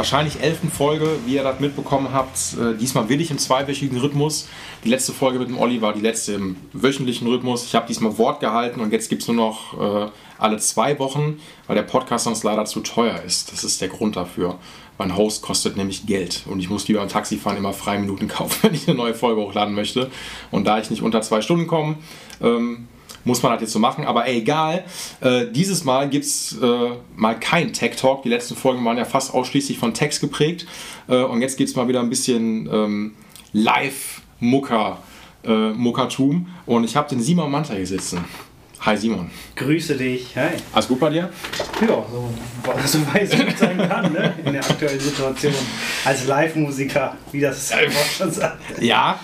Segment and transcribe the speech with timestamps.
[0.00, 2.56] wahrscheinlich elften Folge, wie ihr das mitbekommen habt.
[2.58, 4.48] Äh, diesmal will ich im zweiwöchigen Rhythmus.
[4.82, 7.66] Die letzte Folge mit dem Olli war die letzte im wöchentlichen Rhythmus.
[7.66, 11.38] Ich habe diesmal Wort gehalten und jetzt gibt es nur noch äh, alle zwei Wochen,
[11.66, 13.52] weil der Podcast sonst leider zu teuer ist.
[13.52, 14.58] Das ist der Grund dafür.
[14.96, 18.56] Mein Host kostet nämlich Geld und ich muss wie beim Taxifahren immer freie Minuten kaufen,
[18.62, 20.10] wenn ich eine neue Folge hochladen möchte.
[20.50, 21.96] Und da ich nicht unter zwei Stunden komme,
[22.40, 22.88] ähm,
[23.24, 24.84] muss man halt jetzt so machen, aber ey, egal.
[25.20, 28.22] Äh, dieses Mal gibt es äh, mal kein Tech Talk.
[28.22, 30.66] Die letzten Folgen waren ja fast ausschließlich von Text geprägt.
[31.08, 33.14] Äh, und jetzt gibt es mal wieder ein bisschen ähm,
[33.52, 34.98] Live-Mucker,
[35.44, 36.48] äh, Muckertum.
[36.66, 38.24] Und ich habe den Simon Manta hier sitzen.
[38.82, 39.30] Hi Simon.
[39.56, 40.34] Grüße dich.
[40.36, 40.52] Hi.
[40.72, 41.28] Alles gut bei dir?
[41.82, 42.30] Ja, so,
[42.86, 44.32] so weiß ich sein kann, ne?
[44.42, 45.52] in der aktuellen Situation.
[46.02, 48.80] Als Live-Musiker, wie das Wort schon sagt.
[48.80, 49.20] Ja,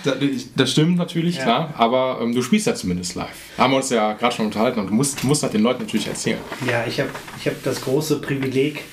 [0.55, 1.43] das, stimmt natürlich, ja.
[1.43, 1.73] klar.
[1.75, 3.29] Aber ähm, du spielst ja zumindest live.
[3.57, 6.07] Haben wir uns ja gerade schon unterhalten und du musst, musst das den Leuten natürlich
[6.07, 6.39] erzählen.
[6.69, 8.83] Ja, ich habe ich hab das große Privileg,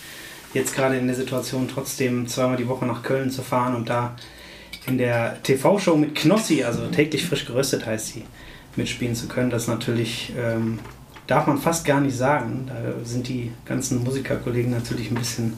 [0.54, 4.16] jetzt gerade in der Situation trotzdem zweimal die Woche nach Köln zu fahren und da
[4.86, 8.22] in der TV-Show mit Knossi, also täglich frisch geröstet heißt sie,
[8.76, 9.50] mitspielen zu können.
[9.50, 10.78] Das natürlich ähm,
[11.26, 12.66] darf man fast gar nicht sagen.
[12.68, 15.54] Da sind die ganzen Musikerkollegen natürlich ein bisschen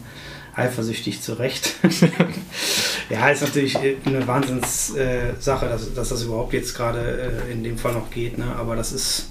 [0.55, 1.75] eifersüchtig zurecht.
[3.11, 7.77] ja, ist natürlich eine Wahnsinnssache, äh, dass, dass das überhaupt jetzt gerade äh, in dem
[7.77, 8.39] Fall noch geht.
[8.39, 8.47] Ne?
[8.57, 9.31] Aber das ist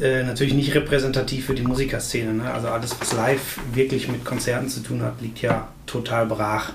[0.00, 2.34] äh, natürlich nicht repräsentativ für die Musikerszene.
[2.34, 2.52] Ne?
[2.52, 6.72] Also alles, was live wirklich mit Konzerten zu tun hat, liegt ja total brach.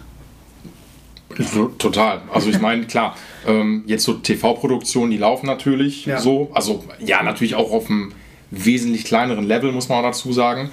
[1.77, 2.21] Total.
[2.33, 6.19] Also ich meine, klar, ähm, jetzt so TV-Produktionen, die laufen natürlich ja.
[6.19, 6.49] so.
[6.53, 8.13] Also ja, natürlich auch auf einem
[8.51, 10.71] wesentlich kleineren Level, muss man dazu sagen.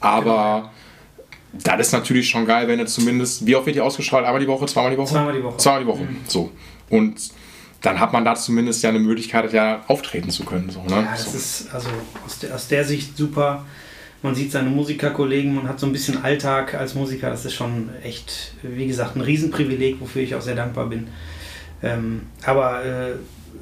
[0.00, 0.70] Aber
[1.52, 1.64] genau.
[1.64, 4.24] das ist natürlich schon geil, wenn du zumindest, wie oft wird die ausgestrahlt?
[4.24, 5.12] Einmal die Woche, zweimal die Woche?
[5.12, 5.56] Zweimal die Woche.
[5.56, 6.16] Zweimal die Woche, mhm.
[6.26, 6.50] so.
[6.88, 7.20] Und
[7.82, 10.70] dann hat man da zumindest ja eine Möglichkeit, ja auftreten zu können.
[10.70, 10.90] So, ne?
[10.90, 11.36] Ja, das so.
[11.36, 11.88] ist also
[12.26, 13.64] aus der, aus der Sicht super
[14.22, 17.30] man sieht seine Musikerkollegen, man hat so ein bisschen Alltag als Musiker.
[17.30, 21.08] Das ist schon echt, wie gesagt, ein Riesenprivileg, wofür ich auch sehr dankbar bin.
[21.82, 23.12] Ähm, aber äh,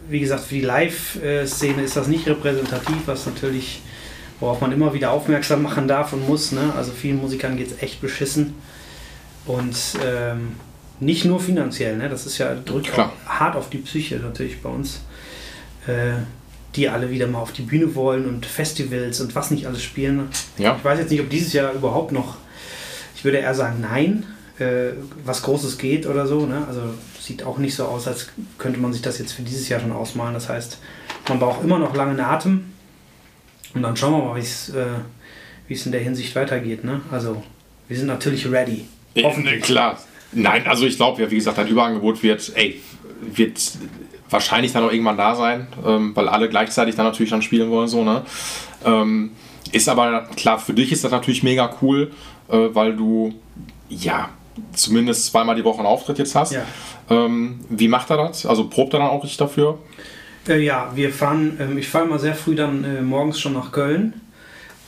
[0.09, 3.83] wie gesagt, für die Live-Szene ist das nicht repräsentativ, was natürlich,
[4.41, 6.53] worauf man immer wieder aufmerksam machen darf und muss.
[6.53, 6.73] Ne?
[6.75, 8.55] Also vielen Musikern geht es echt beschissen.
[9.45, 10.57] Und ähm,
[11.01, 12.09] nicht nur finanziell, ne?
[12.09, 15.03] das ist ja drückt hart auf die Psyche natürlich bei uns.
[15.87, 16.23] Äh,
[16.77, 20.29] die alle wieder mal auf die Bühne wollen und Festivals und was nicht alles spielen.
[20.59, 20.77] Ja.
[20.77, 22.37] Ich weiß jetzt nicht, ob dieses Jahr überhaupt noch,
[23.17, 24.25] ich würde eher sagen, nein,
[24.59, 24.93] äh,
[25.25, 26.47] was Großes geht oder so.
[26.47, 26.65] Ne?
[26.69, 26.81] Also
[27.21, 28.29] sieht auch nicht so aus, als
[28.59, 30.35] könnte man sich das jetzt für dieses Jahr schon ausmalen.
[30.35, 30.79] Das heißt,
[31.29, 32.73] man braucht immer noch langen Atem
[33.75, 36.85] und dann schauen wir mal, wie es äh, in der Hinsicht weitergeht.
[36.85, 37.01] Ne?
[37.11, 37.43] Also
[37.89, 38.87] wir sind natürlich ready.
[39.23, 39.63] Hoffentlich.
[39.63, 39.99] klar.
[40.33, 42.81] Nein, also ich glaube, ja, wie gesagt, ein Überangebot wird, ey,
[43.21, 43.59] wird
[44.31, 47.89] wahrscheinlich dann auch irgendwann da sein, ähm, weil alle gleichzeitig dann natürlich dann spielen wollen.
[47.89, 48.23] So, ne?
[48.85, 49.33] Ähm,
[49.73, 52.13] ist aber klar, für dich ist das natürlich mega cool,
[52.49, 53.35] äh, weil du
[53.89, 54.31] ja
[54.73, 56.53] zumindest zweimal die Woche einen Auftritt jetzt hast.
[56.53, 56.63] Ja.
[57.11, 58.47] Ähm, wie macht er das?
[58.47, 59.79] Also probt er dann auch richtig dafür?
[60.49, 63.73] Äh, ja, wir fahren, äh, ich fahre immer sehr früh dann äh, morgens schon nach
[63.73, 64.21] Köln.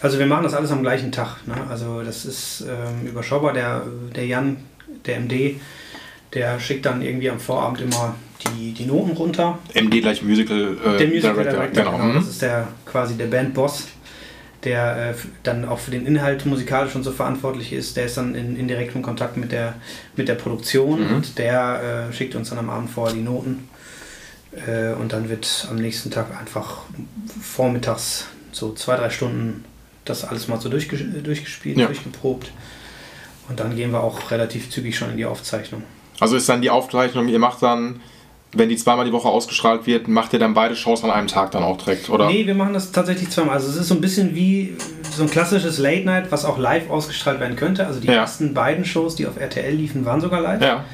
[0.00, 1.46] Also wir machen das alles am gleichen Tag.
[1.46, 1.54] Ne?
[1.68, 3.52] Also das ist ähm, überschaubar.
[3.52, 3.82] Der,
[4.14, 4.58] der Jan,
[5.06, 5.60] der MD,
[6.34, 9.58] der schickt dann irgendwie am Vorabend immer die, die Noten runter.
[9.74, 11.98] MD gleich Musical, äh, der Musical Director, Director genau.
[11.98, 12.14] genau.
[12.14, 12.30] Das mhm.
[12.30, 13.88] ist der quasi der Bandboss,
[14.64, 17.96] der äh, dann auch für den Inhalt musikalisch und so verantwortlich ist.
[17.96, 19.74] Der ist dann in, in direktem Kontakt mit der,
[20.16, 21.16] mit der Produktion mhm.
[21.16, 23.68] und der äh, schickt uns dann am Abend vorher die Noten.
[24.66, 26.82] Äh, und dann wird am nächsten Tag einfach
[27.40, 29.64] vormittags so zwei, drei Stunden
[30.04, 31.86] das alles mal so durchges durchgespielt, ja.
[31.86, 32.50] durchgeprobt.
[33.48, 35.82] Und dann gehen wir auch relativ zügig schon in die Aufzeichnung.
[36.20, 38.00] Also ist dann die Aufzeichnung, ihr macht dann
[38.52, 41.50] wenn die zweimal die Woche ausgestrahlt wird, macht ihr dann beide Shows an einem Tag
[41.50, 42.28] dann auch direkt, oder?
[42.28, 43.54] Nee, wir machen das tatsächlich zweimal.
[43.54, 44.74] Also es ist so ein bisschen wie
[45.10, 47.86] so ein klassisches Late Night, was auch live ausgestrahlt werden könnte.
[47.86, 48.14] Also die ja.
[48.14, 50.62] ersten beiden Shows, die auf RTL liefen, waren sogar live.
[50.62, 50.84] Ja.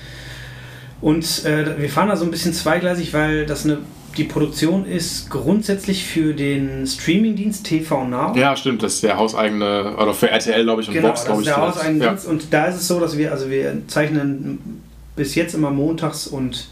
[1.00, 3.78] Und äh, wir fahren da so ein bisschen zweigleisig, weil das eine
[4.16, 8.32] die Produktion ist grundsätzlich für den Streamingdienst TV Now.
[8.36, 11.42] Ja, stimmt, das ist der hauseigene, oder für RTL, glaube ich, und genau, Vox, glaube
[11.42, 11.48] ich.
[11.48, 12.10] Der hauseigene ja.
[12.10, 12.26] Dienst.
[12.26, 14.82] Und da ist es so, dass wir, also wir zeichnen
[15.16, 16.68] bis jetzt immer montags und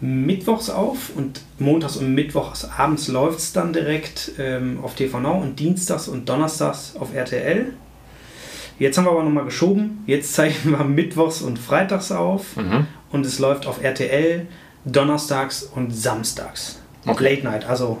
[0.00, 5.40] mittwochs auf und montags und mittwochs abends läuft es dann direkt ähm, auf TV Now
[5.40, 7.74] und dienstags und donnerstags auf RTL.
[8.78, 10.02] Jetzt haben wir aber nochmal geschoben.
[10.06, 12.86] Jetzt zeichnen wir mittwochs und freitags auf mhm.
[13.12, 14.46] und es läuft auf RTL
[14.84, 16.80] donnerstags und samstags.
[17.06, 17.34] Okay.
[17.34, 17.98] Late Night, also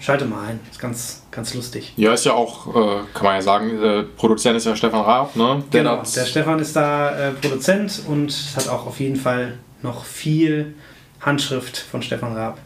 [0.00, 1.92] Schalte mal ein, ist ganz, ganz lustig.
[1.96, 5.36] Ja, ist ja auch, äh, kann man ja sagen, äh, Produzent ist ja Stefan Raab,
[5.36, 5.62] ne?
[5.74, 10.06] Der genau, der Stefan ist da äh, Produzent und hat auch auf jeden Fall noch
[10.06, 10.74] viel
[11.20, 12.58] Handschrift von Stefan Raab.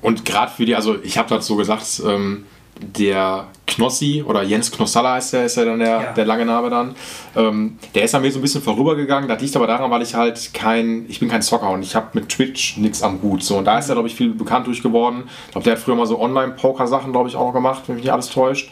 [0.00, 2.44] Und gerade für die, also ich habe dazu gesagt, ähm,
[2.80, 6.12] der Knossi oder Jens Knossalla heißt der, ist ja dann der, ja.
[6.12, 6.94] der lange Name dann.
[7.36, 9.28] Ähm, der ist an mir so ein bisschen vorübergegangen.
[9.28, 12.08] Das liegt aber daran, weil ich halt kein, ich bin kein Zocker und ich habe
[12.14, 13.42] mit Twitch nichts am Hut.
[13.42, 15.24] So, und da ist er, glaube ich, viel bekannt durch geworden.
[15.46, 18.04] Ich glaube, der hat früher mal so Online-Poker-Sachen, glaube ich, auch noch gemacht, wenn mich
[18.04, 18.70] nicht alles täuscht.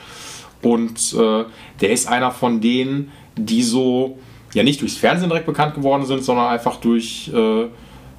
[0.63, 1.45] Und äh,
[1.81, 4.19] der ist einer von denen, die so,
[4.53, 7.31] ja nicht durchs Fernsehen direkt bekannt geworden sind, sondern einfach durch.
[7.33, 7.67] Äh,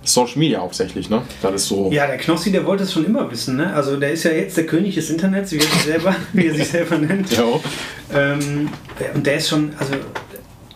[0.04, 1.22] Social Media hauptsächlich, ne?
[1.42, 1.90] Das ist so.
[1.92, 3.74] Ja, der Knossi, der wollte es schon immer wissen, ne?
[3.74, 6.56] Also der ist ja jetzt der König des Internets, wie er sich selber, wie er
[6.56, 7.32] sich selber nennt.
[7.32, 7.44] Ja.
[8.14, 8.70] Ähm,
[9.14, 9.94] und der ist schon, also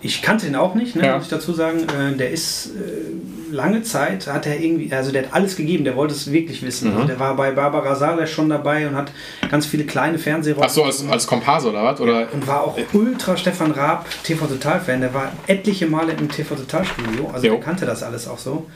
[0.02, 1.16] ich kannte ihn auch nicht, ne, ja.
[1.16, 1.80] muss ich dazu sagen.
[1.80, 5.96] Äh, der ist äh, lange Zeit, hat er irgendwie, also der hat alles gegeben, der
[5.96, 6.92] wollte es wirklich wissen.
[6.92, 6.96] Mhm.
[6.96, 9.12] Also der war bei Barbara Sales schon dabei und hat
[9.50, 10.64] ganz viele kleine Fernsehrollen.
[10.64, 12.00] Achso, als, als Komparse oder was?
[12.00, 12.28] Oder?
[12.32, 15.02] Und war auch ultra Stefan Raab TV Total Fan.
[15.02, 17.54] Der war etliche Male im TV Total Studio, also jo.
[17.54, 18.68] der kannte das alles auch so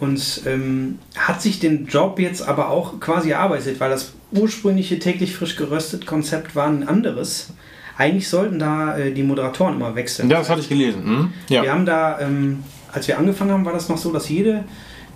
[0.00, 5.34] und ähm, hat sich den Job jetzt aber auch quasi erarbeitet, weil das ursprüngliche täglich
[5.34, 7.52] frisch geröstet Konzept war ein anderes.
[7.98, 10.30] Eigentlich sollten da äh, die Moderatoren immer wechseln.
[10.30, 11.04] Ja, das hatte ich gelesen.
[11.04, 11.32] Hm?
[11.48, 11.62] Ja.
[11.62, 14.64] Wir haben da, ähm, als wir angefangen haben, war das noch so, dass jede,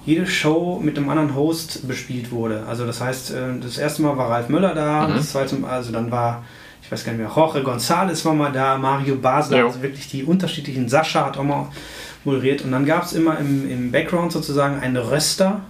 [0.05, 2.65] jede Show mit einem anderen Host bespielt wurde.
[2.69, 5.15] Also das heißt, äh, das erste Mal war Ralf Möller da, mhm.
[5.15, 6.45] das zweite Mal, also dann war
[6.85, 10.23] ich weiß gar nicht mehr, Jorge González war mal da, Mario Basler, also wirklich die
[10.23, 11.69] unterschiedlichen, Sascha hat auch mal
[12.25, 12.63] moderiert.
[12.63, 15.63] Und dann gab es immer im, im Background sozusagen einen Röster,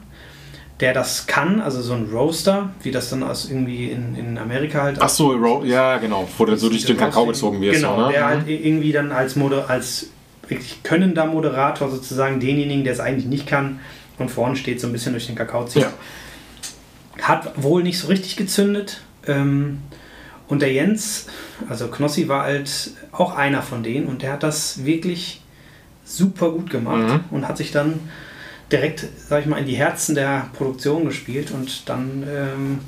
[0.81, 4.83] der das kann, also so ein Roaster, wie das dann aus irgendwie in, in Amerika
[4.83, 4.99] halt.
[5.01, 7.77] Ach so, ja, genau, wo der so durch den Kakao gezogen wird.
[7.77, 8.13] Genau, so, ne?
[8.13, 8.53] der halt mhm.
[8.53, 10.09] irgendwie dann als, Moder als
[10.49, 13.81] wirklich könnender Moderator sozusagen denjenigen, der es eigentlich nicht kann
[14.19, 15.83] und vorne steht, so ein bisschen durch den Kakao zieht.
[15.83, 15.93] Ja.
[17.23, 19.01] Hat wohl nicht so richtig gezündet.
[19.27, 19.79] Ähm,
[20.49, 21.27] und der Jens,
[21.69, 25.41] also Knossi war halt auch einer von denen und der hat das wirklich
[26.05, 27.21] super gut gemacht mhm.
[27.31, 28.01] und hat sich dann
[28.71, 32.79] direkt, sag ich mal, in die Herzen der Produktion gespielt und dann ähm,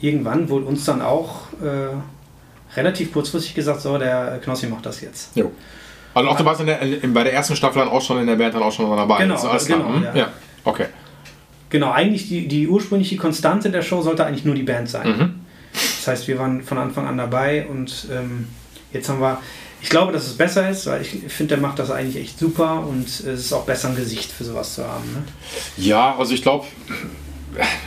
[0.00, 5.36] irgendwann wurde uns dann auch äh, relativ kurzfristig gesagt, so, der Knossi macht das jetzt.
[5.36, 5.50] Jo.
[6.14, 8.26] Also auch du warst in der, in, bei der ersten Staffel dann auch schon in
[8.26, 9.18] der Band dann auch schon dabei.
[9.18, 10.02] Genau, also genau hm?
[10.02, 10.14] ja.
[10.14, 10.28] ja.
[10.64, 10.86] Okay.
[11.70, 15.08] Genau, eigentlich die, die ursprüngliche Konstante der Show sollte eigentlich nur die Band sein.
[15.08, 15.34] Mhm.
[15.72, 18.48] Das heißt, wir waren von Anfang an dabei und ähm,
[18.92, 19.40] jetzt haben wir,
[19.82, 22.86] ich glaube, dass es besser ist, weil ich finde, der macht das eigentlich echt super
[22.86, 25.04] und es ist auch besser ein Gesicht für sowas zu haben.
[25.12, 25.22] Ne?
[25.76, 26.66] Ja, also ich glaube,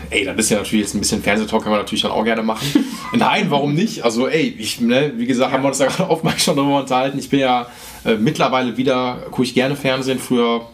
[0.09, 2.43] ey, das ist ja natürlich jetzt ein bisschen Fernsehtalk, kann man natürlich dann auch gerne
[2.43, 2.85] machen.
[3.13, 4.03] Nein, warum nicht?
[4.03, 5.57] Also, ey, ich, ne, wie gesagt, ja.
[5.57, 7.19] haben wir uns da gerade oftmals schon darüber unterhalten.
[7.19, 7.67] Ich bin ja
[8.05, 10.19] äh, mittlerweile wieder, gucke ich gerne Fernsehen.
[10.19, 10.67] Früher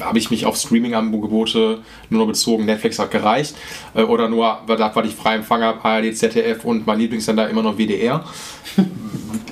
[0.00, 1.78] habe ich mich auf Streaming-Angebote
[2.08, 2.64] nur noch bezogen.
[2.64, 3.54] Netflix hat gereicht.
[3.94, 7.48] Äh, oder nur, weil da war ich frei Empfang habe, ARD, ZDF und mein Lieblingssender
[7.48, 8.24] immer noch WDR.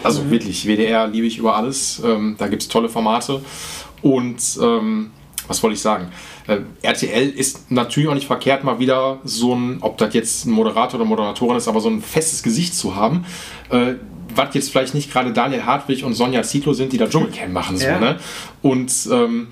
[0.03, 0.31] also mhm.
[0.31, 2.03] wirklich, WDR liebe ich über alles.
[2.05, 3.41] Ähm, da gibt es tolle Formate.
[4.03, 5.11] Und ähm,
[5.47, 6.09] was wollte ich sagen?
[6.47, 10.51] Äh, RTL ist natürlich auch nicht verkehrt, mal wieder so ein, ob das jetzt ein
[10.51, 13.25] Moderator oder Moderatorin ist, aber so ein festes Gesicht zu haben.
[13.71, 13.95] Äh,
[14.35, 17.77] was jetzt vielleicht nicht gerade Daniel Hartwig und Sonja Zietlow sind, die da Dschungelcamp machen.
[17.77, 17.99] So, ja.
[17.99, 18.19] ne?
[18.63, 19.49] Und ähm,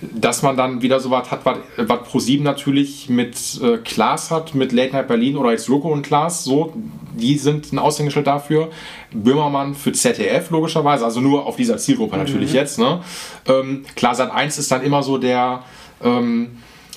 [0.00, 4.54] dass man dann wieder so was hat, was, was Pro7 natürlich mit äh, Klaas hat,
[4.54, 6.72] mit Late Night Berlin oder jetzt Loco und Klaas, so,
[7.14, 8.70] die sind ein Aushängeschild dafür.
[9.12, 12.56] Böhmermann für ZDF logischerweise, also nur auf dieser Zielgruppe natürlich mhm.
[12.56, 12.78] jetzt.
[12.78, 13.00] Ne?
[13.46, 15.64] Ähm, klar, Sat 1 ist dann immer so der.
[16.02, 16.50] Ähm,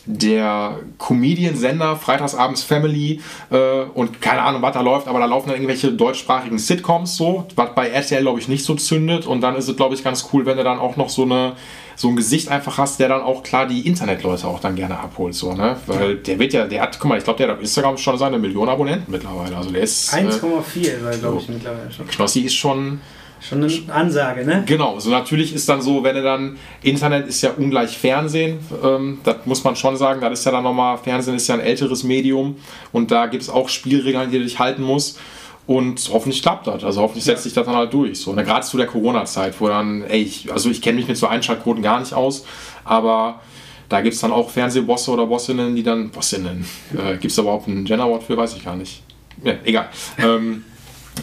[0.05, 5.55] der Comedian-Sender, Freitagsabends Family äh, und keine Ahnung, was da läuft, aber da laufen dann
[5.55, 9.69] irgendwelche deutschsprachigen Sitcoms so, was bei RTL, glaube ich, nicht so zündet und dann ist
[9.69, 11.53] es, glaube ich, ganz cool, wenn du dann auch noch so eine
[11.95, 15.35] so ein Gesicht einfach hast, der dann auch klar die Internetleute auch dann gerne abholt,
[15.35, 15.77] so, ne?
[15.87, 18.17] Weil der wird ja, der hat, guck mal, ich glaube, der hat auf Instagram schon
[18.17, 19.55] seine Million Abonnenten mittlerweile.
[19.55, 20.13] Also der ist.
[20.13, 22.07] 1,4 äh, glaube ich, mittlerweile schon.
[22.07, 23.01] Knossi ist schon.
[23.39, 24.63] Schon eine Ansage, ne?
[24.65, 29.19] Genau, so natürlich ist dann so, wenn er dann, Internet ist ja ungleich Fernsehen, ähm,
[29.25, 32.03] das muss man schon sagen, das ist ja dann nochmal, Fernsehen ist ja ein älteres
[32.03, 32.55] Medium
[32.93, 35.19] und da gibt es auch Spielregeln, die du dich halten musst.
[35.65, 36.83] Und hoffentlich klappt das.
[36.83, 38.19] Also hoffentlich setzt sich das dann halt durch.
[38.19, 38.31] So.
[38.31, 41.27] Und gerade zu der Corona-Zeit, wo dann, ey, ich, also ich kenne mich mit so
[41.27, 42.45] Einschaltquoten gar nicht aus,
[42.83, 43.39] aber
[43.87, 46.09] da gibt es dann auch Fernsehbosse oder Bossinnen, die dann.
[46.09, 46.65] Bossinnen.
[46.93, 48.35] Äh, gibt es überhaupt ein Genderwort für?
[48.35, 49.03] Weiß ich gar nicht.
[49.43, 49.89] Ja, egal.
[50.17, 50.65] ähm,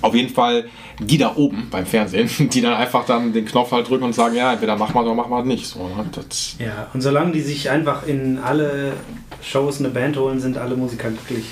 [0.03, 0.67] auf jeden Fall
[1.01, 4.37] die da oben beim Fernsehen, die dann einfach dann den Knopf halt drücken und sagen,
[4.37, 5.67] ja, entweder machen wir oder machen wir halt nicht.
[5.67, 6.05] So, ne?
[6.59, 8.93] ja, und solange die sich einfach in alle
[9.43, 11.47] Shows eine Band holen, sind alle Musiker glücklich.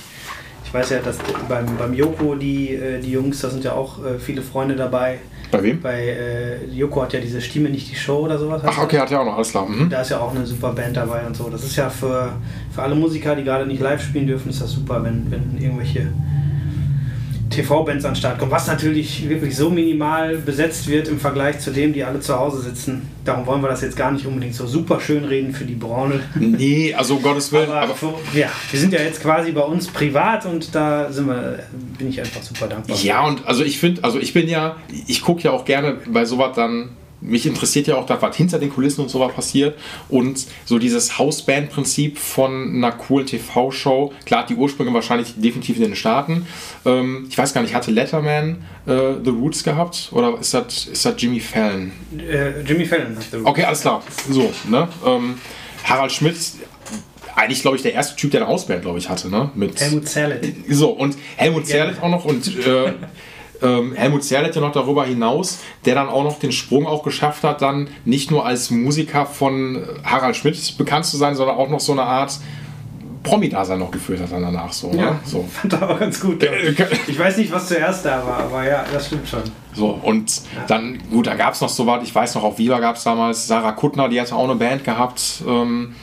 [0.69, 1.17] Ich weiß ja, dass
[1.49, 5.19] beim, beim Joko die, äh, die Jungs, da sind ja auch äh, viele Freunde dabei.
[5.51, 5.81] Bei wem?
[5.81, 8.61] Bei äh, Joko hat ja diese Stimme nicht die Show oder sowas.
[8.67, 9.67] Ach, okay, hat ja auch noch, alles klar.
[9.67, 9.89] Mhm.
[9.89, 11.49] Da ist ja auch eine super Band dabei und so.
[11.49, 12.35] Das ist ja für,
[12.71, 16.13] für alle Musiker, die gerade nicht live spielen dürfen, ist das super, wenn, wenn irgendwelche
[17.51, 21.71] TV-Bands an den Start kommen, was natürlich wirklich so minimal besetzt wird im Vergleich zu
[21.71, 23.09] dem, die alle zu Hause sitzen.
[23.25, 26.21] Darum wollen wir das jetzt gar nicht unbedingt so super schön reden für die Branche.
[26.35, 27.71] Nee, also um Gottes Willen.
[27.71, 31.27] Aber, Aber, für, ja, wir sind ja jetzt quasi bei uns privat und da sind
[31.27, 31.61] wir,
[31.99, 32.97] bin ich einfach super dankbar.
[32.99, 34.77] ja, und also ich finde, also ich bin ja,
[35.07, 36.91] ich gucke ja auch gerne bei sowas dann.
[37.21, 39.77] Mich interessiert ja auch, das, was hinter den Kulissen und sowas passiert.
[40.09, 44.13] Und so dieses Hausband-Prinzip von einer coolen TV-Show.
[44.25, 46.47] Klar, die Ursprünge wahrscheinlich definitiv in den Staaten.
[46.85, 50.11] Ähm, ich weiß gar nicht, hatte Letterman äh, The Roots gehabt?
[50.13, 51.93] Oder ist das, ist das Jimmy Fallon?
[52.19, 54.03] Äh, Jimmy Fallon hat The Okay, alles klar.
[54.31, 54.89] So, ne?
[55.05, 55.35] Ähm,
[55.85, 56.37] Harald Schmidt,
[57.35, 59.51] eigentlich, glaube ich, der erste Typ, der eine Hausband, glaube ich, hatte, ne?
[59.55, 60.55] Mit, Helmut Zerlett.
[60.71, 61.77] so, und Helmut Ja.
[61.77, 62.93] Zerlett auch noch und äh,
[63.63, 67.45] ähm, Helmut Zerlett ja noch darüber hinaus, der dann auch noch den Sprung auch geschafft
[67.45, 71.81] hat, dann nicht nur als Musiker von Harald Schmidt bekannt zu sein, sondern auch noch
[71.81, 72.39] so eine Art
[73.23, 74.73] Promi-Dasein noch geführt hat dann danach.
[74.73, 74.97] So, ne?
[74.99, 75.43] Ja, so.
[75.53, 76.43] fand er auch ganz gut.
[76.43, 76.51] Ja.
[76.51, 76.75] Äh,
[77.07, 79.43] Ich weiß nicht, was zuerst da war, aber ja, das stimmt schon.
[79.75, 82.79] So, und dann, gut, da gab es noch so was, ich weiß noch, auf Viva
[82.81, 85.43] gab es damals Sarah Kuttner, die hatte auch eine Band gehabt.
[85.47, 85.95] Ähm,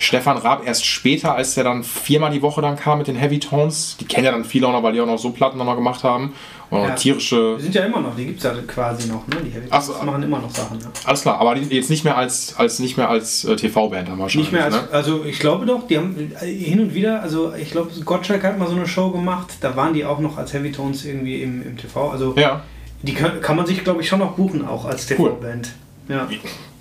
[0.00, 3.40] Stefan Raab erst später, als der dann viermal die Woche dann kam mit den Heavy
[3.40, 3.96] Tones.
[3.98, 6.04] Die kennen ja dann viele auch noch, weil die auch noch so Platten noch gemacht
[6.04, 6.34] haben.
[6.70, 6.90] Und Ja.
[6.94, 7.56] tierische.
[7.58, 9.36] Die sind ja immer noch, die gibt es ja quasi noch, ne?
[9.42, 9.94] Die Heavy Ach so.
[10.04, 10.78] Machen immer noch Sachen.
[10.80, 10.86] Ja.
[11.06, 14.18] Alles klar, aber die- jetzt nicht mehr als, als nicht mehr als äh, TV-Band dann
[14.18, 14.50] wahrscheinlich.
[14.50, 14.88] Nicht mehr als, ne?
[14.92, 18.58] also ich glaube doch, die haben äh, hin und wieder, also ich glaube, Gottschalk hat
[18.58, 21.62] mal so eine Show gemacht, da waren die auch noch als Heavy Tones irgendwie im,
[21.62, 22.10] im TV.
[22.10, 22.62] Also Ja,
[23.02, 25.70] die kann, kann man sich, glaube ich, schon noch buchen, auch als TV-Band.
[26.08, 26.28] Ja.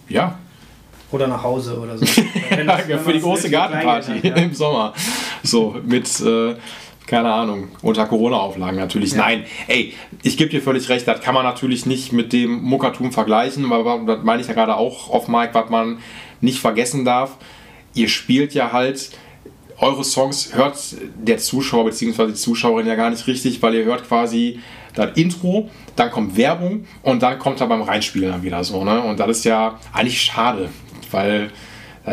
[0.10, 0.38] ja.
[1.12, 2.06] Oder nach Hause oder so.
[2.65, 4.36] Das- für die große Gartenparty ja.
[4.36, 4.94] im Sommer.
[5.44, 6.56] So, mit, äh,
[7.07, 9.13] keine Ahnung, unter Corona-Auflagen natürlich.
[9.13, 9.19] Ja.
[9.19, 13.11] Nein, ey, ich gebe dir völlig recht, das kann man natürlich nicht mit dem Muckertum
[13.11, 15.99] vergleichen, aber das meine ich ja gerade auch auf Mike, was man
[16.41, 17.37] nicht vergessen darf.
[17.93, 19.09] Ihr spielt ja halt
[19.79, 20.77] eure Songs hört
[21.17, 22.27] der Zuschauer bzw.
[22.27, 24.59] die Zuschauerin ja gar nicht richtig, weil ihr hört quasi
[24.95, 28.83] das Intro, dann kommt Werbung und dann kommt er beim Reinspielen dann wieder so.
[28.83, 29.01] Ne?
[29.01, 30.69] Und das ist ja eigentlich schade,
[31.11, 31.51] weil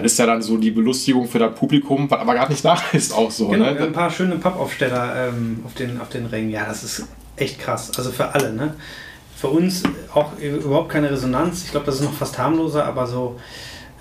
[0.03, 2.77] das ist ja dann so die Belustigung für das Publikum, was aber gerade nicht da
[2.93, 3.49] ist auch so.
[3.49, 3.91] Genau, haben ein ne?
[3.91, 6.51] paar schöne Pappaufsteller ähm, auf, den, auf den Rängen.
[6.51, 7.05] Ja, das ist
[7.37, 7.91] echt krass.
[7.97, 8.75] Also für alle, ne?
[9.37, 9.83] Für uns
[10.15, 11.65] auch überhaupt keine Resonanz.
[11.65, 13.39] Ich glaube, das ist noch fast harmloser, aber so,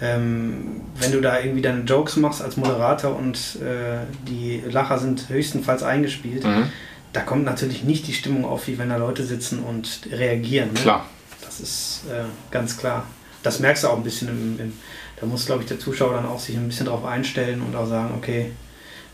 [0.01, 5.29] ähm, wenn du da irgendwie deine Jokes machst als Moderator und äh, die Lacher sind
[5.29, 6.69] höchstenfalls eingespielt, Mhm.
[7.13, 10.69] da kommt natürlich nicht die Stimmung auf, wie wenn da Leute sitzen und reagieren.
[10.73, 10.79] Ne?
[10.79, 11.05] Klar.
[11.43, 13.05] Das ist äh, ganz klar.
[13.43, 14.73] Das merkst du auch ein bisschen im, im
[15.20, 17.88] da muss, glaube ich, der Zuschauer dann auch sich ein bisschen drauf einstellen und auch
[17.88, 18.51] sagen, okay,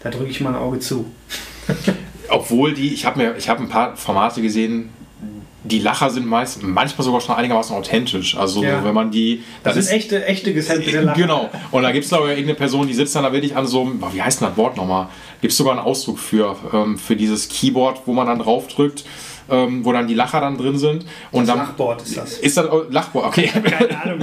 [0.02, 1.06] da drücke ich mal ein Auge zu.
[2.30, 4.90] Obwohl die, ich habe mir, ich habe ein paar Formate gesehen,
[5.64, 8.38] die Lacher sind meist, manchmal sogar schon einigermaßen authentisch.
[8.38, 8.84] Also Ja.
[8.84, 9.44] wenn man die.
[9.64, 11.22] Das, sind echte, echte gesampelte Lacher.
[11.22, 11.50] Genau.
[11.72, 13.82] Und da gibt es, glaube ich, irgendeine Person, die sitzt dann da wirklich an so
[13.82, 15.08] einem, wie heißt denn das Wort nochmal?
[15.42, 19.04] Gibt es sogar einen Ausdruck für, ähm, für dieses Keyboard, wo man dann draufdrückt,
[19.52, 21.06] ähm, wo dann die Lacher dann drin sind.
[21.32, 21.58] Und Das dann.
[21.68, 22.34] Lachboard ist das.
[22.40, 23.26] Ist das Lachboard?
[23.28, 23.48] Okay.
[23.54, 24.20] Keine Ahnung.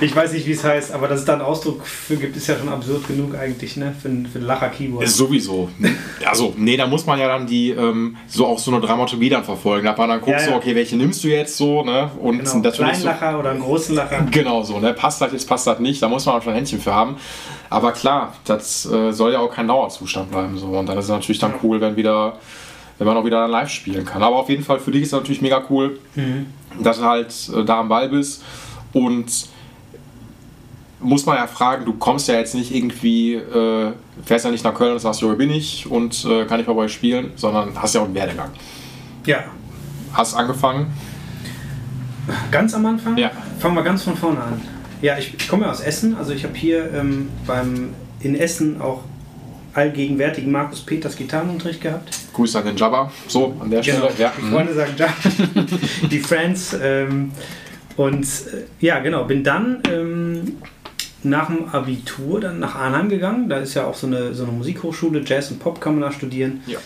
[0.00, 2.46] Ich weiß nicht, wie es heißt, aber dass es da einen Ausdruck für gibt, ist
[2.46, 3.94] ja schon absurd genug eigentlich, ne?
[4.00, 5.08] Für, ein- für ein Lacher-Keyboard.
[5.08, 5.68] Sowieso.
[6.28, 9.44] Also, nee, da muss man ja dann die, ähm, so auch so eine Dramaturgie dann
[9.44, 9.86] verfolgen.
[9.86, 10.48] Da man dann guckt Ja, ja.
[10.50, 12.10] so, okay, welche nimmst du jetzt so, ne?
[12.20, 14.26] Und Genau, natürlich kleinen so, Lacher oder einen großen Lacher.
[14.30, 14.92] Genau so, ne?
[14.94, 17.16] Passt das jetzt, passt das nicht, da muss man auch schon ein Händchen für haben.
[17.70, 20.56] Aber klar, das äh, soll ja auch kein Dauerzustand bleiben.
[20.56, 20.68] So.
[20.68, 22.38] Und dann ist es natürlich dann cool, wenn wieder,
[22.98, 24.22] wenn man auch wieder live spielen kann.
[24.22, 25.98] Aber auf jeden Fall für dich ist es natürlich mega cool,
[26.82, 28.42] dass du halt äh, da am Ball bist.
[28.92, 29.48] Und
[31.00, 33.92] muss man ja fragen, du kommst ja jetzt nicht irgendwie, äh,
[34.24, 36.66] fährst ja nicht nach Köln und sagst, jo, hier bin ich und äh, kann ich
[36.66, 38.50] bei euch spielen, sondern hast ja auch einen Werdegang.
[39.24, 39.44] Ja,
[40.12, 40.86] Hast angefangen,
[42.50, 43.16] ganz am Anfang?
[43.16, 43.30] Ja.
[43.58, 44.60] Fangen wir ganz von vorne an.
[45.00, 47.90] Ja, ich, ich komme ja aus Essen, also ich habe hier ähm, beim,
[48.20, 49.02] in Essen auch
[49.74, 52.10] allgegenwärtigen Markus Peters Gitarrenunterricht gehabt.
[52.34, 54.12] Grüße an den Jabba, so an der Genau, Stelle.
[54.18, 54.32] Ja.
[54.36, 54.52] die mhm.
[54.52, 55.08] Freunde sagen ja,
[56.10, 56.76] die Friends.
[56.80, 57.32] Ähm,
[57.96, 60.56] und äh, ja, genau, bin dann ähm,
[61.22, 63.48] nach dem Abitur dann nach Arnheim gegangen.
[63.48, 66.12] Da ist ja auch so eine, so eine Musikhochschule, Jazz und Pop kann man da
[66.12, 66.60] studieren.
[66.66, 66.78] Ja.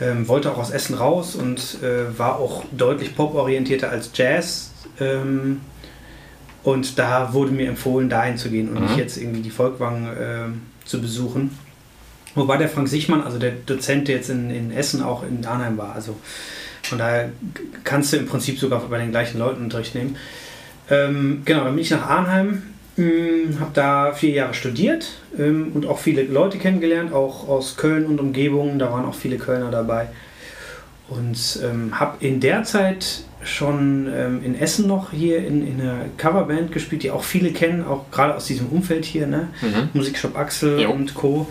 [0.00, 4.72] Ähm, wollte auch aus Essen raus und äh, war auch deutlich poporientierter als Jazz.
[4.98, 5.60] Ähm,
[6.64, 8.86] und da wurde mir empfohlen, dahin zu gehen und Mhm.
[8.86, 11.56] nicht jetzt irgendwie die Volkwang ähm, zu besuchen.
[12.34, 15.78] Wobei der Frank Sichmann, also der Dozent, der jetzt in, in Essen auch in Arnheim
[15.78, 16.16] war, also
[16.82, 17.30] von daher
[17.84, 20.16] kannst du im Prinzip sogar bei den gleichen Leuten Unterricht nehmen.
[20.90, 22.62] Ähm, genau, dann bin ich nach Arnheim,
[22.96, 28.20] habe da vier Jahre studiert ähm, und auch viele Leute kennengelernt, auch aus Köln und
[28.20, 30.08] Umgebung, da waren auch viele Kölner dabei.
[31.08, 36.06] Und ähm, habe in der Zeit schon ähm, in Essen noch hier in, in einer
[36.16, 39.48] Coverband gespielt, die auch viele kennen, auch gerade aus diesem Umfeld hier, ne?
[39.60, 39.90] Mhm.
[39.92, 40.90] Musikshop Axel Jo.
[40.92, 41.48] und Co.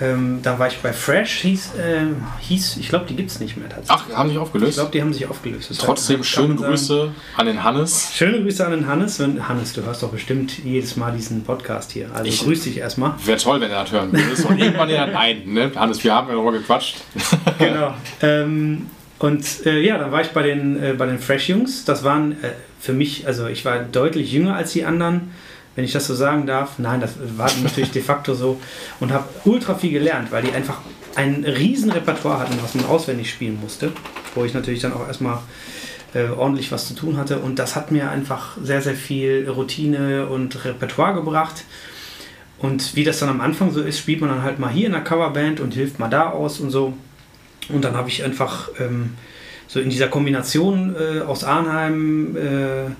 [0.00, 2.06] Ähm, da war ich bei Fresh, hieß, äh,
[2.40, 4.12] hieß ich glaube, die gibt es nicht mehr tatsächlich.
[4.12, 4.70] Ach, haben sich aufgelöst?
[4.70, 5.70] Ich glaube, die haben sich aufgelöst.
[5.70, 8.10] Das Trotzdem heißt, schöne Grüße an den Hannes.
[8.12, 9.20] Schöne Grüße an den Hannes.
[9.20, 12.08] Wenn, Hannes, du hörst doch bestimmt jedes Mal diesen Podcast hier.
[12.12, 13.14] Also ich, grüß dich erstmal.
[13.24, 14.48] Wäre toll, wenn er das hören würde.
[14.48, 15.70] Und irgendwann ja, nein, ne?
[15.76, 16.96] Hannes, wir haben ja nochmal gequatscht.
[17.58, 17.94] genau.
[18.20, 18.86] Ähm,
[19.20, 21.84] und äh, ja, dann war ich bei den, äh, bei den Fresh-Jungs.
[21.84, 25.30] Das waren äh, für mich, also ich war deutlich jünger als die anderen
[25.74, 26.78] wenn ich das so sagen darf.
[26.78, 28.60] Nein, das war natürlich de facto so
[29.00, 30.78] und habe ultra viel gelernt, weil die einfach
[31.16, 33.92] ein riesen Repertoire hatten, was man auswendig spielen musste,
[34.34, 35.38] wo ich natürlich dann auch erstmal
[36.14, 40.26] äh, ordentlich was zu tun hatte und das hat mir einfach sehr, sehr viel Routine
[40.26, 41.64] und Repertoire gebracht.
[42.58, 44.92] Und wie das dann am Anfang so ist, spielt man dann halt mal hier in
[44.92, 46.94] der Coverband und hilft mal da aus und so.
[47.68, 49.14] Und dann habe ich einfach ähm,
[49.66, 52.90] so in dieser Kombination äh, aus Arnheim äh,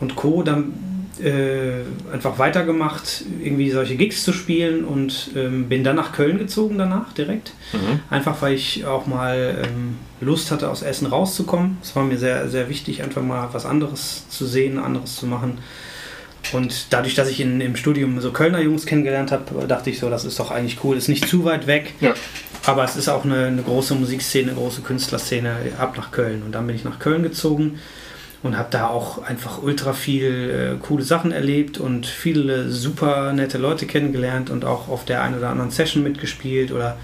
[0.00, 0.42] und Co.
[0.42, 6.38] dann äh, einfach weitergemacht, irgendwie solche Gigs zu spielen und ähm, bin dann nach Köln
[6.38, 7.52] gezogen danach direkt.
[7.72, 8.00] Mhm.
[8.08, 11.78] Einfach weil ich auch mal ähm, Lust hatte, aus Essen rauszukommen.
[11.82, 15.58] Es war mir sehr, sehr wichtig, einfach mal was anderes zu sehen, anderes zu machen.
[16.52, 20.10] Und dadurch, dass ich in, im Studium so Kölner Jungs kennengelernt habe, dachte ich so,
[20.10, 20.96] das ist doch eigentlich cool.
[20.96, 22.14] Ist nicht zu weit weg, ja.
[22.64, 26.42] aber es ist auch eine, eine große Musikszene, eine große Künstlerszene ab nach Köln.
[26.42, 27.78] Und dann bin ich nach Köln gezogen
[28.42, 33.58] und habe da auch einfach ultra viel äh, coole Sachen erlebt und viele super nette
[33.58, 36.98] Leute kennengelernt und auch auf der einen oder anderen Session mitgespielt oder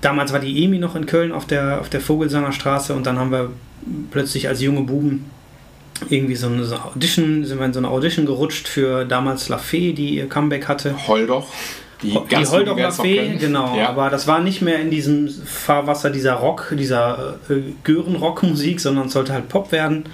[0.00, 3.18] damals war die Emi noch in Köln auf der, auf der Vogelsanger Straße und dann
[3.18, 3.50] haben wir
[4.10, 5.30] plötzlich als junge Buben
[6.08, 9.92] irgendwie so eine, Audition, sind wir in so eine Audition gerutscht für damals La Fee,
[9.92, 11.06] die ihr Comeback hatte.
[11.06, 11.46] Heul doch.
[12.02, 13.76] Die, die Holdocher Fee, genau.
[13.76, 13.88] Ja.
[13.88, 19.12] Aber das war nicht mehr in diesem Fahrwasser dieser Rock, dieser äh, Gören-Rock-Musik, sondern es
[19.12, 20.04] sollte halt Pop werden.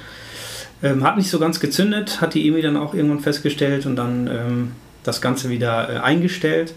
[0.82, 4.28] Ähm, hat nicht so ganz gezündet, hat die Emi dann auch irgendwann festgestellt und dann
[4.28, 6.74] ähm, das Ganze wieder äh, eingestellt.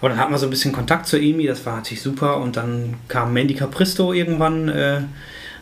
[0.00, 2.38] Aber dann hat man so ein bisschen Kontakt zur Emi, das war natürlich super.
[2.38, 4.68] Und dann kam Mandy Capristo irgendwann.
[4.68, 5.02] Äh,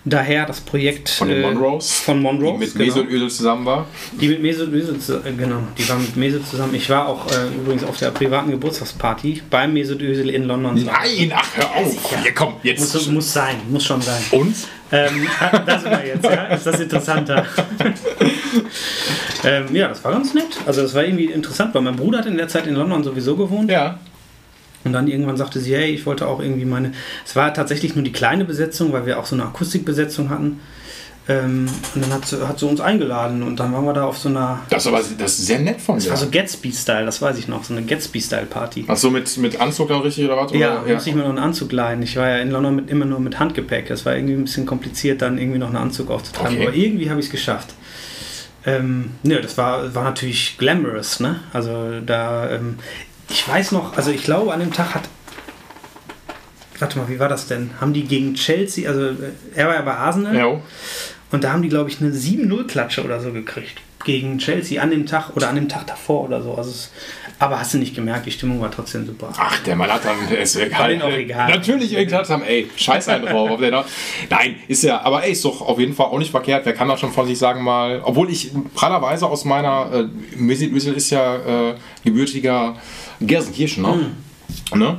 [0.04, 2.84] daher das Projekt von den äh, Monroes, von Monroes die mit genau.
[2.84, 3.86] Mesut Özil zusammen war.
[4.20, 6.74] Die mit Mesut Özil äh, genau, die war mit Mesut zusammen.
[6.74, 10.74] Ich war auch äh, übrigens auf der privaten Geburtstagsparty beim Mesut Özil in London.
[10.74, 12.12] Nein, ach hör auf.
[12.12, 14.22] Ja, Hier, komm, jetzt muss, muss sein, muss schon sein.
[14.32, 14.56] Und?
[14.94, 15.26] Ähm,
[15.66, 16.44] das wir jetzt, ja?
[16.48, 17.46] Ist das interessanter?
[19.44, 20.58] ähm, ja, das war ganz nett.
[20.66, 23.34] Also das war irgendwie interessant, weil mein Bruder hat in der Zeit in London sowieso
[23.34, 23.70] gewohnt.
[23.70, 23.98] Ja.
[24.84, 26.92] Und dann irgendwann sagte sie, hey, ich wollte auch irgendwie meine.
[27.24, 30.60] Es war tatsächlich nur die kleine Besetzung, weil wir auch so eine Akustikbesetzung hatten.
[31.28, 34.18] Ähm, und dann hat sie, hat sie uns eingeladen und dann waren wir da auf
[34.18, 34.60] so einer.
[34.70, 36.10] Das, aber, das ist sehr nett von dir.
[36.10, 38.86] Das war so Gatsby-Style, das weiß ich noch, so eine Gatsby-Style-Party.
[38.88, 40.52] Ach so, mit, mit Anzug dann richtig oder was?
[40.52, 40.88] Ja, oder?
[40.88, 40.94] ja.
[40.94, 42.02] musste ich mir noch einen Anzug leihen.
[42.02, 43.86] Ich war ja in London mit, immer nur mit Handgepäck.
[43.86, 46.56] Das war irgendwie ein bisschen kompliziert, dann irgendwie noch einen Anzug aufzutragen.
[46.56, 46.66] Okay.
[46.66, 47.68] Aber irgendwie habe ich es geschafft.
[48.64, 51.40] Ähm, ne, das war, war natürlich glamorous, ne?
[51.52, 52.78] Also da, ähm,
[53.32, 55.08] ich weiß noch, also ich glaube, an dem Tag hat.
[56.78, 57.70] Warte mal, wie war das denn?
[57.80, 60.36] Haben die gegen Chelsea, also äh, er war ja bei Arsenal.
[60.36, 60.60] Ja.
[61.30, 63.80] Und da haben die, glaube ich, eine 7-0-Klatsche oder so gekriegt.
[64.04, 66.54] Gegen Chelsea an dem Tag oder an dem Tag davor oder so.
[66.54, 66.90] Also es,
[67.38, 69.32] aber hast du nicht gemerkt, die Stimmung war trotzdem super.
[69.36, 71.00] Ach, der dann, ist egal.
[71.00, 71.50] War auch egal.
[71.50, 73.58] Natürlich egal haben, ey, scheiß einen drauf.
[74.28, 76.66] Nein, ist ja, aber ey, ist doch auf jeden Fall auch nicht verkehrt.
[76.66, 80.72] Wer kann das schon von sich sagen mal, obwohl ich prallerweise aus meiner, äh, Mesut
[80.72, 82.76] Özil ist ja äh, gebürtiger
[83.26, 84.10] Gelsenkirchen, ne?
[84.72, 84.78] Mhm.
[84.78, 84.98] ne?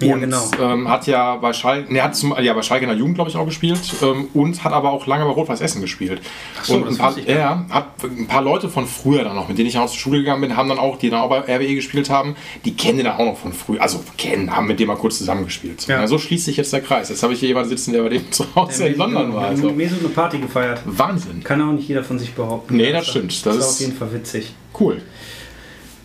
[0.00, 0.50] Ja, genau.
[0.60, 3.30] ähm, hat ja bei Schalke, ne, hat zum, ja, bei Schalke in der Jugend, glaube
[3.30, 6.20] ich, auch gespielt ähm, und hat aber auch lange bei Rot-Weiß Essen gespielt.
[6.62, 9.68] So, und ein paar, ja, hat ein paar Leute von früher dann noch, mit denen
[9.68, 12.10] ich auch zur Schule gegangen bin, haben dann auch, die dann auch bei RWE gespielt
[12.10, 12.34] haben,
[12.64, 15.86] die kennen den auch noch von früher, also kennen, haben mit dem mal kurz zusammengespielt.
[15.86, 16.00] Ja.
[16.00, 17.08] ja so schließt sich jetzt der Kreis.
[17.08, 19.48] Jetzt habe ich hier jemanden sitzen, der bei dem zu Hause der in London war.
[19.48, 19.70] Also.
[19.70, 20.80] Mir so eine Party gefeiert.
[20.84, 21.42] Wahnsinn.
[21.44, 22.76] Kann auch nicht jeder von sich behaupten.
[22.76, 23.46] Nee, das, das stimmt.
[23.46, 24.54] Das, das ist auf jeden Fall witzig.
[24.78, 25.00] Cool.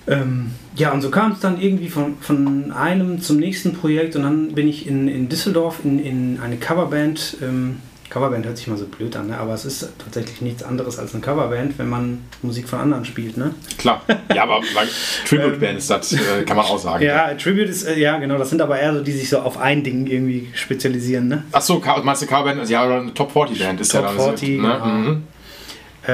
[0.10, 4.24] Ähm, ja, und so kam es dann irgendwie von, von einem zum nächsten Projekt und
[4.24, 7.38] dann bin ich in, in Düsseldorf in, in eine Coverband.
[7.42, 7.78] Ähm,
[8.10, 9.38] Coverband hört sich mal so blöd an, ne?
[9.38, 13.38] aber es ist tatsächlich nichts anderes als eine Coverband, wenn man Musik von anderen spielt.
[13.38, 13.54] Ne?
[13.78, 14.02] Klar,
[14.34, 14.62] ja, aber
[15.28, 17.04] Tribute Band ist das, äh, kann man auch sagen.
[17.04, 19.60] Ja, Tribute ist, äh, ja genau, das sind aber eher so, die sich so auf
[19.60, 21.28] ein Ding irgendwie spezialisieren.
[21.28, 21.44] Ne?
[21.52, 22.68] Achso, meinst du Coverband?
[22.68, 24.18] Ja, oder eine Top 40 Band ist Top ja dann.
[24.18, 24.56] Top 40, ne?
[24.58, 24.86] genau.
[24.86, 25.24] mhm.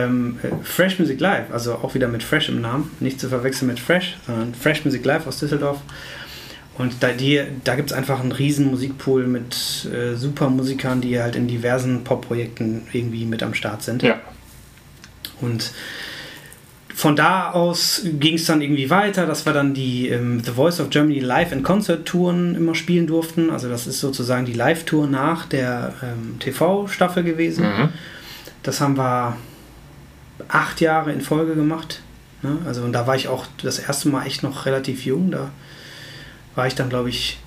[0.04, 3.68] Ähm, äh, Fresh Music Live, also auch wieder mit Fresh im Namen, nicht zu verwechseln
[3.68, 5.80] mit Fresh, sondern Fresh Music Live aus Düsseldorf.
[6.78, 7.10] Und da,
[7.64, 12.04] da gibt es einfach einen riesen Musikpool mit äh, super Musikern, die halt in diversen
[12.04, 14.04] Pop-Projekten irgendwie mit am Start sind.
[14.04, 14.20] Ja.
[15.40, 15.72] Und
[16.94, 20.80] von da aus ging es dann irgendwie weiter, dass wir dann die ähm, The Voice
[20.80, 23.50] of Germany Live and Concert Touren immer spielen durften.
[23.50, 27.66] Also das ist sozusagen die Live-Tour nach der ähm, TV-Staffel gewesen.
[27.66, 27.90] Mhm.
[28.64, 29.38] Das haben wir
[30.48, 32.02] acht Jahre in Folge gemacht.
[32.42, 32.58] Ne?
[32.66, 35.32] Also und da war ich auch das erste Mal echt noch relativ jung.
[35.32, 35.50] Da
[36.56, 37.40] war ich dann, glaube ich,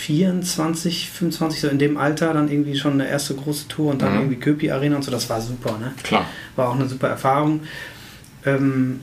[0.00, 4.12] 24, 25, so in dem Alter dann irgendwie schon eine erste große Tour und dann
[4.14, 4.18] Mhm.
[4.20, 5.92] irgendwie Köpi Arena und so, das war super, ne?
[6.02, 6.26] Klar.
[6.56, 7.60] War auch eine super Erfahrung.
[8.44, 9.00] Ähm,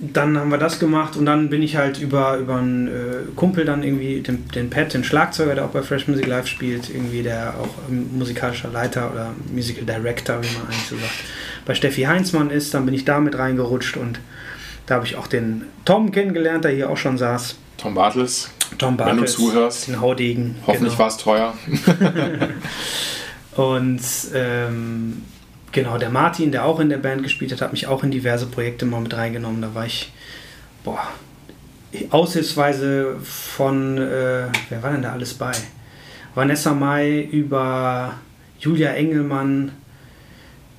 [0.00, 2.90] dann haben wir das gemacht und dann bin ich halt über, über einen äh,
[3.36, 6.88] Kumpel dann irgendwie, den, den Pat, den Schlagzeuger, der auch bei Fresh Music Live spielt,
[6.88, 11.12] irgendwie der auch musikalischer Leiter oder Musical Director, wie man eigentlich so sagt,
[11.66, 12.72] bei Steffi Heinzmann ist.
[12.72, 14.20] Dann bin ich da mit reingerutscht und
[14.86, 17.56] da habe ich auch den Tom kennengelernt, der hier auch schon saß.
[17.76, 20.56] Tom Bartels, Tom wenn du Bartels, zuhörst, den Haudegen.
[20.66, 20.98] hoffentlich genau.
[20.98, 21.54] war es teuer.
[23.56, 24.00] Und
[24.34, 25.22] ähm,
[25.72, 28.46] genau, der Martin, der auch in der Band gespielt hat, hat mich auch in diverse
[28.46, 29.62] Projekte mal mit reingenommen.
[29.62, 30.12] Da war ich,
[30.84, 31.08] boah,
[32.10, 35.52] aushilfsweise von, äh, wer war denn da alles bei?
[36.34, 38.14] Vanessa Mai über
[38.60, 39.72] Julia Engelmann.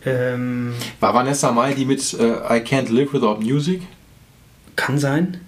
[0.05, 3.81] Ähm, War Vanessa Mai die mit äh, I Can't Live Without Music?
[4.75, 5.41] kann sein.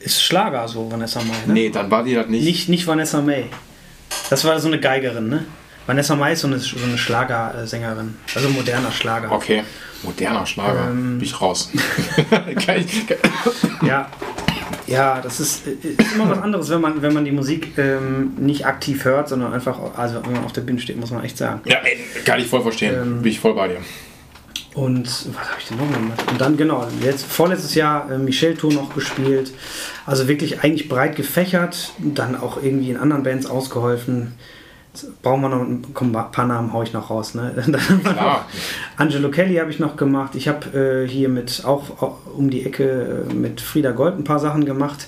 [0.00, 1.34] Ist Schlager so, Vanessa Mai.
[1.46, 1.52] Ne?
[1.52, 2.44] Nee, dann war die das nicht.
[2.44, 3.44] Nicht, nicht Vanessa May.
[4.30, 5.44] Das war so eine Geigerin, ne?
[5.90, 8.14] Vanessa Mai ist so eine, so eine Schlagersängerin.
[8.36, 9.32] Also moderner Schlager.
[9.32, 9.64] Okay,
[10.04, 10.86] moderner Schlager.
[10.88, 11.18] Ähm.
[11.18, 11.68] Bin ich raus.
[13.82, 14.08] Ja,
[14.86, 18.66] ja, das ist, ist immer was anderes, wenn man, wenn man die Musik ähm, nicht
[18.66, 21.62] aktiv hört, sondern einfach, also wenn man auf der Bühne steht, muss man echt sagen.
[21.64, 22.94] ja, ey, kann ich voll verstehen.
[22.94, 23.22] Ähm.
[23.22, 23.78] Bin ich voll bei dir.
[24.74, 26.24] Und was habe ich denn noch gemacht?
[26.30, 29.50] Und dann, genau, jetzt vorletztes Jahr äh, Michel Tour noch gespielt.
[30.06, 34.34] Also wirklich eigentlich breit gefächert, dann auch irgendwie in anderen Bands ausgeholfen.
[35.22, 37.34] Brauchen wir noch ein komm, ein paar Namen, hau ich noch raus.
[37.34, 37.54] Ne?
[38.02, 38.46] Klar.
[38.96, 40.34] Angelo Kelly habe ich noch gemacht.
[40.34, 44.40] Ich habe äh, hier mit auch, um die Ecke äh, mit Frieda Gold ein paar
[44.40, 45.06] Sachen gemacht.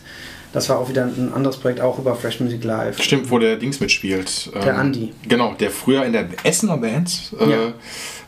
[0.52, 3.02] Das war auch wieder ein anderes Projekt, auch über Fresh Music Live.
[3.02, 4.52] Stimmt, wo der Dings mitspielt.
[4.54, 5.12] Der Ähm, Andi.
[5.26, 7.58] Genau, der früher in der Essener Band äh, Ja.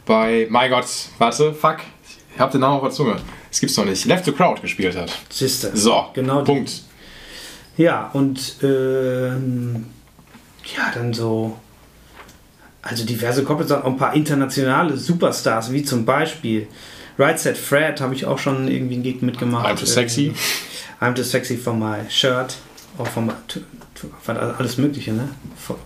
[0.07, 0.87] bei, mein Gott,
[1.19, 1.77] warte, fuck,
[2.35, 3.17] ich hab den Namen auf der Zunge.
[3.51, 4.07] Es gibt's noch nicht.
[4.07, 5.13] Left the Crowd gespielt hat.
[5.29, 5.71] Siehste.
[5.77, 6.47] So, Genau die.
[6.53, 6.83] Punkt.
[7.77, 9.87] Ja, und ähm,
[10.77, 11.57] ja, dann so,
[12.83, 16.69] also diverse Couples, auch ein paar internationale Superstars, wie zum Beispiel
[17.19, 19.67] Right Set Fred, habe ich auch schon irgendwie einen Gig mitgemacht.
[19.67, 20.35] I'm too sexy.
[21.01, 22.57] Äh, I'm too sexy for my shirt.
[22.99, 23.31] Auch von
[24.37, 25.29] alles Mögliche, ne?
[25.57, 25.77] For,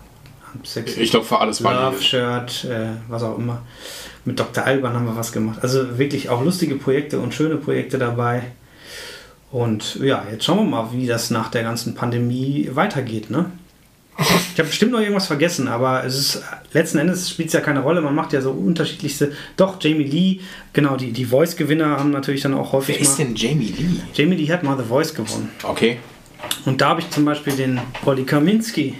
[0.55, 1.01] I'm sexy.
[1.01, 2.01] Ich glaube, für alles Love.
[2.01, 3.63] Shirt, äh, was auch immer.
[4.25, 4.65] Mit Dr.
[4.65, 5.59] Alban haben wir was gemacht.
[5.63, 8.43] Also wirklich auch lustige Projekte und schöne Projekte dabei.
[9.51, 13.31] Und ja, jetzt schauen wir mal, wie das nach der ganzen Pandemie weitergeht.
[13.31, 13.47] Ne?
[14.19, 17.81] Ich habe bestimmt noch irgendwas vergessen, aber es ist letzten Endes spielt es ja keine
[17.81, 18.01] Rolle.
[18.01, 19.33] Man macht ja so unterschiedlichste.
[19.57, 20.41] Doch, Jamie Lee,
[20.73, 23.27] genau, die, die Voice-Gewinner haben natürlich dann auch häufig Wer ist mal.
[23.27, 24.01] denn Jamie Lee?
[24.15, 25.51] Jamie Lee hat mal The Voice gewonnen.
[25.63, 25.99] Okay.
[26.65, 28.95] Und da habe ich zum Beispiel den Olli Kaminski.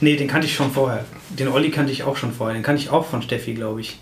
[0.00, 1.04] Nee, den kannte ich schon vorher.
[1.30, 2.54] Den Olli kannte ich auch schon vorher.
[2.54, 3.98] Den kannte ich auch von Steffi, glaube ich.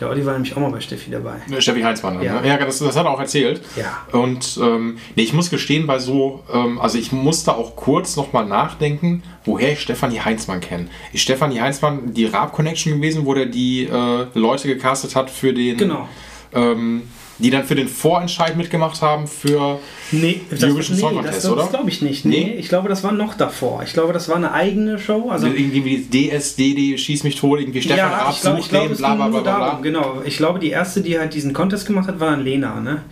[0.00, 1.36] Der Olli war nämlich auch mal bei Steffi dabei.
[1.58, 2.22] Steffi Heinzmann.
[2.22, 2.42] Ja.
[2.42, 3.60] Ja, ja das, das hat er auch erzählt.
[3.76, 4.18] Ja.
[4.18, 8.46] Und ähm, nee, ich muss gestehen, bei so, ähm, also ich musste auch kurz nochmal
[8.46, 10.86] nachdenken, woher ich Stefanie Heinzmann kenne.
[11.12, 15.52] Ist Stefanie Heinzmann die Raab Connection gewesen, wo der die äh, Leute gecastet hat für
[15.52, 15.76] den.
[15.76, 16.08] Genau.
[16.54, 17.02] Ähm,
[17.40, 19.78] die dann für den Vorentscheid mitgemacht haben für.
[20.12, 21.66] Nee, das, Eurovision nee, Song das, Contest, das, oder?
[21.66, 22.24] glaube ich nicht.
[22.24, 22.54] Nee, Nee?
[22.58, 23.82] ich glaube, das war noch davor.
[23.84, 25.30] Ich glaube, das war eine eigene Show.
[25.30, 28.88] Also, irgendwie DSDD, Schieß mich tot, irgendwie Stefan ja, Raab ich glaube, ich sucht glaube,
[28.88, 29.78] den, bla bla bla bla.
[29.82, 30.22] Genau.
[30.24, 32.80] Ich glaube, die erste, die halt diesen Contest gemacht hat, war dann Lena.
[32.80, 33.02] Ne?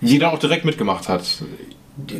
[0.00, 1.24] Die dann auch direkt mitgemacht hat.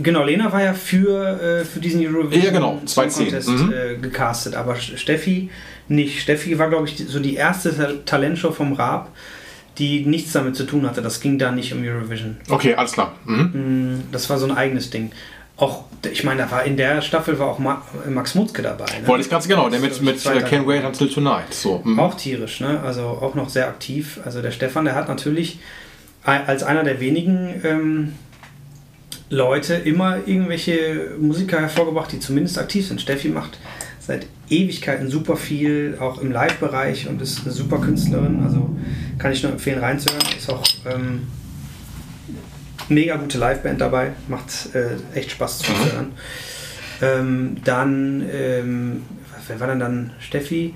[0.02, 3.72] Genau, Lena war ja für, äh, für diesen Eurovision Ja, genau, Song 2010, Contest mhm.
[3.72, 5.48] äh, gecastet, aber Steffi
[5.88, 6.20] nicht.
[6.20, 9.10] Steffi war, glaube ich, so die erste Ta- Talentshow vom Raab,
[9.80, 11.02] die nichts damit zu tun hatte.
[11.02, 12.36] Das ging da nicht um Eurovision.
[12.48, 13.14] Okay, alles klar.
[13.24, 13.40] Mhm.
[13.96, 15.10] Mm, Das war so ein eigenes Ding.
[15.56, 18.86] Auch, ich meine, da war in der Staffel war auch Ma Max Mutzke dabei.
[19.00, 19.06] Ne?
[19.06, 20.46] Wollte ich ganz genau, der mit, mit zweiter.
[20.46, 21.52] Can't Wait Until Tonight.
[21.52, 21.82] So.
[21.84, 21.98] Mhm.
[21.98, 22.80] Auch tierisch, ne?
[22.80, 24.20] Also auch noch sehr aktiv.
[24.24, 25.58] Also der Stefan, der hat natürlich
[26.24, 28.12] als einer der wenigen ähm,
[29.30, 33.00] Leute immer irgendwelche Musiker hervorgebracht, die zumindest aktiv sind.
[33.00, 33.58] Steffi macht
[34.10, 38.42] seit Ewigkeiten super viel, auch im Live-Bereich und ist eine super Künstlerin.
[38.42, 38.76] Also
[39.18, 40.26] kann ich nur empfehlen reinzuhören.
[40.36, 41.28] Ist auch ähm,
[42.88, 46.12] mega gute Liveband dabei, macht äh, echt Spaß zuzuhören.
[47.00, 49.02] Ähm, dann, ähm,
[49.46, 50.74] wer war denn dann Steffi?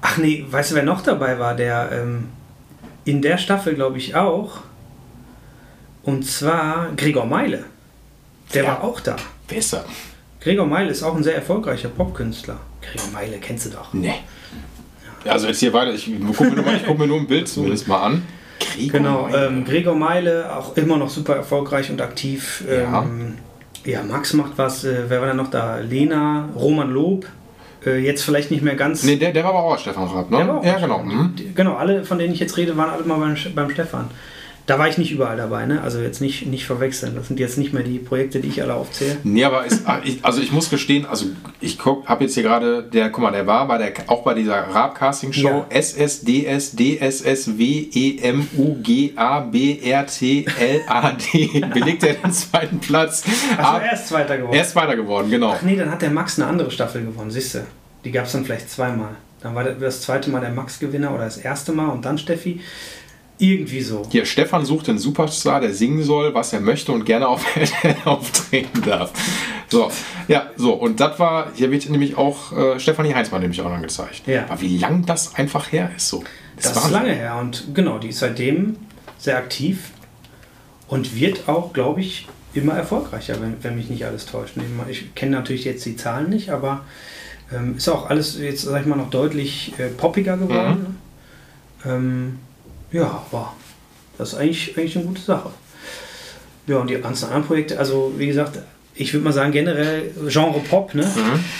[0.00, 1.56] Ach nee, weißt du, wer noch dabei war?
[1.56, 2.28] Der ähm,
[3.04, 4.60] in der Staffel, glaube ich, auch.
[6.04, 7.64] Und zwar Gregor Meile.
[8.54, 8.68] Der Ja.
[8.68, 9.16] war auch da.
[9.48, 9.76] Das?
[10.42, 12.58] Gregor Meile ist auch ein sehr erfolgreicher Popkünstler.
[12.80, 13.92] Gregor Meile kennst du doch.
[13.92, 14.14] Nee.
[15.24, 15.94] Ja, also jetzt hier weiter.
[15.94, 18.22] Ich gucke mir, nur mal- ich guck mir nur ein Bild zumindest mal an.
[18.74, 19.46] Gregor Genau, Meile.
[19.46, 22.64] ähm, Gregor Meile, auch immer noch super erfolgreich und aktiv.
[22.68, 23.02] Ja.
[23.02, 23.38] Ähm,
[23.84, 24.84] ja, Max macht was.
[24.84, 25.78] Äh, wer war denn noch da?
[25.78, 27.26] Lena, Roman Lob.
[27.84, 29.02] Äh, jetzt vielleicht nicht mehr ganz.
[29.04, 30.36] Nee, der, der war aber auch Stefan Raab, ne?
[30.38, 31.02] Der war auch ja, genau.
[31.02, 31.34] Mhm.
[31.54, 34.08] Genau, alle, von denen ich jetzt rede, waren alle mal beim, beim Stefan.
[34.66, 35.80] Da war ich nicht überall dabei, ne?
[35.82, 37.16] Also jetzt nicht, nicht verwechseln.
[37.16, 39.16] Das sind jetzt nicht mehr die Projekte, die ich alle aufzähle.
[39.24, 41.26] Nee, aber ist, ah, also ich muss gestehen, also
[41.60, 44.72] ich habe jetzt hier gerade, der, guck mal, der war bei der, auch bei dieser
[44.72, 45.66] Rap-Casting-Show Ja.
[45.68, 46.76] SSDS
[49.92, 51.70] DSSWEMUGABRTLAD.
[51.74, 53.24] Belegt er den zweiten Platz.
[53.56, 54.54] Also Ah, er ist Zweiter geworden.
[54.54, 55.54] er ist weiter geworden, genau.
[55.56, 57.60] Ach nee, dann hat der Max eine andere Staffel gewonnen, siehst du.
[58.04, 59.10] Die gab es dann vielleicht zweimal.
[59.42, 62.60] Dann war das zweite Mal der Max-Gewinner oder das erste Mal und dann Steffi.
[63.42, 64.06] Irgendwie so.
[64.08, 67.44] Hier, Stefan sucht den Superstar, der singen soll, was er möchte und gerne auf
[68.04, 69.12] auftreten darf.
[69.68, 69.90] So,
[70.28, 73.82] ja, so, und das war, hier wird nämlich auch äh, Stefanie Heinzmann nämlich auch noch
[73.82, 74.22] gezeigt.
[74.26, 74.44] Ja.
[74.48, 76.22] Aber wie lang das einfach her ist, so.
[76.54, 76.92] Das ist Wahnsinn.
[76.92, 78.76] lange her und genau, die ist seitdem
[79.18, 79.90] sehr aktiv
[80.86, 84.54] und wird auch, glaube ich, immer erfolgreicher, wenn, wenn mich nicht alles täuscht.
[84.88, 86.82] Ich kenne natürlich jetzt die Zahlen nicht, aber
[87.52, 90.98] ähm, ist auch alles jetzt, sag ich mal, noch deutlich äh, poppiger geworden.
[91.84, 92.38] Ähm,
[92.92, 93.52] ja, aber
[94.18, 95.50] das ist eigentlich, eigentlich eine gute Sache.
[96.66, 98.58] Ja, und die ganzen anderen Projekte, also wie gesagt,
[98.94, 101.04] ich würde mal sagen, generell Genre Pop, ne?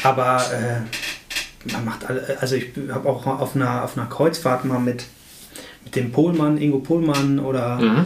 [0.02, 4.78] Aber äh, man macht alle, also ich habe auch auf einer, auf einer Kreuzfahrt mal
[4.78, 5.04] mit,
[5.84, 8.04] mit dem Pohlmann, Ingo Pohlmann oder Mhm.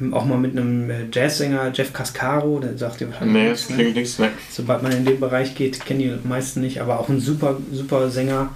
[0.00, 3.68] ähm, auch mal mit einem äh, Jazzsänger, Jeff Cascaro, der sagt dir wahrscheinlich Nee, das
[3.70, 3.76] ne?
[3.76, 4.30] klingt nichts, ne.
[4.50, 8.10] Sobald man in den Bereich geht, kennen die meisten nicht, aber auch ein super, super
[8.10, 8.50] Sänger.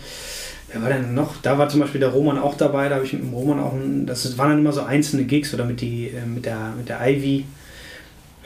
[0.75, 1.37] Wer war denn noch?
[1.41, 3.73] Da war zum Beispiel der Roman auch dabei, da habe ich mit dem Roman auch,
[3.73, 6.89] ein, das waren dann immer so einzelne Gigs oder mit, die, äh, mit, der, mit
[6.89, 7.45] der Ivy.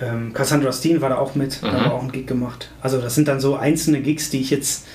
[0.00, 1.72] Ähm, Cassandra Steen war da auch mit, da Mhm.
[1.72, 2.70] war auch ein Gig gemacht.
[2.80, 4.86] Also das sind dann so einzelne Gigs, die ich jetzt,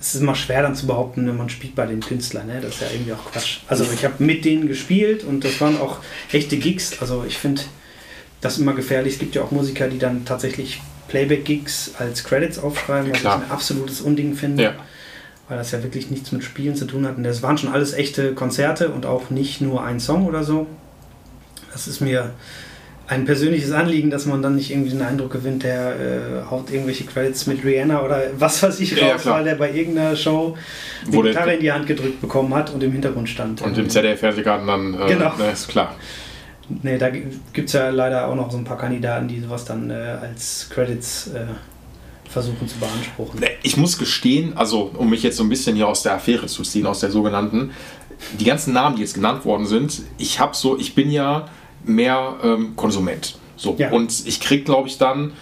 [0.00, 2.60] es ist immer schwer dann zu behaupten, ne, man spielt bei den Künstlern, ne?
[2.62, 3.58] das ist ja irgendwie auch Quatsch.
[3.66, 5.98] Also ich habe mit denen gespielt und das waren auch
[6.32, 7.62] echte Gigs, also ich finde
[8.40, 9.14] das immer gefährlich.
[9.14, 13.38] Es gibt ja auch Musiker, die dann tatsächlich Playback-Gigs als Credits aufschreiben, was Klar.
[13.38, 14.74] ich ein absolutes Unding finde, Ja.
[15.48, 17.16] Weil das ja wirklich nichts mit Spielen zu tun hat.
[17.16, 20.66] Und das waren schon alles echte Konzerte und auch nicht nur ein Song oder so.
[21.72, 22.30] Das ist mir
[23.06, 27.04] ein persönliches Anliegen, dass man dann nicht irgendwie den Eindruck gewinnt, der äh, haut irgendwelche
[27.04, 29.36] Credits mit Rihanna oder was weiß ich Ja, ja, raus, klar.
[29.38, 30.56] weil der bei irgendeiner Show
[31.10, 33.62] die Wo Gitarre in die Hand gedrückt bekommen hat und im Hintergrund stand.
[33.62, 35.34] Und im ZDF-Fernsehgarten dann, äh, Genau.
[35.38, 35.94] ne, ist klar.
[36.82, 37.32] Nee, da gibt
[37.68, 41.28] es ja leider auch noch so ein paar Kandidaten, die sowas dann äh, als Credits
[41.28, 41.46] äh,
[42.28, 43.40] versuchen zu beanspruchen.
[43.40, 46.46] Ne, Ich muss gestehen, also um mich jetzt so ein bisschen hier aus der Affäre
[46.46, 47.72] zu ziehen, aus der sogenannten,
[48.38, 51.48] die ganzen Namen, die jetzt genannt worden sind, ich habe so, ich bin ja
[51.84, 53.38] mehr ähm, Konsument.
[53.56, 53.74] So.
[53.78, 53.90] Ja.
[53.90, 55.32] Und ich krieg, glaube ich, dann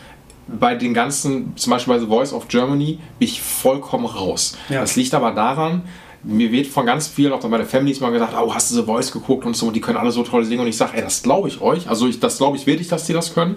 [0.46, 4.57] bei den ganzen, zum Beispiel bei The Voice of Germany, bin ich vollkommen raus.
[4.68, 4.81] Ja.
[4.81, 5.83] Das liegt aber daran,
[6.27, 8.83] mir wird von ganz vielen, auch bei der Family mal gesagt, oh, hast du The
[8.83, 10.61] Voice geguckt und so, und die können alle so toll singen.
[10.61, 11.89] Und ich sage, ey, das glaube ich euch.
[11.89, 13.57] Also ich, das glaube ich wirklich, dass die das können.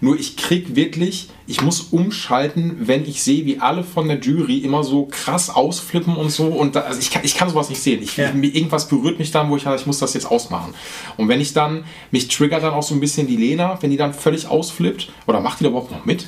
[0.00, 4.58] Nur ich krieg wirklich, ich muss umschalten, wenn ich sehe, wie alle von der Jury
[4.58, 6.46] immer so krass ausflippen und so.
[6.46, 8.02] Und da, also ich, kann, ich kann sowas nicht sehen.
[8.02, 8.32] Ich, Ja.
[8.32, 10.74] irgendwas berührt mich dann, wo ich sage, ich muss das jetzt ausmachen.
[11.16, 13.96] Und wenn ich dann, mich triggert dann auch so ein bisschen die Lena, wenn die
[13.96, 15.10] dann völlig ausflippt.
[15.26, 16.26] Oder macht die da überhaupt noch mit?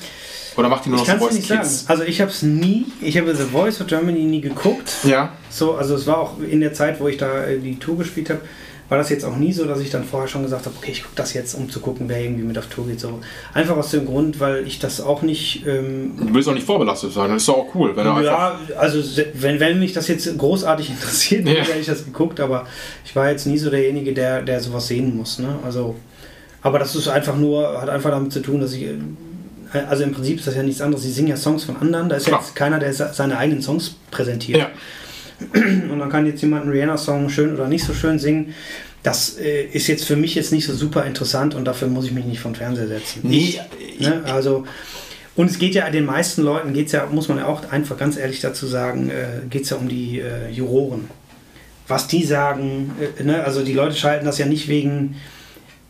[0.60, 1.48] Oder macht die nur Ich noch es Voice.
[1.48, 1.84] Kids?
[1.88, 4.92] Also ich habe es nie, ich habe The Voice of Germany nie geguckt.
[5.04, 5.32] Ja.
[5.50, 8.40] So, also es war auch in der Zeit, wo ich da die Tour gespielt habe,
[8.90, 11.02] war das jetzt auch nie so, dass ich dann vorher schon gesagt habe, okay, ich
[11.04, 12.98] gucke das jetzt, um zu gucken, wer irgendwie mit auf Tour geht.
[12.98, 13.20] So
[13.54, 17.12] einfach aus dem Grund, weil ich das auch nicht ähm, Du willst auch nicht vorbelastet
[17.12, 18.20] sein, das ist doch auch cool, wenn du.
[18.22, 19.00] Ja, also
[19.34, 21.62] wenn, wenn mich das jetzt großartig interessiert, dann Ja.
[21.62, 22.66] hätte ich das geguckt, aber
[23.04, 25.38] ich war jetzt nie so derjenige, der, der sowas sehen muss.
[25.38, 25.54] Ne?
[25.64, 25.94] Also,
[26.60, 28.94] aber das ist einfach nur, hat einfach damit zu tun, dass ich, äh,
[29.72, 32.16] also im Prinzip ist das ja nichts anderes, sie singen ja Songs von anderen, da
[32.16, 32.40] ist Klar.
[32.40, 34.58] jetzt keiner, der se- seine eigenen Songs präsentiert.
[34.58, 34.70] Ja.
[35.90, 38.54] Und dann kann jetzt jemand einen Rihanna-Song schön oder nicht so schön singen.
[39.02, 42.12] Das äh, ist jetzt für mich jetzt nicht so super interessant und dafür muss ich
[42.12, 43.20] mich nicht vom Fernseher setzen.
[43.22, 43.58] Nee,
[43.98, 44.22] Ich, ne?
[44.26, 44.66] Also,
[45.36, 48.18] und es geht ja den meisten Leuten, geht's ja, muss man ja auch einfach ganz
[48.18, 51.08] ehrlich dazu sagen, äh, geht es ja um die äh, Juroren.
[51.88, 53.42] Was die sagen, äh, ne?
[53.42, 55.16] also die Leute schalten das ja nicht wegen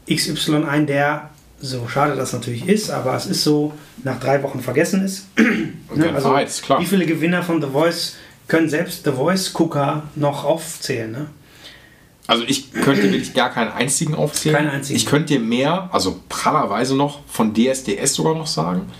[0.08, 4.60] XY ein, der, so schade das natürlich ist, aber es ist so, nach drei Wochen
[4.60, 5.26] vergessen ist.
[5.36, 6.80] Und dann verheizt, klar.
[6.80, 8.16] Wie viele Gewinner von The Voice
[8.48, 11.12] können selbst The Voice-Gucker noch aufzählen?
[11.12, 11.26] Ne?
[12.26, 14.56] Also ich könnte wirklich gar keinen einzigen aufzählen.
[14.56, 14.96] Keinen einzigen.
[14.96, 18.90] Ich könnte dir mehr, also prallerweise noch von DSDS sogar noch sagen.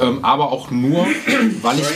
[0.00, 1.06] Ähm, aber auch nur,
[1.62, 1.86] weil ich,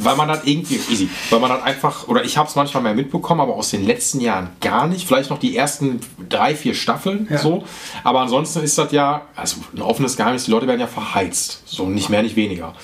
[0.00, 2.94] weil man das irgendwie, easy, weil man das einfach, oder ich habe es manchmal mehr
[2.94, 5.06] mitbekommen, aber aus den letzten Jahren gar nicht.
[5.06, 7.38] Vielleicht noch die ersten drei, vier Staffeln Ja.
[7.38, 7.64] so.
[8.04, 11.62] Aber ansonsten ist das ja, also ein offenes Geheimnis, die Leute werden ja verheizt.
[11.66, 12.74] So nicht mehr, nicht weniger.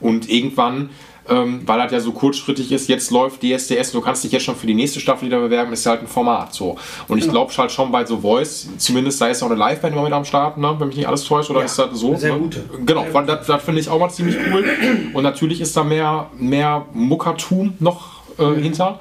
[0.00, 0.90] Und irgendwann,
[1.28, 4.56] ähm, weil das ja so kurzschrittig ist, jetzt läuft DSDS, du kannst dich jetzt schon
[4.56, 6.52] für die nächste Staffel wieder bewerben, ist ja halt ein Format.
[6.52, 6.76] So.
[7.08, 9.94] Und ich glaube halt schon bei The Voice, zumindest da ist ja auch eine Live-Band
[9.94, 10.74] immer mit am Start, ne?
[10.78, 12.16] wenn mich nicht alles täuscht, oder Ja, ist das so?
[12.16, 12.38] sehr ne?
[12.40, 12.64] gute.
[12.84, 14.64] Genau, Sehr weil das, das finde ich auch mal ziemlich cool.
[15.14, 18.62] Und natürlich ist da mehr, mehr Muckertum noch äh, Mhm.
[18.62, 19.00] hinter.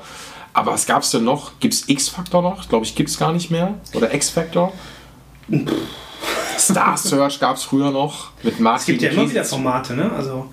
[0.54, 1.54] Aber was gab es denn noch?
[1.62, 2.68] Gibt es X-Factor noch?
[2.68, 3.76] Glaube ich, gibt es gar nicht mehr.
[3.94, 4.74] Oder X-Factor?
[6.58, 8.80] Star Search gab es früher noch mit Martin.
[8.80, 10.12] Es gibt ja immer wieder Formate, ne?
[10.16, 10.48] Also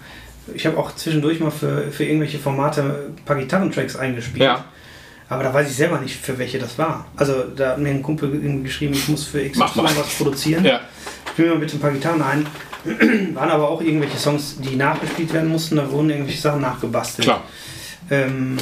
[0.55, 4.45] ich habe auch zwischendurch mal für, für irgendwelche Formate ein paar Gitarrentracks eingespielt.
[4.45, 4.65] Ja.
[5.29, 7.07] Aber da weiß ich selber nicht, für welche das war.
[7.17, 8.31] Also da hat mir ein Kumpel
[8.63, 9.85] geschrieben, ich muss für X Mach mal.
[9.85, 10.65] was produzieren.
[10.65, 10.81] Ja.
[11.33, 12.47] Spiel mir bitte ein paar Gitarren ein.
[13.35, 15.77] Waren aber auch irgendwelche Songs, die nachgespielt werden mussten.
[15.77, 17.27] Da wurden irgendwelche Sachen nachgebastelt.
[17.27, 17.43] Klar.
[18.11, 18.57] Ähm,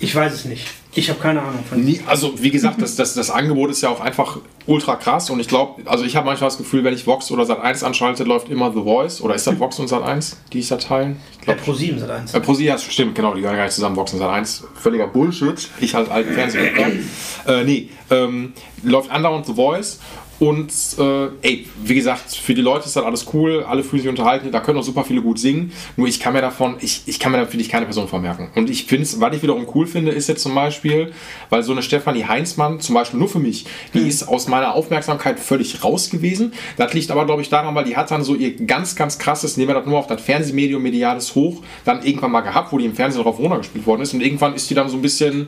[0.00, 0.68] ich weiß es nicht.
[0.94, 3.88] Ich habe keine Ahnung von Nie, also wie gesagt, das, das, das Angebot ist ja
[3.88, 7.06] auch einfach ultra krass und ich glaube, also ich habe manchmal das Gefühl, wenn ich
[7.06, 10.58] Vox oder Sat1 anschalte, läuft immer The Voice oder ist das Vox und Sat1, die
[10.58, 11.16] ich da teilen?
[11.32, 12.34] Ich Der glaube, Pro 7 seit 1.
[12.34, 14.64] äh, ProSieben, ja, stimmt, genau, die gehören gar nicht zusammen, Vox und Sat1.
[14.74, 15.68] Völliger Bullshit.
[15.80, 16.70] Ich halt alten Fernseher.
[17.46, 18.52] äh, nee, ähm,
[18.82, 19.98] läuft andauernd The Voice
[20.42, 24.08] und äh, ey, wie gesagt, für die Leute ist das alles cool, alle fühlen sich
[24.08, 25.70] unterhalten, da können auch super viele gut singen.
[25.96, 28.48] Nur ich kann mir davon, ich, ich kann mir da finde ich keine Person vermerken.
[28.56, 31.12] Und ich finde es, was ich wiederum cool finde, ist jetzt zum Beispiel,
[31.48, 35.38] weil so eine Stefanie Heinzmann, zum Beispiel nur für mich, die ist aus meiner Aufmerksamkeit
[35.38, 36.52] völlig raus gewesen.
[36.76, 39.56] Das liegt aber, glaube ich, daran, weil die hat dann so ihr ganz, ganz krasses,
[39.56, 42.86] nehmen wir das nur auf das Fernsehmedium mediales Hoch, dann irgendwann mal gehabt, wo die
[42.86, 44.12] im Fernsehen drauf runtergespielt worden ist.
[44.12, 45.46] Und irgendwann ist die dann so ein bisschen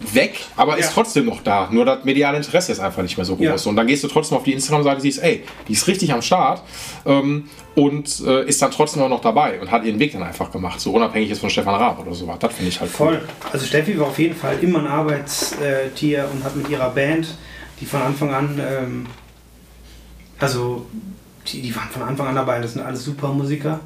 [0.00, 0.90] weg, aber ist Ja.
[0.94, 1.68] trotzdem noch da.
[1.70, 3.64] Nur das mediale Interesse ist einfach nicht mehr so groß.
[3.64, 3.70] Ja.
[3.70, 6.62] Und dann gehst du trotzdem auf die Instagram-Seite, siehst, ey, die ist richtig am Start
[7.04, 10.50] ähm, und äh, ist dann trotzdem auch noch dabei und hat ihren Weg dann einfach
[10.50, 10.80] gemacht.
[10.80, 12.38] So unabhängig jetzt von Stefan Raab oder sowas.
[12.40, 13.20] Das finde ich halt Voll.
[13.52, 17.26] Also Steffi war auf jeden Fall immer ein Arbeitstier und hat mit ihrer Band,
[17.80, 19.06] die von Anfang an, ähm,
[20.38, 20.86] also
[21.46, 23.80] die, die waren von Anfang an dabei, das sind alles super Musiker.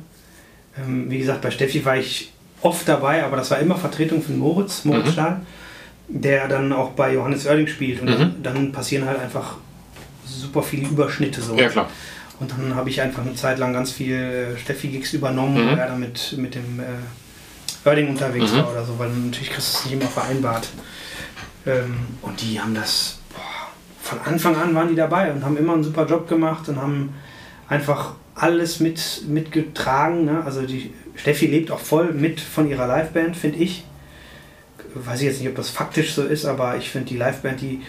[0.79, 4.39] Ähm, wie gesagt, bei Steffi war ich oft dabei, aber das war immer Vertretung von
[4.39, 5.13] Moritz, Moritz Mhm.
[5.13, 5.41] Stahl,
[6.09, 8.43] der dann auch bei Johannes Oerding spielt und Mhm.
[8.43, 9.57] dann, passieren halt einfach
[10.27, 11.57] super viele Überschnitte so.
[11.57, 11.89] Ja, klar.
[12.41, 15.71] Und dann habe ich einfach eine Zeit lang ganz viel äh, Steffi-Gigs übernommen, Mhm.
[15.71, 18.57] wo er dann mit, mit dem äh, Oerding unterwegs Mhm.
[18.59, 20.69] war oder so, weil natürlich kriegst du es nicht immer vereinbart.
[21.67, 23.69] Ähm, und die haben das, boah,
[24.03, 27.15] von Anfang an waren die dabei und haben immer einen super Job gemacht und haben
[27.69, 30.25] einfach alles mit, mitgetragen.
[30.27, 30.43] Ne?
[30.45, 33.85] Also die Steffi lebt auch voll mit von ihrer Liveband, finde ich.
[34.95, 37.81] Weiß ich jetzt nicht, ob das faktisch so ist, aber ich finde die Liveband, die,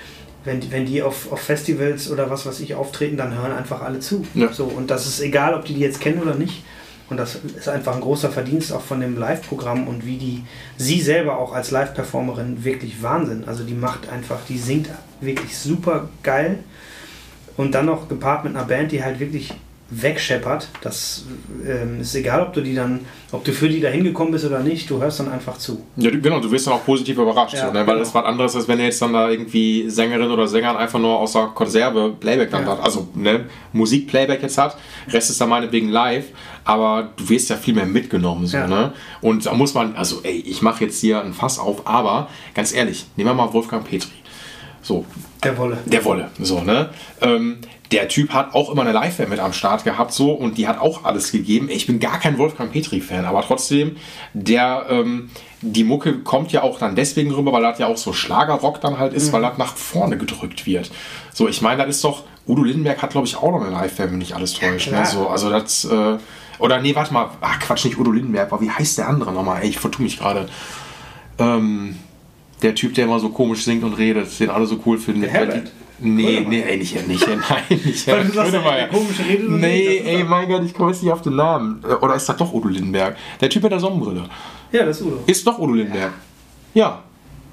[0.43, 3.81] wenn, die- wenn die auf, auf Festivals oder was weiß ich auftreten, dann hören einfach
[3.81, 4.25] alle zu.
[4.33, 4.51] Ja.
[4.51, 6.63] So, und das ist egal, ob die die jetzt kennen oder nicht.
[7.07, 10.43] Und das ist einfach ein großer Verdienst auch von dem Live-Programm und wie die
[10.77, 13.43] sie selber auch als Live-Performerin wirklich Wahnsinn.
[13.45, 14.89] Also die macht einfach, die singt
[15.21, 16.57] wirklich super geil
[17.57, 19.53] und dann noch gepaart mit einer Band, die halt wirklich
[19.91, 20.67] wegscheppert.
[20.81, 21.25] Das
[21.65, 24.59] ähm, ist egal, ob du die dann, ob du für die da hingekommen bist oder
[24.61, 25.83] nicht, du hörst dann einfach zu.
[25.97, 27.53] Ja, du, genau, du wirst dann auch positiv überrascht.
[27.53, 27.79] Ja, so, ne?
[27.79, 27.99] Weil genau.
[27.99, 31.19] das was anderes ist, wenn du jetzt dann da irgendwie Sängerin oder Sänger einfach nur
[31.19, 32.71] aus der Konserve Playback dann Ja.
[32.71, 32.83] hat.
[32.83, 34.75] Also ne, Musik-Playback jetzt hat,
[35.11, 36.25] Rest ist dann meinetwegen live,
[36.63, 38.47] aber du wirst ja viel mehr mitgenommen.
[38.47, 38.67] So, Ja.
[38.67, 38.93] ne?
[39.21, 42.73] Und da muss man, also ey, ich mache jetzt hier ein Fass auf, aber ganz
[42.73, 44.09] ehrlich, nehmen wir mal Wolfgang Petri.
[44.81, 45.05] So,
[45.43, 45.77] Der Wolle.
[45.85, 46.89] der Wolle, so, ne?
[47.21, 47.57] Ähm,
[47.91, 50.79] der Typ hat auch immer eine Live-Band mit am Start gehabt, so, und die hat
[50.79, 51.69] auch alles gegeben.
[51.69, 53.97] Ich bin gar kein Wolfgang Petri-Fan, aber trotzdem,
[54.33, 55.29] der, ähm,
[55.61, 58.97] die Mucke kommt ja auch dann deswegen rüber, weil das ja auch so Schlagerrock dann
[58.97, 60.91] halt ist, weil das nach vorne gedrückt wird.
[61.33, 64.11] So, ich meine, das ist doch, Udo Lindenberg hat, glaube ich, auch noch eine Live-Band,
[64.11, 64.87] wenn nicht alles täuscht.
[64.87, 64.93] ne?
[64.93, 65.05] klar.
[65.05, 66.17] so, also das, äh,
[66.59, 69.61] oder nee, warte mal, ach Quatsch, nicht Udo Lindenberg, aber wie heißt der andere nochmal?
[69.61, 70.47] Ey, ich vertue mich gerade.
[71.37, 71.97] Ähm,
[72.61, 75.21] der Typ, der immer so komisch singt und redet, den alle so cool finden.
[75.21, 75.71] Der Herbert?
[75.99, 76.49] Nee, Grönemeyer?
[76.49, 80.23] nee, ey, nicht, nicht, nein, nicht Weil Herbert du sagst, der komische Rede Nee, ey,
[80.23, 81.83] mein Gott, ich komme jetzt nicht auf den Namen.
[81.83, 83.15] Äh, Oder ist das doch Udo Lindenberg?
[83.39, 84.23] Der Typ mit der Sonnenbrille.
[84.71, 85.23] Ja, das ist Udo.
[85.25, 86.13] Ist doch Udo Lindenberg.
[86.73, 87.01] Ja.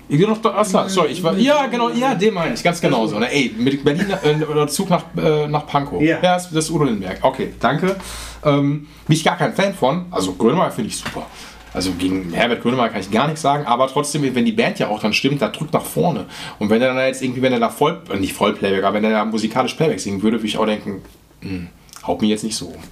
[0.09, 2.81] Ich gehe noch da, achso, sorry, ich war, ja, genau, ja, den meine ich, ganz
[2.81, 3.19] genau so.
[3.19, 3.33] Ne?
[3.33, 6.03] Ey, mit Berlin, äh, oder Zug nach, äh, nach Pankow.
[6.03, 6.19] Ja.
[6.21, 7.19] das, das ist Udo Lindenberg.
[7.23, 7.97] Okay, danke.
[8.45, 10.07] Ähm, bin ich gar kein Fan von.
[10.11, 11.27] Also Grönemeyer finde ich super.
[11.75, 14.89] Also gegen Herbert Grönemeyer kann ich gar nichts sagen, aber trotzdem, wenn die Band ja
[14.89, 16.27] auch dann stimmt, da drückt nach vorne.
[16.59, 18.97] Und wenn er dann jetzt irgendwie, wenn er da voll, äh, nicht voll Playback, aber
[18.97, 21.01] wenn er da musikalisch Playback singen würde, würde ich auch denken,
[21.41, 21.69] hm,
[22.07, 22.83] haut mich jetzt nicht so um.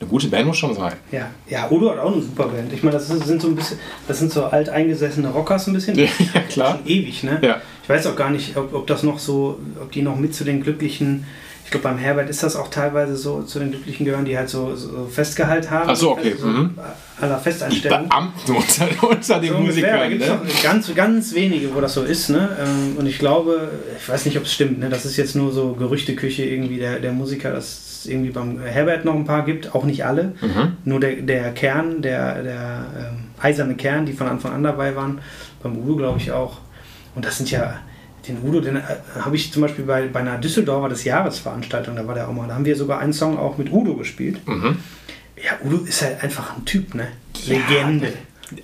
[0.00, 0.92] Eine gute Band muss schon sein.
[1.10, 2.72] Ja, ja, Udo hat auch eine super Band.
[2.72, 5.98] Ich meine, das sind so ein bisschen, das sind so alteingesessene Rockers ein bisschen.
[5.98, 6.78] Ja, klar.
[6.78, 7.40] Schon ewig, ne?
[7.42, 7.60] Ja.
[7.82, 10.44] Ich weiß auch gar nicht, ob, ob das noch so, ob die noch mit zu
[10.44, 11.24] den glücklichen,
[11.68, 14.48] ich glaube beim Herbert ist das auch teilweise so, zu den glücklichen gehören, die halt
[14.48, 15.90] so, so Festgehalt haben.
[15.90, 16.70] Ach so, okay, So, mhm.
[17.20, 18.08] aller Die Festeinstellung.
[18.08, 20.08] Beamten unter, unter den So da Musikern.
[20.08, 20.38] gibt es Ne?
[20.62, 22.30] ganz, ganz wenige, wo das so ist.
[22.30, 22.48] Ne?
[22.58, 23.68] Ähm, Und ich glaube,
[24.00, 24.88] ich weiß nicht, ob es stimmt, ne?
[24.88, 27.66] das ist jetzt nur so Gerüchteküche irgendwie der, der Musiker, dass
[28.00, 30.32] es irgendwie beim Herbert noch ein paar gibt, auch nicht alle.
[30.40, 30.76] Mhm.
[30.86, 35.20] Nur der, der Kern, der, der ähm, eiserne Kern, die von Anfang an dabei waren,
[35.62, 36.56] beim Udo glaube ich auch.
[37.14, 37.74] Und das sind ja,
[38.28, 38.82] den Udo, den äh,
[39.20, 42.48] habe ich zum Beispiel bei, bei einer Düsseldorfer des Jahresveranstaltung, da war der auch mal,
[42.48, 44.46] da haben wir sogar einen Song auch mit Udo gespielt.
[44.46, 44.76] Mhm.
[45.36, 47.08] Ja, Udo ist halt einfach ein Typ, ne?
[47.46, 48.12] Legende.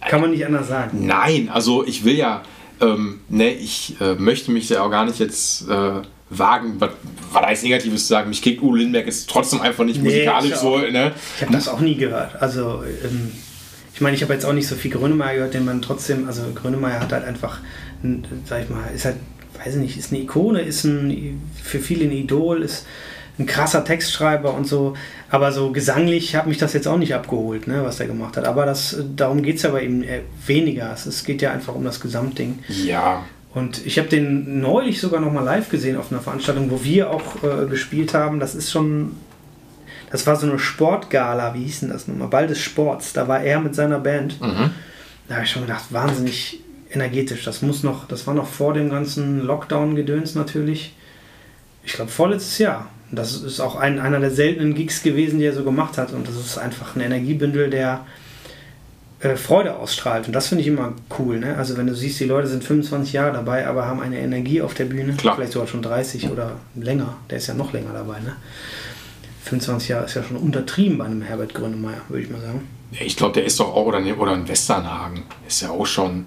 [0.08, 1.06] Kann man nicht anders sagen.
[1.06, 2.42] Nein, also ich will ja,
[2.80, 6.90] ähm, ne, ich äh, möchte mich ja auch gar nicht jetzt äh, wagen, was,
[7.34, 8.28] heißt Negatives zu sagen.
[8.28, 10.78] Mich kickt Udo Lindenberg ist trotzdem einfach nicht musikalisch ich so.
[10.78, 11.12] Ne?
[11.36, 12.40] Ich habe das auch nie gehört.
[12.40, 13.32] Also, ähm,
[13.94, 16.42] ich meine, ich habe jetzt auch nicht so viel Grönemeyer gehört, den man trotzdem, also
[16.54, 17.58] Grönemeyer hat halt einfach,
[18.02, 19.16] ein, sag ich mal, ist halt,
[19.58, 22.86] weiß ich nicht, ist eine Ikone, ist ein, für viele ein Idol, ist
[23.38, 24.94] ein krasser Textschreiber und so.
[25.30, 28.44] Aber so gesanglich hat mich das jetzt auch nicht abgeholt, ne, was der gemacht hat.
[28.44, 30.92] Aber das, darum geht es ja bei ihm eher weniger.
[30.92, 32.60] Es, geht ja einfach um das Gesamtding.
[32.68, 36.84] Ja, Und ich habe den neulich sogar noch mal live gesehen auf einer Veranstaltung, wo
[36.84, 38.40] wir auch äh, gespielt haben.
[38.40, 39.12] Das ist schon.
[40.10, 42.28] Das war so eine Sportgala, wie hieß denn das nochmal?
[42.28, 43.12] Ball des Sports.
[43.12, 44.40] Da war er mit seiner Band.
[44.40, 44.70] Mhm.
[45.26, 46.60] Da habe ich schon gedacht, wahnsinnig
[46.94, 47.44] energetisch.
[47.44, 50.94] Das muss noch, das war noch vor dem ganzen Lockdown-Gedöns natürlich.
[51.84, 52.88] Ich glaube vorletztes Jahr.
[53.10, 56.12] Das ist auch ein, einer der seltenen Gigs gewesen, die er so gemacht hat.
[56.12, 58.04] Und das ist einfach ein Energiebündel, der
[59.20, 60.26] äh, Freude ausstrahlt.
[60.26, 61.38] Und das finde ich immer cool.
[61.38, 61.56] Ne?
[61.56, 64.74] Also wenn du siehst, die Leute sind 25 Jahre dabei, aber haben eine Energie auf
[64.74, 65.14] der Bühne.
[65.14, 65.36] Klar.
[65.36, 67.16] Vielleicht sogar schon 30 oder länger.
[67.30, 68.20] Der ist ja noch länger dabei.
[68.20, 68.36] Ne?
[69.44, 72.66] 25 Jahre ist ja schon untertrieben bei einem Herbert Grönemeyer, würde ich mal sagen.
[72.90, 76.26] ich glaube, der ist doch auch, oder, oder ein Westernhagen, ist ja auch schon,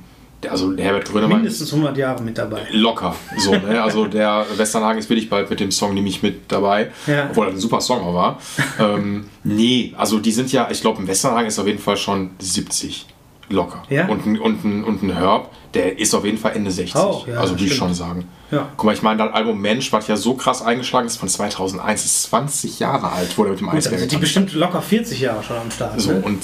[0.50, 2.62] also Herbert Grönemeyer Mindestens 100 Jahre mit dabei.
[2.72, 3.16] locker.
[3.38, 3.82] So, ne?
[3.84, 7.28] Also der Westernhagen ist wirklich bald mit dem Song nämlich mit dabei, Ja.
[7.30, 8.40] obwohl er ein super Song auch war.
[8.80, 12.32] ähm, nee, also die sind ja, ich glaube, ein Westernhagen ist auf jeden Fall schon
[12.40, 13.08] 70.
[13.50, 13.84] Locker.
[13.90, 14.08] Ja?
[14.08, 16.96] Und, ein, und, ein, und ein Herb, der ist auf jeden Fall Ende 60.
[16.96, 18.28] Auch, ja, also würde ich schon sagen.
[18.52, 18.70] Ja.
[18.76, 22.04] Guck mal, ich meine, das Album Mensch, was ja so krass eingeschlagen ist, von 2001,
[22.06, 25.58] ist 20 Jahre alt, wurde mit dem Eisberg also die bestimmt locker 40 Jahre schon
[25.58, 26.00] am Start.
[26.00, 26.22] So, ne?
[26.24, 26.40] und,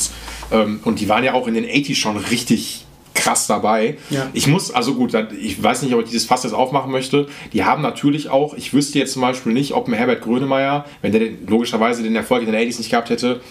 [0.52, 3.98] ähm, und die waren ja auch in den 80s schon richtig krass dabei.
[4.10, 4.30] Ja.
[4.34, 7.28] Ich muss, also gut, ich weiß nicht, ob ich dieses Fass jetzt aufmachen möchte.
[7.54, 11.12] Die haben natürlich auch, ich wüsste jetzt zum Beispiel nicht, ob ein Herbert Grönemeyer, wenn
[11.12, 13.42] der den, logischerweise den Erfolg in den 80s nicht gehabt hätte,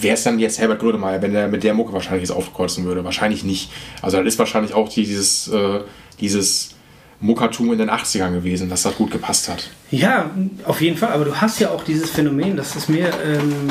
[0.00, 3.04] wäre es dann jetzt Herbert Grönemeyer, wenn der mit der Mucke wahrscheinlich jetzt aufkreuzen würde?
[3.04, 3.70] Wahrscheinlich nicht.
[4.02, 5.80] Also das ist wahrscheinlich auch dieses, äh,
[6.20, 6.70] dieses
[7.20, 9.70] Muckertum in den 80ern gewesen, dass das gut gepasst hat.
[9.90, 10.30] Ja,
[10.64, 11.12] auf jeden Fall.
[11.12, 13.68] Aber du hast ja auch dieses Phänomen, das ist mir ähm,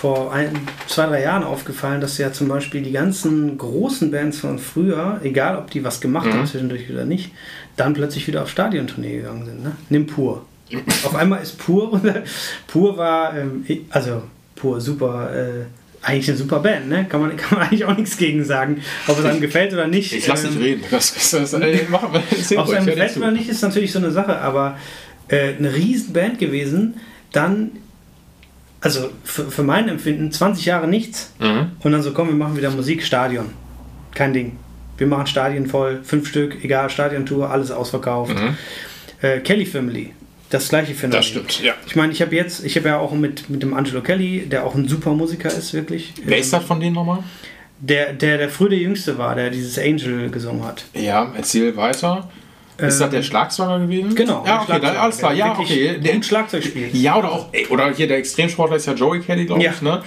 [0.00, 0.50] vor ein,
[0.88, 5.56] zwei, drei Jahren aufgefallen, dass ja zum Beispiel die ganzen großen Bands von früher, egal
[5.56, 6.32] ob die was gemacht Mhm.
[6.34, 7.30] haben zwischendurch oder nicht,
[7.76, 9.62] dann plötzlich wieder auf Stadiontournee gegangen sind.
[9.62, 9.72] Ne?
[9.88, 10.44] Nimm Pur.
[11.04, 11.98] auf einmal ist Pur,
[12.66, 14.22] Pur war, ähm, also
[14.54, 15.64] Pur super, äh,
[16.02, 17.06] eigentlich eine super Band, ne?
[17.08, 20.12] Kann man, kann man eigentlich auch nichts gegen sagen, ob es einem gefällt oder nicht.
[20.12, 20.84] Ich lass Ähm, dich reden.
[20.90, 23.98] Das, das, das, äh, mach, erzähl ob es einem gefällt oder nicht, ist natürlich so
[23.98, 24.76] eine Sache, aber
[25.28, 26.94] äh, eine riesen Band gewesen,
[27.32, 27.70] dann,
[28.86, 31.72] also für, für mein Empfinden, 20 Jahre nichts Mhm.
[31.80, 33.46] und dann so, komm, wir machen wieder Musik, Stadion.
[34.14, 34.56] Kein Ding.
[34.98, 38.34] Wir machen Stadien voll, fünf Stück, egal, Stadiontour, alles ausverkauft.
[39.20, 40.12] Äh, Kelly Family,
[40.48, 41.10] das gleiche Phänomen.
[41.10, 41.16] Mhm.
[41.18, 41.74] Das stimmt, ja.
[41.86, 44.64] Ich meine, ich habe jetzt, ich habe ja auch mit, mit dem Angelo Kelly, der
[44.64, 46.14] auch ein super Musiker ist, wirklich.
[46.24, 47.18] Wer ist das von denen nochmal?
[47.78, 50.84] Der, der, der früher der Jüngste war, der dieses Angel gesungen hat.
[50.94, 52.30] Ja, erzähl weiter.
[52.78, 54.10] Ist das der Schlagzeuger gewesen?
[54.10, 54.44] Ähm, Genau.
[54.46, 55.30] Ja, okay, dann, alles klar.
[55.32, 55.98] der Ja, okay.
[55.98, 56.94] Der, Schlagzeug spielt.
[56.94, 59.72] ja, oder auch, oder hier der Extremsportler ist ja Joey Kelly, glaube Ja.
[59.72, 60.02] ich, ne?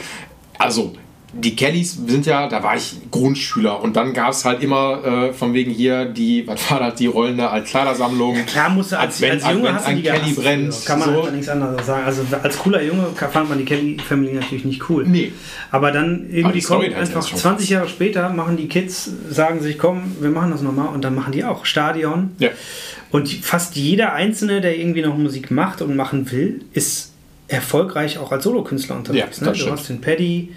[0.57, 0.93] Also,
[1.34, 5.34] die Kellys sind ja, da war ich Grundschüler und dann gab es halt immer äh,
[5.34, 8.45] von wegen hier die, was war das, die rollende Altkleidersammlung.
[8.47, 10.86] Klar musst du als, wenn- als Junge wenn hast du ein die Kelly brennt, früher.
[10.86, 11.19] Kann man so.
[11.19, 12.03] einfach nichts anderes sagen.
[12.05, 15.05] Also als cooler Junge fand man die Kelly Family natürlich nicht cool.
[15.07, 15.32] Nee.
[15.71, 18.67] Aber dann Aber irgendwie die Story kommt einfach ist schon 20 Jahre später machen die
[18.67, 22.32] Kids, sagen sich, komm, wir machen das nochmal und dann machen die auch Stadion.
[22.39, 22.49] Ja.
[23.11, 27.11] Und fast jeder Einzelne, der irgendwie noch Musik macht und machen will, ist
[27.47, 29.39] erfolgreich auch als Solokünstler unterwegs.
[29.39, 29.51] Ja, ne?
[29.53, 29.71] Du stimmt.
[29.71, 30.49] hast den Paddy,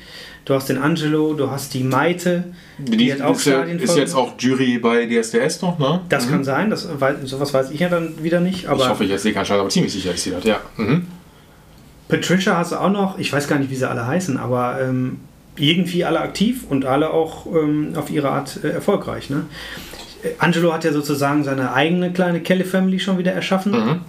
[0.44, 2.44] du hast den Angelo, du hast die Maite,
[2.78, 6.00] die, Die, hat auch ist, Stadien ist jetzt auch Jury bei DSDS noch, ne?
[6.08, 6.88] Das kann sein, das,
[7.24, 8.66] sowas weiß ich ja dann wieder nicht.
[8.66, 10.60] Aber ich hoffe, ich erzähle keinen Scheiß, aber ziemlich sicher ist sie das, ja.
[10.76, 11.06] Mhm.
[12.08, 15.20] Patricia hast du auch noch, ich weiß gar nicht, wie sie alle heißen, aber ähm,
[15.56, 19.30] irgendwie alle aktiv und alle auch ähm, auf ihre Art äh, erfolgreich.
[19.30, 19.46] Ne?
[20.22, 23.72] Äh, Angelo hat ja sozusagen seine eigene kleine Kelly Family schon wieder erschaffen.
[23.72, 24.00] Mhm.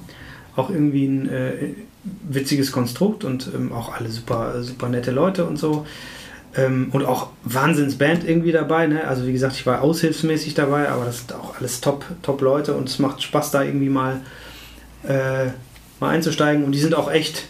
[0.56, 1.54] Auch irgendwie ein äh,
[2.04, 5.86] witziges Konstrukt und ähm, auch alle super, super nette Leute und so.
[6.56, 8.86] Ähm, und auch Wahnsinnsband irgendwie dabei.
[8.88, 9.08] Ne?
[9.08, 12.74] Also wie gesagt, ich war aushilfsmäßig dabei, aber das sind auch alles top, top Leute
[12.76, 14.22] und es macht Spaß da irgendwie mal,
[15.08, 15.48] äh,
[16.00, 16.64] mal einzusteigen.
[16.64, 17.46] Und die sind auch echt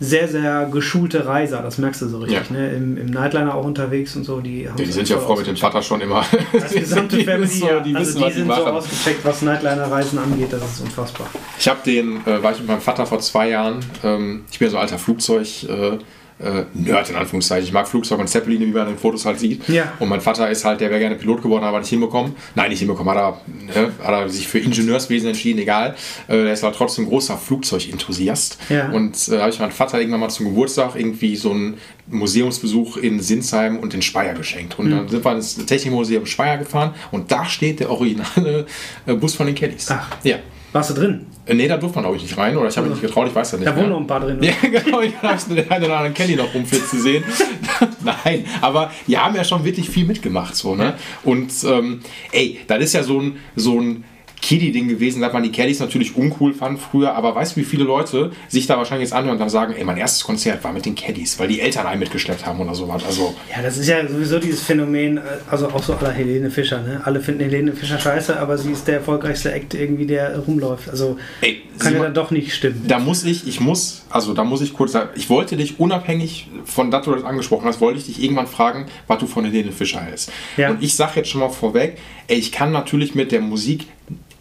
[0.00, 2.50] sehr, sehr geschulte Reiser, das merkst du so richtig.
[2.50, 2.56] Ja.
[2.56, 2.72] Ne?
[2.72, 4.40] Im, Im Nightliner auch unterwegs und so.
[4.40, 5.56] Die, haben Die sind ja vor mit dem.
[5.56, 6.24] Vater schon immer.
[6.52, 8.72] Das gesamte Die Family, so- die also wissen, die sind so machen.
[8.74, 11.26] ausgecheckt, was Nightliner-Reisen angeht, das ist unfassbar.
[11.58, 14.66] Ich habe den, äh, war ich mit meinem Vater vor zwei Jahren, ähm, ich bin
[14.66, 15.98] ja so ein alter Flugzeug, äh,
[16.40, 17.64] äh, Nerd in Anführungszeichen.
[17.66, 19.68] Ich mag Flugzeug und Zeppeline, wie man in den Fotos halt sieht.
[19.68, 19.92] Ja.
[19.98, 22.34] Und mein Vater ist halt, der wäre gerne Pilot geworden, aber nicht hinbekommen.
[22.54, 23.40] Nein, nicht hinbekommen, hat er,
[23.82, 25.96] ne, hat er sich für Ingenieurswesen entschieden, egal.
[26.28, 28.58] Äh, der ist aber trotzdem großer Flugzeugenthusiast.
[28.68, 28.90] Ja.
[28.90, 33.20] Und äh, habe ich meinem Vater irgendwann mal zum Geburtstag irgendwie so einen Museumsbesuch in
[33.20, 34.78] Sinsheim und in Speyer geschenkt.
[34.78, 34.90] Und Mhm.
[34.90, 38.66] dann sind wir ins Technikmuseum Speyer gefahren und da steht der originale
[39.06, 39.86] äh, Bus von den Kellys.
[39.90, 40.08] Ach.
[40.22, 40.36] Ja.
[40.78, 41.26] Warst du drin?
[41.44, 42.56] Äh, nee, da durfte man, glaube ich, nicht rein.
[42.56, 43.66] Oder ich habe mich nicht getraut, ich weiß ja nicht.
[43.66, 44.38] Da wohnen noch ein paar drin.
[44.42, 47.24] Ja, genau, ich habe den einen oder anderen Kelly noch rumflitzen sehen.
[48.04, 50.54] Nein, aber die haben ja schon wirklich viel mitgemacht.
[50.54, 50.94] So, ne?
[51.24, 52.00] Und ähm,
[52.30, 54.04] ey, das ist ja so ein, so ein
[54.40, 57.84] Kiddie-Ding gewesen, dass man die Kellys natürlich uncool fand früher, aber weißt du, wie viele
[57.84, 60.86] Leute sich da wahrscheinlich jetzt anhören und dann sagen, ey, mein erstes Konzert war mit
[60.86, 63.04] den Caddies, weil die Eltern einen mitgeschleppt haben oder sowas.
[63.04, 65.20] Also, Ja, das ist ja sowieso dieses Phänomen, äh,
[65.50, 66.82] also auch so aller Helene Fischer.
[66.82, 67.00] Ne?
[67.04, 70.88] Alle finden Helene Fischer scheiße, aber sie ist der erfolgreichste Act irgendwie, der rumläuft.
[70.88, 72.84] Also ey, kann ja dann doch nicht stimmen.
[72.86, 76.48] da muss ich, ich muss, also da muss ich kurz sagen, ich wollte dich unabhängig
[76.64, 79.72] von dass du das angesprochen hast, wollte ich dich irgendwann fragen, was du von Helene
[79.72, 80.32] Fischer hältst.
[80.56, 80.70] Ja.
[80.70, 83.86] Und ich sage jetzt schon mal vorweg, ey, ich kann natürlich mit der Musik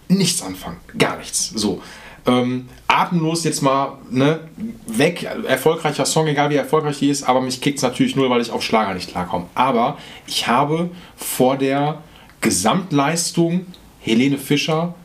[0.07, 1.51] nichts anfangen, gar nichts.
[1.55, 1.81] So.
[2.25, 4.41] Ähm, atemlos jetzt mal ne,
[4.85, 8.41] weg, erfolgreicher Song, egal wie erfolgreich die ist, aber mich kickt es natürlich nur, weil
[8.41, 9.45] ich auf Schlager nicht klarkomme.
[9.55, 12.01] Aber ich habe vor der
[12.41, 13.65] Gesamtleistung
[14.01, 14.95] Helene Fischer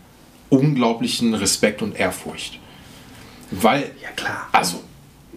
[0.49, 2.59] unglaublichen Respekt und Ehrfurcht.
[3.51, 4.49] Weil, Ja, klar.
[4.53, 4.83] also,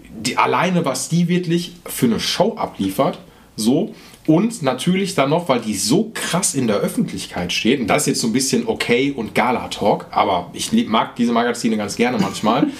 [0.09, 3.19] die, alleine, was die wirklich für eine Show abliefert,
[3.55, 3.93] so.
[4.27, 8.07] Und natürlich dann noch, weil die so krass in der Öffentlichkeit steht, und das ist
[8.07, 12.67] jetzt so ein bisschen okay und Gala-Talk, aber ich mag diese Magazine ganz gerne manchmal.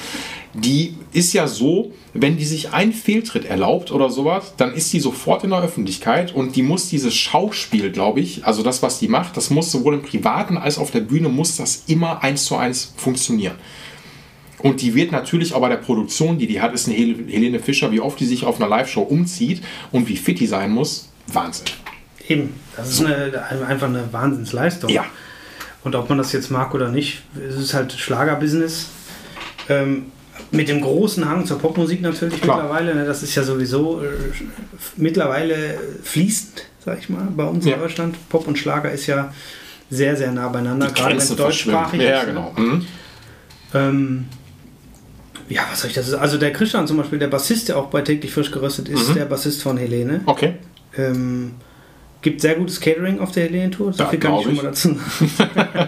[0.56, 5.02] die ist ja so, wenn die sich einen Fehltritt erlaubt oder sowas, dann ist die
[5.02, 9.10] sofort in der Öffentlichkeit und die muss dieses Schauspiel, glaube ich, also das, was die
[9.10, 12.56] macht, das muss sowohl im Privaten als auf der Bühne, muss das immer eins zu
[12.56, 13.56] eins funktionieren.
[14.60, 17.60] Und die wird natürlich auch bei der Produktion, die die hat, ist eine Hel- Helene
[17.60, 21.10] Fischer, wie oft die sich auf einer Live-Show umzieht und wie fit die sein muss.
[21.28, 21.66] Wahnsinn.
[22.28, 24.90] Eben, das ist eine, einfach eine Wahnsinnsleistung.
[24.90, 25.06] Ja.
[25.84, 28.88] Und ob man das jetzt mag oder nicht, es ist halt Schlagerbusiness.
[29.70, 30.08] Ähm,
[30.52, 32.58] mit dem großen Hang zur Popmusik natürlich Klar.
[32.58, 32.96] mittlerweile.
[32.96, 34.08] Ne, das ist ja sowieso äh,
[34.98, 37.76] mittlerweile fließend, sag ich mal, bei uns Ja.
[37.76, 38.30] in Deutschland.
[38.30, 39.34] Pop und Schlager ist ja
[39.90, 42.08] sehr, sehr nah beieinander, gerade wenn es deutschsprachig verschwimmen.
[42.08, 42.28] Ja, ist.
[42.28, 42.34] ne?
[42.34, 42.54] genau.
[42.58, 42.86] Mhm.
[43.74, 44.26] Ähm,
[45.50, 46.14] ja, was soll ich das?
[46.14, 49.14] Also der Christian zum Beispiel, der Bassist, der auch bei täglich frisch geröstet ist, Mhm.
[49.16, 50.22] der Bassist von Helene.
[50.26, 50.56] Okay.
[50.98, 51.56] Ähm,
[52.26, 53.94] gibt sehr gutes Catering auf der Helene-Tour.
[53.94, 55.00] So viel kann ich schon mal dazu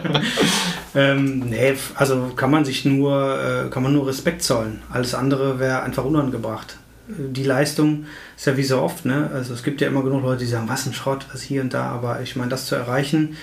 [0.96, 4.84] ähm, nee, also kann man sich nur, äh, kann man nur Respekt zollen.
[4.92, 6.78] Alles andere wäre einfach unangebracht.
[7.08, 8.06] Die Leistung
[8.36, 9.32] ist ja wie so oft, ne?
[9.34, 11.74] Also es gibt ja immer genug Leute, die sagen, was ein Schrott, was hier und
[11.74, 13.36] da, aber ich meine, das zu erreichen,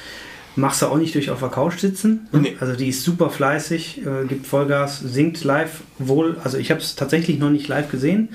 [0.56, 2.28] machst du auch nicht durch auf der Couch sitzen.
[2.32, 2.40] ne?
[2.40, 2.56] Nee.
[2.60, 6.36] Also die ist super fleißig, äh, gibt Vollgas, singt live wohl.
[6.44, 8.28] Also ich habe es tatsächlich noch nicht live gesehen,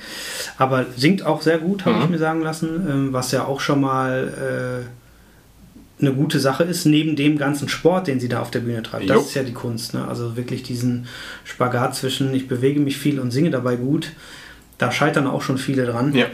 [0.57, 2.03] aber singt auch sehr gut, habe Mhm.
[2.03, 6.85] ich mir sagen lassen, ähm, was ja auch schon mal äh, eine gute Sache ist,
[6.85, 9.03] neben dem ganzen Sport, den sie da auf der Bühne treibt.
[9.05, 9.15] Jo.
[9.15, 9.93] Das ist ja die Kunst.
[9.93, 10.07] Ne?
[10.07, 11.07] Also wirklich diesen
[11.43, 14.11] Spagat zwischen, ich bewege mich viel und singe dabei gut.
[14.77, 16.13] Da scheitern auch schon viele dran.
[16.15, 16.27] Ja.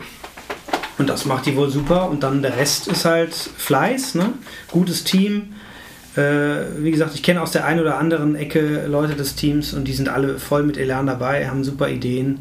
[1.00, 2.10] Und das macht die wohl super.
[2.10, 4.34] Und dann der Rest ist halt Fleiß, ne?
[4.72, 5.54] gutes Team.
[6.16, 9.86] Äh, wie gesagt, ich kenne aus der einen oder anderen Ecke Leute des Teams und
[9.86, 12.40] die sind alle voll mit Elan dabei, haben super Ideen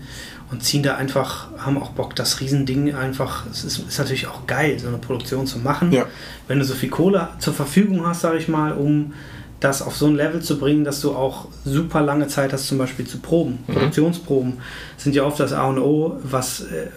[0.51, 4.47] und ziehen da einfach, haben auch Bock, das Riesending einfach, es ist, ist natürlich auch
[4.47, 5.91] geil, so eine Produktion zu machen.
[5.91, 6.07] Ja.
[6.47, 9.13] Wenn du so viel Kohle zur Verfügung hast, sage ich mal, um
[9.61, 12.79] das auf so ein Level zu bringen, dass du auch super lange Zeit hast, zum
[12.79, 13.61] Beispiel zu proben.
[13.67, 13.73] Mhm.
[13.73, 14.53] Produktionsproben
[14.99, 16.89] sind ja oft das A und O, was äh,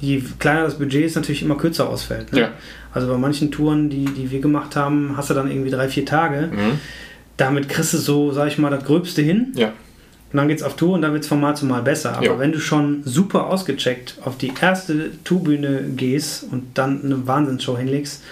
[0.00, 2.32] je kleiner das Budget ist, natürlich immer kürzer ausfällt.
[2.32, 2.40] Ne?
[2.40, 2.48] Ja.
[2.92, 6.04] Also bei manchen Touren, die, die wir gemacht haben, hast du dann irgendwie drei, vier
[6.06, 6.48] Tage.
[6.52, 6.80] Mhm.
[7.36, 9.52] Damit kriegst du so, sag ich mal, das Gröbste hin.
[9.54, 9.68] Ja.
[10.32, 12.16] Und dann geht's auf Tour und dann wird's von Mal zu Mal besser.
[12.16, 12.38] Aber Ja.
[12.38, 18.22] wenn du schon super ausgecheckt auf die erste Tourbühne gehst und dann eine Wahnsinnsshow hinlegst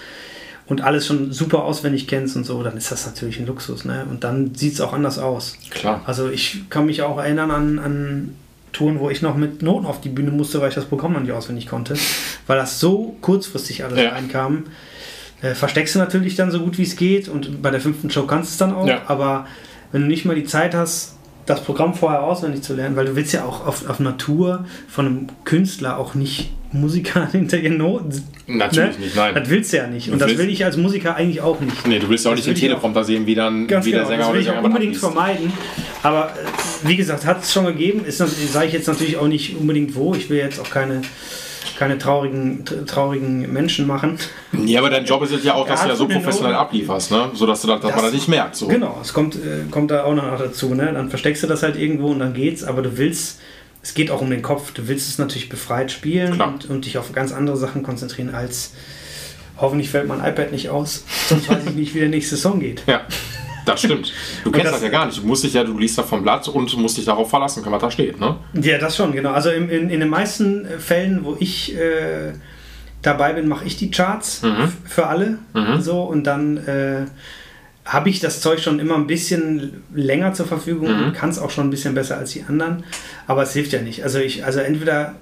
[0.67, 3.83] und alles schon super auswendig kennst und so, dann ist das natürlich ein Luxus.
[3.85, 4.05] Ne?
[4.09, 5.57] Und dann sieht's auch anders aus.
[5.71, 6.01] Klar.
[6.05, 8.29] Also ich kann mich auch erinnern an, an
[8.73, 11.19] Touren, wo ich noch mit Noten auf die Bühne musste, weil ich das Programm noch
[11.21, 11.95] nicht auswendig konnte,
[12.47, 14.09] weil das so kurzfristig alles Ja.
[14.09, 14.65] reinkam.
[15.41, 18.23] Äh, versteckst du natürlich dann so gut wie es geht und bei der fünften Show
[18.23, 19.01] kannst du es dann auch, Ja.
[19.07, 19.47] aber
[19.91, 21.15] wenn du nicht mal die Zeit hast,
[21.45, 25.05] das Programm vorher auswendig zu lernen, weil du willst ja auch auf, auf Natur von
[25.05, 28.23] einem Künstler auch nicht Musiker hinter ihren Noten.
[28.47, 29.33] Natürlich nicht, nein.
[29.35, 30.09] Das willst du ja nicht.
[30.11, 31.87] Und das will ich als Musiker eigentlich auch nicht.
[31.87, 34.01] Nee, du willst ja auch Das nicht den Teleprompter sehen, wie, dann, Ganz wie genau,
[34.07, 34.99] der Sänger das will oder ich unbedingt abliest.
[35.01, 35.53] vermeiden.
[36.03, 38.01] Aber äh, wie gesagt, hat es schon gegeben.
[38.07, 40.13] Sage ich jetzt natürlich auch nicht unbedingt wo.
[40.15, 41.01] Ich will jetzt auch keine,
[41.77, 44.17] keine traurigen, tr- traurigen Menschen machen.
[44.65, 46.61] Ja, aber dein Job ist es ja auch, dass Ja, du ja so professionell Noten-
[46.65, 47.29] ablieferst, ne?
[47.33, 48.55] sodass du das, dass man das nicht merkt.
[48.55, 48.67] So.
[48.67, 50.73] Genau, es kommt, äh, kommt da auch noch dazu.
[50.73, 50.91] Ne?
[50.93, 52.63] Dann versteckst du das halt irgendwo und dann geht's.
[52.63, 53.39] Aber du willst,
[53.81, 54.71] es geht auch um den Kopf.
[54.73, 58.73] Du willst es natürlich befreit spielen und, und dich auf ganz andere Sachen konzentrieren als
[59.57, 62.81] hoffentlich fällt mein iPad nicht aus, sonst weiß ich nicht, wie der nächste Song geht.
[62.87, 63.01] Ja,
[63.65, 64.13] das stimmt.
[64.45, 65.17] Du kennst das- das, ja gar nicht.
[65.21, 67.81] Du musst dich ja, du liest da vom Blatt und musst dich darauf verlassen, was
[67.81, 68.37] da steht, ne?
[68.53, 69.31] Ja, das schon, genau.
[69.31, 72.31] Also in, in, in den meisten äh, Fällen, wo ich äh,
[73.01, 74.71] dabei bin, mache ich die Charts Mhm.
[74.85, 75.39] für alle.
[75.53, 75.81] Mhm.
[75.81, 77.05] So und dann äh,
[77.91, 81.03] habe ich das Zeug schon immer ein bisschen länger zur Verfügung Mhm.
[81.05, 82.83] und kann es auch schon ein bisschen besser als die anderen.
[83.27, 84.03] Aber es hilft ja nicht.
[84.03, 85.15] Also ich, also entweder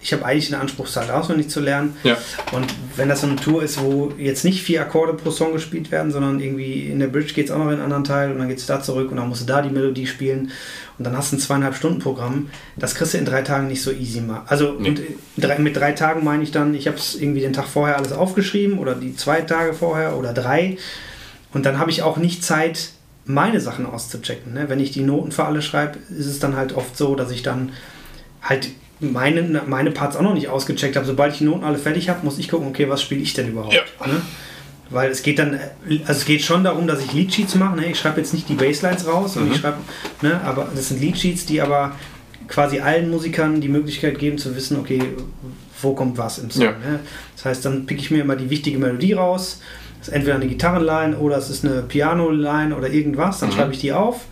[0.00, 1.96] ich habe eigentlich den Anspruch, halt auswendig zu lernen.
[2.04, 2.16] Ja.
[2.52, 5.90] Und wenn das so eine Tour ist, wo jetzt nicht vier Akkorde pro Song gespielt
[5.90, 8.38] werden, sondern irgendwie in der Bridge geht es auch noch in einen anderen Teil und
[8.38, 10.52] dann geht es da zurück und dann musst du da die Melodie spielen
[10.98, 12.48] und dann hast du ein zweieinhalb Stunden Programm.
[12.76, 14.42] Das kriegst du in drei Tagen nicht so easy mal.
[14.46, 14.88] Also Nee.
[14.90, 15.00] und
[15.36, 18.12] drei, mit drei Tagen meine ich dann, ich habe es irgendwie den Tag vorher alles
[18.12, 20.78] aufgeschrieben oder die zwei Tage vorher oder drei
[21.52, 22.90] und dann habe ich auch nicht Zeit,
[23.24, 24.54] meine Sachen auszuchecken.
[24.54, 24.68] Ne?
[24.68, 27.42] Wenn ich die Noten für alle schreibe, ist es dann halt oft so, dass ich
[27.42, 27.72] dann
[28.42, 28.70] halt
[29.00, 31.06] meine, meine Parts auch noch nicht ausgecheckt habe.
[31.06, 33.48] Sobald ich die Noten alle fertig habe, muss ich gucken, okay, was spiele ich denn
[33.48, 33.74] überhaupt?
[33.74, 34.06] Ja.
[34.06, 34.20] Ne?
[34.90, 35.60] Weil es geht dann,
[36.06, 37.76] also es geht schon darum, dass ich Leadsheets mache.
[37.76, 37.90] Ne?
[37.90, 39.78] Ich schreibe jetzt nicht die Basslines raus, und ich schreibe,
[40.22, 40.40] ne?
[40.42, 41.92] aber das sind Leadsheets, die aber
[42.48, 45.02] quasi allen Musikern die Möglichkeit geben zu wissen, okay,
[45.82, 46.64] wo kommt was im Song.
[46.64, 46.70] Ja.
[46.70, 47.00] Ne?
[47.36, 49.60] Das heißt, dann pick ich mir immer die wichtige Melodie raus.
[50.00, 53.40] Ist entweder eine Gitarrenline oder es ist eine Piano-Line oder irgendwas.
[53.40, 53.54] Dann Mhm.
[53.54, 54.26] schreibe ich die auf.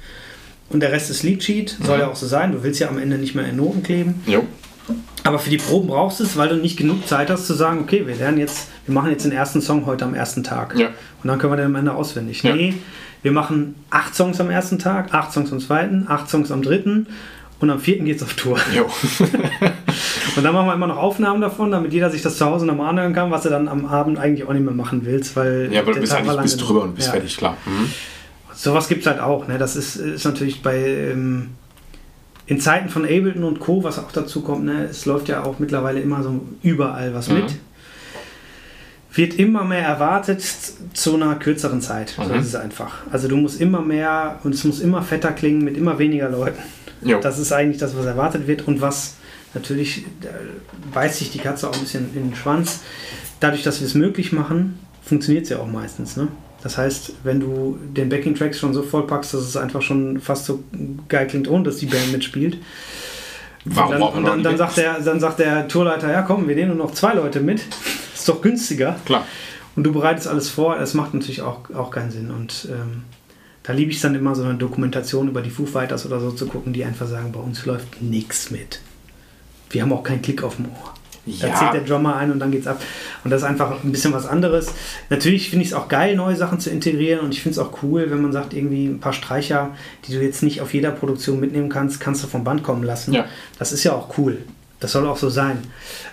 [0.70, 1.76] Und der Rest ist Leadsheet.
[1.82, 2.00] Soll Mhm.
[2.02, 2.52] ja auch so sein.
[2.52, 4.22] Du willst ja am Ende nicht mehr in Noten kleben.
[4.26, 4.44] Jo.
[5.24, 7.80] Aber für die Proben brauchst du es, weil du nicht genug Zeit hast zu sagen,
[7.80, 10.76] okay, wir lernen jetzt, wir machen jetzt den ersten Song heute am ersten Tag.
[10.78, 10.86] Ja.
[11.22, 12.44] Und dann können wir den am Ende auswendig.
[12.44, 12.54] Ja.
[12.54, 12.74] Nee,
[13.22, 17.08] wir machen acht Songs am ersten Tag, acht Songs am zweiten, acht Songs am dritten
[17.58, 18.60] und am vierten geht's auf Tour.
[18.72, 18.86] Jo.
[20.36, 22.90] Und dann machen wir immer noch Aufnahmen davon, damit jeder sich das zu Hause nochmal
[22.90, 25.80] anhören kann, was du dann am Abend eigentlich auch nicht mehr machen willst, weil Ja,
[25.80, 26.66] aber du bist Tag eigentlich genug.
[26.66, 27.12] drüber und bist Ja.
[27.14, 27.56] fertig, klar.
[27.64, 27.90] Mhm.
[28.54, 29.48] Sowas gibt es halt auch.
[29.48, 29.56] Ne?
[29.58, 31.50] Das ist, ist natürlich bei ähm,
[32.46, 34.84] in Zeiten von Ableton und Co., was auch dazu kommt, ne?
[34.90, 37.34] es läuft ja auch mittlerweile immer so überall was Mhm.
[37.36, 37.54] mit.
[39.14, 40.44] Wird immer mehr erwartet
[40.92, 42.10] zu einer kürzeren Zeit.
[42.16, 42.40] So Mhm.
[42.40, 42.92] ist es einfach.
[43.10, 46.58] Also du musst immer mehr und es muss immer fetter klingen mit immer weniger Leuten.
[47.02, 47.20] Jo.
[47.20, 49.14] Das ist eigentlich das, was erwartet wird und was
[49.56, 50.04] natürlich
[50.92, 52.80] beißt sich die Katze auch ein bisschen in den Schwanz.
[53.40, 56.16] Dadurch, dass wir es möglich machen, funktioniert es ja auch meistens.
[56.16, 56.28] Ne?
[56.62, 60.62] Das heißt, wenn du den Backing-Tracks schon so vollpackst, dass es einfach schon fast so
[61.08, 62.58] geil klingt, ohne dass die Band mitspielt.
[63.64, 66.76] Warum dann, noch dann, dann, sagt der, dann sagt der Tourleiter, ja komm, wir nehmen
[66.76, 67.60] nur noch zwei Leute mit.
[68.14, 68.96] ist doch günstiger.
[69.04, 69.26] Klar.
[69.74, 72.30] Und du bereitest alles vor, das macht natürlich auch, auch keinen Sinn.
[72.30, 73.02] Und ähm,
[73.62, 76.30] da liebe ich es dann immer, so eine Dokumentation über die Foo Fighters oder so
[76.30, 78.80] zu gucken, die einfach sagen, bei uns läuft nichts mit.
[79.76, 80.94] Wir haben auch keinen Klick auf dem Ohr.
[81.40, 81.54] Da Ja.
[81.54, 82.80] zählt der Drummer ein und dann geht's ab.
[83.24, 84.72] Und das ist einfach ein bisschen was anderes.
[85.10, 87.82] Natürlich finde ich es auch geil, neue Sachen zu integrieren und ich finde es auch
[87.82, 89.70] cool, wenn man sagt, irgendwie ein paar Streicher,
[90.06, 93.12] die du jetzt nicht auf jeder Produktion mitnehmen kannst, kannst du vom Band kommen lassen.
[93.12, 93.26] Ja.
[93.58, 94.38] Das ist ja auch cool.
[94.80, 95.58] Das soll auch so sein.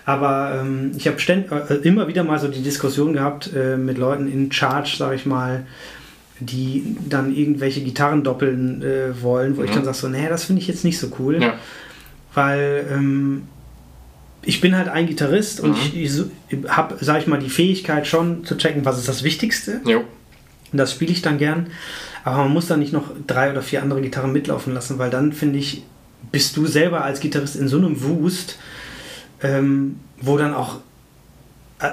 [0.05, 1.18] Aber ähm, ich habe
[1.70, 5.26] äh, immer wieder mal so die Diskussion gehabt äh, mit Leuten in Charge, sage ich
[5.26, 5.66] mal,
[6.41, 9.76] die dann irgendwelche Gitarren doppeln äh, wollen, wo ich Mhm.
[9.76, 11.53] dann sage so, nee, das finde ich jetzt nicht so cool Ja.
[12.34, 13.43] weil ähm,
[14.46, 15.78] ich bin halt ein Gitarrist und Mhm.
[15.94, 16.20] ich,
[16.50, 19.82] ich habe, sage ich mal, die Fähigkeit schon zu checken, was ist das Wichtigste.
[19.86, 20.00] Jo.
[20.72, 21.68] Und das spiele ich dann gern.
[22.24, 25.34] Aber man muss dann nicht noch drei oder vier andere Gitarren mitlaufen lassen, weil dann
[25.34, 25.84] finde ich,
[26.32, 28.58] bist du selber als Gitarrist in so einem Wust,
[29.41, 30.78] ähm, wo dann auch
[31.80, 31.89] äh,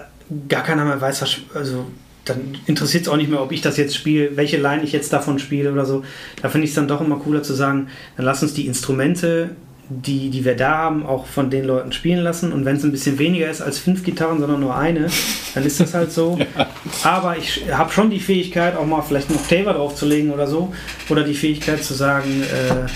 [0.48, 1.86] gar keiner mehr weiß, was, also
[2.24, 5.12] dann interessiert es auch nicht mehr, ob ich das jetzt spiele, welche Line ich jetzt
[5.12, 6.04] davon spiele oder so.
[6.42, 9.50] Da finde ich es dann doch immer cooler zu sagen, dann lass uns die Instrumente,
[9.90, 12.52] die, die wir da haben, auch von den Leuten spielen lassen.
[12.52, 15.08] Und wenn es ein bisschen weniger ist als fünf Gitarren, sondern nur eine,
[15.54, 16.38] dann ist das halt so.
[17.02, 20.72] Aber ich habe schon die Fähigkeit, auch mal vielleicht einen Octaver draufzulegen oder so.
[21.08, 22.88] Oder die Fähigkeit zu sagen, äh,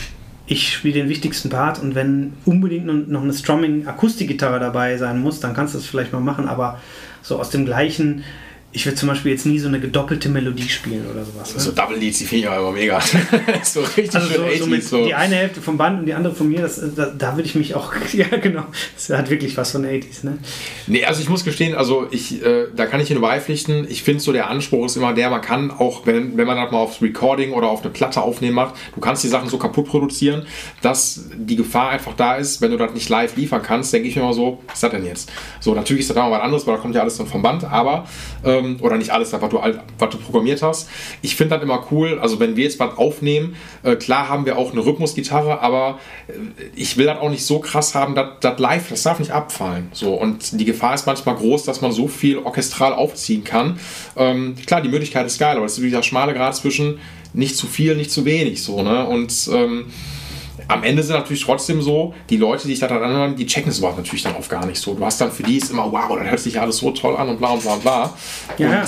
[0.46, 5.40] ich spiele den wichtigsten Part und wenn unbedingt noch- noch eine Strumming-Akustikgitarre dabei sein muss,
[5.40, 6.48] dann kannst du das vielleicht mal machen.
[6.48, 6.78] Aber
[7.22, 8.24] so aus dem gleichen,
[8.74, 11.54] ich würde zum Beispiel jetzt nie so eine gedoppelte Melodie spielen oder sowas.
[11.54, 11.60] Ne?
[11.60, 13.00] So Double Leads, die finde ich immer mega.
[13.62, 14.80] so richtig Also schön so, 80s.
[14.82, 15.06] so so.
[15.06, 17.54] die eine Hälfte vom Band und die andere von mir, das, da, da würde ich
[17.54, 18.64] mich auch, ja genau,
[18.96, 20.38] das hat wirklich was von 80s, ne?
[20.88, 23.86] Nee, also ich muss gestehen, also ich, äh, da kann ich Ihnen beipflichten.
[23.88, 26.72] Ich finde so, der Anspruch ist immer der, man kann auch, wenn, wenn man das
[26.72, 29.86] mal aufs Recording oder auf eine Platte aufnehmen macht, du kannst die Sachen so kaputt
[29.86, 30.46] produzieren,
[30.82, 34.16] dass die Gefahr einfach da ist, wenn du das nicht live liefern kannst, denke ich
[34.16, 35.30] mir immer so, was ist das denn jetzt?
[35.60, 37.40] So, natürlich ist das da mal was anderes, weil da kommt ja alles dann vom
[37.40, 38.08] Band, aber,
[38.44, 39.60] ähm, oder nicht alles, was du,
[39.98, 40.88] was du programmiert hast.
[41.22, 44.58] Ich finde das immer cool, also wenn wir jetzt was aufnehmen, äh, klar haben wir
[44.58, 45.98] auch eine Rhythmusgitarre, aber
[46.28, 46.32] äh,
[46.74, 49.88] ich will das auch nicht so krass haben, das live, das darf nicht abfallen.
[49.92, 53.78] So, und die Gefahr ist manchmal groß, dass man so viel orchestral aufziehen kann.
[54.16, 56.98] Ähm, klar, die Möglichkeit ist geil, aber es ist dieser schmale Grad zwischen
[57.32, 58.62] nicht zu viel, nicht zu wenig.
[58.62, 59.06] So, ne?
[59.06, 59.86] Und ähm,
[60.68, 63.70] am Ende sind natürlich trotzdem so, die Leute, die sich da dran anhören, die checken
[63.70, 64.94] sowas natürlich dann oft gar nicht so.
[64.94, 67.28] Du hast dann für die ist immer, wow, das hört sich alles so toll an
[67.28, 68.14] und bla und bla und bla.
[68.58, 68.84] Ja, und ja.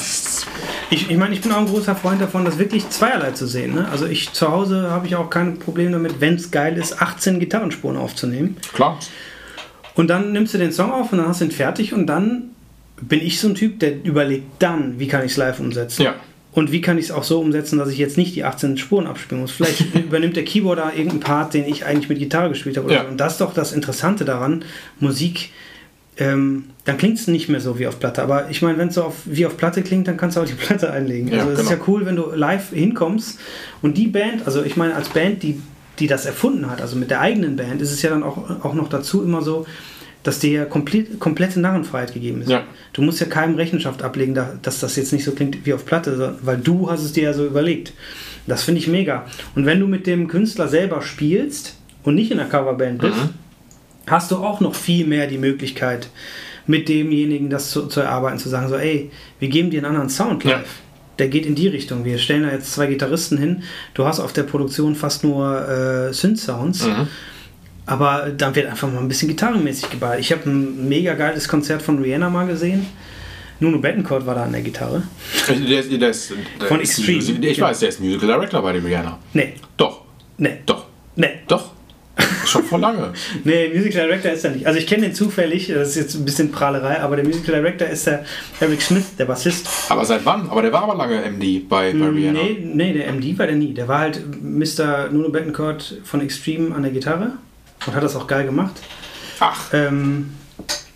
[0.90, 3.74] Ich, ich meine, ich bin auch ein großer Freund davon, das wirklich zweierlei zu sehen.
[3.74, 3.88] Ne?
[3.90, 7.40] Also ich zu Hause habe ich auch kein Problem damit, wenn es geil ist, 18
[7.40, 8.56] Gitarrenspuren aufzunehmen.
[8.72, 8.98] Klar.
[9.94, 12.50] Und dann nimmst du den Song auf und dann hast du ihn fertig und dann
[13.00, 16.02] bin ich so ein Typ, der überlegt dann, wie kann ich es live umsetzen.
[16.02, 16.14] Ja.
[16.56, 19.06] Und wie kann ich es auch so umsetzen, dass ich jetzt nicht die 18 Spuren
[19.06, 19.50] abspielen muss?
[19.50, 22.90] Vielleicht übernimmt der Keyboarder irgendeinen Part, den ich eigentlich mit Gitarre gespielt habe.
[22.90, 23.02] Ja.
[23.02, 24.64] Und das ist doch das Interessante daran,
[24.98, 25.50] Musik,
[26.16, 28.22] ähm, dann klingt es nicht mehr so wie auf Platte.
[28.22, 30.46] Aber ich meine, wenn es so auf, wie auf Platte klingt, dann kannst du auch
[30.46, 31.28] die Platte einlegen.
[31.28, 31.78] Ja, also es ist genau.
[31.78, 33.38] ja cool, wenn du live hinkommst
[33.82, 35.60] und die Band, also ich meine, als Band, die,
[35.98, 38.72] die das erfunden hat, also mit der eigenen Band, ist es ja dann auch, auch
[38.72, 39.66] noch dazu immer so,
[40.26, 42.50] dass dir komplett, komplette Narrenfreiheit gegeben ist.
[42.50, 42.64] Ja.
[42.92, 45.84] Du musst ja keinem Rechenschaft ablegen, da- dass das jetzt nicht so klingt wie auf
[45.86, 47.92] Platte, weil du hast es dir ja so überlegt.
[48.46, 49.26] Das finde ich mega.
[49.54, 53.18] Und wenn du mit dem Künstler selber spielst und nicht in der Coverband bist,
[54.06, 56.08] hast du auch noch viel mehr die Möglichkeit,
[56.66, 60.08] mit demjenigen das zu, zu erarbeiten, zu sagen, so, ey, wir geben dir einen anderen
[60.10, 60.52] Sound live.
[60.52, 60.64] Ja.
[61.18, 62.04] Der geht in die Richtung.
[62.04, 63.62] Wir stellen da jetzt zwei Gitarristen hin.
[63.94, 66.86] Du hast auf der Produktion fast nur äh, Synth-Sounds.
[66.86, 67.08] Mhm.
[67.86, 70.20] Aber dann wird einfach mal ein bisschen gitarrenmäßig geballt.
[70.20, 72.86] Ich habe ein mega geiles Konzert von Rihanna mal gesehen.
[73.60, 75.02] Nuno Bettencourt war da an der Gitarre.
[75.48, 77.16] Der, ist- der ist, der Von Extreme.
[77.18, 79.18] Music- Ich weiß, der ist Musical Director bei der Rihanna.
[79.32, 80.02] Nee, Doch,
[80.36, 81.28] nee, doch, nee.
[81.48, 81.70] doch.
[82.44, 83.12] Schon vor lange.
[83.44, 84.66] Nee, Music Director ist er nicht.
[84.66, 87.88] Also ich kenne den zufällig, das ist jetzt ein bisschen Prahlerei, aber der Music Director
[87.88, 88.24] ist der
[88.60, 89.66] Eric Smith, der Bassist.
[89.88, 90.48] Aber seit wann?
[90.50, 92.40] Aber der war aber lange MD bei, bei Rihanna.
[92.42, 93.72] Nee, nee, der MD war der nie.
[93.74, 95.08] Der war halt Mr.
[95.10, 97.32] Nuno Bettencourt von Extreme an der Gitarre
[97.86, 98.74] und hat das auch geil gemacht.
[99.40, 100.32] Ach, Ähm,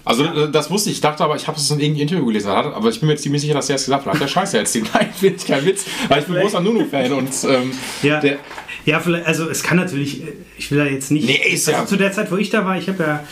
[0.05, 0.97] also äh, das wusste ich.
[0.97, 2.51] Ich dachte aber, ich habe es in irgendeinem Interview gelesen.
[2.51, 4.19] Hat- Aber ich bin mir ziemlich sicher, dass er es gesagt hat.
[4.21, 5.85] Der Scheiße jetzt den Nein, finde ich kein Witz.
[6.09, 7.71] Weil ich bin großer Nuno-Fan und ähm,
[8.03, 8.39] ja, der,
[8.87, 11.27] ja, vielleicht, also es kann natürlich, äh, ich will da jetzt nicht.
[11.27, 13.25] Nee, ist ja- also zu der Zeit, wo ich da war, ich habe ja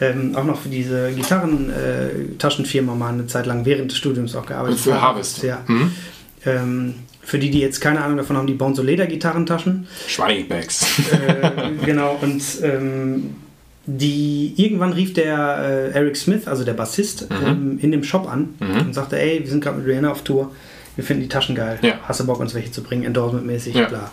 [0.00, 4.78] ähm, auch noch für diese Gitarren-Taschenfirma mal eine Zeit lang während des Studiums auch gearbeitet.
[4.80, 5.42] Für Harvest.
[5.42, 5.62] Ja.
[5.66, 5.92] Mhm.
[6.46, 6.94] Ähm,
[7.24, 9.86] für die, die jetzt keine Ahnung davon haben, die bauen so Ledergitarrentaschen.
[10.08, 10.98] Schweigebags.
[11.12, 13.36] äh, genau, und ähm,
[13.86, 17.46] die irgendwann rief der äh, Eric Smith, also der Bassist, Mhm.
[17.46, 20.52] ähm, in dem Shop an und sagte, ey, wir sind gerade mit Rihanna auf Tour,
[20.96, 21.78] wir finden die Taschen geil.
[21.82, 21.94] Ja.
[22.06, 23.86] Hast du Bock, uns welche zu bringen, Endorsement-mäßig, Ja.
[23.86, 24.12] klar.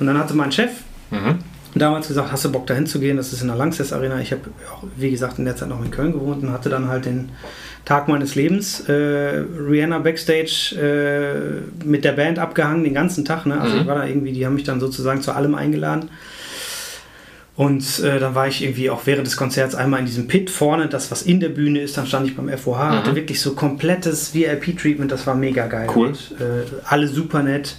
[0.00, 0.70] Und dann hatte mein Chef
[1.10, 1.38] Mhm.
[1.78, 3.16] Damals gesagt, hast du Bock dahin zu gehen?
[3.16, 4.20] Das ist in der Lanxess Arena.
[4.20, 6.88] Ich habe auch, wie gesagt, in der Zeit noch in Köln gewohnt und hatte dann
[6.88, 7.30] halt den
[7.84, 13.46] Tag meines Lebens äh, Rihanna Backstage äh, mit der Band abgehangen, den ganzen Tag.
[13.46, 13.60] Ne?
[13.60, 13.82] Also Mhm.
[13.82, 16.10] ich war da irgendwie, die haben mich dann sozusagen zu allem eingeladen.
[17.54, 20.88] Und äh, dann war ich irgendwie auch während des Konzerts einmal in diesem Pit vorne,
[20.88, 24.34] das was in der Bühne ist, dann stand ich beim FOH, hatte wirklich so komplettes
[24.34, 25.86] VIP-Treatment, das war mega geil.
[25.94, 26.08] Cool.
[26.08, 27.76] Und, äh, alle super nett.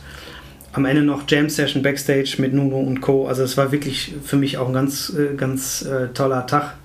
[0.74, 3.28] Am Ende noch Jam Session Backstage mit Nuno und Co.
[3.28, 6.76] Also es war wirklich für mich auch ein ganz, äh, ganz äh, toller Tag.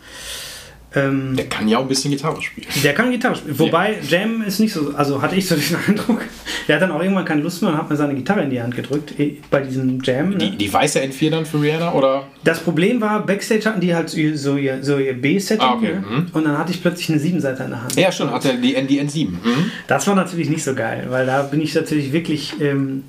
[0.95, 2.67] Ähm, Der kann ja auch ein bisschen Gitarre spielen.
[2.85, 3.59] der kann Gitarre spielen.
[3.59, 6.21] Wobei Jam ist nicht so, also hatte ich so den Eindruck,
[6.69, 8.61] der hat dann auch irgendwann keine Lust mehr und hat mir seine Gitarre in die
[8.61, 10.31] Hand gedrückt eh, bei diesem Jam.
[10.31, 10.37] Ne?
[10.37, 12.25] Die, die weiße N4 dann für Rihanna oder?
[12.45, 14.19] Das Problem war, Backstage hatten die halt so
[14.57, 16.05] ihr, so ihr, B-Setting Ah, okay, ne?
[16.07, 16.27] mhm.
[16.35, 17.97] und dann hatte ich plötzlich eine Siebenseiter in der Hand.
[17.97, 19.29] Ja, schon, hat er die, N, die N7.
[19.31, 19.39] Mhm.
[19.87, 23.05] Das war natürlich nicht so geil, weil da bin ich natürlich wirklich ähm,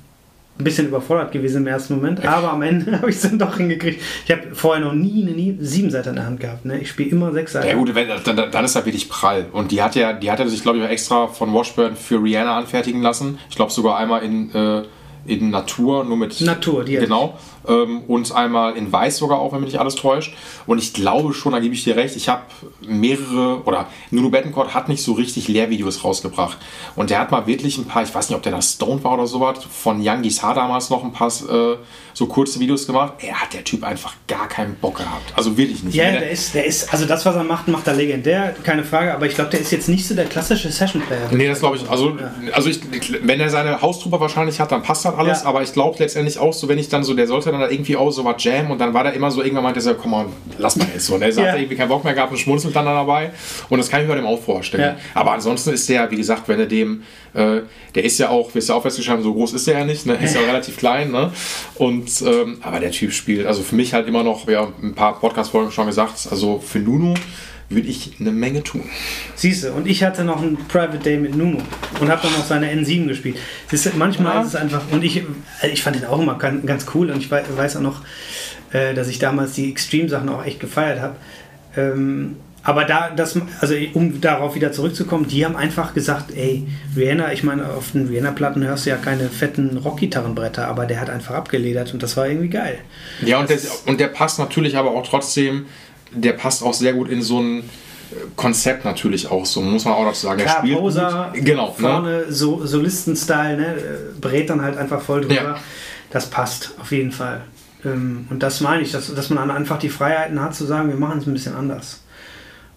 [0.56, 3.56] ein bisschen überfordert gewesen im ersten Moment, aber am Ende habe ich es dann doch
[3.56, 4.00] hingekriegt.
[4.24, 6.64] Ich habe vorher noch nie eine nie Siebenseiter in der Hand gehabt.
[6.64, 6.78] Ne?
[6.78, 7.66] Ich spiele immer Sechsseiter.
[7.68, 9.46] Ja gut, wenn, dann, dann ist er wirklich prall.
[9.52, 12.22] Und die hat ja, die hat er sich, glaube ich, auch extra von Washburn für
[12.22, 13.38] Rihanna anfertigen lassen.
[13.50, 14.82] Ich glaube sogar einmal in, äh,
[15.26, 17.36] in Natur, nur mit Natur, die hat- Genau.
[17.66, 20.34] Ähm, und einmal in Weiß sogar auch, wenn mich nicht alles täuscht.
[20.66, 22.42] Und ich glaube schon, da gebe ich dir recht, ich habe
[22.86, 26.58] mehrere, oder Nuno Bettencourt hat nicht so richtig Lehrvideos rausgebracht.
[26.96, 29.14] Und der hat mal wirklich ein paar, ich weiß nicht, ob der da Stone war
[29.14, 31.76] oder sowas, von Young Gishar damals noch ein paar äh,
[32.12, 33.14] so kurze Videos gemacht.
[33.20, 35.32] Er hat der Typ einfach gar keinen Bock gehabt.
[35.34, 35.94] Also wirklich nicht.
[35.94, 38.54] Ja, Wenn der er- ist, der ist, also das, was er macht, macht er legendär,
[38.62, 41.28] keine Frage, aber ich glaube, der ist jetzt nicht so der klassische Session-Player.
[41.32, 41.88] Nee, das glaube ich.
[41.90, 42.16] Also,
[42.52, 42.80] also ich,
[43.22, 45.42] wenn er seine Haustruppe wahrscheinlich hat, dann passt das alles.
[45.42, 45.48] Ja.
[45.48, 47.96] Aber ich glaube letztendlich auch so, wenn ich dann so, der sollte dann da irgendwie
[47.96, 50.10] auch so was Jam und dann war der immer so, irgendwann meinte er so, komm
[50.12, 50.26] mal,
[50.58, 51.14] lass mal jetzt so.
[51.14, 51.42] Und er Ja.
[51.44, 53.30] er irgendwie keinen Bock mehr gehabt und schmunzelt dann dabei.
[53.68, 54.82] Und das kann ich mir dem auch vorstellen.
[54.82, 54.96] Ja.
[55.14, 57.02] Aber ansonsten ist der, wie gesagt, wenn er dem,
[57.34, 57.60] äh,
[57.94, 59.84] der ist ja auch, wie es ja auch festgestellt haben, so groß ist der ja
[59.84, 60.14] nicht, ne?
[60.14, 61.32] Ist ja auch relativ klein, ne?
[61.76, 64.94] Und, ähm, aber der Typ spielt, also für mich halt immer noch, wir haben ein
[64.94, 67.14] paar Podcast-Folgen schon gesagt, also für Nuno
[67.70, 68.82] würde ich eine Menge tun.
[69.34, 71.58] Siehst du, und ich hatte noch einen Private Day mit Nuno
[72.00, 73.36] und habe dann noch seine N7 gespielt.
[73.70, 74.40] Siehst du, manchmal Ja.
[74.42, 77.18] ist es einfach, und ich, äh, ich fand den auch immer gan- ganz cool und
[77.18, 78.02] ich wei- weiß auch noch,
[78.72, 81.16] äh, dass ich damals die Extreme-Sachen auch echt gefeiert habe.
[81.76, 87.32] Ähm, aber da, das, also um darauf wieder zurückzukommen, die haben einfach gesagt, ey, Rihanna,
[87.32, 91.34] ich meine, auf den Rihanna-Platten hörst du ja keine fetten Rockgitarrenbretter, aber der hat einfach
[91.34, 92.78] abgeledert und das war irgendwie geil.
[93.22, 95.66] Ja, und der, und der passt natürlich aber auch trotzdem,
[96.14, 97.62] der passt auch sehr gut in so ein äh,
[98.36, 100.40] Konzept natürlich auch so, muss man auch dazu sagen.
[100.40, 101.44] Klar, er spielt Poser, gut.
[101.44, 101.74] Genau, ne?
[101.76, 103.76] vorne so, Solisten-Style, ne?
[104.20, 105.34] brät dann halt einfach voll drüber.
[105.34, 105.58] Ja.
[106.10, 107.42] Das passt auf jeden Fall.
[107.84, 110.88] Ähm, Und das meine ich, dass, dass man dann einfach die Freiheiten hat zu sagen,
[110.88, 112.00] wir machen es ein bisschen anders.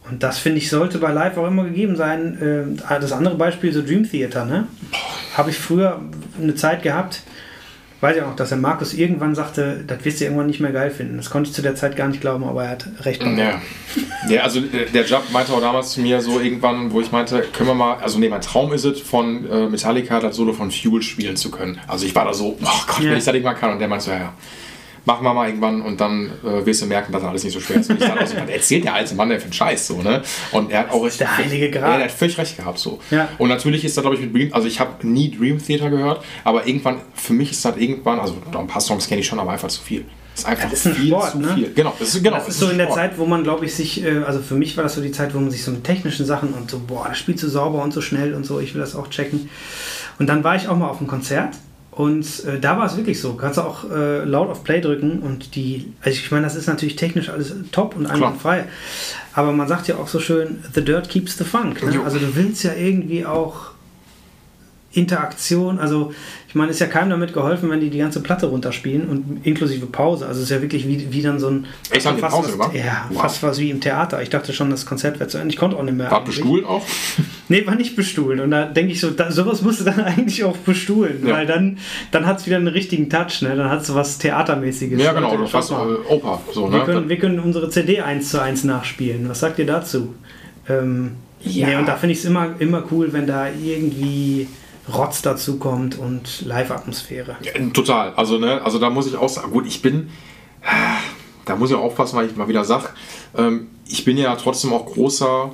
[0.09, 2.38] Und das finde ich sollte bei Live auch immer gegeben sein.
[2.41, 4.67] Ähm, Das andere Beispiel, so Dream Theater, ne?
[5.35, 6.01] habe ich früher
[6.41, 7.21] eine Zeit gehabt,
[8.01, 10.71] weiß ich auch noch, dass der Markus irgendwann sagte, das wirst du irgendwann nicht mehr
[10.71, 11.17] geil finden.
[11.17, 13.23] Das konnte ich zu der Zeit gar nicht glauben, aber er hat recht.
[13.23, 13.61] Ja.
[14.29, 17.41] ja, also äh, der Job meinte auch damals zu mir so irgendwann, wo ich meinte,
[17.53, 20.71] können wir mal, also nee, mein Traum ist es, von äh, Metallica das Solo von
[20.71, 21.79] Fuel spielen zu können.
[21.87, 23.11] Also ich war da so, oh Gott, ja.
[23.11, 23.71] wenn ich das nicht mal kann.
[23.71, 24.33] Und der meinte so, ja, ja
[25.07, 27.77] machen wir mal irgendwann und dann äh, wirst du merken, dass alles nicht so schwer
[27.77, 27.89] ist.
[27.89, 30.21] Und ich dachte auch so, erzählt der alte Mann, der für Scheiß so, ne?
[30.51, 31.19] Und er hat auch recht.
[31.21, 31.83] Der heilige Grad.
[31.83, 32.99] Ja, der hat völlig recht gehabt so.
[33.09, 33.29] Ja.
[33.37, 36.25] Und natürlich ist das, glaube ich, mit Dream, also ich habe nie Dream Theater gehört,
[36.43, 39.51] aber irgendwann, für mich ist das irgendwann, also ein paar Songs kenne ich schon, aber
[39.51, 40.03] einfach zu viel.
[40.33, 41.53] Das ist einfach das ist viel Sport, zu ne?
[41.55, 41.73] viel.
[41.73, 44.03] Genau, das ist, genau, das ist so in der Zeit, wo man, glaube ich, sich,
[44.03, 46.25] äh, also für mich war das so die Zeit, wo man sich so mit technischen
[46.25, 48.81] Sachen und so, boah, das spielt so sauber und so schnell und so, ich will
[48.81, 49.49] das auch checken.
[50.19, 51.55] Und dann war ich auch mal auf einem Konzert
[51.97, 53.33] und äh, da war es wirklich so.
[53.33, 56.67] Kannst du auch äh, laut auf Play drücken und die, also ich meine, das ist
[56.67, 58.65] natürlich technisch alles top und einwandfrei.
[59.33, 61.81] Aber man sagt ja auch so schön, the dirt keeps the funk.
[61.81, 61.99] Ne?
[62.05, 63.71] Also du willst ja irgendwie auch
[64.97, 66.11] Interaktion, also
[66.47, 69.85] ich meine, ist ja keinem damit geholfen, wenn die die ganze Platte runterspielen und inklusive
[69.85, 70.27] Pause.
[70.27, 71.65] Also es ist ja wirklich wie, wie dann so ein.
[71.91, 73.21] Echt, fast Pause was, Ja, wow.
[73.21, 74.21] fast was wie im Theater.
[74.21, 75.53] Ich dachte schon, das Konzert wäre zu Ende.
[75.53, 76.09] Ich konnte auch nicht mehr.
[76.09, 76.85] War bestuhlt auch?
[77.49, 78.41] Nee, war nicht bestuhlt.
[78.41, 81.33] Und da denke ich so, da, sowas musst du dann eigentlich auch bestuhlen, ja.
[81.33, 81.77] weil dann,
[82.11, 83.55] dann hat es wieder einen richtigen Touch, ne?
[83.55, 85.01] Dann hat es was Theatermäßiges.
[85.01, 85.75] Ja, genau, oder fast äh,
[86.09, 86.41] Oper.
[86.51, 86.73] So, ne?
[86.73, 89.29] wir, können, wir können unsere CD eins zu eins nachspielen.
[89.29, 90.13] Was sagt ihr dazu?
[90.67, 91.67] Ähm, ja.
[91.67, 94.47] Nee, und da finde ich es immer, immer cool, wenn da irgendwie
[94.93, 97.35] Rotz dazu kommt und Live-Atmosphäre.
[97.41, 98.13] Ja, total.
[98.15, 100.09] Also, ne, also da muss ich auch sagen, gut, ich bin,
[101.45, 102.89] da muss ich auch aufpassen, weil ich mal wieder sage,
[103.38, 105.51] ähm, ich bin ja trotzdem auch großer,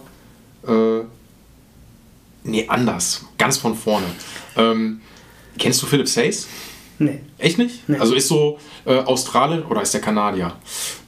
[0.67, 0.99] äh,
[2.43, 4.05] nee, anders, ganz von vorne.
[4.55, 5.01] Ähm,
[5.57, 6.47] kennst du Philip Says?
[6.99, 7.21] Nee.
[7.37, 7.87] Echt nicht?
[7.89, 7.97] Nee.
[7.97, 10.53] Also ist so äh, Australien oder ist der Kanadier?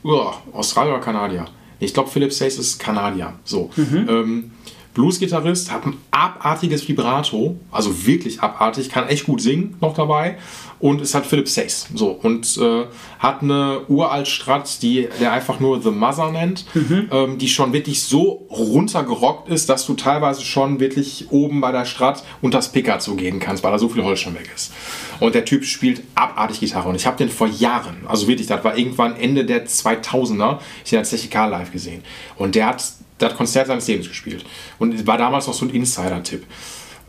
[0.03, 1.45] Uah, Australier oder Kanadier?
[1.79, 3.33] Ich glaube, Philip Says ist Kanadier.
[3.43, 3.69] So.
[3.75, 4.09] Mhm.
[4.09, 4.51] Ähm,
[4.95, 10.37] Blues-Gitarrist, hat ein abartiges Vibrato, also wirklich abartig, kann echt gut singen noch dabei
[10.79, 11.87] und ist halt Philip Sace.
[11.93, 12.85] So, und äh,
[13.19, 17.09] hat eine uralt Strat, die der einfach nur The Mother nennt, mhm.
[17.11, 21.85] ähm, die schon wirklich so runtergerockt ist, dass du teilweise schon wirklich oben bei der
[21.85, 24.71] Strat unter das Pickazo gehen kannst, weil da so viel Holz schon weg ist.
[25.19, 28.63] Und der Typ spielt abartig Gitarre und ich habe den vor Jahren, also wirklich, das
[28.63, 32.01] war irgendwann Ende der 2000er, ich habe den Zeche live gesehen
[32.37, 32.83] und der hat
[33.17, 34.45] das Konzert seines Lebens gespielt.
[34.79, 36.43] Und war damals noch so ein Insider-Tipp.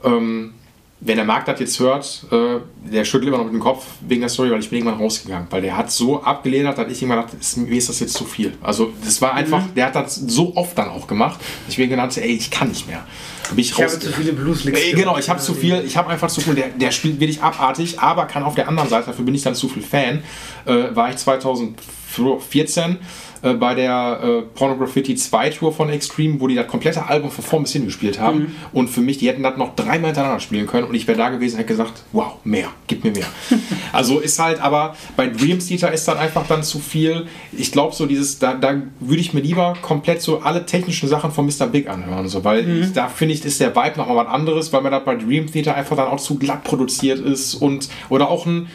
[0.04, 0.54] Ähm,
[1.00, 2.58] wenn der Markt das jetzt hört, äh,
[2.90, 5.46] der schüttelt immer noch mit dem Kopf wegen der Story, weil ich bin irgendwann rausgegangen.
[5.50, 8.24] Weil der hat so abgeledert, dass ich irgendwann dachte, ist, mir ist das jetzt zu
[8.24, 8.54] viel.
[8.62, 9.74] Also das war einfach, mhm.
[9.74, 12.68] der hat das so oft dann auch gemacht, dass ich mir gedacht ey, ich kann
[12.68, 13.04] nicht mehr.
[13.50, 16.08] Bin ich, ich habe zu viele blues ey, Genau, ich habe zu viel, ich habe
[16.08, 19.24] einfach zu viel, der, der spielt wirklich abartig, aber kann auf der anderen Seite, dafür
[19.24, 20.22] bin ich dann zu viel Fan,
[20.64, 22.96] äh, war ich 2014
[23.42, 27.44] äh, bei der äh, Pornograffiti 2 Tour von Extreme, wo die das komplette Album von
[27.44, 28.38] vorn bis hin gespielt haben.
[28.38, 28.56] Mhm.
[28.72, 31.28] Und für mich, die hätten das noch dreimal hintereinander spielen können und ich wäre da
[31.28, 33.26] gewesen und hätte gesagt, wow, mehr, gib mir mehr.
[33.92, 37.26] also ist halt, aber bei Dream Theater ist dann einfach dann zu viel.
[37.52, 41.30] Ich glaube so dieses, da, da würde ich mir lieber komplett so alle technischen Sachen
[41.30, 41.66] von Mr.
[41.66, 42.82] Big anhören, so, weil mhm.
[42.82, 45.50] ich, da finde ich, ist der Vibe nochmal was anderes, weil mir das bei Dream
[45.50, 48.68] Theater einfach dann auch zu glatt produziert ist und oder auch ein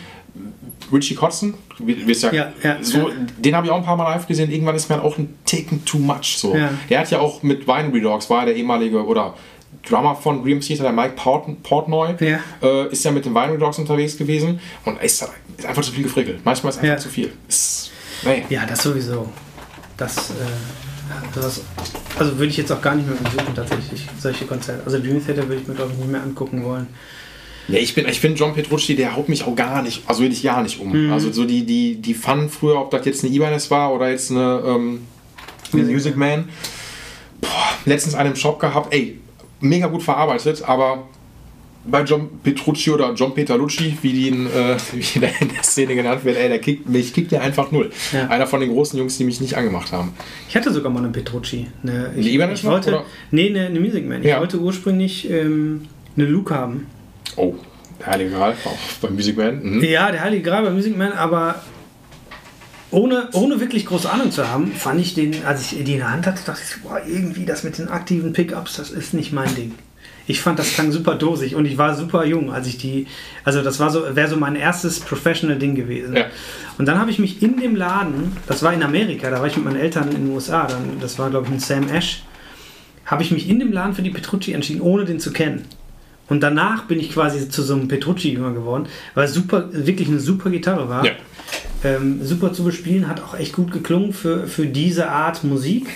[0.94, 4.52] Richie Kotzen, ja, ja, ja, so, den habe ich auch ein paar Mal live gesehen.
[4.52, 6.38] Irgendwann ist mir auch ein Taken too much.
[6.38, 6.56] So.
[6.89, 9.36] Der hat ja auch mit Winery Dogs, war der ehemalige oder
[9.88, 13.80] Drummer von Dream Theater, der Mike Port, Portnoy, äh, ist ja mit den Winery Dogs
[13.80, 15.28] unterwegs gewesen und ist,
[15.58, 16.42] ist einfach zu viel gefrickelt.
[16.44, 17.32] Manchmal ist einfach zu viel.
[17.48, 17.92] Ist,
[18.24, 18.46] nee.
[18.50, 19.28] Ja, das sowieso.
[19.98, 20.34] Das, äh,
[21.34, 21.62] das,
[22.18, 24.84] also würde ich jetzt auch gar nicht mehr besuchen, tatsächlich, solche Konzerte.
[24.86, 26.88] Also Dream Theater würde ich mir, glaube ich, nicht mehr angucken wollen.
[27.68, 30.43] Ja, ich, bin, ich finde John Petrucci, der haut mich auch gar nicht, also wirklich
[30.43, 30.91] gar nicht um.
[30.91, 31.14] Mhm.
[31.14, 34.32] Also so die, die, die Fun früher, ob das jetzt eine Ibanez war oder jetzt
[34.32, 35.01] eine ähm,
[35.72, 36.49] Music Man.
[37.39, 37.49] Boah,
[37.86, 39.20] letztens einen im Shop gehabt, ey,
[39.59, 41.07] mega gut verarbeitet, aber
[41.84, 45.95] bei John Petrucci oder John Petalucci, wie, die in, äh, wie der in der Szene
[45.95, 47.91] genannt wird, ey, der kickt, mich kickt der einfach null.
[48.12, 48.28] Ja.
[48.28, 50.14] Einer von den großen Jungs, die mich nicht angemacht haben.
[50.47, 51.68] Ich hatte sogar mal eine Petrucci.
[51.84, 53.05] Eine, ich, eine ich wollte, oder?
[53.32, 54.22] Nee, eine, eine Music Man.
[54.22, 54.39] Ich ja.
[54.39, 56.88] wollte ursprünglich ähm, eine Luke haben.
[57.38, 57.56] Oh,
[58.00, 59.62] der Heilige Gral, auch beim Music Man.
[59.62, 59.84] Mhm.
[59.84, 61.62] Ja, der Heilige Gral beim Music Man, aber
[62.92, 66.12] ohne, ohne wirklich große Ahnung zu haben, fand ich den, als ich die in der
[66.12, 69.54] Hand hatte, dachte ich, boah, irgendwie das mit den aktiven Pickups, das ist nicht mein
[69.56, 69.76] Ding.
[70.28, 73.08] Ich fand, das klang super dosig und ich war super jung, als ich die,
[73.44, 76.16] also das war so, wäre so mein erstes Professional-Ding gewesen.
[76.16, 76.26] Ja.
[76.78, 79.56] Und dann habe ich mich in dem Laden, das war in Amerika, da war ich
[79.56, 82.24] mit meinen Eltern in den USA, dann, das war glaube ich ein Sam Ash,
[83.06, 85.66] habe ich mich in dem Laden für die Petrucci entschieden, ohne den zu kennen.
[86.32, 90.22] Und danach bin ich quasi zu so einem Petrucci-Jünger geworden, weil es super, wirklich eine
[90.22, 91.06] super Gitarre war.
[91.06, 91.12] Ja.
[91.84, 95.90] Ähm, super zu bespielen, hat auch echt gut geklungen für, für diese Art Musik.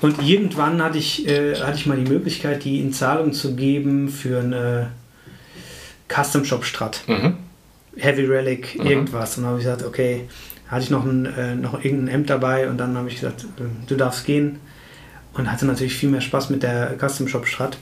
[0.00, 4.08] Und irgendwann hatte ich, äh, hatte ich mal die Möglichkeit, die in Zahlung zu geben
[4.08, 4.90] für eine
[6.08, 7.04] Custom Shop Strat.
[7.06, 7.36] Mhm.
[7.98, 9.36] Heavy Relic, irgendwas.
[9.36, 10.22] Und dann habe ich gesagt, okay,
[10.66, 13.62] hatte ich noch, ein, äh, noch irgendein Hemd dabei und dann habe ich gesagt, äh,
[13.86, 14.58] du darfst gehen.
[15.34, 17.78] Und hatte natürlich viel mehr Spaß mit der Custom Shop Strat.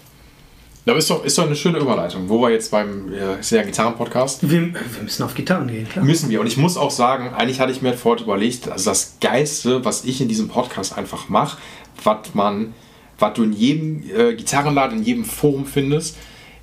[0.87, 3.62] Aber ist doch, ist doch eine schöne Überleitung, wo wir jetzt beim äh, ist ja
[3.62, 6.05] Gitarren-Podcast Wir, wir müssen auf Gitarren gehen, klar.
[6.05, 6.41] müssen wir.
[6.41, 10.05] Und ich muss auch sagen, eigentlich hatte ich mir vorher überlegt, also das Geilste, was
[10.05, 11.57] ich in diesem Podcast einfach mache,
[12.03, 12.74] was man,
[13.18, 16.16] was du in jedem äh, Gitarrenladen, in jedem Forum findest,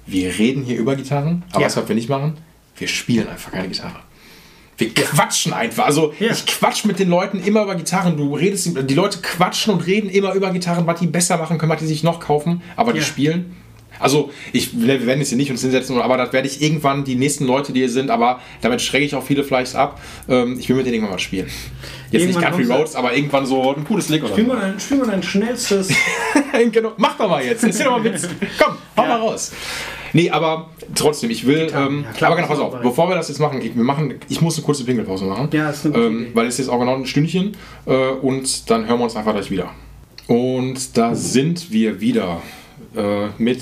[0.05, 1.75] wir reden hier über Gitarren, aber Ja.
[1.75, 2.37] was wir nicht machen,
[2.77, 3.99] wir spielen einfach keine Gitarre.
[4.77, 5.85] Wir quatschen einfach.
[5.85, 6.31] Also Ja.
[6.31, 8.17] ich quatsch mit den Leuten immer über Gitarren.
[8.17, 11.71] Du redest, die Leute quatschen und reden immer über Gitarren, was die besser machen können,
[11.71, 13.05] was die sich noch kaufen, aber die Ja.
[13.05, 13.55] spielen.
[14.01, 17.15] Also ich wir werden jetzt hier nicht uns hinsetzen, aber das werde ich irgendwann die
[17.15, 20.01] nächsten Leute, die hier sind, aber damit schrecke ich auch viele vielleicht ab.
[20.27, 21.47] Ähm, ich will mit denen irgendwann mal spielen.
[22.11, 24.43] Jetzt nicht Irgendwann Country kommst du- Roads, aber irgendwann so ein cooles Lick oder Spiel
[24.45, 25.89] mal, dein, spiel mal dein schnellstes.
[26.71, 26.91] genau.
[26.97, 27.63] Mach doch mal jetzt.
[27.63, 28.27] Erzähl doch mal Witz.
[28.61, 29.07] Komm, hau Ja.
[29.09, 29.51] mal raus.
[30.13, 31.67] Nee, aber trotzdem, ich will.
[31.67, 33.73] Gitarren, Ähm, ja, klar, aber genau, pass auf, man bevor wir das jetzt machen, ich,
[33.77, 35.47] wir machen, ich muss eine kurze Pinkelpause machen.
[35.53, 36.27] Ja, ist eine gute ähm.
[36.33, 39.33] Weil es ist jetzt auch genau ein Stündchen äh, und dann hören wir uns einfach
[39.33, 39.69] gleich wieder.
[40.27, 42.41] Und da sind wir wieder
[42.95, 43.61] äh, mit,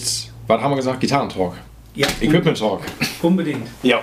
[0.50, 1.00] was haben wir gesagt?
[1.00, 1.54] Gitarrentalk.
[1.96, 2.82] Ja, Equipment Talk.
[3.22, 3.68] unbedingt.
[3.84, 4.02] Ja.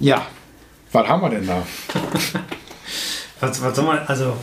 [0.00, 0.26] Ja.
[0.92, 1.62] Was haben wir denn da?
[3.40, 4.36] Was, was soll man, also,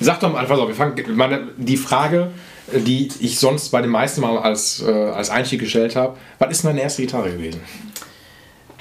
[0.00, 2.32] Sag doch mal, pass auf, wir fangen, meine, die Frage,
[2.72, 6.64] die ich sonst bei den meisten Mal als, äh, als Einstieg gestellt habe, was ist
[6.64, 7.60] denn deine erste Gitarre gewesen?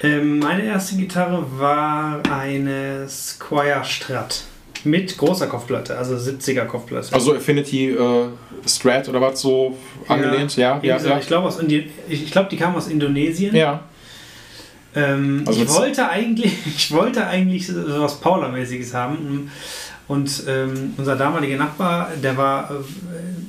[0.01, 4.43] ähm, meine erste Gitarre war eine Squire Strat.
[4.83, 7.13] Mit großer Kopfplatte, also 70er Kopfplatte.
[7.13, 8.25] Also Affinity äh,
[8.65, 9.77] Strat oder was so
[10.07, 10.55] angelehnt?
[10.57, 11.19] Ja, ja, gesagt, ja.
[11.19, 11.53] Ich glaube,
[12.09, 13.55] ich, ich glaube, die kam aus Indonesien.
[13.55, 13.81] Ja,
[14.95, 19.49] Ähm, Also ich, wollte eigentlich, ich wollte eigentlich so was Paula-mäßiges haben.
[20.05, 22.73] Und ähm, unser damaliger Nachbar, der war äh,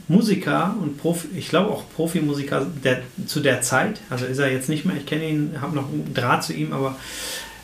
[0.07, 4.01] Musiker und Profi, ich glaube auch Profimusiker der, zu der Zeit.
[4.09, 4.97] Also ist er jetzt nicht mehr.
[4.97, 6.97] Ich kenne ihn, habe noch einen Draht zu ihm, aber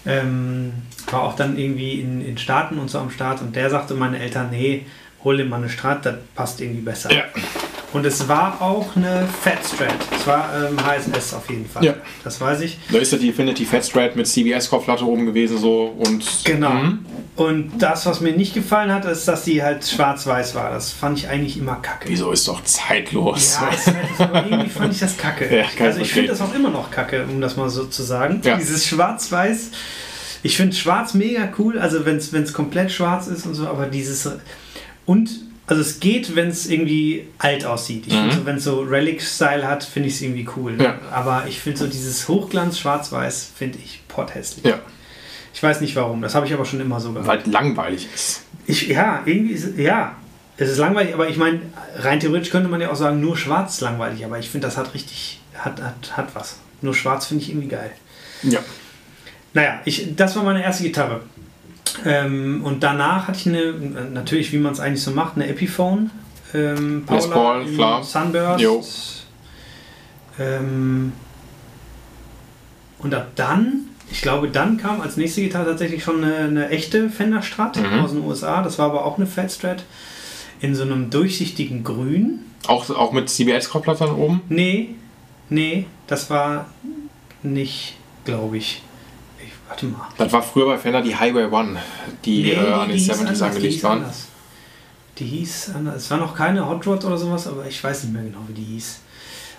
[0.07, 0.73] ähm,
[1.11, 3.41] war auch dann irgendwie in, in Staaten und so am Start.
[3.41, 4.87] Und der sagte meine Eltern, nee,
[5.25, 7.13] hol dir mal eine Strat, das passt irgendwie besser.
[7.13, 7.25] Ja.
[7.93, 9.95] Und es war auch eine Fat Strat.
[10.15, 11.85] Es war ähm, HSS auf jeden Fall.
[11.85, 11.95] Ja.
[12.23, 12.79] Das weiß ich.
[12.91, 16.71] da ist ja die Affinity Fat Strat mit CBS-Kopfplatte oben gewesen so und Genau.
[16.71, 17.07] Mhm.
[17.37, 20.71] Und das, was mir nicht gefallen hat, ist, dass die halt schwarz-weiß war.
[20.71, 22.09] Das fand ich eigentlich immer kacke.
[22.09, 23.59] Wieso ist doch zeitlos?
[23.61, 25.57] Ja, ist halt, aber irgendwie fand ich das kacke.
[25.57, 28.41] Ja, also ich finde das auch immer noch kacke, um das mal so zu sagen.
[28.45, 28.57] Ja.
[28.57, 29.71] Dieses Schwarz-Weiß.
[30.43, 34.29] Ich finde Schwarz mega cool, also wenn es komplett schwarz ist und so, aber dieses
[35.07, 35.31] und
[35.71, 38.05] also es geht, wenn es irgendwie alt aussieht.
[38.09, 40.73] Ich finde so, wenn es so Relic-Style hat, finde ich es irgendwie cool.
[40.73, 40.81] Mhm.
[40.81, 40.99] Ja.
[41.13, 44.65] Aber ich finde so dieses Hochglanz Schwarz-Weiß finde ich potthässlich.
[44.65, 44.81] Ja,
[45.55, 47.29] Ich weiß nicht warum, das habe ich aber schon immer so gehabt.
[47.29, 48.43] weil es langweilig ist.
[48.67, 50.17] Ich, ja, irgendwie ist, ja,
[50.57, 51.61] es ist langweilig, aber ich meine,
[51.99, 54.77] rein theoretisch könnte man ja auch sagen, nur schwarz ist langweilig, aber ich finde, das
[54.77, 56.59] hat richtig, hat, hat, hat was.
[56.83, 57.93] Nur schwarz finde ich irgendwie geil.
[58.43, 58.59] Ja.
[59.55, 61.21] Naja, ich, das war meine erste Gitarre.
[62.05, 63.73] Ähm, und danach hatte ich eine,
[64.13, 66.11] natürlich, wie man es eigentlich so macht, eine Epiphone.
[66.55, 68.03] Ähm, Les Paul, klar.
[68.03, 68.61] Sunburst.
[68.63, 68.85] Jo.
[70.39, 71.13] Ähm,
[72.99, 77.09] und ab dann, ich glaube, dann kam als nächste Gitarre tatsächlich schon eine, eine echte
[77.11, 78.01] Fender Strat Mhm.
[78.01, 78.63] aus den USA.
[78.63, 79.85] Das war aber auch eine Fat Strat
[80.61, 82.41] in so einem durchsichtigen Grün.
[82.67, 84.43] Auch, auch mit CBS-Kopfplatte dann oben?
[84.49, 84.91] Nee,
[85.49, 86.67] nee, das war
[87.43, 88.83] nicht, glaube ich.
[89.71, 90.07] Warte mal.
[90.19, 91.79] Das war früher bei Fender die Highway One,
[92.25, 93.99] die Nee, äh, an den hieß 70s anders, die angelegt waren.
[94.03, 94.27] anders.
[95.19, 95.97] Die hieß anders.
[95.97, 98.53] Es war noch keine Hot Rod oder sowas, aber ich weiß nicht mehr genau, wie
[98.55, 99.01] die hieß.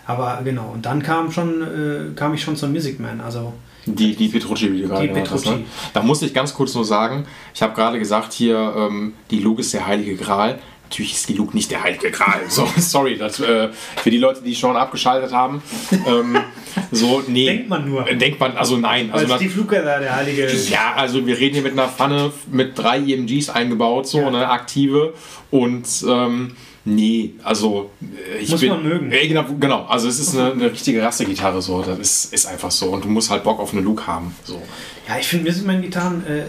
[0.07, 3.21] Aber genau, und dann kam schon, äh, kam ich schon zum Music Man.
[3.21, 3.53] Also
[3.85, 5.43] Die, die Petrucci, wie du gerade Die genannt hast.
[5.43, 5.61] Petrucci.
[5.61, 5.67] Ne?
[5.93, 9.61] Da muss ich ganz kurz nur sagen, ich habe gerade gesagt hier, ähm, die Luke
[9.61, 10.59] ist der heilige Gral.
[10.91, 12.41] Natürlich ist die Luke nicht der heilige Gral.
[12.49, 13.69] So, sorry, das, äh,
[14.03, 15.61] für die Leute, die schon abgeschaltet haben.
[16.05, 16.37] Ähm,
[16.91, 17.45] so, nee.
[17.45, 18.03] Denkt man nur.
[18.03, 19.07] Denkt man, also nein.
[19.11, 20.51] weil Also, das, Steve Lukather da der heilige.
[20.69, 24.27] ja, also wir reden hier mit einer Pfanne mit drei EMGs eingebaut, so Ja.
[24.27, 25.13] eine aktive.
[25.49, 29.11] Und ähm, nee, also äh, ich Muss bin, man mögen.
[29.13, 32.71] Äh, genau, genau, also es ist eine, eine richtige Rassegitarre so, das ist, ist einfach
[32.71, 32.87] so.
[32.87, 34.35] Und du musst halt Bock auf eine Luke haben.
[34.43, 34.61] So.
[35.07, 36.43] Ja, ich finde Music Man Gitarren äh,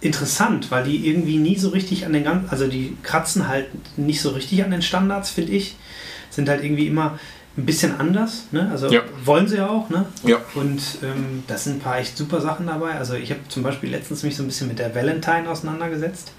[0.00, 3.66] interessant, weil die irgendwie nie so richtig an den ganzen, also die kratzen halt
[3.98, 5.76] nicht so richtig an den Standards, finde ich.
[6.30, 7.18] Sind halt irgendwie immer
[7.56, 8.68] ein bisschen anders, ne?
[8.70, 9.02] Also Ja.
[9.24, 10.06] wollen sie ja auch, ne?
[10.24, 10.38] Ja.
[10.54, 12.92] Und ähm, da sind ein paar echt super Sachen dabei.
[12.92, 16.32] Also ich habe zum Beispiel letztens mich so ein bisschen mit der Valentine auseinandergesetzt.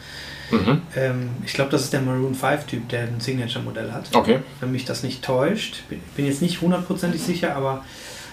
[0.50, 0.82] Mhm.
[0.96, 4.10] Ähm, ich glaube, das ist der Maroon 5 Typ, der ein Signature-Modell hat.
[4.14, 4.40] Okay.
[4.60, 5.84] Wenn mich das nicht täuscht.
[5.90, 7.86] Bin, bin jetzt nicht hundertprozentig sicher, aber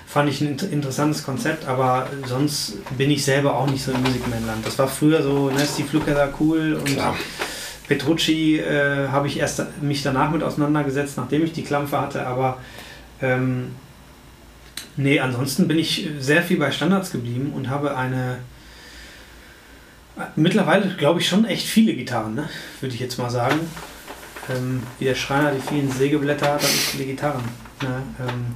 [0.09, 1.69] fand ich ein inter- interessantes Konzept.
[1.69, 4.67] Aber sonst bin ich selber auch nicht so im Musikman-Land.
[4.67, 7.15] Das war früher so, ne, Steve Lukather cool und Klar.
[7.87, 12.27] Petrucci äh, habe ich erst mich danach mit auseinandergesetzt, nachdem ich die Klampfe hatte.
[12.27, 12.59] Aber
[13.23, 13.73] ähm,
[15.01, 18.39] Nee, ansonsten bin ich sehr viel bei Standards geblieben und habe eine.
[20.35, 22.49] Mittlerweile glaube ich schon echt viele Gitarren, ne?
[22.81, 23.61] würde ich jetzt mal sagen.
[24.51, 27.45] Ähm, wie der Schreiner die vielen Sägeblätter hat, habe ich viele Gitarren.
[27.81, 28.03] Ne?
[28.19, 28.47] Ähm,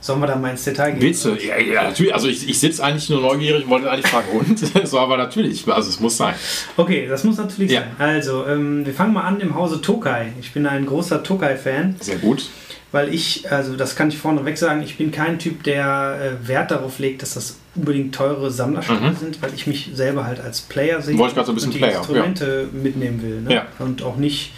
[0.00, 1.02] Sollen wir da mal ins Detail gehen?
[1.02, 1.30] Willst du?
[1.34, 2.14] Ja, ja, natürlich.
[2.14, 4.58] Also ich, ich sitze eigentlich nur neugierig wollte eigentlich fragen, und?
[4.86, 5.66] so, aber natürlich.
[5.68, 6.34] Also es muss sein.
[6.76, 7.80] Okay, das muss natürlich Ja.
[7.80, 7.90] sein.
[7.98, 10.32] Also, ähm, wir fangen mal an im Hause Tokai.
[10.40, 12.48] Ich bin ein großer Tokai-Fan, Sehr gut.
[12.92, 16.70] weil ich, also das kann ich vorneweg sagen, ich bin kein Typ, der äh, Wert
[16.70, 19.16] darauf legt, dass das unbedingt teure Sammlerstücke Mhm.
[19.16, 21.74] sind, weil ich mich selber halt als Player sehe Wollte ich so ein bisschen und
[21.74, 23.40] die Player, Instrumente mitnehmen will.
[23.40, 23.52] Ne?
[23.52, 23.66] Ja.
[23.80, 24.52] Und auch nicht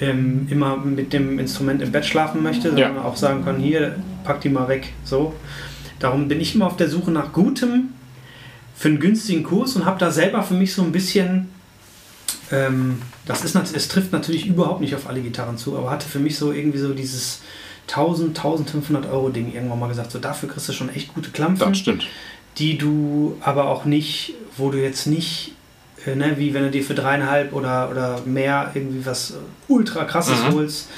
[0.00, 3.02] ähm, immer mit dem Instrument im Bett schlafen möchte, sondern Ja.
[3.04, 4.92] auch sagen kann, hier, pack die mal weg.
[5.04, 5.34] So.
[5.98, 7.90] Darum bin ich immer auf der Suche nach gutem,
[8.74, 11.50] für einen günstigen Kurs und habe da selber für mich so ein bisschen,
[12.50, 16.18] ähm, das ist es trifft natürlich überhaupt nicht auf alle Gitarren zu, aber hatte für
[16.18, 17.42] mich so irgendwie so dieses
[17.88, 21.68] 1000, 1500 Euro Ding irgendwann mal gesagt, so dafür kriegst du schon echt gute Klampfen
[21.68, 22.06] Das stimmt.
[22.56, 25.52] die du aber auch nicht, wo du jetzt nicht,
[26.06, 29.34] äh, ne, wie wenn du dir für dreieinhalb oder, oder mehr irgendwie was
[29.68, 30.54] ultra krasses Mhm.
[30.54, 30.88] holst,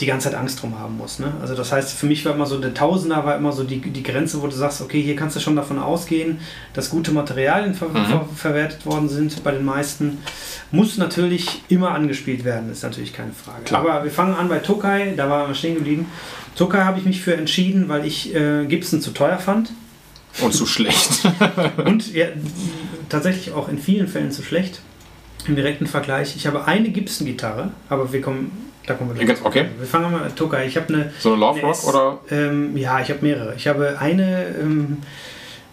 [0.00, 1.20] die ganze Zeit Angst drum haben musst.
[1.20, 1.32] Ne?
[1.40, 4.02] Also das heißt, für mich war immer so, der Tausender war immer so die, die
[4.02, 6.38] Grenze, wo du sagst, okay, hier kannst du schon davon ausgehen,
[6.72, 8.06] dass gute Materialien ver Mhm.
[8.06, 10.18] ver verwertet worden sind bei den meisten.
[10.72, 13.62] Muss natürlich immer angespielt werden, ist natürlich keine Frage.
[13.64, 13.82] Klar.
[13.82, 16.06] Aber wir fangen an bei Tokai, da waren wir stehen geblieben.
[16.56, 19.70] Tokai habe ich mich für entschieden, weil ich äh, Gibson zu teuer fand.
[20.40, 21.20] Und zu schlecht.
[21.84, 22.26] Und ja,
[23.08, 24.80] tatsächlich auch in vielen Fällen zu schlecht.
[25.46, 26.34] Im direkten Vergleich.
[26.34, 28.50] Ich habe eine Gibson-Gitarre, aber wir kommen,
[28.86, 29.66] da kommen wir ganz- okay.
[29.78, 30.66] Wir fangen mal mit Tokai.
[30.66, 31.12] Ich habe eine.
[31.18, 32.18] So eine Love eine Rock S- oder?
[32.30, 33.54] Ähm, ja, ich habe mehrere.
[33.54, 34.98] Ich habe eine ähm,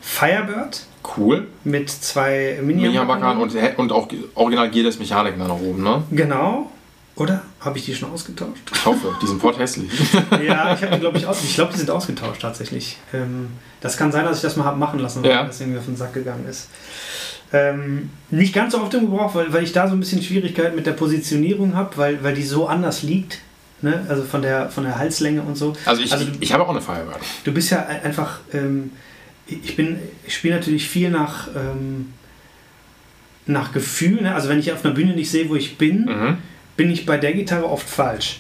[0.02, 0.84] Firebird
[1.18, 1.48] Cool.
[1.64, 3.74] mit zwei Mini-Hambackern Mini-Hambackern.
[3.78, 6.04] und, und auch original Gearless Mechanik nach oben, ne?
[6.12, 6.72] Genau.
[7.16, 7.42] Oder?
[7.60, 8.72] Habe ich die schon ausgetauscht?
[8.74, 9.92] Ich hoffe, die sind port hässlich.
[10.48, 11.44] ja, ich habe die, glaube ich, aus.
[11.44, 12.98] Ich glaube, die sind ausgetauscht tatsächlich.
[13.14, 13.50] Ähm,
[13.82, 15.42] das kann sein, dass ich das mal habe machen lassen, weil Ja.
[15.42, 16.70] mir das irgendwie auf den Sack gegangen ist.
[17.54, 20.76] Ähm, nicht ganz so oft im Gebrauch, weil, weil ich da so ein bisschen Schwierigkeit
[20.76, 23.40] mit der Positionierung habe, weil, weil die so anders liegt.
[23.82, 24.06] Ne?
[24.08, 25.74] Also von der, von der Halslänge und so.
[25.86, 27.18] Also ich, Also ich, ich habe auch eine Firebird.
[27.44, 28.40] Du bist ja ein- einfach.
[28.54, 28.92] Ähm,
[29.48, 32.14] ich bin, ich spiele natürlich viel nach, ähm,
[33.48, 34.22] nach Gefühl.
[34.22, 34.34] Ne?
[34.34, 36.38] Also wenn ich auf einer Bühne nicht sehe, wo ich bin, Mhm.
[36.78, 38.40] bin ich bei der Gitarre oft falsch.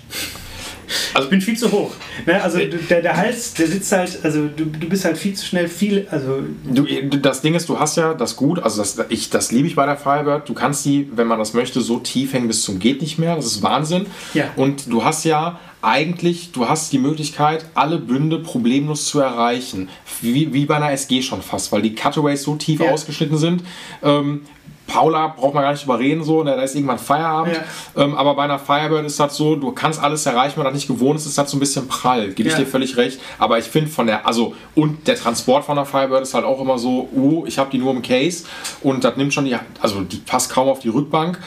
[1.13, 1.91] Also- ich bin viel zu hoch.
[2.25, 2.41] Ne?
[2.41, 5.45] Also du- der, der Hals, der sitzt halt, also du, du bist halt viel zu
[5.45, 6.85] schnell viel, also Du,
[7.17, 9.85] das Ding ist, du hast ja das gut, also das, ich, das liebe ich bei
[9.85, 10.47] der Firebird.
[10.49, 13.35] Du kannst die, wenn man das möchte, so tief hängen bis zum geht nicht mehr.
[13.35, 14.05] Das ist Wahnsinn.
[14.33, 14.45] Ja.
[14.55, 19.89] Und du hast ja eigentlich, du hast die Möglichkeit, alle Bünde problemlos zu erreichen.
[20.21, 22.91] Wie, wie bei einer SG schon fast, weil die Cutaways so tief Ja.
[22.91, 23.63] ausgeschnitten sind.
[24.03, 24.41] Ähm,
[24.87, 27.55] Paula braucht man gar nicht überreden, so, ne, da ist irgendwann Feierabend.
[27.95, 28.03] Ja.
[28.03, 30.75] Ähm, aber bei einer Firebird ist das so, du kannst alles erreichen, wenn du das
[30.75, 32.29] nicht gewohnt ist, ist das so ein bisschen prall.
[32.33, 32.59] Gebe ich Ja.
[32.61, 33.19] dir völlig recht.
[33.39, 36.59] Aber ich finde von der, also, und der Transport von der Firebird ist halt auch
[36.59, 38.43] immer so, uh, ich habe die nur im Case
[38.81, 41.39] und das nimmt schon die, also die passt kaum auf die Rückbank.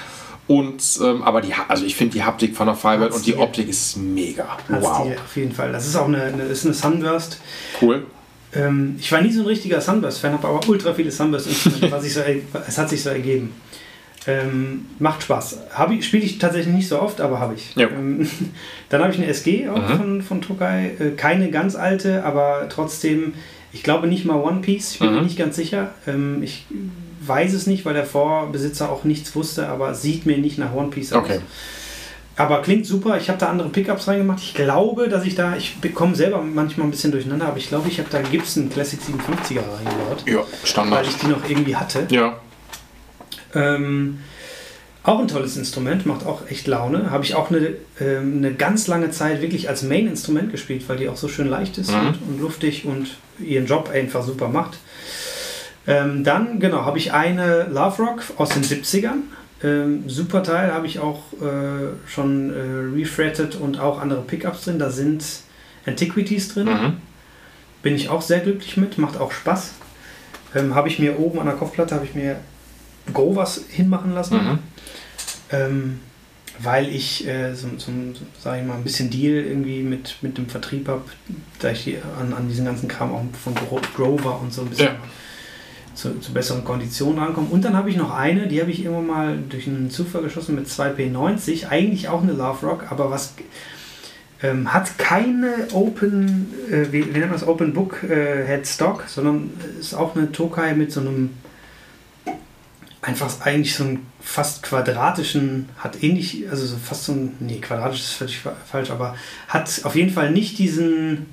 [0.47, 3.68] Und, ähm, aber die, also ich finde die Haptik von der Hat's und die Optik
[3.68, 4.59] ist mega.
[4.68, 5.07] Wow.
[5.07, 5.72] die auf jeden Fall.
[5.72, 7.40] Das ist auch eine, eine, ist eine Sunburst.
[7.80, 8.05] Cool.
[8.55, 12.12] Ähm, ich war nie so ein richtiger Sunburst-Fan, habe aber ultra viele Sunburst-Instrumente, was sich
[12.12, 12.20] so,
[12.68, 13.55] es hat sich so ergeben.
[14.26, 15.59] Ähm, macht Spaß.
[16.01, 17.74] Spiele ich tatsächlich nicht so oft, aber habe ich.
[17.76, 17.88] Ja.
[17.88, 18.28] Ähm,
[18.90, 19.97] dann habe ich eine SG auch Mhm.
[19.97, 20.92] von, von Tokai.
[20.99, 23.34] Äh, keine ganz alte, aber trotzdem,
[23.72, 24.92] ich glaube nicht mal One Piece.
[24.92, 25.24] Ich bin mir Mhm.
[25.24, 25.92] nicht ganz sicher.
[26.07, 26.64] Ähm, ich
[27.27, 30.89] weiß es nicht, weil der Vorbesitzer auch nichts wusste, aber sieht mir nicht nach One
[30.89, 31.24] Piece aus.
[31.24, 31.40] Okay.
[32.36, 33.16] Aber klingt super.
[33.16, 34.40] Ich habe da andere Pickups reingemacht.
[34.40, 37.89] Ich glaube, dass ich da, ich bekomme selber manchmal ein bisschen durcheinander, aber ich glaube,
[37.89, 41.07] ich habe da Gibson Classic 57er reingebaut, Ja, weil Standard.
[41.07, 42.07] ich die noch irgendwie hatte.
[42.11, 42.39] Ja.
[43.55, 44.19] Ähm,
[45.05, 47.11] auch ein tolles Instrument, macht auch echt Laune.
[47.11, 51.09] Habe ich auch eine, ähm, eine ganz lange Zeit wirklich als Main-Instrument gespielt, weil die
[51.09, 51.98] auch so schön leicht ist Mhm.
[52.09, 53.09] und, und luftig und
[53.39, 54.78] ihren Job einfach super macht.
[55.86, 59.23] Ähm, dann, genau, habe ich eine Love Rock aus den 70ern.
[59.62, 64.78] Ähm, super Teil, habe ich auch äh, schon äh, refretted und auch andere Pickups drin.
[64.78, 65.24] Da sind
[65.86, 66.66] Antiquities drin.
[66.69, 66.97] Mhm.
[67.82, 69.73] Bin ich auch sehr glücklich mit, macht auch Spaß.
[70.55, 72.36] Ähm, habe ich mir oben an der Kopfplatte habe ich mir
[73.12, 74.59] Grovers hinmachen lassen, Mhm.
[75.51, 76.01] ähm,
[76.61, 77.90] weil ich äh, so, so,
[78.40, 81.02] sag ich mal, ein bisschen Deal irgendwie mit, mit dem Vertrieb habe,
[81.59, 84.69] da ich die an, an diesen ganzen Kram auch von Gro Grover und so ein
[84.69, 84.94] bisschen Ja.
[85.95, 87.49] Zu, zu besseren Konditionen rankomme.
[87.51, 90.55] Und dann habe ich noch eine, die habe ich irgendwann mal durch einen Zufall geschossen
[90.55, 93.35] mit 2P90, eigentlich auch eine Love Rock, aber was
[94.43, 99.51] ähm, hat keine Open, äh, wie, wie nennt man das, Open Book äh, Headstock, sondern
[99.79, 101.31] ist auch eine Tokai mit so einem
[103.03, 108.01] einfach eigentlich so einen fast quadratischen, hat ähnlich, also so fast so ein, nee, quadratisch
[108.01, 109.15] ist völlig fa- falsch, aber
[109.49, 111.27] hat auf jeden Fall nicht diesen,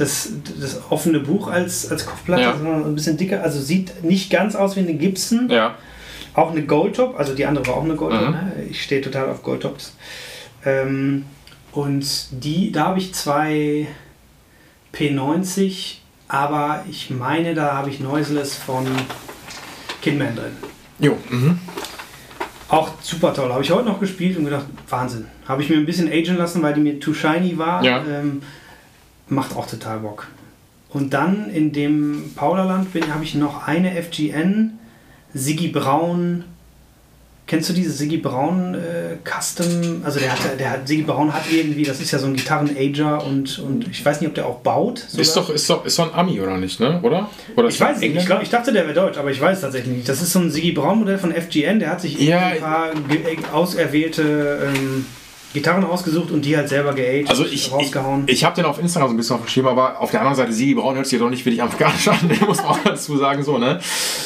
[0.00, 2.56] das, das offene Buch als, als Kopfplatte, Ja.
[2.56, 3.42] sondern ein bisschen dicker.
[3.42, 5.48] Also sieht nicht ganz aus wie eine Gibson.
[5.50, 5.74] Ja.
[6.34, 8.28] Auch eine Goldtop, also die andere war auch eine Goldtop.
[8.28, 8.32] Mhm.
[8.32, 8.52] Ne?
[8.70, 9.94] Ich stehe total auf Goldtops.
[10.64, 11.24] Ähm,
[11.72, 13.86] und die, da habe ich zwei
[14.94, 15.96] P90,
[16.28, 18.86] aber ich meine, da habe ich Noiseless von
[20.02, 20.52] Kidman drin.
[20.98, 21.16] Jo.
[21.30, 21.58] Mhm.
[22.68, 23.52] Auch super toll.
[23.52, 25.26] Habe ich heute noch gespielt und gedacht, Wahnsinn.
[25.48, 27.82] Habe ich mir ein bisschen agen lassen, weil die mir too shiny war.
[27.82, 28.04] Ja.
[28.04, 28.42] Ähm,
[29.30, 30.28] macht auch total Bock.
[30.92, 34.78] Und dann in dem Paulaland bin, habe ich noch eine FGN
[35.32, 36.44] Siggy Braun.
[37.46, 40.02] Kennst du diese Siggy Braun äh, Custom?
[40.04, 43.24] Also der hat, der hat Siggy Braun hat irgendwie, das ist ja so ein Gitarren-Ager
[43.24, 45.00] und, und ich weiß nicht, ob der auch baut.
[45.00, 45.48] Ist sogar.
[45.48, 47.00] doch, ist doch, ist doch ein Ami, oder nicht, ne?
[47.02, 47.28] Oder?
[47.56, 48.16] oder Ich weiß es nicht.
[48.16, 50.08] Ich, glaub, ich dachte, der wäre deutsch, aber ich weiß es tatsächlich nicht.
[50.08, 51.78] Das ist so ein Siggy Braun Modell von FGN.
[51.78, 52.90] Der hat sich Ja, ein paar
[53.52, 55.06] auserwählte ähm,
[55.52, 58.22] Gitarren ausgesucht und die halt selber geaged, Also ich, ich, rausgehauen.
[58.28, 60.74] ich habe den auf Instagram so ein bisschen aufgeschrieben, aber auf der anderen Seite, Sigi
[60.74, 63.58] Braun hört sich ja doch nicht wirklich amerikanisch an, muss man auch dazu sagen, so,
[63.58, 63.80] ne?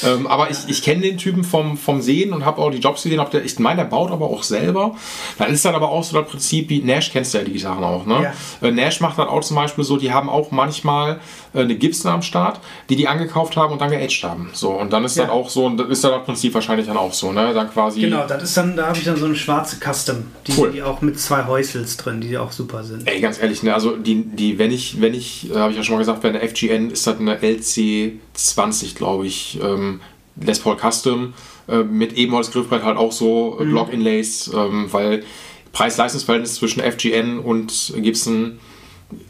[0.05, 3.03] Ähm, aber ich, ich kenne den Typen vom, vom Sehen und habe auch die Jobs
[3.05, 3.21] gesehen.
[3.21, 4.95] Ob der, ich meine, der baut aber auch selber.
[5.39, 7.85] Dann ist dann aber auch so das Prinzip, wie Nash kennst du ja die Gitarren
[7.85, 8.33] auch, ne?
[8.61, 8.69] Ja.
[8.69, 11.21] Äh, Nash macht dann auch zum Beispiel so, die haben auch manchmal
[11.55, 12.61] äh, eine Gibson am Start,
[12.91, 14.51] die die angekauft haben und dann geaged haben.
[14.53, 15.25] So, und dann ist Ja.
[15.25, 17.55] dann auch so, und das ist dann das Prinzip wahrscheinlich dann auch so, ne?
[17.55, 18.03] Dann quasi.
[18.03, 20.71] Genau, das ist dann, da habe ich dann so eine schwarze Custom, die, Cool.
[20.73, 23.09] die auch mit zwei Häusels drin, die auch super sind.
[23.09, 25.83] Ey, ganz ehrlich, ne, also die, die, wenn ich, wenn ich, äh, habe ich ja
[25.83, 30.01] schon mal gesagt, bei einer FGN ist das eine LC20, glaube ich, ähm,
[30.41, 31.35] Les Paul Custom,
[31.69, 35.25] äh, mit Ebenholz-Griffbrett halt auch so äh, Block-Inlays, ähm, weil
[35.73, 38.59] Preis-Leistungsverhältnis zwischen FGN und Gibson,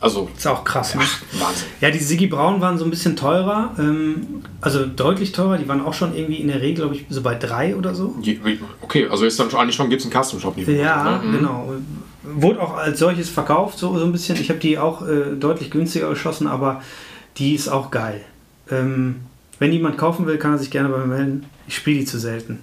[0.00, 1.00] also Ist auch krass, ne?
[1.32, 1.66] Wahnsinn.
[1.80, 5.58] Ja, die Siggy Braun waren so ein bisschen teurer, ähm, also deutlich teurer.
[5.58, 8.14] Die waren auch schon irgendwie in der Regel, glaube ich, so bei drei oder so.
[8.22, 8.38] Je-
[8.82, 10.70] Okay, also ist dann schon eigentlich schon Gibson Custom Shop Niveau.
[10.70, 11.26] Ja, ne?
[11.26, 11.32] Mhm.
[11.32, 11.72] genau.
[12.22, 14.36] Wurde auch als solches verkauft, so, so ein bisschen.
[14.40, 16.82] Ich habe die auch äh, deutlich günstiger geschossen, aber
[17.36, 18.20] die ist auch geil.
[18.70, 19.16] Ähm,
[19.58, 21.46] wenn jemand kaufen will, kann er sich gerne bei mir melden.
[21.66, 22.60] Ich spiele die zu selten.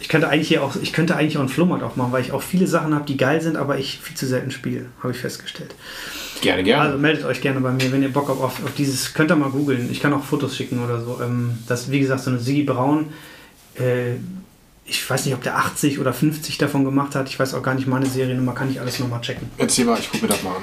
[0.00, 2.42] Ich könnte eigentlich hier auch, ich könnte eigentlich auch einen Flohmarkt aufmachen, weil ich auch
[2.42, 5.76] viele Sachen habe, die geil sind, aber ich viel zu selten spiele, habe ich festgestellt.
[6.42, 6.82] Gerne, gerne.
[6.82, 9.36] Also meldet euch gerne bei mir, wenn ihr Bock habt auf, auf dieses, könnt ihr
[9.36, 9.88] mal googeln.
[9.90, 11.20] Ich kann auch Fotos schicken oder so.
[11.22, 13.06] Ähm, das, wie gesagt, so eine Siggy Braun.
[13.78, 14.16] Äh,
[14.84, 17.28] ich weiß nicht, ob der 80 oder 50 davon gemacht hat.
[17.28, 19.48] Ich weiß auch gar nicht, meine Seriennummer kann ich alles nochmal checken.
[19.56, 20.62] Erzähl mal, ich gucke mir das mal an.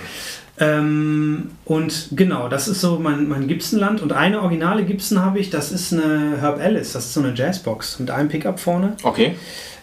[0.61, 4.01] Ähm, und genau, das ist so mein, mein Gibson-Land.
[4.01, 6.91] Und eine originale Gibson habe ich, das ist eine Herb Ellis.
[6.91, 8.97] Das ist so eine Jazzbox mit einem Pickup vorne.
[9.03, 9.35] Okay.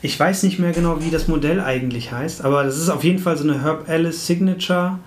[0.02, 3.18] Ich weiß nicht mehr genau, wie das Modell eigentlich heißt, aber das ist auf jeden
[3.18, 4.98] Fall so eine Herb Ellis Signature.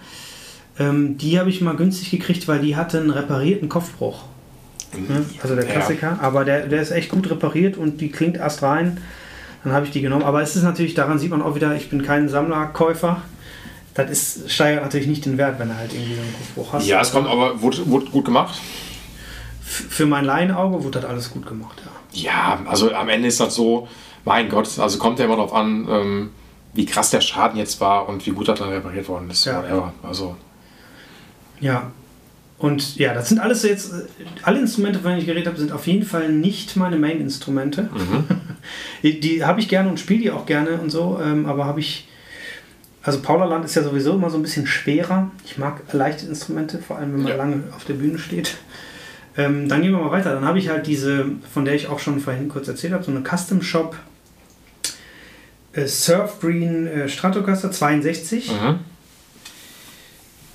[0.79, 4.23] Ähm, die habe ich mal günstig gekriegt, weil die hatte einen reparierten Kopfbruch.
[4.97, 5.25] Ne?
[5.43, 5.71] Also der Ja.
[5.71, 6.17] Klassiker.
[6.21, 8.99] Aber der, der ist echt gut repariert und die klingt erst rein.
[9.63, 10.23] Dann habe ich die genommen.
[10.23, 13.21] Aber es ist natürlich, daran sieht man auch wieder, ich bin kein Sammlerkäufer.
[13.93, 16.87] Das ist, steigert natürlich nicht den Wert, wenn du halt irgendwie so einen Kopfbruch hast.
[16.87, 18.57] Ja, es kommt aber, wurde, wurde gut gemacht.
[19.61, 21.91] F- Für mein Laienauge wurde das alles gut gemacht, ja.
[22.11, 23.87] Ja, also am Ende ist das so,
[24.25, 26.29] mein Gott, also kommt ja immer darauf an, ähm,
[26.73, 29.45] wie krass der Schaden jetzt war und wie gut das dann repariert worden ist.
[29.45, 29.61] Ja.
[29.61, 29.93] Whatever.
[30.01, 30.35] Also,
[31.59, 31.91] Ja.
[32.57, 33.93] Und ja, das sind alles jetzt,
[34.43, 37.89] alle Instrumente, von denen ich geredet habe, sind auf jeden Fall nicht meine Main-Instrumente.
[39.03, 41.79] die die habe ich gerne und spiele die auch gerne und so, ähm, aber habe
[41.79, 42.09] ich,
[43.01, 45.31] also Paulaland ist ja sowieso immer so ein bisschen schwerer.
[45.45, 47.37] Ich mag leichte Instrumente, vor allem wenn man Ja.
[47.37, 48.57] lange auf der Bühne steht.
[49.37, 50.33] Ähm, dann gehen wir mal weiter.
[50.33, 53.11] Dann habe ich halt diese, von der ich auch schon vorhin kurz erzählt habe, so
[53.11, 53.95] eine Custom Shop
[55.71, 58.51] äh, Surf Green äh, Stratocaster 62.
[58.51, 58.79] mhm.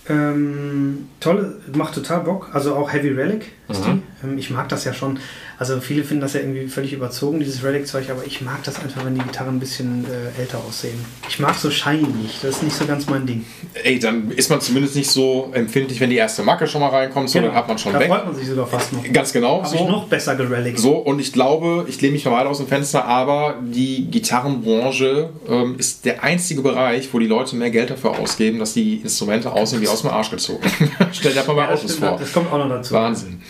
[0.09, 2.51] Ähm, tolle, macht total Bock.
[2.53, 4.03] Also auch Heavy Relic ist Mhm.
[4.23, 4.27] die.
[4.27, 5.19] Ähm, ich mag das ja schon.
[5.59, 9.05] Also viele finden das ja irgendwie völlig überzogen, dieses Relic-Zeug, aber ich mag das einfach,
[9.05, 10.99] wenn die Gitarren ein bisschen äh, älter aussehen.
[11.29, 12.43] Ich mag so shiny nicht.
[12.43, 13.45] Das ist nicht so ganz mein Ding.
[13.83, 17.31] ey, dann ist man zumindest nicht so empfindlich, wenn die erste Macke schon mal reinkommt,
[17.31, 18.05] so, dann hat man schon Genau.
[18.05, 18.17] da weg.
[18.17, 19.05] freut man sich sogar fast noch.
[19.13, 19.63] Ganz genau.
[19.63, 19.89] Habe ich So.
[19.89, 20.79] noch besser gerelict.
[20.79, 25.31] So, und ich glaube, ich lehne mich mal weit aus dem Fenster, aber die Gitarrenbranche
[25.49, 29.53] ähm, ist der einzige Bereich, wo die Leute mehr Geld dafür ausgeben, dass die Instrumente
[29.53, 30.63] aussehen wie aus dem Arsch gezogen.
[31.13, 32.17] Stell dir einfach mal Ja, das, Autos vor.
[32.19, 32.95] das kommt auch noch dazu.
[32.95, 33.41] Wahnsinn.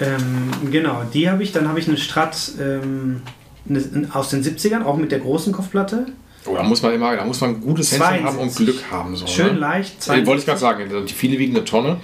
[0.00, 1.52] Ähm, genau, die habe ich.
[1.52, 3.22] Dann habe ich eine Strat ähm,
[3.68, 6.06] eine, aus den 70ern, auch mit der großen Kopfplatte.
[6.46, 8.66] Oh, da muss man immer, da muss man ein gutes Händchen haben und 72.
[8.66, 9.14] Glück haben.
[9.16, 9.60] So, Schön ne?
[9.60, 10.08] leicht.
[10.08, 11.98] Äh, Wollte ich gerade sagen, die viele wiegen eine Tonne.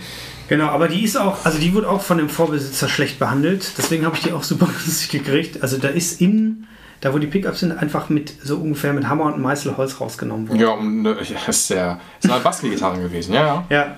[0.48, 3.72] Genau, aber die ist auch, also die wurde auch von dem Vorbesitzer schlecht behandelt.
[3.78, 5.62] Deswegen habe ich die auch super günstig gekriegt.
[5.62, 6.68] Also da ist innen,
[7.00, 10.48] da wo die Pickups sind, einfach mit so ungefähr mit Hammer und Meißel Holz rausgenommen
[10.48, 10.60] worden.
[10.60, 11.14] Ja, und äh,
[11.46, 13.64] das ist ja, das sind halt Bastelgitarren gewesen, ja, ja.
[13.70, 13.96] Ja.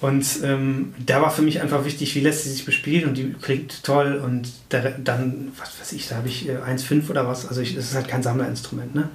[0.00, 3.34] Und ähm, da war für mich einfach wichtig, wie lässt sie sich bespielen und die
[3.34, 7.46] klingt toll und der, dann, was weiß ich, da habe ich äh, 1,5 oder was,
[7.46, 9.10] also es ist halt kein Sammlerinstrument, ne?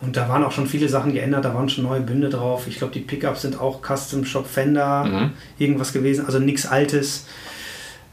[0.00, 2.66] Und da waren auch schon viele Sachen geändert, da waren schon neue Bünde drauf.
[2.66, 5.30] Ich glaube, die Pickups sind auch Custom Shop Fender, mhm.
[5.58, 7.26] irgendwas gewesen, also nichts Altes.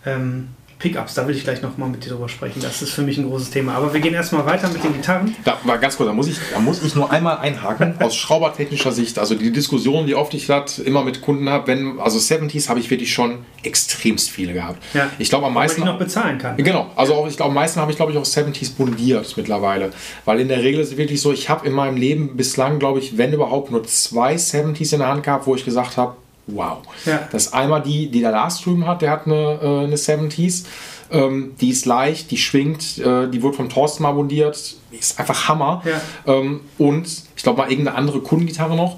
[0.06, 0.50] Ähm,
[0.84, 2.62] Pickups, da will ich gleich nochmal mit dir drüber sprechen.
[2.62, 3.76] Das ist für mich ein großes Thema.
[3.76, 5.34] Aber wir gehen erstmal weiter mit den Gitarren.
[5.46, 8.92] Da war ganz kurz, da muss ich, da muss ich nur einmal einhaken, aus schraubertechnischer
[8.92, 9.18] Sicht.
[9.18, 12.82] Also die Diskussion, die oft ich das immer mit Kunden habe, wenn, also 70s habe
[12.82, 14.84] ich wirklich schon extremst viele gehabt.
[14.94, 15.10] Ja.
[15.20, 15.80] Ich glaube am meisten.
[15.80, 16.58] die noch bezahlen kann.
[16.58, 19.94] Genau, also auch, ich glaube, am meisten habe ich, glaube ich, auch 70s bundiert mittlerweile.
[20.26, 23.00] Weil in der Regel ist es wirklich so, ich habe in meinem Leben bislang, glaube
[23.00, 26.18] ich, wenn überhaupt nur zwei 70s in der Hand gehabt, wo ich gesagt habe,
[26.48, 26.80] wow.
[27.06, 27.28] Ja.
[27.32, 30.66] Das ist einmal die, die der Last drüben hat, der hat eine, äh, eine 70s.
[31.12, 34.06] Ähm, die ist leicht, die schwingt, äh, die wird vom Thorsten.
[34.28, 35.84] Die ist einfach Hammer.
[35.86, 36.02] Ja.
[36.34, 38.98] Ähm, und ich glaube mal irgendeine andere Kundengitarre noch.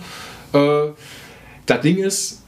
[0.54, 0.92] Äh,
[1.66, 2.44] das Ding ist,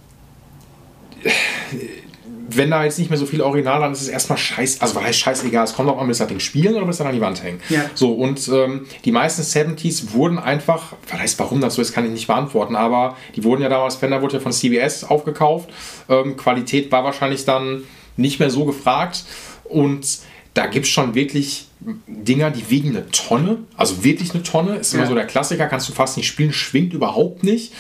[2.50, 5.04] wenn da jetzt nicht mehr so viel Original dann ist es erstmal scheiß, also was
[5.04, 7.10] heißt scheißegal, es kommt auch an, willst du das Ding spielen oder willst du das
[7.10, 7.60] an die Wand hängen.
[7.70, 7.90] Ja.
[7.94, 12.06] So, und ähm, die meisten 70s wurden einfach, was heißt warum das so ist, kann
[12.06, 15.70] ich nicht beantworten, aber die wurden ja damals, Fender wurde ja von CBS aufgekauft,
[16.10, 17.84] ähm, Qualität war wahrscheinlich dann
[18.16, 19.24] nicht mehr so gefragt
[19.66, 20.20] und
[20.54, 21.66] da gibt es schon wirklich
[22.08, 25.10] Dinger, die wiegen eine Tonne, also wirklich eine Tonne, ist immer Ja.
[25.10, 27.74] so der Klassiker, kannst du fast nicht spielen, schwingt überhaupt nicht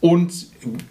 [0.00, 0.32] und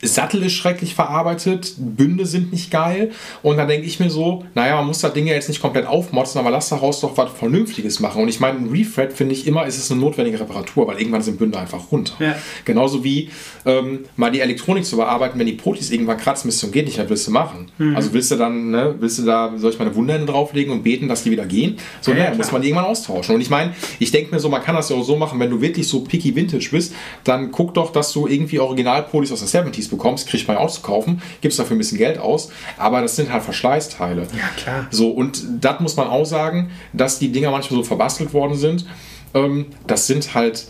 [0.01, 3.11] Sattel ist schrecklich verarbeitet, Bünde sind nicht geil.
[3.41, 5.85] Und dann denke ich mir so, naja, man muss das Ding ja jetzt nicht komplett
[5.85, 8.21] aufmotzen, aber lass daraus doch was Vernünftiges machen.
[8.21, 11.21] Und ich meine, ein Refret finde ich immer, ist es eine notwendige Reparatur, weil irgendwann
[11.21, 12.13] sind Bünde einfach runter.
[12.19, 12.35] Ja.
[12.65, 13.29] Genauso wie
[13.65, 16.97] ähm, mal die Elektronik zu bearbeiten, wenn die Potis irgendwann kratzen müssen und geht nicht,
[16.99, 17.71] was willst du machen?
[17.77, 17.95] Mhm.
[17.95, 21.07] Also willst du dann, ne, willst du da, soll ich meine Wunderhände drauflegen und beten,
[21.07, 21.77] dass die wieder gehen?
[22.01, 22.53] So, Ja, ja, ne, muss klar.
[22.53, 23.35] man die irgendwann austauschen.
[23.35, 25.49] Und ich meine, ich denke mir so, man kann das ja auch so machen, wenn
[25.49, 26.93] du wirklich so picky Vintage bist,
[27.23, 30.71] dann guck doch, dass du irgendwie Originalpolis aus der 70s bekommst, kriegst man ja auch
[30.71, 34.21] zu kaufen, gibst dafür ein bisschen Geld aus, aber das sind halt Verschleißteile.
[34.21, 34.87] Ja, klar.
[34.91, 38.85] So, und das muss man auch sagen, dass die Dinger manchmal so verbastelt worden sind.
[39.33, 40.65] Ähm, das sind halt,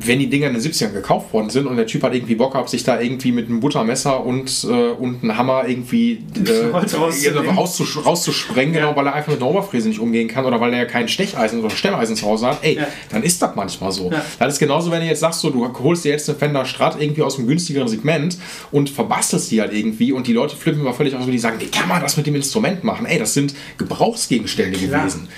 [0.00, 2.52] wenn die Dinger in den 70ern gekauft worden sind und der Typ hat irgendwie Bock
[2.52, 6.94] gehabt, sich da irgendwie mit einem Buttermesser und, äh, und einem Hammer irgendwie äh, Holz
[6.94, 7.56] rauszunehmen.
[7.56, 10.86] rauszusch rauszusprengen, genau, weil er einfach mit einer Oberfräse nicht umgehen kann oder weil er
[10.86, 12.86] kein Stecheisen oder Stemmeisen zu Hause hat, ey, Ja.
[13.10, 14.10] dann ist das manchmal so.
[14.10, 14.24] Ja.
[14.38, 17.00] Das ist genauso, wenn du jetzt sagst, so, du holst dir jetzt eine Fender Strat
[17.00, 18.38] irgendwie aus einem günstigeren Segment
[18.70, 21.56] und verbastelst die halt irgendwie und die Leute flippen mal völlig aus, und die sagen,
[21.60, 23.06] wie kann man das mit dem Instrument machen?
[23.06, 25.00] Ey, das sind Gebrauchsgegenstände Klar.
[25.02, 25.28] gewesen.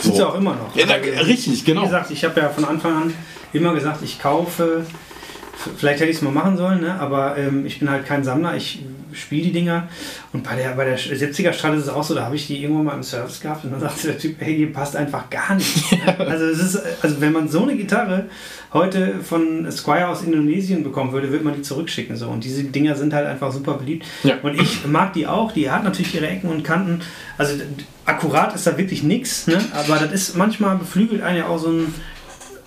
[0.00, 0.76] Sind sie auch immer noch.
[0.76, 0.94] Ja, da,
[1.24, 1.82] richtig, genau.
[1.82, 3.14] Wie gesagt, ich habe ja von Anfang an
[3.52, 4.84] immer gesagt, ich kaufe.
[5.76, 7.00] Vielleicht hätte ich es mal machen sollen, ne?
[7.00, 8.54] aber ähm, ich bin halt kein Sammler.
[8.54, 8.80] Ich
[9.12, 9.88] spiele die Dinger.
[10.32, 12.62] Und bei der, bei der 70er Stadt ist es auch so, da habe ich die
[12.62, 15.54] irgendwann mal im Service gehabt und dann sagte der Typ, hey, die passt einfach gar
[15.54, 15.96] nicht.
[16.18, 18.26] also, es ist, also wenn man so eine Gitarre
[18.72, 22.16] heute von Squire aus Indonesien bekommen würde, würde man die zurückschicken.
[22.16, 22.28] So.
[22.28, 24.06] Und diese Dinger sind halt einfach super beliebt.
[24.22, 24.36] Ja.
[24.42, 25.52] Und ich mag die auch.
[25.52, 27.00] Die hat natürlich ihre Ecken und Kanten.
[27.38, 27.54] Also
[28.04, 29.58] akkurat ist da wirklich nichts, ne?
[29.72, 31.94] aber das ist manchmal beflügelt einen ja auch so ein,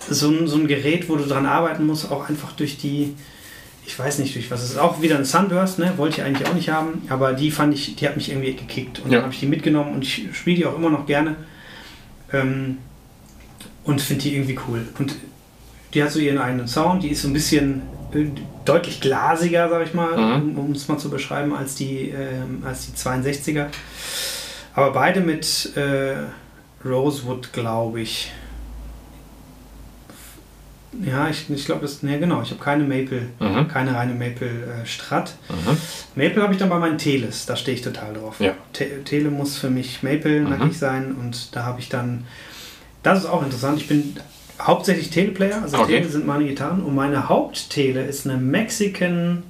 [0.09, 3.13] so ein, so ein Gerät, wo du dran arbeiten musst, auch einfach durch die,
[3.85, 4.63] ich weiß nicht durch was.
[4.63, 5.93] Es ist auch wieder ein Sunburst, ne?
[5.97, 8.99] wollte ich eigentlich auch nicht haben, aber die fand ich, die hat mich irgendwie gekickt.
[8.99, 9.17] Und Ja.
[9.17, 11.35] dann habe ich die mitgenommen und ich spiele die auch immer noch gerne.
[12.33, 12.77] Ähm,
[13.83, 14.87] und finde die irgendwie cool.
[14.99, 15.15] Und
[15.93, 17.81] die hat so ihren eigenen Sound, die ist so ein bisschen
[18.13, 18.25] äh,
[18.65, 20.57] deutlich glasiger, sag ich mal, Mhm.
[20.57, 23.67] um es mal zu beschreiben, als die, ähm, als die 62er.
[24.73, 26.15] Aber beide mit äh,
[26.87, 28.31] Rosewood, glaube ich.
[31.05, 32.03] Ja, ich, ich glaube, das.
[32.03, 33.67] Ne, genau, ich habe keine Maple, Mhm.
[33.69, 35.35] keine reine Maple äh, Strat.
[35.49, 35.77] Mhm.
[36.15, 38.39] Maple habe ich dann bei meinen Teles, da stehe ich total drauf.
[38.39, 38.53] Ja.
[38.73, 42.25] Te Tele muss für mich Maple nackig sein und da habe ich dann,
[43.03, 44.17] das ist auch interessant, ich bin
[44.61, 45.99] hauptsächlich Teleplayer, also Okay.
[45.99, 49.43] Tele sind meine Gitarren und meine Haupttele ist eine Mexican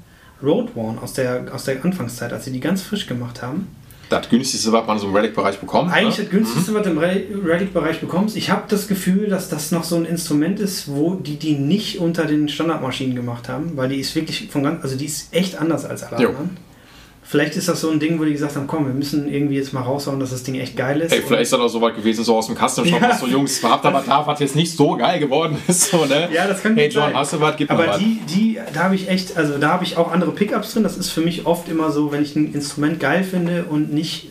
[0.44, 3.68] Road One aus der, aus der Anfangszeit, als sie die ganz frisch gemacht haben.
[4.12, 5.92] Das günstigste, was man so im Relic-Bereich bekommt.
[5.92, 6.24] Eigentlich ne?
[6.26, 8.36] das günstigste, was du im Relic-Bereich bekommst.
[8.36, 12.00] Ich habe das Gefühl, dass das noch so ein Instrument ist, wo die die nicht
[12.00, 15.60] unter den Standardmaschinen gemacht haben, weil die ist wirklich von ganz, also die ist echt
[15.60, 16.58] anders als alle anderen.
[17.32, 19.72] Vielleicht ist das so ein Ding, wo die gesagt haben, komm, wir müssen irgendwie jetzt
[19.72, 21.14] mal raushauen, dass das Ding echt geil ist.
[21.14, 23.08] Ey, vielleicht ist das auch so weit gewesen, so aus dem Custom Shop, Ja.
[23.08, 25.92] dass so Jungs, habt aber da, was jetzt nicht so geil geworden ist.
[25.92, 26.28] So, ne?
[26.34, 27.14] Ja, das kann Hey John, sein.
[27.16, 27.56] hast du was?
[27.56, 30.32] Gib Aber mal die, die, da habe ich echt, also da habe ich auch andere
[30.32, 30.84] Pickups drin.
[30.84, 34.28] Das ist für mich oft immer so, wenn ich ein Instrument geil finde und nicht,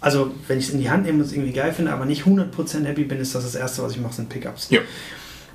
[0.00, 2.24] also wenn ich es in die Hand nehme und es irgendwie geil finde, aber nicht
[2.24, 4.68] 100% happy bin, ist das das Erste, was ich mache, sind Pickups.
[4.70, 4.80] Ja.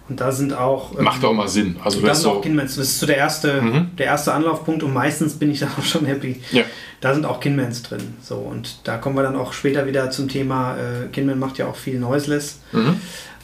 [0.07, 0.95] Und da sind auch...
[0.98, 1.77] ähm, Macht auch mal Sinn.
[1.84, 2.41] Also da hast sind auch.
[2.41, 2.76] Kinmans.
[2.76, 3.95] Das ist so der erste, Mhm.
[3.98, 6.41] der erste Anlaufpunkt und meistens bin ich dann auch schon happy.
[6.52, 6.64] Ja.
[7.02, 8.14] Da sind auch Kinmans drin.
[8.22, 11.68] So, und da kommen wir dann auch später wieder zum Thema, äh, Kinman macht ja
[11.68, 12.99] auch viel Noiseless, Mhm.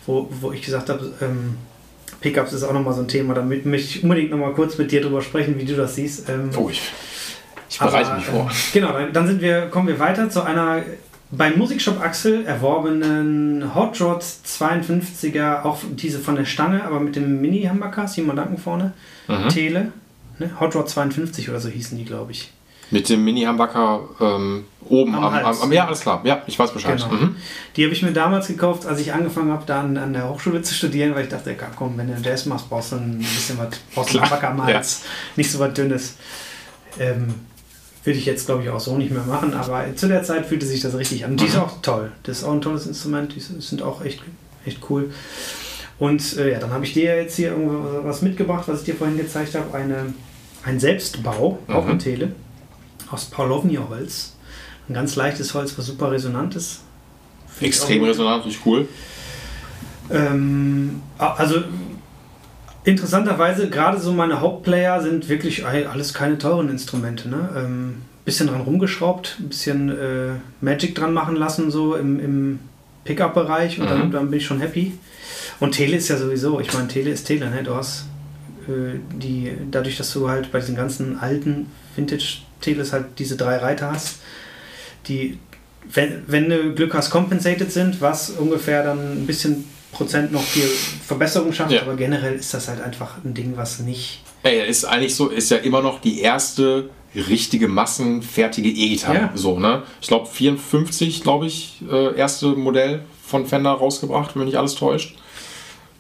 [0.06, 1.58] wo, wo ich gesagt habe, ähm,
[2.22, 3.34] Pickups ist auch nochmal so ein Thema.
[3.34, 6.30] Damit möchte ich unbedingt nochmal kurz mit dir drüber sprechen, wie du das siehst.
[6.30, 6.82] Ähm, Oh, ich,
[7.70, 8.48] Ich bereite mich vor.
[8.52, 10.84] Äh, genau, dann, dann sind wir, kommen wir weiter zu einer
[11.32, 17.40] beim Musikshop Axel erworbenen Hot Rod 52er, auch diese von der Stange, aber mit dem
[17.42, 18.94] Mini-Humbucker, Simon Danken vorne,
[19.28, 19.50] Mhm.
[19.50, 19.92] Tele,
[20.40, 20.52] ne?
[20.60, 22.52] Hot Rod 52 oder so hießen die, glaube ich.
[22.90, 25.62] Mit dem Mini-Humbucker ähm, oben Am am, Hals.
[25.62, 25.72] am.
[25.72, 26.20] Ja, alles klar.
[26.26, 26.98] Ja, ich weiß Bescheid.
[26.98, 27.14] Genau.
[27.22, 27.36] Mhm.
[27.78, 30.62] Die habe ich mir damals gekauft, als ich angefangen habe, da an, an der Hochschule
[30.62, 33.58] zu studieren, weil ich dachte, ja, komm, wenn du Jazz machst, brauchst du ein bisschen
[33.58, 34.76] was, brauchst du einen Klar, Humbucker am ja.
[34.76, 35.04] Hals,
[35.38, 36.18] nicht so was Dünnes.
[37.00, 37.34] Ähm,
[38.04, 40.66] würde ich jetzt, glaube ich, auch so nicht mehr machen, aber zu der Zeit fühlte
[40.66, 41.38] sich das richtig an.
[41.38, 41.62] Die ist Mhm.
[41.62, 42.12] auch toll.
[42.24, 44.22] Das ist auch ein tolles Instrument, die sind auch echt,
[44.66, 45.12] echt cool.
[46.00, 48.96] Und äh, ja, dann habe ich dir jetzt hier irgendwo was mitgebracht, was ich dir
[48.96, 49.72] vorhin gezeigt habe.
[49.78, 50.14] Eine,
[50.64, 51.92] ein Selbstbau, auch Mhm.
[51.92, 52.32] in Tele,
[53.12, 54.34] aus Paulovnia-Holz.
[54.90, 56.80] Ein ganz leichtes Holz, was super resonant ist.
[57.60, 58.88] Extrem auch- resonant, richtig cool.
[60.10, 61.64] ähm, also
[62.84, 67.30] interessanterweise, gerade so meine Hauptplayer sind wirklich all- alles keine teuren Instrumente.
[67.30, 67.50] Ne?
[67.56, 67.96] Ähm,
[68.26, 70.32] bisschen dran rumgeschraubt, ein bisschen äh,
[70.62, 72.60] Magic dran machen lassen, so im, im
[73.04, 74.12] Pickup-Bereich und dann, Mhm.
[74.12, 74.94] dann bin ich schon happy.
[75.60, 77.64] Und Tele ist ja sowieso, ich meine, Tele ist Tele, ne?
[77.64, 78.06] Du hast
[78.68, 83.92] äh, die, dadurch, dass du halt bei diesen ganzen alten Vintage-Teles halt diese drei Reiter
[83.92, 84.20] hast,
[85.08, 85.40] die,
[85.92, 90.68] wenn, wenn du Glück hast, compensated sind, was ungefähr dann ein bisschen Prozent noch viel
[91.06, 91.82] Verbesserung schafft, Ja.
[91.82, 94.22] aber generell ist das halt einfach ein Ding, was nicht.
[94.44, 99.16] Ey, ist eigentlich so, ist ja immer noch die erste richtige massenfertige E-Gitarre.
[99.16, 99.32] Ja.
[99.36, 99.84] So, ne?
[100.02, 104.76] Ich glaube 54, glaube ich, äh, erste Modell von Fender rausgebracht, wenn mich nicht alles
[104.76, 105.16] täuscht.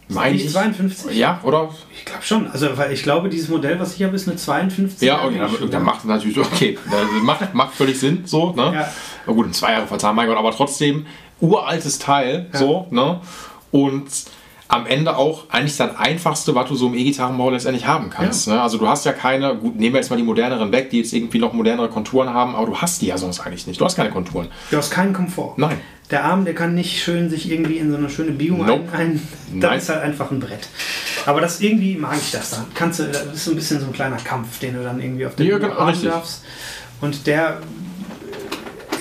[0.07, 0.49] Meine ich.
[0.49, 1.15] 52?
[1.15, 1.69] Ja, oder?
[1.97, 2.47] Ich glaube schon.
[2.51, 5.07] Also, weil ich glaube, dieses Modell, was ich habe, ist eine 52.
[5.07, 6.77] Ja, okay, dann, dann macht es natürlich, okay,
[7.23, 8.72] macht, macht völlig Sinn, so, ne?
[8.73, 8.93] Ja.
[9.26, 11.05] Na gut, in zwei Jahre vertan, mein Gott, aber trotzdem
[11.39, 12.59] uraltes Teil, Ja.
[12.59, 13.22] so, ne?
[13.72, 14.10] Und
[14.72, 18.48] am Ende auch eigentlich das einfachste, was du so im E-Gitarrenbau letztendlich haben kannst.
[18.48, 18.61] Ne?
[18.61, 21.11] Also du hast ja keine, gut, nehmen wir jetzt mal die moderneren weg, die jetzt
[21.11, 23.81] irgendwie noch modernere Konturen haben, aber du hast die ja sonst eigentlich nicht.
[23.81, 24.48] Du hast keine Konturen.
[24.69, 25.56] Du hast keinen Komfort.
[25.57, 25.77] Nein.
[26.10, 28.91] Der Arm, der kann nicht schön sich irgendwie in so eine schöne Biegung Nope.
[28.93, 29.22] ein,
[29.53, 29.77] Nein.
[29.77, 30.69] ist halt einfach ein Brett.
[31.26, 32.65] Aber das irgendwie mag ich das dann.
[32.73, 35.26] Kannst du, das ist so ein bisschen so ein kleiner Kampf, den du dann irgendwie
[35.26, 36.45] auf der Ja, Bühne genau, darfst.
[37.02, 37.57] Und der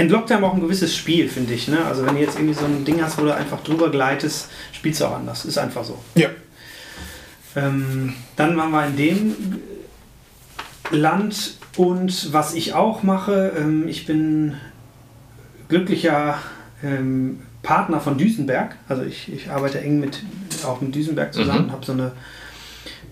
[0.01, 1.69] entlockt einem auch ein gewisses Spiel, finde ich.
[1.69, 1.85] Ne?
[1.85, 5.01] Also wenn du jetzt irgendwie so ein Ding hast, wo du einfach drüber gleitest, spielst
[5.01, 5.45] du auch anders.
[5.45, 5.99] Ist einfach so.
[6.15, 6.29] Ja.
[7.57, 9.37] Ähm, dann waren wir in dem
[10.91, 14.55] Land und was ich auch mache, ähm, ich bin
[15.69, 16.39] glücklicher
[16.83, 18.77] ähm, Partner von Duesenberg.
[18.89, 20.23] Also ich, ich arbeite eng mit
[20.65, 21.65] auch mit Duesenberg zusammen Mhm.
[21.67, 22.13] und habe so eine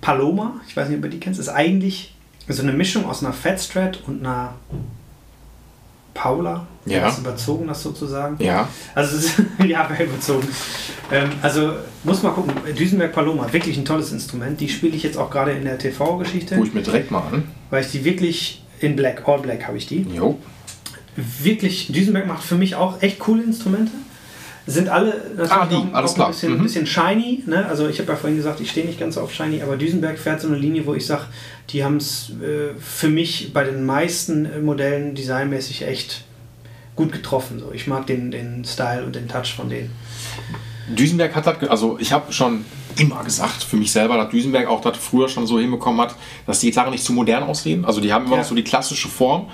[0.01, 2.15] Paloma, ich weiß nicht, ob du die kennst, ist eigentlich
[2.49, 4.55] so eine Mischung aus einer Fat Strat und einer
[6.15, 6.67] Paula.
[6.91, 7.01] Ja.
[7.07, 8.43] Das überzogen, das sozusagen.
[8.43, 8.69] Ja.
[8.95, 10.47] Also es ist ja überzogen.
[11.11, 11.73] Ähm, also
[12.05, 12.53] muss mal gucken.
[12.79, 14.61] Düsenberg Paloma, wirklich ein tolles Instrument.
[14.61, 17.45] Die spiele ich jetzt auch gerade in der TV-Geschichte, Guck ich mir direkt mal an.
[17.71, 20.07] weil ich die wirklich in Black, All Black habe ich die.
[20.15, 20.39] Jo.
[21.17, 23.91] Wirklich, Düsenberg macht für mich auch echt coole Instrumente.
[24.67, 26.27] Sind alle natürlich Ah, die, auch, alles auch klar.
[26.29, 26.63] ein bisschen, Mhm.
[26.63, 27.43] bisschen shiny.
[27.47, 27.67] Ne?
[27.67, 30.43] Also ich habe ja vorhin gesagt, ich stehe nicht ganz auf shiny, aber Düsenberg fährt
[30.43, 31.23] so eine Linie, wo ich sage,
[31.71, 36.23] die haben es äh, für mich bei den meisten Modellen designmäßig echt
[36.99, 37.61] gut getroffen.
[37.61, 37.73] So.
[37.73, 39.91] Ich mag den, den Style und den Touch von denen.
[40.95, 42.65] Duisenberg hat das, also ich habe schon
[42.97, 46.17] immer gesagt für mich selber, dass Duisenberg auch das früher schon so hinbekommen hat,
[46.47, 47.85] dass die Gitarren nicht zu modern aussehen.
[47.85, 48.43] Also die haben immer Ja.
[48.43, 49.47] noch so die klassische Form.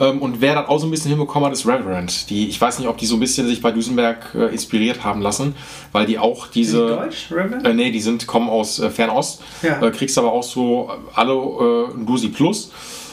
[0.00, 2.30] Ähm, Und wer das auch so ein bisschen hinbekommen hat, ist Reverend.
[2.30, 5.20] Die, ich weiß nicht, ob die so ein bisschen sich bei Duisenberg äh, inspiriert haben
[5.20, 5.54] lassen,
[5.92, 6.86] weil die auch Sind die diese.
[6.88, 7.66] Deutsch, Reverend?
[7.66, 9.42] Äh, nee, die sind, kommen aus äh, Fernost.
[9.62, 9.80] Ja.
[9.82, 12.70] Äh, kriegst aber auch so alle äh, Dusi Plus.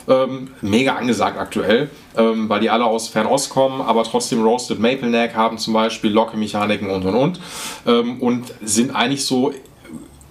[0.07, 5.09] Ähm, mega angesagt aktuell, ähm, weil die alle aus Fernost kommen, aber trotzdem Roasted Maple
[5.09, 7.39] Neck haben zum Beispiel, Locke-Mechaniken und und und.
[7.87, 9.51] Ähm, und sind eigentlich so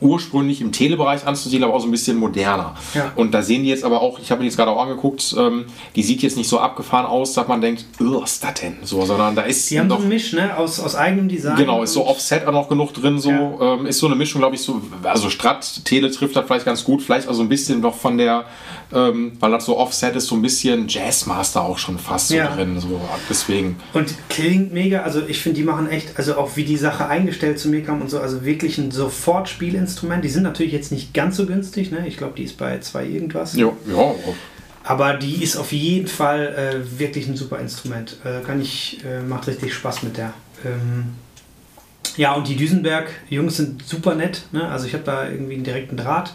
[0.04, 2.74] ursprünglich im Telebereich anzusiedeln, aber auch so ein bisschen moderner.
[2.94, 3.10] Ja.
[3.16, 5.64] Und da sehen die jetzt aber auch, ich habe die jetzt gerade auch angeguckt, ähm,
[5.96, 8.76] die sieht jetzt nicht so abgefahren aus, dass man denkt, "Ugh, was ist das denn?
[8.82, 10.56] So, sondern da ist Die haben so noch einen Misch, ne?
[10.56, 11.56] Aus, aus eigenem Design.
[11.56, 13.74] Genau, ist so Offset auch noch genug drin, so Ja.
[13.74, 16.84] ähm, ist so eine Mischung, glaube ich, so, also Strat, Tele trifft das vielleicht ganz
[16.84, 18.44] gut, vielleicht also ein bisschen noch von der,
[18.92, 22.54] ähm, weil das so Offset ist, so ein bisschen Jazzmaster auch schon fast so Ja.
[22.54, 23.00] drin, so
[23.30, 23.76] deswegen.
[23.94, 27.58] Und klingt mega, also ich finde, die machen echt, also auch wie die Sache eingestellt
[27.58, 28.90] zu mir kam und so, also wirklich ein
[29.94, 30.24] Sofortspielinstrument.
[30.24, 32.06] Die sind natürlich jetzt nicht ganz so günstig, ne?
[32.06, 33.54] Ich glaube, die ist bei zwei irgendwas.
[33.54, 34.14] Ja, ja,
[34.84, 38.18] Aber die ist auf jeden Fall äh, wirklich ein super Instrument.
[38.24, 40.34] Äh, kann ich, äh, macht richtig Spaß mit der.
[40.64, 41.14] Ähm,
[42.16, 44.42] ja, und die Düsenberg-Jungs sind super nett.
[44.52, 44.68] Ne?
[44.68, 46.32] Also ich habe da irgendwie einen direkten Draht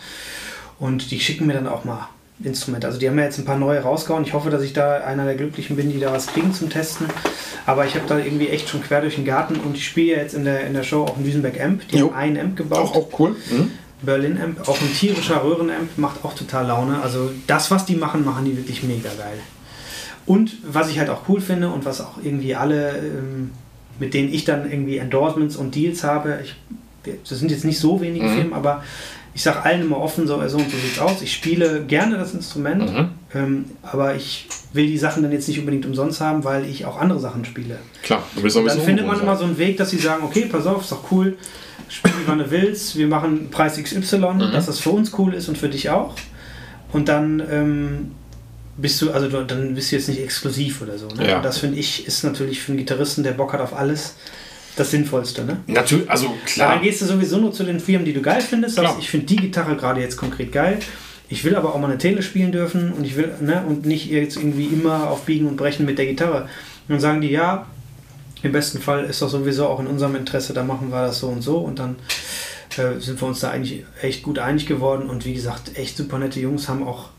[0.80, 2.10] und die schicken mir dann auch mal
[2.44, 2.88] Instrumente.
[2.88, 4.24] Also die haben ja jetzt ein paar neue rausgehauen.
[4.24, 7.08] Ich hoffe, dass ich da einer der Glücklichen bin, die da was kriegen zum Testen.
[7.66, 10.18] Aber ich habe da irgendwie echt schon quer durch den Garten und ich spiele ja
[10.22, 11.88] jetzt in der, in der Show auch einen Düsenberg-Amp.
[11.90, 12.08] Die Jo.
[12.12, 12.80] haben einen Amp gebaut.
[12.80, 13.36] auch, auch cool.
[13.52, 13.72] Mhm.
[14.02, 17.02] Berlin-Amp, auch ein tierischer Röhren-Amp, macht auch total Laune.
[17.02, 19.38] Also das, was die machen, machen die wirklich mega geil.
[20.26, 23.52] Und was ich halt auch cool finde und was auch irgendwie alle, ähm,
[24.00, 26.56] mit denen ich dann irgendwie Endorsements und Deals habe, ich,
[27.28, 28.34] das sind jetzt nicht so wenige Mhm.
[28.36, 28.84] Firmen, aber
[29.34, 31.22] ich sage allen immer offen, so, so und so sieht's aus.
[31.22, 33.10] Ich spiele gerne das Instrument, Mhm.
[33.36, 37.00] ähm, aber ich will die Sachen dann jetzt nicht unbedingt umsonst haben, weil ich auch
[37.00, 37.78] andere Sachen spiele.
[38.04, 39.90] Klar, du bist so ein Dann bisschen findet man ungewohnt immer so einen Weg, dass
[39.92, 41.38] sie sagen, okay, pass auf, ist doch cool,
[41.88, 44.52] spiel wie wann du willst, wir machen Preis XY, Mhm.
[44.52, 46.14] dass das für uns cool ist und für dich auch.
[46.92, 48.12] Und dann ähm,
[48.78, 51.08] bist du, also dann bist du jetzt nicht exklusiv oder so.
[51.08, 51.30] Ne?
[51.30, 51.38] Ja.
[51.38, 54.16] Und das finde ich, ist natürlich für einen Gitarristen, der Bock hat auf alles,
[54.76, 55.44] das Sinnvollste.
[55.46, 55.58] Ne?
[55.68, 56.74] Natürlich, also klar.
[56.74, 58.76] dann gehst du sowieso nur zu den Firmen, die du geil findest.
[58.76, 60.80] Sagst, ich finde die Gitarre gerade jetzt konkret geil.
[61.28, 64.10] Ich will aber auch mal eine Tele spielen dürfen und ich will, ne, und nicht
[64.10, 66.44] jetzt irgendwie immer auf Biegen und Brechen mit der Gitarre.
[66.44, 66.50] Und
[66.90, 67.68] dann sagen die, ja,
[68.42, 71.28] im besten Fall ist doch sowieso auch in unserem Interesse, da machen wir das so
[71.28, 71.98] und so und dann
[72.78, 76.18] äh, sind wir uns da eigentlich echt gut einig geworden und wie gesagt, echt super
[76.18, 77.10] nette Jungs, haben auch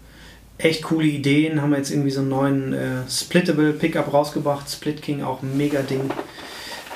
[0.58, 5.22] echt coole Ideen, haben jetzt irgendwie so einen neuen äh, Splittable Pickup rausgebracht, Split King,
[5.22, 6.10] auch ein mega Ding.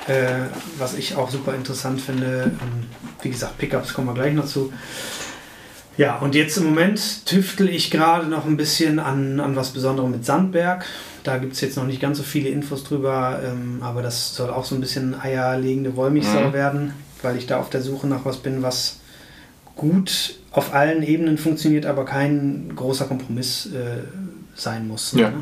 [0.06, 0.48] Äh,
[0.78, 2.44] was ich auch super interessant finde.
[2.44, 2.86] Ähm,
[3.22, 4.72] wie gesagt, Pickups kommen wir gleich noch zu.
[5.96, 10.10] Ja, und jetzt im Moment tüftel ich gerade noch ein bisschen an, an was Besonderem
[10.10, 10.84] mit Sandberg.
[11.22, 14.50] Da gibt es jetzt noch nicht ganz so viele Infos drüber, ähm, aber das soll
[14.50, 16.52] auch so ein bisschen eierlegende Wollmilchsau Mhm.
[16.52, 18.98] werden, weil ich da auf der Suche nach was bin, was
[19.76, 24.02] gut auf allen Ebenen funktioniert, aber kein großer Kompromiss äh,
[24.54, 25.12] sein muss.
[25.12, 25.30] Ja.
[25.30, 25.36] Ne?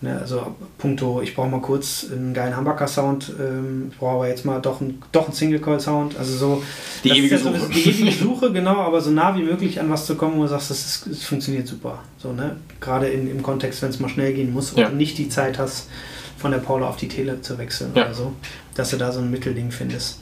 [0.00, 4.44] Ne, also puncto, ich brauche mal kurz einen geilen Humbucker-Sound, ähm, ich brauche aber jetzt
[4.44, 6.62] mal doch einen, doch einen Single-Coil-Sound, also so
[7.02, 7.68] Die ewige ja Suche.
[7.74, 10.48] Die ewige Suche, genau, aber so nah wie möglich an was zu kommen, wo du
[10.48, 11.98] sagst, das, ist, das funktioniert super.
[12.18, 12.54] So, ne?
[12.80, 14.86] Gerade in, im Kontext, wenn es mal schnell gehen muss Ja.
[14.86, 15.88] und nicht die Zeit hast,
[16.36, 18.04] von der Paula auf die Tele zu wechseln Ja.
[18.04, 18.32] oder so,
[18.76, 20.20] dass du da so ein Mittelding findest.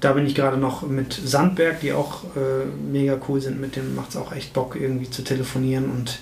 [0.00, 3.60] Da bin ich gerade noch mit Sandberg, die auch äh, mega cool sind.
[3.60, 6.20] Mit dem macht es auch echt Bock, irgendwie zu telefonieren und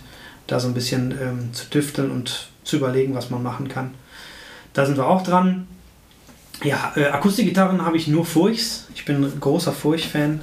[0.49, 3.95] da so ein bisschen ähm, zu tüfteln und zu überlegen, was man machen kann.
[4.75, 5.67] Da sind wir auch dran.
[6.63, 8.89] Ja, äh, Akustikgitarren habe ich nur Furchs.
[8.95, 10.41] Ich bin ein großer Furch-Fan.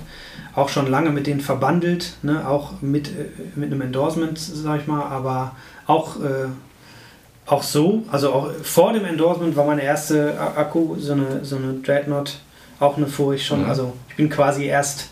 [0.55, 2.47] Auch schon lange mit denen verbandelt, ne?
[2.47, 6.47] auch mit, äh, mit einem Endorsement, sag ich mal, aber auch, äh,
[7.45, 8.03] auch so.
[8.11, 12.39] Also auch vor dem Endorsement war meine erste Akku, so eine, so eine Dreadnought,
[12.79, 13.63] auch eine Furch schon.
[13.63, 13.69] Mhm.
[13.69, 15.09] Also ich bin quasi erst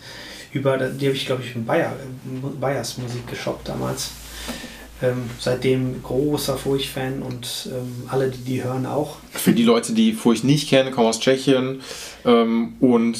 [0.52, 1.94] über, die habe ich glaube ich in Bayer,
[2.60, 4.11] Bayers Musik geshoppt damals.
[5.04, 9.18] Ähm, seitdem großer Furch-Fan und ähm, alle, die die hören, auch.
[9.32, 11.82] Für die Leute, die Furcht nicht kennen, kommen aus Tschechien
[12.24, 13.18] ähm, und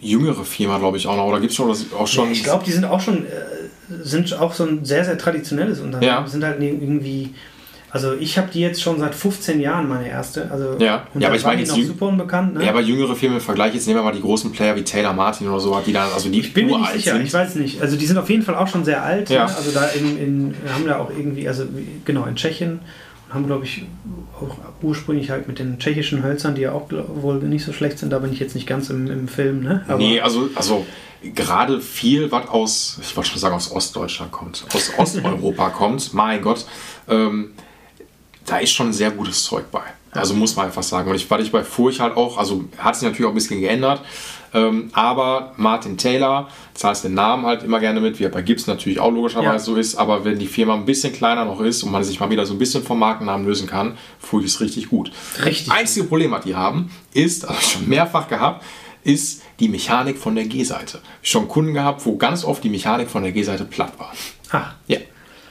[0.00, 1.26] jüngere Firma, glaube ich, auch noch.
[1.26, 2.26] Oder gibt es schon, das auch schon.
[2.26, 3.28] Ja, ich glaube, die sind auch schon, äh,
[4.02, 6.24] sind auch so ein sehr, sehr traditionelles Unternehmen.
[6.24, 6.26] Ja.
[6.26, 7.34] Sind halt irgendwie,
[7.92, 10.50] also ich habe die jetzt schon seit 15 Jahren, meine erste.
[10.50, 11.06] Also, Ja.
[11.12, 12.54] und Ja, da aber ich meine die jetzt super unbekannt.
[12.54, 12.64] Ne?
[12.64, 15.12] ja, aber jüngere Firmen im Vergleich, jetzt nehmen wir mal die großen Player wie Taylor
[15.12, 17.26] Martin oder so, die dann, also die ich bin mir nicht sicher, sind.
[17.26, 17.82] ich weiß nicht.
[17.82, 19.28] Also die sind auf jeden Fall auch schon sehr alt.
[19.28, 19.44] Ja.
[19.44, 19.54] Ne?
[19.54, 21.64] Also da in, in, haben da auch irgendwie, also
[22.06, 22.80] genau, in Tschechien
[23.28, 23.84] und haben, glaube ich,
[24.40, 28.10] auch ursprünglich halt mit den tschechischen Hölzern, die ja auch wohl nicht so schlecht sind,
[28.10, 29.62] da bin ich jetzt nicht ganz im, im Film.
[29.62, 29.84] Ne?
[29.86, 30.86] Aber nee, also, also
[31.34, 36.40] gerade viel, was aus, ich wollte schon sagen, aus Ostdeutschland kommt, aus Osteuropa kommt, mein
[36.40, 36.64] Gott,
[37.10, 37.50] ähm,
[38.52, 39.80] da ist schon sehr gutes Zeug bei.
[40.10, 41.08] Also muss man einfach sagen.
[41.08, 43.60] Und ich, weil ich bei Furch halt auch, also hat sich natürlich auch ein bisschen
[43.60, 44.02] geändert,
[44.52, 48.66] ähm, aber Martin Taylor, zahlst den Namen halt immer gerne mit, wie er bei Gibbs
[48.66, 49.58] natürlich auch logischerweise Ja.
[49.58, 52.28] so ist, aber wenn die Firma ein bisschen kleiner noch ist und man sich mal
[52.28, 55.10] wieder so ein bisschen vom Markennamen lösen kann, Furch ist richtig gut.
[55.42, 55.68] Richtig.
[55.68, 58.62] Das einzige Problem, was die haben, ist, also schon mehrfach gehabt,
[59.04, 61.00] ist die Mechanik von der G-Seite.
[61.22, 64.12] Schon Kunden gehabt, wo ganz oft die Mechanik von der G-Seite platt war.
[64.50, 64.98] ach, Ja,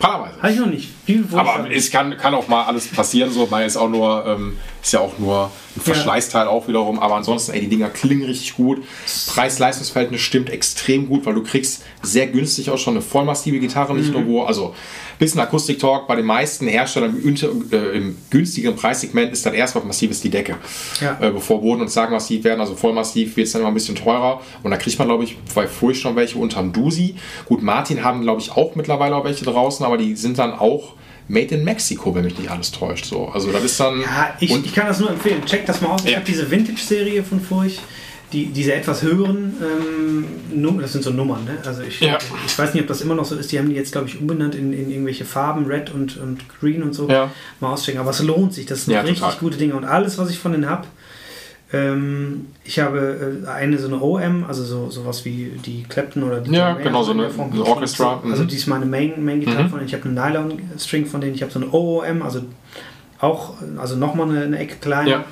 [0.01, 0.41] paarweise.
[0.41, 0.89] habe ich noch nicht.
[1.33, 4.93] Aber es kann, kann auch mal alles passieren, so, weil es auch nur, ähm, ist
[4.93, 8.83] ja auch nur ein Verschleißteil auch wiederum, aber ansonsten, ey, die Dinger klingen richtig gut.
[9.27, 14.11] Preis-Leistungsverhältnis stimmt extrem gut, weil du kriegst sehr günstig auch schon eine vollmassive Gitarre, nicht
[14.11, 14.73] nur wo, also
[15.21, 17.35] bisschen Akustik-Talk, bei den meisten Herstellern im,
[17.71, 20.55] äh, im günstigeren Preissegment ist dann erst was massives die Decke.
[20.99, 21.17] Ja.
[21.21, 23.95] Äh, bevor Boden und Sagen massiv werden, also vollmassiv wird es dann immer ein bisschen
[23.95, 27.15] teurer und da kriegt man, glaube ich, bei Furcht schon welche unterm Dusi.
[27.45, 30.95] Gut, Martin haben, glaube ich, auch mittlerweile auch welche draußen, aber die sind dann auch
[31.31, 33.05] made in Mexico, wenn mich nicht alles täuscht.
[33.05, 33.29] So.
[33.29, 34.01] Also das ist dann...
[34.01, 35.43] Ja, ich, und ich kann das nur empfehlen.
[35.45, 36.03] Check das mal aus.
[36.03, 36.17] Ich Ja.
[36.17, 37.79] habe diese Vintage-Serie von Furch,
[38.33, 40.25] die, diese etwas höheren, ähm,
[40.79, 41.57] das sind so Nummern, ne?
[41.65, 42.17] Also ich, Ja.
[42.45, 43.51] ich weiß nicht, ob das immer noch so ist.
[43.51, 46.81] Die haben die jetzt, glaube ich, umbenannt in, in irgendwelche Farben, Red und, und Green
[46.83, 47.07] und so.
[47.07, 47.29] Mal
[47.61, 47.99] auschecken.
[47.99, 48.65] Aber es lohnt sich.
[48.65, 49.37] Das sind richtig total.
[49.39, 49.75] gute Dinge.
[49.75, 50.87] Und alles, was ich von denen habe,
[51.73, 56.41] ähm, ich habe äh, eine so eine OM, also so sowas wie die Clapton oder
[56.41, 57.51] die Ja, Mayer, genau, so eine- Form.
[57.51, 58.47] eine Orchestra, Also mhm.
[58.47, 59.69] die ist meine Main, Main Gitarre Mhm.
[59.69, 59.87] von denen.
[59.87, 61.33] Ich habe eine Nylon String von denen.
[61.35, 62.41] Ich habe so eine OOM, also
[63.19, 65.09] auch, also nochmal eine, eine Ecke kleiner.
[65.09, 65.23] Ja.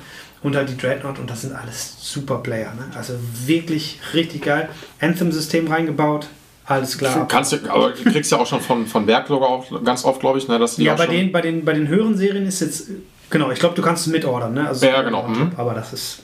[0.42, 2.72] Und halt die Dreadnought und das sind alles super Player.
[2.74, 2.84] Ne?
[2.96, 3.12] Also
[3.44, 4.70] wirklich richtig geil.
[4.98, 6.28] Anthem-System reingebaut,
[6.64, 7.26] Alles klar.
[7.28, 10.38] Kannst du, aber du kriegst ja auch schon von, von Werklogger auch ganz oft, glaube
[10.38, 12.88] ich, ne, dass die Ja, bei den, bei, den, bei den höheren Serien ist jetzt,
[13.28, 14.68] genau, ich glaube, du kannst es mitordern, ne?
[14.68, 15.50] Also, Ja, genau, mhm.
[15.56, 16.22] Aber das ist,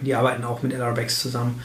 [0.00, 1.62] die arbeiten auch mit LRBX zusammen.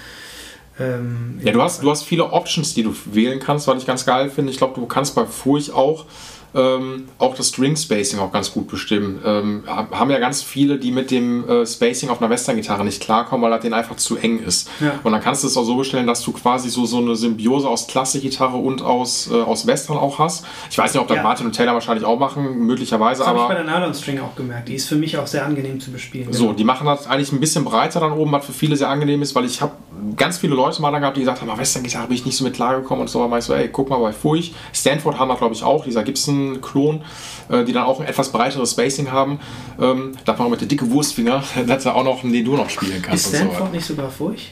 [0.79, 4.05] Ähm, Ja, du hast, du hast viele Options, die du wählen kannst, was ich ganz
[4.05, 4.51] geil finde.
[4.51, 6.05] Ich glaube, du kannst bei Furch auch,
[6.53, 9.21] ähm, auch das String Spacing auch ganz gut bestimmen.
[9.25, 13.01] Ähm, hab- haben ja ganz viele, die mit dem äh, Spacing auf einer Western-Gitarre nicht
[13.01, 14.69] klarkommen, weil das denen einfach zu eng ist.
[14.81, 14.99] Ja.
[15.03, 17.67] Und dann kannst du es auch so bestellen, dass du quasi so, so eine Symbiose
[17.69, 20.45] aus Klassik-Gitarre und aus, äh, aus Western auch hast.
[20.69, 21.23] Ich weiß nicht, ob das Ja.
[21.23, 24.35] Martin und Taylor wahrscheinlich auch machen, möglicherweise, das habe ich bei der Nylon String auch
[24.35, 24.67] gemerkt.
[24.67, 26.31] Die ist für mich auch sehr angenehm zu bespielen.
[26.33, 26.53] So, Genau.
[26.57, 29.35] die machen das eigentlich ein bisschen breiter dann oben, was für viele sehr angenehm ist,
[29.35, 29.71] weil ich habe
[30.15, 32.43] ganz viele Leute mal da gehabt, die gesagt haben, "Ah, Western-Gitarre bin ich nicht so
[32.43, 34.53] mit klargekommen und so, aber meinte ich so, ey, guck mal bei Furch.
[34.73, 37.03] Stanford haben wir, glaube ich, auch, dieser Gibson-Klon,
[37.49, 39.39] äh, die dann auch ein etwas breiteres Spacing haben.
[39.79, 43.01] Ähm, da man mit der dicke Wurstfinger, dass er auch noch einen Dur noch spielen
[43.01, 43.13] kann.
[43.13, 43.37] Ist und so.
[43.37, 44.51] Stanford nicht sogar furch?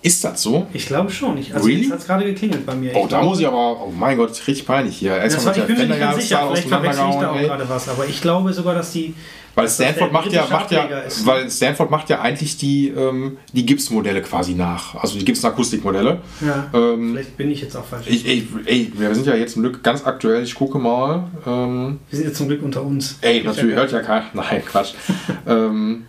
[0.00, 0.66] Ist das so?
[0.72, 1.36] Ich glaube schon.
[1.38, 1.82] Ich, also Really?
[1.82, 2.92] jetzt hat es gerade geklingelt bei mir.
[2.94, 5.16] Oh, da glaube- muss ich aber, oh mein Gott, richtig peinlich hier.
[5.16, 7.46] Das Erstmal war, ich bin mir nicht ganz sicher, vielleicht verwechsel ich da auch ey.
[7.46, 9.14] gerade was, aber ich glaube sogar, dass die.
[9.56, 11.26] Weil dass das Stanford macht ja, macht ja, ist.
[11.26, 14.94] weil Stanford macht ja eigentlich die, ähm, die Gibson-Modelle quasi nach.
[14.94, 16.20] Also die Gibson-Akustikmodelle.
[16.46, 18.06] Ja, Ähm, vielleicht bin ich jetzt auch falsch.
[18.08, 20.44] Ich, ey, ey, wir sind ja jetzt zum Glück ganz aktuell.
[20.44, 21.24] Ich gucke mal.
[21.44, 23.18] Ähm, Wir sind jetzt zum Glück unter uns.
[23.20, 24.26] ey, natürlich hört ja keiner.
[24.32, 24.92] Nein, Quatsch.
[25.48, 26.04] ähm,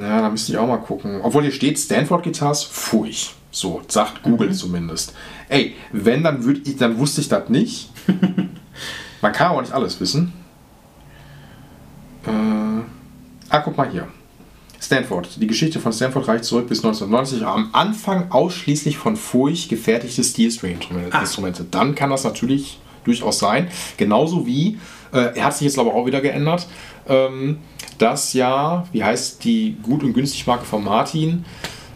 [0.00, 1.20] ja, da müsste ich auch mal gucken.
[1.22, 3.34] Obwohl hier steht Stanford Guitars, furch.
[3.50, 5.14] So, sagt Google zumindest.
[5.48, 7.90] Ey, wenn, dann, würd ich, dann wusste ich das nicht.
[9.22, 10.32] Man kann aber nicht alles wissen.
[12.26, 12.30] Äh,
[13.48, 14.08] ah, guck mal hier.
[14.80, 15.40] Stanford.
[15.40, 17.44] Die Geschichte von Stanford reicht zurück bis 1990.
[17.44, 21.64] Am Anfang ausschließlich von Furch gefertigte Steel-String-Instrumente.
[21.68, 23.68] Dann kann das natürlich durchaus sein.
[23.96, 24.78] Genauso wie,
[25.12, 26.66] äh, er hat sich jetzt aber auch wieder geändert,
[27.08, 27.58] ähm,
[27.98, 31.44] das ja, wie heißt die gut und günstig Marke von Martin?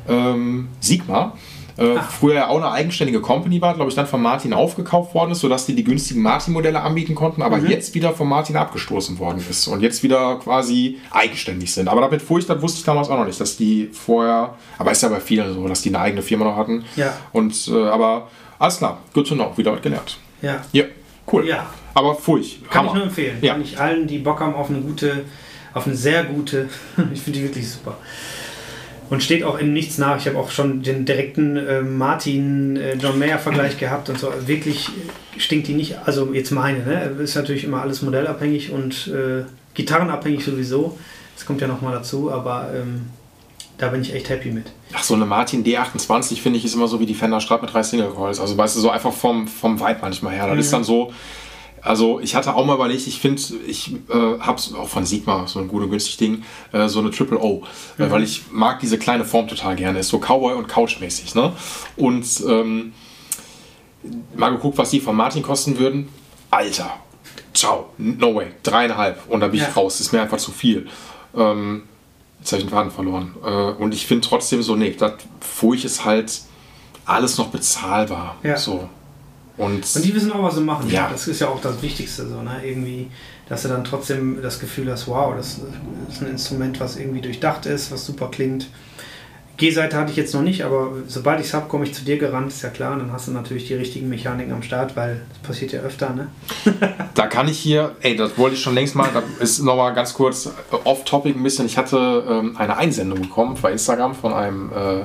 [0.09, 1.37] Ähm, Sigma.
[1.77, 5.31] Äh, früher ja auch eine eigenständige Company war, glaube ich, dann von Martin aufgekauft worden
[5.31, 9.43] ist, sodass die die günstigen Martin-Modelle anbieten konnten, aber jetzt wieder von Martin abgestoßen worden
[9.49, 11.89] ist und jetzt wieder quasi eigenständig sind.
[11.89, 15.03] Aber damit Furcht, das wusste ich damals auch noch nicht, dass die vorher, aber ist
[15.03, 16.85] ja bei vielen so, dass die eine eigene Firma noch hatten.
[16.97, 17.15] Ja.
[17.33, 20.19] Und, äh, aber alles klar, good to know, wieder was gelernt.
[20.43, 20.61] Ja.
[20.73, 20.85] Ja,
[21.33, 21.47] cool.
[21.49, 21.67] Ja.
[21.95, 22.89] Aber Furcht, Kann Hammer.
[22.89, 23.39] ich nur empfehlen.
[23.41, 23.53] Ja.
[23.55, 25.25] Kann ich allen, die Bock haben auf eine gute,
[25.75, 26.69] auf eine sehr gute,
[27.13, 27.99] ich finde die wirklich super.
[29.11, 30.17] Und steht auch in nichts nach.
[30.17, 34.33] Ich habe auch schon den direkten äh, Martin äh, John Mayer Vergleich gehabt und so.
[34.47, 34.89] Wirklich
[35.37, 35.99] stinkt die nicht.
[36.07, 37.23] Also jetzt meine, ne?
[37.23, 39.45] Ist natürlich immer alles modellabhängig und äh,
[39.75, 40.99] gitarrenabhängig sowieso.
[41.37, 43.03] Das kommt ja nochmal dazu, aber ähm,
[43.77, 44.67] da bin ich echt happy mit.
[44.95, 47.73] Ach, so eine Martin D28 finde ich ist immer so wie die Fender Strat mit
[47.73, 48.41] drei Single Coils.
[48.41, 50.47] Also weißt du, so einfach vom, vom Vibe manchmal her.
[50.47, 51.13] Das ist dann so.
[51.85, 55.59] Also ich hatte auch mal überlegt, ich finde, ich äh, habe auch von Sigma, so
[55.59, 57.65] ein gut und günstig Ding, äh, so eine Triple O,
[57.99, 61.35] äh, weil ich mag diese kleine Form total gerne, ist so Cowboy und Couch-mäßig.
[61.35, 61.53] Ne?
[61.97, 62.93] Und ähm,
[64.37, 66.09] mal geguckt, was die von Martin kosten würden.
[66.51, 66.93] Alter,
[67.53, 69.73] ciao, no way, dreieinhalb und da bin ich Ja.
[69.73, 70.87] raus, das ist mir einfach zu viel.
[71.37, 71.83] Ähm,
[72.39, 73.35] jetzt habe ich den Faden verloren.
[73.45, 76.43] Äh, und ich finde trotzdem so, nee, das Furcht ist halt
[77.07, 78.37] alles noch bezahlbar.
[78.45, 78.57] Ja.
[78.57, 78.89] So.
[79.57, 80.91] Und, Und die wissen auch, was sie machen.
[80.91, 81.09] Ja.
[81.11, 82.61] Das ist ja auch das Wichtigste, so, ne?
[82.65, 83.09] Irgendwie,
[83.49, 85.61] dass du dann trotzdem das Gefühl hast, wow, das
[86.09, 88.69] ist ein Instrument, was irgendwie durchdacht ist, was super klingt.
[89.59, 92.17] G-Seite hatte ich jetzt noch nicht, aber sobald ich es habe, komme ich zu dir
[92.17, 92.95] gerannt, ist ja klar.
[92.95, 96.15] Und dann hast du natürlich die richtigen Mechaniken am Start, weil das passiert ja öfter,
[96.15, 96.29] ne?
[97.15, 100.15] da kann ich hier, ey, das wollte ich schon längst mal, das ist nochmal ganz
[100.15, 100.51] kurz äh,
[100.85, 101.67] off-topic ein bisschen.
[101.67, 105.05] Ich hatte ähm, eine Einsendung bekommen bei Instagram von einem, äh,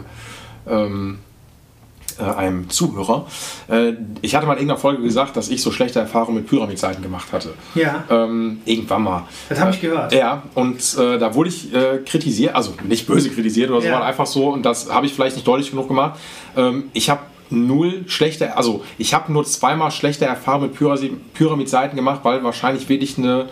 [0.72, 1.20] ähm,
[2.20, 3.26] äh, einem Zuhörer.
[3.70, 7.02] Äh, ich hatte mal in irgendeiner Folge gesagt, dass ich so schlechte Erfahrungen mit Pyramidseiten
[7.02, 7.54] gemacht hatte.
[7.76, 9.24] Ja, Ähm, irgendwann mal.
[9.50, 10.14] das habe ich gehört.
[10.14, 13.94] Ja, und äh, da wurde ich äh, kritisiert, also nicht böse kritisiert oder so, Ja.
[13.94, 16.20] sondern einfach so, und das habe ich vielleicht nicht deutlich genug gemacht.
[16.56, 21.00] Ähm, ich habe null schlechte, also ich habe nur zweimal schlechte Erfahrungen mit Pyra-
[21.34, 23.46] Pyramid-Seiten gemacht, weil wahrscheinlich wirklich eine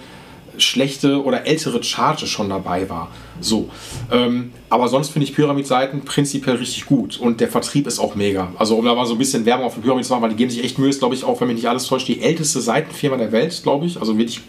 [0.57, 3.11] schlechte oder ältere Charge schon dabei war.
[3.39, 3.69] So.
[4.11, 8.51] Ähm, aber sonst finde ich Pyramid-Seiten prinzipiell richtig gut und der Vertrieb ist auch mega.
[8.57, 10.35] Also um da mal so ein bisschen Werbung auf den Pyramid zu machen, weil die
[10.35, 12.61] geben sich echt Mühe, ist glaube ich auch, wenn mich nicht alles täuscht, die älteste
[12.61, 13.99] Seitenfirma der Welt, glaube ich.
[13.99, 14.41] Also wirklich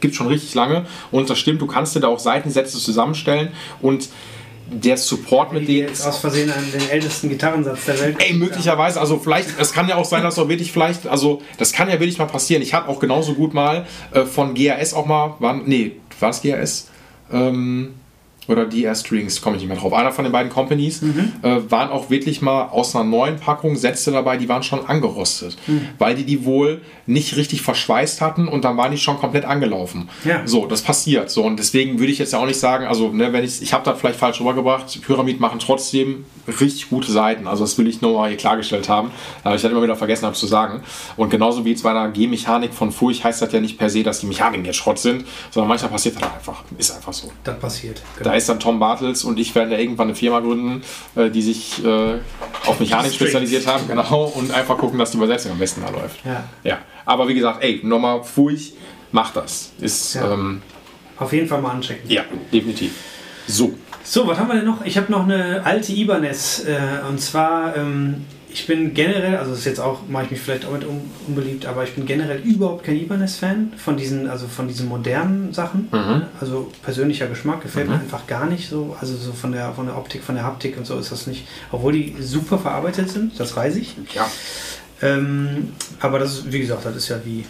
[0.00, 3.48] gibt schon richtig lange und das stimmt, du kannst dir da auch Seitensätze zusammenstellen
[3.82, 4.08] und
[4.72, 8.16] der Support mit denen jetzt aus Versehen an den ältesten Gitarrensatz der Welt.
[8.20, 11.72] Ey, möglicherweise, also vielleicht, es kann ja auch sein, dass auch wirklich vielleicht, also das
[11.72, 12.62] kann ja wirklich mal passieren.
[12.62, 16.42] Ich hatte auch genauso gut mal äh, von GAS auch mal, waren, nee, war es
[16.42, 16.88] GAS?
[17.32, 17.94] Ähm,
[18.50, 19.92] oder DR Strings, komme ich nicht mehr drauf.
[19.92, 21.32] Einer von den beiden Companies Mhm.
[21.42, 25.56] äh, waren auch wirklich mal aus einer neuen Packung Sätze dabei, die waren schon angerostet,
[25.66, 25.88] Mhm.
[25.98, 30.08] weil die die wohl nicht richtig verschweißt hatten und dann waren die schon komplett angelaufen.
[30.24, 30.46] Ja.
[30.46, 31.30] So, das passiert.
[31.30, 33.72] So und deswegen würde ich jetzt ja auch nicht sagen, also ne, wenn ich, ich
[33.72, 35.00] habe das vielleicht falsch rübergebracht.
[35.02, 36.24] Pyramid machen trotzdem
[36.60, 37.46] richtig gute Seiten.
[37.46, 39.10] Also das will ich nur mal hier klargestellt haben,
[39.44, 40.82] aber ich hatte immer wieder vergessen, habe zu sagen.
[41.16, 44.02] Und genauso wie jetzt bei der G-Mechanik von Furch heißt das ja nicht per se,
[44.02, 46.64] dass die Mechaniken jetzt Schrott sind, sondern manchmal passiert das einfach.
[46.78, 47.30] Ist einfach so.
[47.44, 48.02] Das passiert.
[48.22, 50.82] Da ist dann Tom Bartels und ich werden ja irgendwann eine Firma gründen,
[51.16, 52.14] äh, die sich äh,
[52.66, 56.24] auf Mechanik spezialisiert haben, genau, und einfach gucken, dass die Übersetzung am besten da läuft.
[56.24, 56.44] Ja.
[56.64, 56.78] ja.
[57.06, 58.72] Aber wie gesagt, ey, nochmal Furch,
[59.12, 59.72] macht das.
[59.80, 60.32] Ist, Ja.
[60.34, 60.62] ähm,
[61.18, 62.08] Auf jeden Fall mal anchecken.
[62.10, 62.22] ja,
[62.52, 62.92] definitiv.
[63.46, 63.74] So.
[64.02, 64.84] So, was haben wir denn noch?
[64.84, 66.64] Ich habe noch eine alte Ibanez.
[66.66, 70.40] Äh, und zwar, ähm, ich bin generell, also das ist jetzt auch, mache ich mich
[70.40, 74.46] vielleicht auch mit un unbeliebt, aber ich bin generell überhaupt kein Ibanez-Fan von diesen, also
[74.48, 75.88] von diesen modernen Sachen.
[76.40, 78.96] Also persönlicher Geschmack gefällt mir einfach gar nicht so.
[79.00, 81.46] Also so von der, von der Optik, von der Haptik und so ist das nicht.
[81.70, 83.96] Obwohl die super verarbeitet sind, das weiß ich.
[84.14, 84.30] Ja.
[85.02, 87.44] Ähm, aber das ist, wie gesagt, das ist ja wie,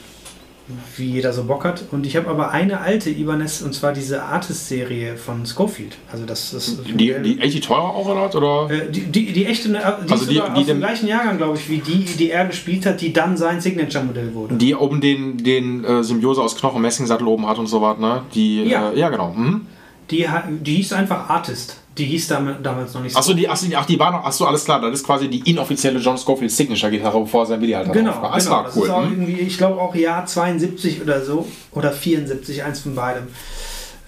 [0.96, 1.84] wie jeder so Bock hat.
[1.90, 5.96] Und ich habe aber eine alte Ibanez und zwar diese Artist-Serie von Schofield.
[6.12, 8.68] Also das ist Die, die, echt die teurer auch, oder?
[8.70, 11.08] äh, die, die, die echte, ne, die Also ist die- sogar die aus dem gleichen
[11.08, 14.54] Jahrgang, glaube ich, wie die, die er gespielt hat, die dann sein Signature-Modell wurde.
[14.56, 18.22] Die oben den, den äh, Symbiose aus Knochen Messingsattel oben hat und so was, ne?
[18.34, 18.90] Die, Ja.
[18.90, 19.32] Äh, ja genau.
[19.32, 19.62] Mhm.
[20.10, 20.26] Die,
[20.62, 21.79] die hieß einfach Artist.
[21.98, 24.44] Die hieß dam- damals noch nicht Achso, die, achso, die, ach, die war noch, achso,
[24.46, 28.12] alles klar, das ist quasi die inoffizielle John Scofield Signature-Gitarre, bevor sein Billy halt Genau,
[28.12, 28.22] drauf war.
[28.22, 28.32] genau.
[28.32, 28.84] Alles klar, das cool.
[28.84, 29.12] ist auch mhm.
[29.12, 33.24] irgendwie, ich glaube auch Jahr 72 oder so oder 74, eins von beidem.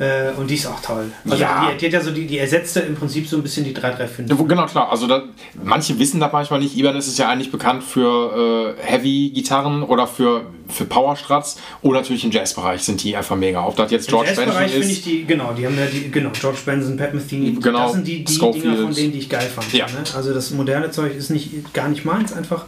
[0.02, 1.04] Äh, und die ist auch toll.
[1.24, 1.70] Also Ja.
[1.70, 4.28] die, die hat ja so die, die ersetzte im Prinzip so ein bisschen die 335.
[4.30, 4.90] Ja, wo- Genau, klar.
[4.90, 5.22] Also da,
[5.62, 6.76] manche wissen das manchmal nicht.
[6.76, 12.32] Ibanez ist ja eigentlich bekannt für äh, Heavy-Gitarren oder für, für Powerstrats oder natürlich im
[12.32, 13.64] Jazzbereich sind die einfach mega.
[13.64, 16.10] Ob das jetzt Im George Benson Jazzbereich finde ich die, genau, die haben ja die,
[16.10, 18.64] genau, George Benson, Pat Metheny, Genau, das sind die, die Scofield.
[18.64, 19.72] Dinger von denen, die ich geil fand.
[19.72, 19.86] Ja.
[19.86, 20.02] Ne?
[20.16, 22.64] Also das moderne Zeug ist nicht gar nicht meins, einfach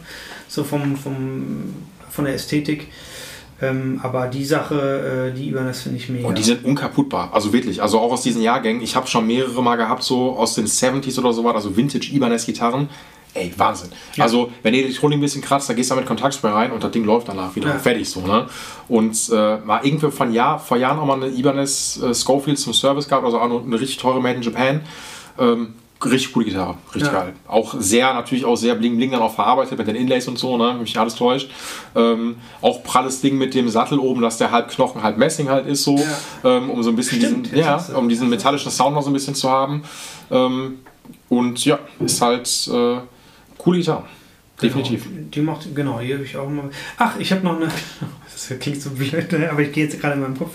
[0.47, 1.73] so vom, vom
[2.09, 2.87] von der Ästhetik.
[3.61, 6.27] Ähm, aber die Sache, äh, die Ibanez finde ich mega.
[6.27, 7.29] Und die sind unkaputtbar.
[7.33, 7.81] Also wirklich.
[7.81, 8.81] Also auch aus diesen Jahrgängen.
[8.81, 12.11] Ich habe schon mehrere mal gehabt, so aus den 70s oder so was, also Vintage
[12.11, 12.89] Ibanez-Gitarren.
[13.33, 13.89] Ey, Wahnsinn.
[14.17, 16.81] Also, wenn die Elektronik ein bisschen kratzt, dann gehst du da mit Kontaktspray rein und
[16.81, 17.67] das Ding läuft danach wieder.
[17.67, 17.79] Ja.
[17.79, 18.47] Fertig so, ne?
[18.87, 22.73] Und äh, war irgendwie von Jahr, vor Jahren auch mal eine Ibanez äh, Schofield zum
[22.73, 24.81] Service gehabt, also auch noch eine richtig teure Made in Japan.
[25.37, 25.73] Ähm,
[26.03, 27.19] richtig coole Gitarre, richtig Ja.
[27.21, 27.33] geil.
[27.47, 30.57] Auch sehr, natürlich auch sehr bling bling dann auch verarbeitet mit den Inlays und so,
[30.57, 30.73] ne?
[30.79, 31.49] Mich alles täuscht.
[31.95, 35.67] Ähm, auch pralles Ding mit dem Sattel oben, dass der halb Knochen, halb Messing halt
[35.67, 35.99] ist so,
[36.43, 39.13] ähm, um so ein bisschen Stimmt, diesen, ja, um diesen metallischen Sound noch so ein
[39.13, 39.83] bisschen zu haben.
[40.31, 40.79] Ähm,
[41.29, 42.97] und ja, ist halt äh,
[43.57, 44.03] coole Gitarre.
[44.61, 45.03] Definitiv.
[45.05, 46.69] Genau, die macht, genau, hier habe ich auch mal.
[46.97, 47.67] Ach, ich habe noch eine.
[48.35, 50.51] Das klingt so blöd, ne, aber ich gehe jetzt gerade in meinem Kopf.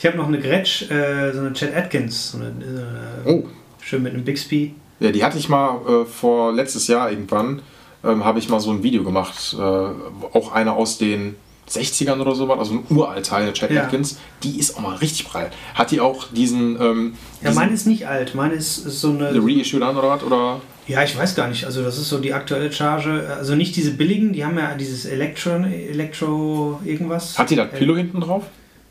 [0.00, 3.44] Ich habe noch eine Gretsch, äh, so eine Chad Atkins, so eine, eine Oh.
[3.82, 4.74] Schön mit einem Bixby.
[5.00, 7.62] Ja, die hatte ich mal äh, vor letztes Jahr irgendwann,
[8.04, 9.56] ähm, habe ich mal so ein Video gemacht.
[9.58, 11.36] Äh, auch eine aus den
[11.68, 13.84] 60ern oder sowas, also ein Uralteil, eine Chad Ja.
[13.84, 14.18] Atkins.
[14.42, 15.50] Die ist auch mal richtig prall.
[15.74, 19.28] Hat die auch diesen, ähm, Ja, meine ist nicht alt, meine ist, ist so eine.
[19.28, 20.22] eine Reissue dann oder was?
[20.24, 20.60] Oder?
[20.88, 21.64] Ja, ich weiß gar nicht.
[21.66, 23.32] Also das ist so die aktuelle Charge.
[23.38, 27.38] Also nicht diese billigen, die haben ja dieses Elektro, Elektro irgendwas.
[27.38, 28.44] Hat die das Äh, Pillow hinten drauf?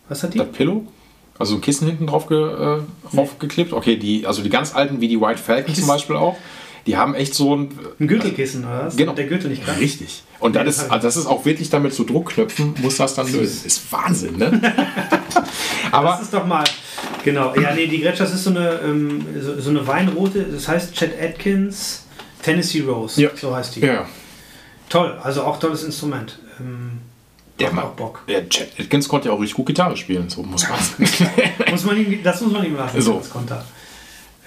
[0.08, 0.38] Was hat die?
[0.38, 0.88] Das Pillow?
[1.40, 2.82] Also ein Kissen hinten drauf ge, äh,
[3.16, 3.74] raufgeklippt?
[3.74, 6.38] Okay, die, also die ganz alten, wie die White Falcon zum Beispiel auch,
[6.86, 7.70] die haben echt so ein...
[8.00, 8.98] Ein Gürtelkissen, oder was?
[8.98, 9.14] Genau.
[9.14, 9.80] Der Gürtel nicht gerade.
[9.80, 10.24] Richtig.
[10.40, 13.66] Und das ist, also das ist auch wirklich damit zu Druckknöpfen, muss das dann lösen.
[13.66, 14.60] Ist Wahnsinn, ne?
[14.62, 15.44] Das
[15.92, 16.64] Aber ist doch mal.
[17.24, 17.56] Genau.
[17.56, 20.44] Ja, nee, die Gretsch, das ist so eine, ähm, so, so eine Weinrote.
[20.44, 22.06] Das heißt Chet Atkins
[22.42, 23.22] Tennessee Rose.
[23.22, 23.30] Ja.
[23.36, 23.82] So heißt die.
[23.82, 24.08] ja,
[24.90, 25.18] Toll.
[25.22, 26.40] Also auch tolles Instrument.
[26.60, 27.00] Ähm,
[27.60, 28.24] der macht auch Bock.
[28.28, 31.72] der Chad Atkins konnte ja auch richtig gut Gitarre spielen, so muss man sagen.
[31.72, 33.18] muss man ihm, das muss man ihm lassen, So.
[33.20, 33.66] das Konter.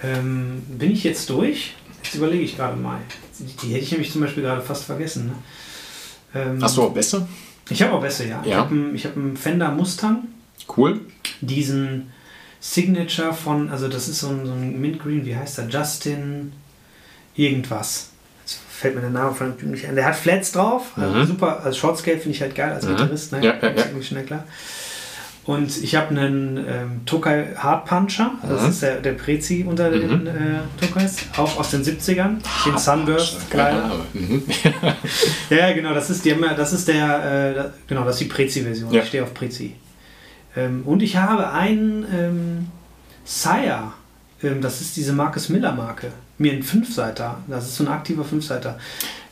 [0.03, 1.73] Ähm, bin ich jetzt durch?
[2.03, 2.99] Jetzt überlege ich gerade mal.
[3.39, 5.27] Die, die hätte ich nämlich zum Beispiel gerade fast vergessen.
[5.27, 5.33] Ne?
[6.35, 7.25] Ähm, Hast du auch Beste?
[7.69, 8.41] Ich habe auch besser, ja.
[8.43, 8.57] Ich Ja.
[8.57, 10.27] habe einen, ich hab einen Fender Mustang.
[10.77, 11.01] Cool.
[11.41, 12.11] diesen
[12.59, 15.67] Signature von, also das ist so ein, so ein Mint Green, wie heißt der?
[15.67, 16.53] Justin
[17.35, 18.09] irgendwas.
[18.83, 19.95] Fällt mir der Name von dem Typen nicht ein.
[19.95, 21.25] Der hat Flats drauf, also Mhm.
[21.25, 23.39] super, also Shortscale finde ich halt geil als Gitarrist, ne?
[23.41, 24.01] Ja, ja, ja.
[24.03, 24.43] schnell klar.
[25.45, 28.69] Und ich habe einen ähm, Tokai Hard Puncher, also das Mhm.
[28.71, 30.31] ist der, der Prezi unter den äh,
[30.85, 33.89] Tokais, auch aus den 70ern, den Sunburst, kleiner.
[34.11, 34.43] Mhm.
[35.49, 38.91] Ja, genau, das ist, die haben das ist der, äh, genau, das ist die Prezi-Version.
[38.91, 39.01] Ja.
[39.01, 39.75] Ich stehe auf Prezi.
[40.57, 42.67] Ähm, und ich habe einen ähm,
[43.23, 43.93] Sire,
[44.43, 46.07] ähm, das ist diese Marcus Miller Marke,
[46.43, 48.77] mir einen Fünfseiter, das ist so ein aktiver Fünfseiter.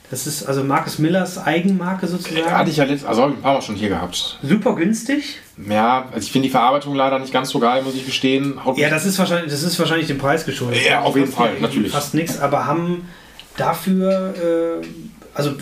[0.10, 2.52] Das ist also Marcus Millers Eigenmarke sozusagen.
[2.52, 4.40] Hatte ich ja letzt, also habe ich ein paar Mal schon hier gehabt.
[4.44, 5.38] Super günstig.
[5.70, 8.60] Ja, also ich finde die Verarbeitung leider nicht ganz so geil, muss ich gestehen.
[8.66, 10.82] Haut Ja, das ist wahrscheinlich, das ist wahrscheinlich dem Preis geschuldet.
[10.86, 11.94] Ja, auf jeden Kostet Fall, natürlich.
[11.94, 13.08] Fast nichts, aber haben
[13.56, 14.34] dafür,
[14.82, 14.86] äh,
[15.34, 15.54] also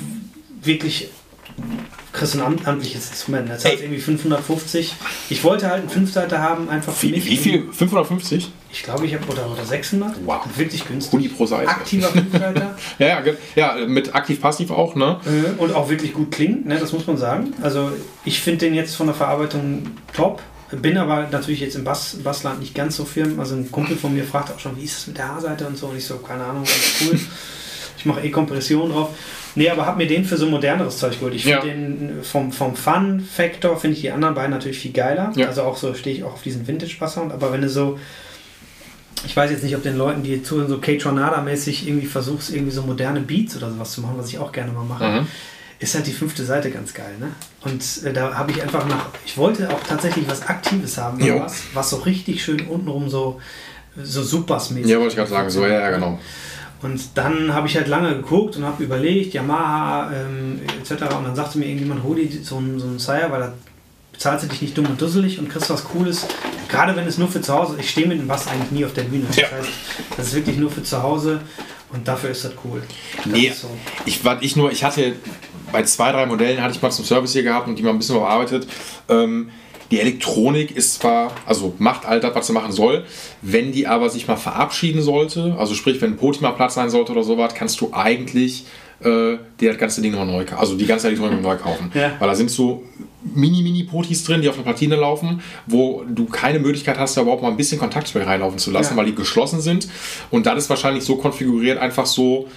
[0.63, 1.09] wirklich,
[2.11, 3.49] kriegst du ein amt- amtliches Instrument.
[3.49, 3.73] Das Ey.
[3.73, 4.95] heißt irgendwie 550.
[5.29, 7.25] Ich wollte halt einen Fünfseiter haben, einfach für wie, mich.
[7.27, 7.63] wie viel?
[7.71, 8.51] 550?
[8.71, 10.17] Ich glaube, ich habe oder, oder 600.
[10.25, 10.41] Wow.
[10.55, 11.11] Wirklich günstig.
[11.13, 11.69] Huni pro Seite.
[11.69, 12.75] Aktiver Fünfseiter.
[12.99, 13.33] Ja, ja,
[13.77, 15.19] ja, mit aktiv-passiv auch, ne?
[15.25, 17.53] Äh, und auch wirklich gut klingt, ne, das muss man sagen.
[17.63, 17.91] Also
[18.25, 19.83] ich finde den jetzt von der Verarbeitung
[20.13, 20.41] top.
[20.71, 23.39] Bin aber natürlich jetzt im Bass, Bassland nicht ganz so firm.
[23.39, 25.75] Also ein Kumpel von mir fragt auch schon, wie ist es mit der Haarseite und
[25.75, 25.87] so.
[25.87, 27.19] Und ich so, keine Ahnung, alles cool.
[27.97, 29.09] Ich mache eh Kompression drauf.
[29.55, 31.33] Nee, aber hab mir den für so moderneres Zeug geholt.
[31.33, 31.65] Ich finde Ja.
[31.65, 35.33] den vom, vom Fun-Factor finde ich die anderen beiden natürlich viel geiler.
[35.35, 35.47] Ja.
[35.47, 37.33] Also auch so stehe ich auch auf diesen Vintage-Basssound.
[37.33, 37.99] Aber wenn du so,
[39.25, 42.81] ich weiß jetzt nicht, ob den Leuten, die zuhören, so K-Tornada-mäßig irgendwie versuchst, irgendwie so
[42.83, 45.27] moderne Beats oder sowas zu machen, was ich auch gerne mal mache Mhm.
[45.79, 47.15] ist halt die fünfte Seite ganz geil.
[47.19, 47.27] Ne?
[47.61, 51.63] Und äh, da habe ich einfach nach, ich wollte auch tatsächlich was Aktives haben, was,
[51.73, 53.39] was so richtig schön untenrum so,
[54.01, 54.87] so Supers-mäßig.
[54.91, 56.19] Ja, wollte ich gerade sagen, so, ja, ja, genau.
[56.81, 61.03] Und dann habe ich halt lange geguckt und habe überlegt, Yamaha ähm, etc.
[61.17, 63.53] Und dann sagte mir irgendjemand, hol dir so einen, so einen Sire, weil da
[64.13, 66.25] bezahlst du dich nicht dumm und dusselig und kriegst was Cooles.
[66.69, 68.93] Gerade wenn es nur für zu Hause ich stehe mit dem Bass eigentlich nie auf
[68.93, 69.25] der Bühne.
[69.27, 69.51] Das Ja.
[69.51, 69.69] heißt,
[70.15, 71.41] das ist wirklich nur für zu Hause
[71.91, 72.81] und dafür ist das cool.
[73.17, 73.69] Das Nee, ist so.
[74.05, 75.13] ich, was ich nur, ich hatte
[75.71, 77.97] bei zwei, drei Modellen hatte ich mal zum Service hier gehabt und die mal ein
[77.99, 78.67] bisschen bearbeitet.
[79.09, 79.49] Ähm,
[79.91, 83.03] die Elektronik ist zwar, also macht all das, was sie machen soll,
[83.41, 86.89] wenn die aber sich mal verabschieden sollte, also sprich, wenn ein Poti mal Platz sein
[86.89, 88.65] sollte oder sowas, kannst du eigentlich
[89.01, 91.91] äh, dir das ganze Ding nochmal neu kaufen, also die ganze Elektronik neu kaufen.
[91.93, 92.11] Ja.
[92.19, 92.83] Weil da sind so
[93.33, 97.49] Mini-Mini-Potis drin, die auf einer Platine laufen, wo du keine Möglichkeit hast, da überhaupt mal
[97.49, 98.97] ein bisschen Kontaktspray reinlaufen zu lassen, Ja.
[98.97, 99.87] weil die geschlossen sind.
[100.29, 102.47] Und das ist wahrscheinlich so konfiguriert, einfach so,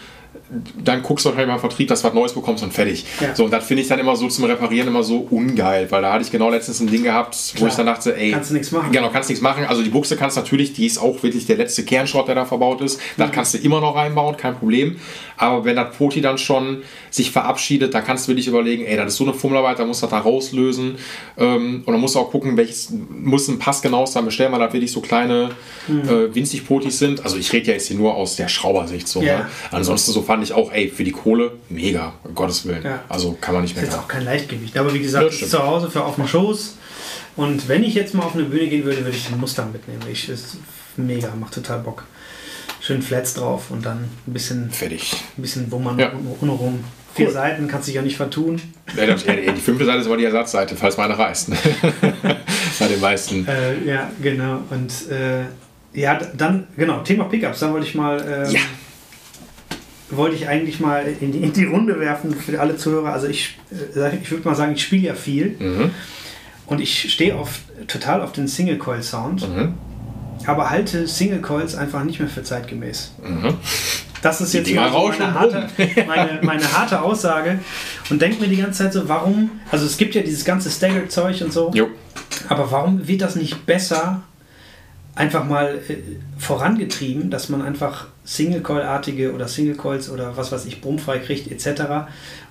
[0.84, 3.04] dann guckst du wahrscheinlich mal im Vertrieb, dass du was Neues bekommst und fertig.
[3.20, 3.34] Ja.
[3.34, 6.12] So, und das finde ich dann immer so zum Reparieren immer so ungeil, weil da
[6.12, 7.70] hatte ich genau letztens ein Ding gehabt, wo Klar.
[7.70, 8.32] ich dann dachte, ey.
[8.32, 8.92] Kannst du nichts machen.
[8.92, 9.64] Genau, kannst nichts machen.
[9.64, 12.80] Also die Buchse kannst natürlich, die ist auch wirklich der letzte Kernschrott, der da verbaut
[12.80, 13.00] ist.
[13.16, 13.32] Das Mhm.
[13.32, 14.96] kannst du immer noch reinbauen, kein Problem.
[15.42, 19.08] Aber wenn das Poti dann schon sich verabschiedet, dann kannst du wirklich überlegen, ey, das
[19.08, 20.94] ist so eine Fummelarbeit, da musst du das da rauslösen.
[21.36, 24.72] Ähm, und dann musst du auch gucken, welches muss ein passgenau sein bestellen, weil das
[24.72, 25.50] wirklich so kleine
[25.88, 26.08] Mhm.
[26.08, 27.24] äh, winzig Potis sind.
[27.24, 29.20] Also ich rede ja jetzt hier nur aus der Schraubersicht so.
[29.20, 29.38] Ja.
[29.38, 29.46] Ne?
[29.72, 32.84] Ansonsten so fand ich auch, ey, für die Kohle, mega, um Gottes Willen.
[32.84, 33.02] Ja.
[33.08, 33.90] Also kann man nicht ist mehr.
[33.90, 34.78] jetzt auch kein Leichtgewicht.
[34.78, 36.76] Aber wie gesagt, Ja, ist zu Hause für auf dem Schoß.
[37.34, 40.02] Und wenn ich jetzt mal auf eine Bühne gehen würde, würde ich den Mustang mitnehmen.
[40.12, 40.56] Ich ist
[40.96, 42.04] mega, macht total Bock.
[42.84, 45.14] Schön Flats drauf und dann ein bisschen, Fertig.
[45.38, 46.12] ein bisschen wummern Ja.
[46.40, 46.82] ohne rum.
[47.14, 47.32] Vier Cool.
[47.32, 48.60] Seiten kannst dich ja nicht vertun.
[48.96, 51.50] Ja, das, ja, die fünfte Seite ist aber die Ersatzseite, falls meine reißt.
[52.80, 53.46] Bei den meisten.
[53.46, 54.60] Äh, ja, genau.
[54.70, 55.42] Und äh,
[55.92, 58.44] ja, dann, genau, Thema Pickups, da wollte ich mal.
[58.46, 58.60] Ähm, Ja.
[60.10, 63.12] Wollte ich eigentlich mal in die, in die Runde werfen für alle Zuhörer.
[63.12, 63.58] Also ich,
[63.96, 65.90] äh, ich würde mal sagen, ich spiele ja viel Mhm.
[66.66, 69.74] und ich stehe auf, total auf den Single Coil Sound, Mhm.
[70.46, 73.12] Aber halte Single Coils einfach nicht mehr für zeitgemäß.
[73.22, 73.54] Mhm.
[74.22, 75.68] Das ist Die jetzt meine, harte,
[76.06, 77.58] meine, meine harte Aussage
[78.08, 81.42] und denke mir die ganze Zeit so, warum, also es gibt ja dieses ganze Staggered-Zeug
[81.42, 81.88] und so, Jo.
[82.48, 84.22] aber warum wird das nicht besser
[85.14, 85.96] einfach mal äh,
[86.38, 91.82] vorangetrieben, dass man einfach Single-Coil-artige oder Single-Coils oder was weiß ich, brummfrei kriegt etc.,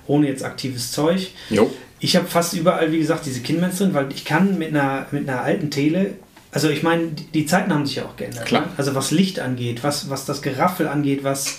[0.06, 1.30] ohne jetzt aktives Zeug.
[1.50, 1.72] Jo.
[2.00, 5.28] Ich habe fast überall, wie gesagt, diese Kinmans drin, weil ich kann mit einer, mit
[5.28, 6.14] einer alten Tele,
[6.52, 8.44] also ich meine, die, Zeiten haben sich ja auch geändert.
[8.46, 8.62] Klar.
[8.62, 8.68] Ne?
[8.76, 11.58] Also was Licht angeht, was, was das Geraffel angeht, was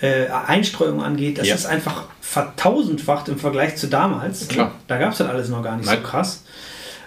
[0.00, 1.54] äh, Einstreuung angeht, das Ja.
[1.54, 4.48] ist einfach vertausendfacht im Vergleich zu damals.
[4.48, 4.68] Klar.
[4.68, 4.72] Ne?
[4.88, 5.98] Da gab es dann alles noch gar nicht Nein.
[6.02, 6.42] so krass.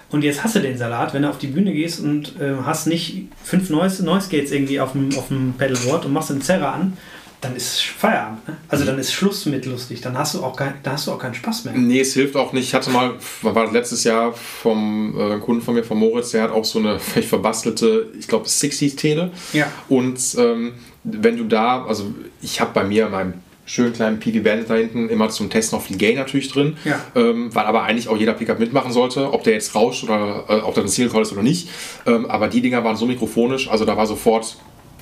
[0.09, 2.87] Und jetzt hast du den Salat, wenn du auf die Bühne gehst und äh, hast
[2.87, 6.73] nicht fünf Noise, Noise Gates irgendwie auf dem, auf dem Pedalboard und machst den Zerrer
[6.73, 6.97] an,
[7.41, 8.47] dann ist Feierabend.
[8.47, 8.57] Ne?
[8.67, 10.01] Also dann ist Schluss mit lustig.
[10.01, 11.73] Dann hast du auch, kein, dann hast du auch keinen Spaß mehr.
[11.75, 12.65] Nee, es hilft auch nicht.
[12.65, 16.43] Ich hatte mal, war das letztes Jahr vom äh, Kunden von mir, von Moritz, der
[16.43, 19.31] hat auch so eine völlig verbastelte, ich glaube, 60s-Tele.
[19.53, 19.67] Ja.
[19.87, 20.73] Und ähm,
[21.03, 23.33] wenn du da, also ich habe bei mir in meinem
[23.65, 26.99] schönen kleinen PV Bandit da hinten immer zum Testen noch viel Gain natürlich drin, Ja.
[27.15, 30.53] ähm, weil aber eigentlich auch jeder Pickup mitmachen sollte, ob der jetzt rauscht oder äh,
[30.61, 31.69] ob das ein Single Call ist oder nicht.
[32.05, 34.55] Ähm, aber die Dinger waren so mikrofonisch, also da war sofort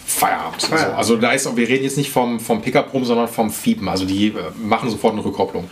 [0.06, 0.62] Feierabend.
[0.62, 0.98] Feierabend.
[0.98, 3.88] Also, also da ist, wir reden jetzt nicht vom, vom Pickup rum, sondern vom Fiepen.
[3.88, 5.70] Also die äh, machen sofort eine Rückkopplung.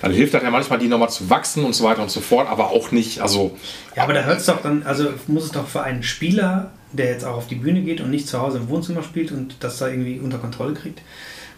[0.00, 2.48] Dann hilft das ja manchmal, die nochmal zu wachsen und so weiter und so fort,
[2.48, 3.56] aber auch nicht, also
[3.96, 7.06] Ja, aber da hört es doch dann, also muss es doch für einen Spieler, der
[7.06, 9.78] jetzt auch auf die Bühne geht und nicht zu Hause im Wohnzimmer spielt und das
[9.78, 11.00] da irgendwie unter Kontrolle kriegt,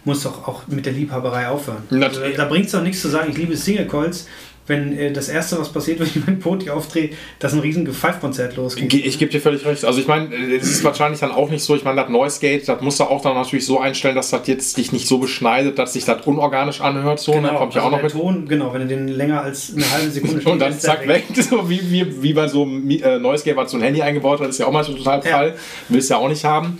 [0.03, 1.83] muss doch auch mit der Liebhaberei aufhören.
[2.01, 4.27] Also, da bringt es doch nichts zu sagen, ich liebe Single Coils,
[4.67, 8.55] wenn äh, das Erste, was passiert, wenn ich mein Poti aufdrehe, dass ein riesen Pfeifkonzert
[8.57, 8.89] losgeht.
[8.89, 9.85] Ge- Ich gebe dir völlig recht.
[9.85, 12.39] Also ich meine, äh, es ist wahrscheinlich dann auch nicht so, ich meine, das Noise
[12.39, 15.17] Gate, das musst du auch dann natürlich so einstellen, dass das jetzt dich nicht so
[15.19, 17.19] beschneidet, dass sich das unorganisch anhört.
[17.19, 17.49] So, ne?
[17.57, 18.11] kommt ja auch also noch der mit.
[18.13, 21.69] Ton, genau, wenn du den länger als eine halbe Sekunde Und dann zack weg, so
[21.69, 24.49] wie, wie, wie bei so einem äh, Noise Gate, was so ein Handy eingebaut hat,
[24.49, 25.31] ist ja auch manchmal total Ja.
[25.31, 25.55] prall.
[25.89, 26.77] Willst ja auch nicht haben.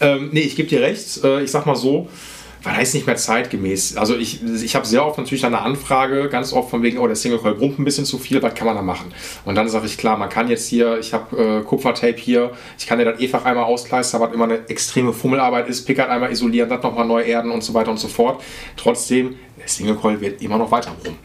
[0.00, 1.22] Ähm, nee, ich gebe dir recht.
[1.24, 2.08] Äh, ich sag mal so,
[2.62, 3.96] weil er ist nicht mehr zeitgemäß.
[3.96, 7.16] Also ich, ich habe sehr oft natürlich eine Anfrage, ganz oft von wegen, oh, der
[7.16, 9.12] Single Coil brummt ein bisschen zu viel, was kann man da machen?
[9.44, 12.86] Und dann sage ich, klar, man kann jetzt hier, ich habe äh, Kupfertape hier, ich
[12.86, 16.68] kann dir das einfach einmal auskleistern, was immer eine extreme Fummelarbeit ist, Pickard einmal isolieren,
[16.68, 18.42] das nochmal neu erden und so weiter und so fort.
[18.76, 21.18] Trotzdem, der Single Coil wird immer noch weiter brummen.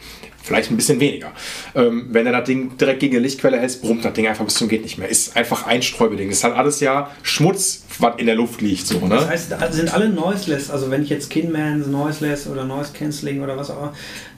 [0.44, 1.32] Vielleicht ein bisschen weniger.
[1.74, 4.56] Ähm, wenn er das Ding direkt gegen eine Lichtquelle hält, brummt das Ding einfach bis
[4.56, 5.08] zum geht nicht mehr.
[5.08, 6.30] Ist einfach ein Sträubeding.
[6.30, 8.86] Das halt alles ja Schmutz, was in der Luft liegt.
[8.86, 9.16] So, ne?
[9.16, 13.56] Das heißt, sind alle noiseless, also wenn ich jetzt Kinmans, noiseless oder Noise Cancelling oder
[13.56, 13.94] was auch immer,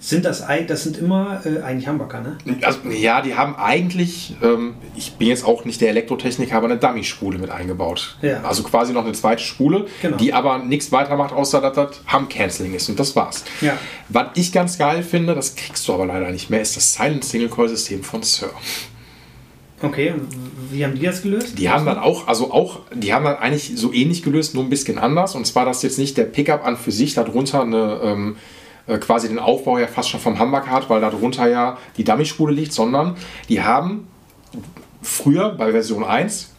[0.09, 2.37] sind das, das sind immer äh, eigentlich Humbucker, ne?
[2.61, 6.77] Also, ja, die haben eigentlich, ähm, ich bin jetzt auch nicht der Elektrotechniker, aber eine
[6.77, 8.17] Dummy-Spule mit eingebaut.
[8.21, 8.41] Ja.
[8.43, 10.17] Also quasi noch eine zweite Spule, Genau.
[10.17, 12.87] die aber nichts weiter macht, außer dass das Hum-Canceling ist.
[12.87, 13.43] Und das war's.
[13.61, 13.77] Ja.
[14.09, 17.25] Was ich ganz geil finde, das kriegst du aber leider nicht mehr, ist das Silent
[17.25, 18.51] Single Coil System von Sir.
[19.81, 20.13] Okay,
[20.71, 21.57] wie haben die das gelöst?
[21.57, 24.69] Die haben dann auch, also auch, die haben dann eigentlich so ähnlich gelöst, nur ein
[24.69, 25.35] bisschen anders.
[25.35, 28.35] Und zwar, dass jetzt nicht der Pickup an für sich darunter eine, ähm,
[28.87, 32.53] äh, quasi den Aufbau ja fast schon vom Humbucker hat, weil darunter ja die Dummy-Spule
[32.53, 33.15] liegt, sondern
[33.49, 34.07] die haben
[35.01, 36.51] früher bei Version 1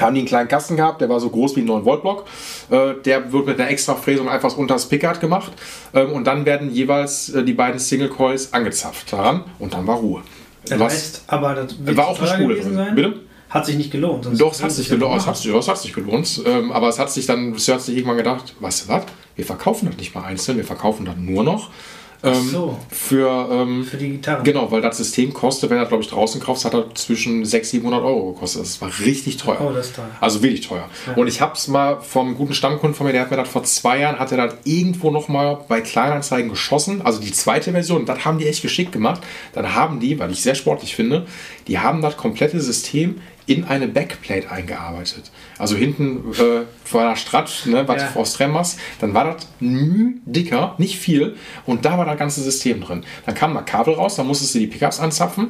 [0.00, 2.26] haben die einen kleinen Kasten gehabt, der war so groß wie ein 9-Volt-Block.
[2.70, 5.50] Äh, der wird mit einer extra Fräsung einfach unter das Pickard gemacht.
[5.94, 9.96] Ähm, und dann werden jeweils äh, die beiden Single Coils angezapft daran und dann war
[9.96, 10.20] Ruhe.
[10.66, 12.74] Das Was- heißt, aber das wird War auch eine Spule drin.
[12.74, 12.94] sein?
[12.94, 13.14] Bitte?
[13.50, 14.28] Hat sich nicht gelohnt.
[14.38, 15.20] Doch, es hat sich ja gelohnt.
[15.20, 16.42] Es hat sich, es hat sich gelohnt.
[16.44, 19.04] Ähm, aber es hat sich dann, Sir hat sich irgendwann gedacht, weißt du was?
[19.36, 21.70] Wir verkaufen das nicht mal einzeln, wir verkaufen das nur noch.
[22.22, 22.78] Ähm, so.
[22.90, 24.42] Für, ähm, Für die Gitarre.
[24.42, 27.68] Genau, weil das System kostet, wenn er glaube ich draußen kauft, hat er zwischen 600
[27.68, 28.62] 700 Euro gekostet.
[28.62, 29.60] Das war richtig teuer.
[29.60, 30.10] Oh, das ist teuer.
[30.20, 30.88] Also wirklich teuer.
[31.14, 33.62] Und ich habe es mal vom guten Stammkunden von mir, der hat mir das vor
[33.62, 37.02] zwei Jahren, hat er das irgendwo noch mal bei Kleinanzeigen geschossen.
[37.02, 39.22] Also die zweite Version, das haben die echt geschickt gemacht.
[39.52, 41.26] Dann haben die, weil ich sehr sportlich finde,
[41.68, 45.30] die haben das komplette System in eine Backplate eingearbeitet.
[45.58, 48.10] Also hinten äh, vor der Strat, ne, was Ja.
[48.14, 51.36] aus Tremmers, dann war das müh dicker, nicht viel.
[51.64, 53.04] Und da war das ganze System drin.
[53.24, 55.48] Dann kam mal Kabel raus, dann musstest du die Pickups anzapfen.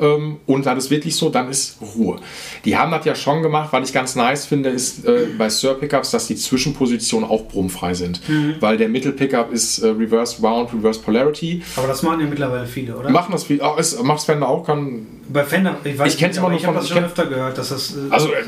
[0.00, 2.18] Ähm, und dann ist wirklich so, dann ist Ruhe.
[2.64, 5.74] Die haben das ja schon gemacht, was ich ganz nice finde, ist äh, bei Sir
[5.74, 8.20] Pickups, dass die Zwischenpositionen auch brummfrei sind.
[8.60, 11.62] Weil der Mittel-Pickup ist äh, Reverse Wound, Reverse Polarity.
[11.76, 13.10] Aber das machen ja mittlerweile viele, oder?
[13.10, 15.06] Machen das viel, oh, ist, macht Fender auch, kann.
[15.28, 16.98] Bei Fender, ich weiß Ich kenn's nicht, immer aber nur ich habe das ich schon
[16.98, 17.96] kenn- öfter gehört, dass das.
[17.96, 18.44] äh, Also, äh,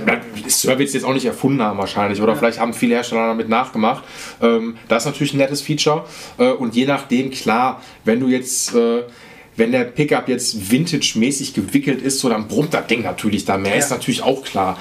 [0.49, 2.21] Sir wird es jetzt auch nicht erfunden haben, wahrscheinlich.
[2.21, 4.05] Oder vielleicht haben viele Hersteller damit nachgemacht.
[4.43, 6.05] Ähm, das ist natürlich ein nettes Feature.
[6.39, 8.75] Äh, und je nachdem, klar, wenn du jetzt.
[9.57, 13.73] Wenn der Pickup jetzt vintage-mäßig gewickelt ist, so dann brummt das Ding natürlich da mehr,
[13.73, 13.79] Ja.
[13.79, 14.79] ist natürlich auch klar.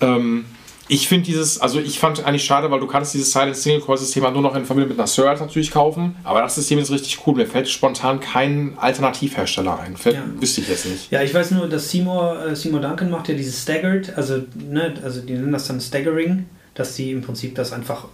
[0.00, 0.44] Ähm,
[0.88, 3.96] ich finde dieses, also ich fand eigentlich schade, weil du kannst dieses Silent Single Coil
[3.96, 6.90] System halt nur noch in Verbindung mit einer Sir natürlich kaufen, aber das System ist
[6.90, 7.34] richtig cool.
[7.36, 9.96] Mir fällt spontan kein Alternativhersteller ein.
[9.96, 10.24] Fällt, Ja.
[10.38, 11.10] Wüsste ich jetzt nicht.
[11.10, 14.94] Ja, ich weiß nur, dass Seymour, äh, Seymour Duncan macht ja dieses Staggered, also, ne,
[15.02, 18.06] also die nennen das dann Staggering, dass die im Prinzip das einfach,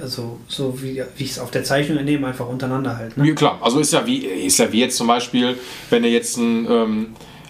[0.00, 3.20] also so wie, wie ich es auf der Zeichnung entnehme, einfach untereinander halten.
[3.20, 3.28] Ne?
[3.28, 5.56] Ja, klar, also ist ja wie, ist ja wie jetzt zum Beispiel,
[5.90, 7.06] wenn du jetzt ein, ähm,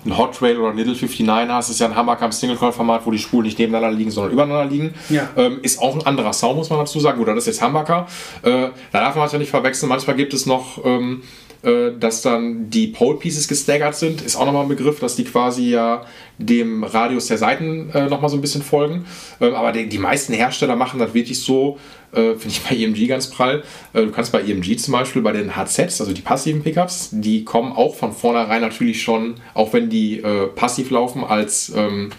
[0.06, 3.04] ein Hot Trail oder ein Little 59 hast, ist ja ein Hammerkamp Single Coil Format,
[3.04, 4.94] wo die Spulen nicht nebeneinander liegen, sondern übereinander liegen.
[5.10, 5.28] Ja.
[5.36, 7.18] Ähm, ist auch ein anderer Sound, muss man dazu sagen.
[7.18, 8.06] Gut, das ist jetzt Humbucker.
[8.42, 9.90] Äh, da darf man es ja nicht verwechseln.
[9.90, 11.22] Manchmal gibt es noch, ähm,
[11.62, 14.22] äh, dass dann die Pole Pieces gestaggert sind.
[14.22, 16.06] Ist auch nochmal ein Begriff, dass die quasi ja
[16.38, 19.04] dem Radius der Seiten äh, nochmal so ein bisschen folgen.
[19.40, 21.78] Ähm, aber die, die meisten Hersteller machen das wirklich so,
[22.12, 23.62] äh, finde ich bei EMG ganz prall.
[23.92, 27.44] Äh, du kannst bei EMG zum Beispiel bei den HZs, also die passiven Pickups, die
[27.44, 32.10] kommen auch von vornherein natürlich schon, auch wenn die äh, passiv laufen, als ähm,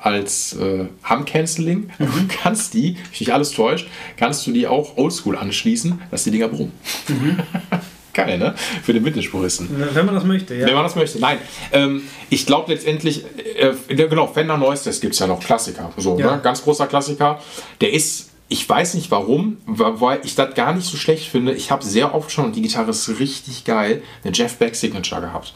[0.00, 1.90] als äh, Hum-Canceling.
[1.98, 2.06] Du
[2.42, 6.30] kannst die, wenn mich nicht alles täuscht, kannst du die auch oldschool anschließen, dass die
[6.30, 6.72] Dinger brummen.
[8.26, 8.54] Geil, ne?
[8.82, 9.68] Für den Mittelspuristen.
[9.94, 10.66] Wenn man das möchte, ja.
[10.66, 11.20] Wenn man das möchte.
[11.20, 11.38] Nein,
[11.72, 13.24] ähm, ich glaube letztendlich,
[13.56, 15.92] äh, genau, Fender Noise, gibt es ja noch Klassiker.
[15.96, 16.36] So, Ja.
[16.36, 16.40] ne?
[16.42, 17.40] Ganz großer Klassiker.
[17.80, 21.52] Der ist, ich weiß nicht warum, wa- weil ich das gar nicht so schlecht finde.
[21.52, 25.20] Ich habe sehr oft schon, und die Gitarre ist richtig geil, eine Jeff Beck Signature
[25.20, 25.54] gehabt.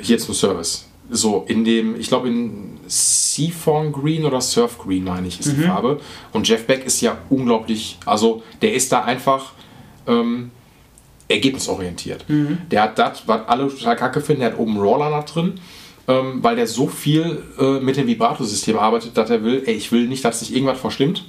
[0.00, 0.88] Hier zum Service.
[1.08, 5.62] So, in dem, ich glaube in Seafawn Green oder Surf Green, meine ich, ist die
[5.62, 6.00] Farbe.
[6.32, 9.52] Und Jeff Beck ist ja unglaublich, also der ist da einfach
[10.08, 10.50] ähm,
[11.28, 12.24] ergebnisorientiert.
[12.70, 15.54] Der hat das, was alle total kacke finden, der hat oben da drin,
[16.08, 19.90] ähm, weil der so viel äh, mit dem Vibrato-System arbeitet, dass er will, ey, ich
[19.90, 21.24] will nicht, dass sich irgendwas verstimmt.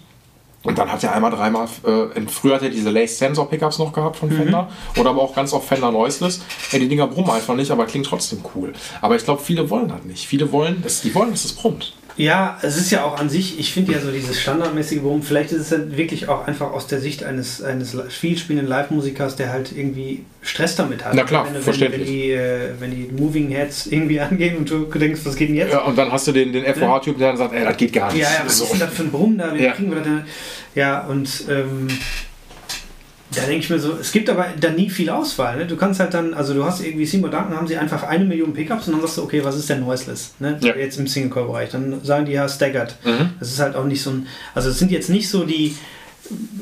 [0.64, 3.94] Und dann hat er einmal dreimal, äh, früher hat er diese Lace Sensor Pickups noch
[3.94, 6.42] gehabt von Fender oder aber auch ganz oft Fender Noiseless.
[6.72, 8.74] Ey, die Dinger brummen einfach nicht, aber klingt trotzdem cool.
[9.00, 10.28] Aber ich glaube, viele wollen das nicht.
[10.28, 11.94] Viele wollen, dass, die wollen, dass es brummt.
[12.18, 15.52] Ja, es ist ja auch an sich, ich finde ja so dieses standardmäßige Boom, vielleicht
[15.52, 19.72] ist es ja wirklich auch einfach aus der Sicht eines, eines vielspielenden Live-Musikers, der halt
[19.72, 21.14] irgendwie Stress damit hat.
[21.14, 22.08] Na klar, wenn, verständlich.
[22.08, 25.56] wenn, die, äh, wenn die Moving Heads irgendwie angehen und du denkst, was geht denn
[25.56, 25.74] jetzt?
[25.74, 28.12] Ja, und dann hast du den, den FOH-Typ, der dann sagt, ey, das geht gar
[28.12, 28.24] nicht.
[28.24, 28.64] Ja, ja, was so.
[28.64, 29.54] ist denn das für ein Brumm da?
[29.54, 29.74] Wie Ja.
[29.74, 30.24] kriegen wir das denn?
[30.74, 31.88] Ja, und ähm,
[33.32, 35.58] da denke ich mir so, es gibt aber da nie viel Auswahl.
[35.58, 35.66] Ne?
[35.66, 38.54] Du kannst halt dann, also du hast irgendwie Seymour Duncan, haben sie einfach eine Million
[38.54, 40.36] Pickups und dann sagst du, okay, was ist denn Noiseless?
[40.40, 40.58] Ne?
[40.62, 40.76] Ja.
[40.76, 41.70] Jetzt im Single-Core-Bereich.
[41.72, 42.96] Dann sagen die ja Staggered.
[43.04, 43.32] Mhm.
[43.40, 45.76] Das ist halt auch nicht so ein, also es sind jetzt nicht so die,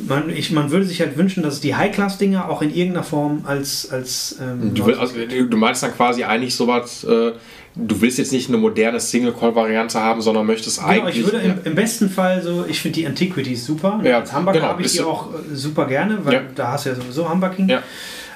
[0.07, 3.89] man, ich, man würde sich halt wünschen, dass die High-Class-Dinger auch in irgendeiner Form als,
[3.91, 7.31] als ähm, Du, will, also, du meinst dann quasi eigentlich sowas, äh,
[7.75, 11.17] du willst jetzt nicht eine moderne Single-Call-Variante haben, sondern möchtest Genau, eigentlich.
[11.19, 13.99] ich würde im, im besten Fall so, ich finde die Antiquities super.
[14.03, 16.41] Ja, Als Humbucker genau, habe ich die auch äh, super gerne, weil Ja.
[16.55, 17.67] da hast du ja sowieso Humbucking.
[17.69, 17.81] Ja.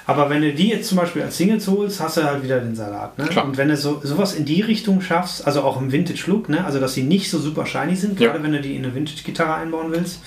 [0.08, 2.76] Aber wenn du die jetzt zum Beispiel als Singles holst, hast du halt wieder den
[2.76, 3.16] Salat.
[3.20, 3.26] Ne?
[3.26, 3.46] Klar.
[3.46, 6.66] Und wenn du so, sowas in die Richtung schaffst, also auch im Vintage-Look, ne?
[6.66, 8.32] also dass sie nicht so super shiny sind, Ja.
[8.32, 10.20] gerade wenn du die in eine Vintage-Gitarre einbauen willst,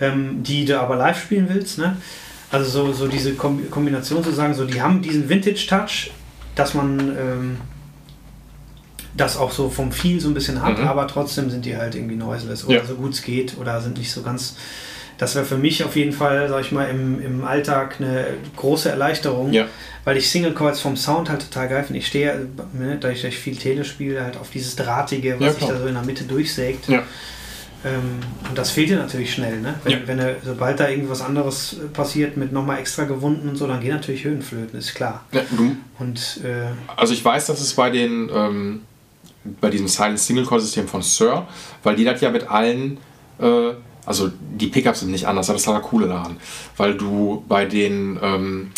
[0.00, 1.78] ähm, die du aber live spielen willst.
[1.78, 1.96] Ne?
[2.50, 6.10] Also so, so diese Kombi- Kombination zu sagen, so die haben diesen Vintage-Touch,
[6.54, 7.56] dass man ähm,
[9.16, 10.86] das auch so vom Feel so ein bisschen hat, Mhm.
[10.88, 12.84] aber trotzdem sind die halt irgendwie noiseless oder Ja.
[12.84, 14.56] so gut es geht oder sind nicht so ganz.
[15.18, 18.24] Das wäre für mich auf jeden Fall, sag ich mal, im, im Alltag eine
[18.56, 19.66] große Erleichterung, Ja.
[20.04, 21.98] weil ich Single Coils vom Sound halt total geil finde.
[22.00, 25.68] Ich stehe, ne, da ich, viel Tele spiele, halt auf dieses Drahtige, was Ja, sich
[25.68, 26.88] da so in der Mitte durchsägt.
[27.84, 29.74] Ähm, und das fehlt dir natürlich schnell, ne?
[29.82, 29.98] Wenn, Ja.
[30.06, 33.80] wenn er, sobald da irgendwas anderes äh, passiert mit nochmal extra gewunden und so, dann
[33.80, 35.24] gehen natürlich Höhenflöten, ist klar.
[35.32, 38.82] Ja, du, Und äh, Also ich weiß, dass es bei den ähm,
[39.60, 41.46] bei diesem Silent Single Core System von Sir,
[41.82, 42.98] weil die das ja mit allen
[43.40, 43.72] äh,
[44.06, 46.36] also die Pickups sind nicht anders, das ist halt coole daran,
[46.76, 48.70] weil du bei den ähm,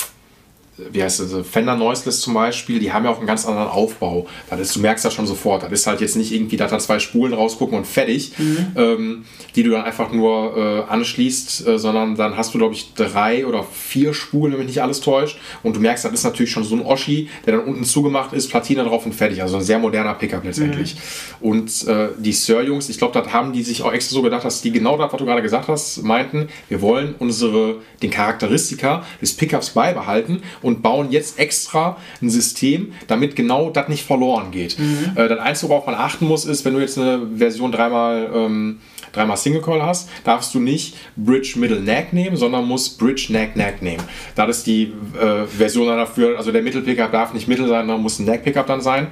[0.76, 4.26] wie heißt das, Fender Noiseless zum Beispiel, die haben ja auch einen ganz anderen Aufbau.
[4.50, 5.62] Das ist, du merkst das schon sofort.
[5.62, 8.32] Das ist halt jetzt nicht irgendwie, dass da zwei Spulen rausgucken und fertig,
[8.76, 9.24] ähm,
[9.54, 13.46] die du dann einfach nur äh, anschließt, äh, sondern dann hast du, glaube ich, drei
[13.46, 15.38] oder vier Spulen, wenn mich nicht alles täuscht.
[15.62, 18.48] Und du merkst, das ist natürlich schon so ein Oschi, der dann unten zugemacht ist,
[18.48, 19.42] Platine drauf und fertig.
[19.42, 20.96] Also ein sehr moderner Pickup letztendlich.
[21.40, 24.60] Und äh, die Sir-Jungs, ich glaube, das haben die sich auch extra so gedacht, dass
[24.60, 29.34] die genau das, was du gerade gesagt hast, meinten, wir wollen unsere, den Charakteristika des
[29.34, 34.76] Pickups beibehalten und bauen jetzt extra ein System, damit genau das nicht verloren geht.
[35.14, 38.80] Äh, das Einzige, worauf man achten muss, ist, wenn du jetzt eine Version dreimal, ähm,
[39.12, 43.54] dreimal Single Coil hast, darfst du nicht Bridge Middle Neck nehmen, sondern musst Bridge Neck
[43.54, 44.02] Neck nehmen.
[44.34, 48.18] Das ist die äh, Version dafür, also der Mittelpickup darf nicht Mittel sein, sondern muss
[48.18, 49.06] ein Neck Pickup dann sein.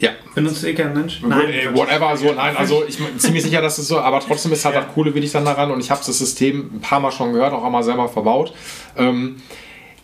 [0.00, 1.22] Ja, benutzt eh kein Mensch?
[1.22, 4.64] äh, whatever, so, nein, also ich bin ziemlich sicher, dass es so, aber trotzdem ist
[4.64, 4.82] halt Ja.
[4.82, 7.32] das Coole, will ich dann daran und ich habe das System ein paar Mal schon
[7.32, 8.52] gehört, auch einmal selber verbaut.
[8.98, 9.36] Ähm,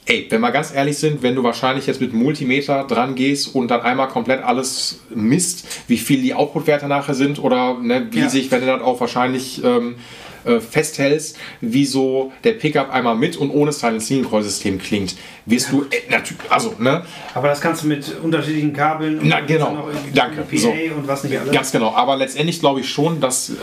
[0.06, 3.68] ey, wenn wir ganz ehrlich sind, wenn du wahrscheinlich jetzt mit Multimeter dran gehst und
[3.68, 8.28] dann einmal komplett alles misst, wie viel die Output-Werte nachher sind oder ne, wie Ja.
[8.28, 9.97] sich, wenn du das auch wahrscheinlich ähm,
[10.45, 15.17] äh, festhältst, wie so der Pickup einmal mit und ohne Silent Single Coil System klingt,
[15.47, 17.05] wirst du, äh, natürlich, also, ne,
[17.35, 19.89] Aber das kannst du mit unterschiedlichen Kabeln und Na, genau.
[20.15, 20.43] Danke.
[20.43, 20.71] PA So.
[20.71, 21.53] und was nicht alles.
[21.53, 23.55] Ganz genau, aber letztendlich glaube ich schon, dass äh,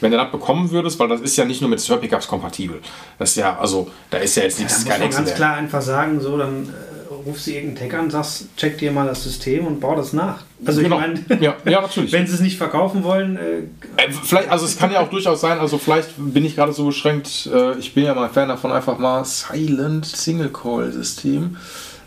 [0.00, 2.80] wenn du das bekommen würdest, weil das ist ja nicht nur mit Sir Pickups kompatibel.
[3.18, 5.56] Das ist ja, also da ist ja jetzt Da nichts, muss kein man ganz klar
[5.56, 6.93] einfach sagen, so, dann äh,
[7.26, 10.42] rufst du irgendeinen Tech an, sagst, check dir mal das System und bau das nach.
[10.64, 11.00] Also Genau.
[11.00, 12.12] ich meine, Ja, ja, natürlich.
[12.12, 13.58] wenn sie es nicht verkaufen wollen, äh,
[13.96, 16.86] Äh, vielleicht, also es kann ja auch durchaus sein, also vielleicht bin ich gerade so
[16.86, 21.56] beschränkt, äh, ich bin ja mal Fan davon, einfach mal Silent Single Coil System,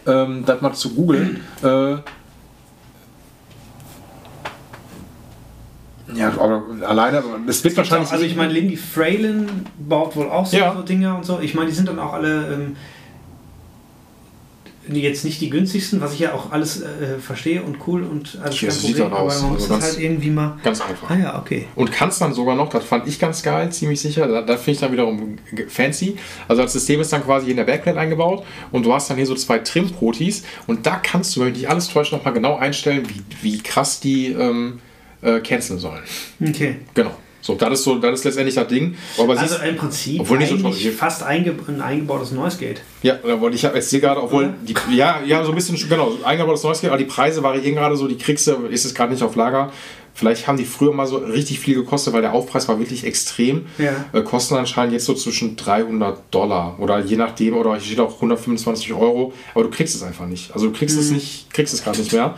[0.06, 1.42] ähm, das mal zu googeln.
[1.64, 1.98] Äh,
[6.16, 8.10] ja, aber alleine, es wird wahrscheinlich.
[8.12, 10.74] also ich meine, Lindy Fralin baut wohl auch so, Ja.
[10.74, 11.40] so Dinger und so.
[11.42, 12.76] Ich meine, die sind dann auch alle ähm,
[14.96, 18.62] jetzt nicht die günstigsten, was ich ja auch alles äh, verstehe und cool und alles
[18.62, 19.34] Ja, kein sieht Problem, das aus.
[19.38, 20.58] aber man muss Also ganz- halt irgendwie mal...
[20.64, 21.10] ganz einfach.
[21.10, 21.68] Ah ja, okay.
[21.76, 24.72] Und kannst dann sogar noch, das fand ich ganz geil, ziemlich sicher, da, da finde
[24.72, 25.38] ich dann wiederum
[25.68, 26.18] fancy.
[26.48, 29.26] Also das System ist dann quasi in der Backplate eingebaut und du hast dann hier
[29.26, 33.22] so zwei Trim-Protis und da kannst du, wenn dich alles täuscht, nochmal genau einstellen, wie,
[33.42, 34.80] wie krass die ähm,
[35.22, 36.04] äh, canceln sollen.
[36.42, 36.78] Okay.
[36.94, 37.12] Genau.
[37.48, 38.96] So, das ist so, das ist letztendlich das Ding.
[39.18, 40.74] Aber Also im Prinzip obwohl nicht so toll.
[40.74, 42.82] fast einge ein eingebautes Noise Gate.
[43.04, 46.12] ja, wollte ich habe jetzt hier gerade, obwohl die, ja, ja, so ein bisschen, genau,
[46.26, 49.24] eingebautes Neues, aber die Preise variieren gerade so, die kriegst du, ist es gerade nicht
[49.24, 49.72] auf Lager.
[50.14, 53.68] Vielleicht haben die früher mal so richtig viel gekostet, weil der Aufpreis war wirklich extrem.
[53.78, 53.92] Ja.
[54.12, 58.16] Äh, kosten anscheinend jetzt so zwischen 300 Dollar oder je nachdem, oder hier steht auch
[58.16, 60.52] 125 Euro, aber du kriegst es einfach nicht.
[60.54, 61.02] Also du kriegst Mhm.
[61.04, 62.34] es nicht, kriegst es gerade nicht mehr.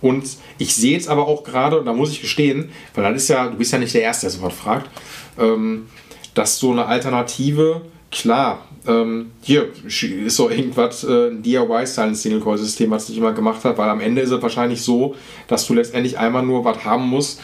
[0.00, 0.24] Und
[0.58, 3.48] ich sehe jetzt aber auch gerade, und da muss ich gestehen, weil dann ist ja,
[3.48, 4.90] du bist ja nicht der Erste, der sowas fragt,
[5.38, 5.86] ähm,
[6.34, 12.56] dass so eine Alternative, klar, ähm, hier ist so irgendwas, äh, ein DIY-Style Single Coil
[12.56, 15.14] System, was nicht immer gemacht hat, weil am Ende ist es wahrscheinlich so,
[15.48, 17.40] dass du letztendlich einmal nur was haben musst,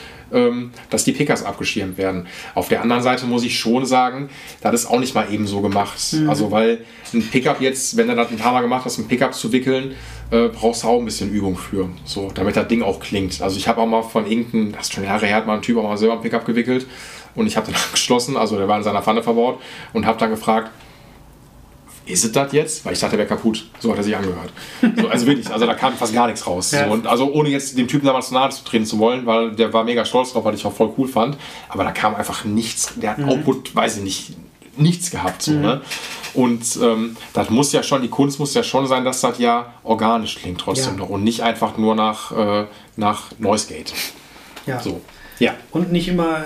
[0.91, 2.27] dass die Pickers abgeschirmt werden.
[2.55, 4.29] Auf der anderen Seite muss ich schon sagen,
[4.61, 5.99] das ist auch nicht mal eben so gemacht.
[6.13, 6.29] Mhm.
[6.29, 9.35] Also, weil ein Pickup jetzt, wenn du das ein paar Mal gemacht hast, ein Pickup
[9.35, 9.95] zu wickeln,
[10.31, 13.41] äh, brauchst du auch ein bisschen Übung für, so, damit das Ding auch klingt.
[13.41, 15.63] Also, ich habe auch mal von irgendeinem, das ist schon Jahre her, hat mal ein
[15.63, 16.87] Typ auch mal selber ein Pickup gewickelt
[17.37, 19.61] und ich habe den abgeschlossen, also der war in seiner Pfanne verbaut
[19.93, 20.71] und habe dann gefragt,
[22.07, 22.85] ist es das jetzt?
[22.85, 23.67] Weil ich dachte, der wäre kaputt.
[23.81, 24.53] So hat er sich angehört.
[24.97, 26.71] So, also wirklich, also da kam fast gar nichts raus.
[26.71, 26.87] Ja.
[26.87, 29.73] So, und also ohne jetzt dem Typen damals nahe zu treten zu wollen, weil der
[29.73, 31.37] war mega stolz drauf, weil ich auch voll cool fand.
[31.69, 33.29] Aber da kam einfach nichts, der hat mhm.
[33.29, 34.37] Output, weiß ich nicht,
[34.77, 35.43] nichts gehabt.
[35.43, 35.61] So, mhm.
[35.61, 35.81] ne?
[36.35, 39.75] Und ähm, das muss ja schon, die Kunst muss ja schon sein, dass das ja
[39.83, 40.99] organisch klingt trotzdem ja.
[40.99, 42.67] noch und nicht einfach nur nach, äh,
[42.97, 43.93] nach Noise Gate.
[44.67, 44.79] Ja.
[44.81, 45.01] So.
[45.39, 45.55] Ja.
[45.73, 46.45] Und nicht immer,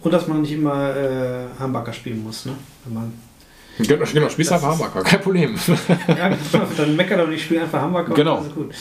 [0.00, 2.54] und dass man nicht immer äh, Hamburger spielen muss, ne?
[2.84, 3.27] Wenn man
[3.78, 5.58] Genau, genau spielst einfach Hamburger, kein Problem.
[6.08, 6.30] ja,
[6.76, 8.14] dann meckert doch nicht, spiel einfach Hamburger.
[8.14, 8.42] Genau.
[8.54, 8.74] Gut.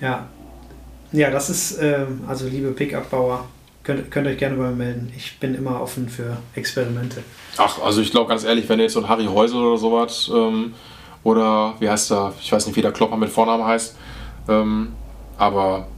[0.00, 0.28] Ja.
[1.12, 3.46] ja, das ist, ähm, also liebe Pickup-Bauer,
[3.82, 5.12] könnt, könnt euch gerne bei mir melden.
[5.16, 7.22] Ich bin immer offen für Experimente.
[7.56, 10.74] Ach, also ich glaube ganz ehrlich, wenn jetzt so ein Harry Häusel oder sowas ähm,
[11.24, 13.96] oder wie heißt der, ich weiß nicht, wie der Klopper mit Vornamen heißt,
[14.48, 14.92] ähm,
[15.36, 15.88] aber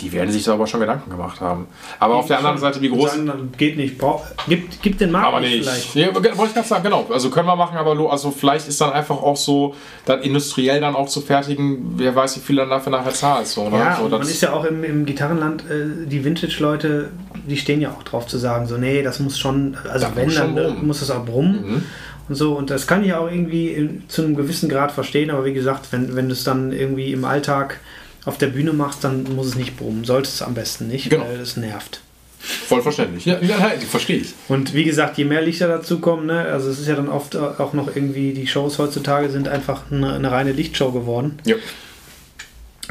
[0.00, 1.66] die werden sich da aber schon Gedanken gemacht haben.
[1.98, 3.12] Aber auf der anderen Seite, wie groß.
[3.12, 3.96] Sagen, geht nicht.
[4.48, 5.64] gibt, gibt den Markt aber nicht.
[5.64, 5.94] Vielleicht.
[5.94, 7.06] Ja, wollte ich gerade sagen, genau.
[7.10, 9.74] Also können wir machen, aber also vielleicht ist dann einfach auch so,
[10.06, 13.46] dann industriell dann auch zu fertigen, wer weiß, wie viel dann dafür nachher zahlt.
[13.46, 13.78] So, ne?
[13.78, 17.10] Ja, so, man ist ja auch im, im Gitarrenland, äh, die Vintage-Leute,
[17.48, 20.34] die stehen ja auch drauf zu sagen, so, nee, das muss schon, also das wenn,
[20.34, 20.86] dann brummen.
[20.86, 21.66] muss es auch brummen.
[21.66, 21.82] Mhm.
[22.28, 25.44] Und so, und das kann ich auch irgendwie in, zu einem gewissen Grad verstehen, aber
[25.44, 27.80] wie gesagt, wenn, wenn du es dann irgendwie im Alltag
[28.24, 30.04] auf der Bühne machst, dann muss es nicht brummen.
[30.04, 31.24] Sollte es am besten nicht, genau.
[31.24, 32.02] weil es nervt.
[32.40, 33.26] Voll verständlich.
[33.26, 34.34] Ja, ja verstehe ich.
[34.48, 37.36] Und wie gesagt, je mehr Lichter dazu kommen, ne, also es ist ja dann oft
[37.36, 41.38] auch noch irgendwie, die Shows heutzutage sind einfach eine, eine reine Lichtshow geworden.
[41.44, 41.56] Ja.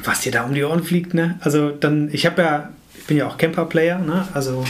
[0.04, 1.40] Was dir da um die Ohren fliegt, ne?
[1.42, 4.28] Also dann, ich habe ja, ich bin ja auch Camper-Player, ne?
[4.34, 4.64] Also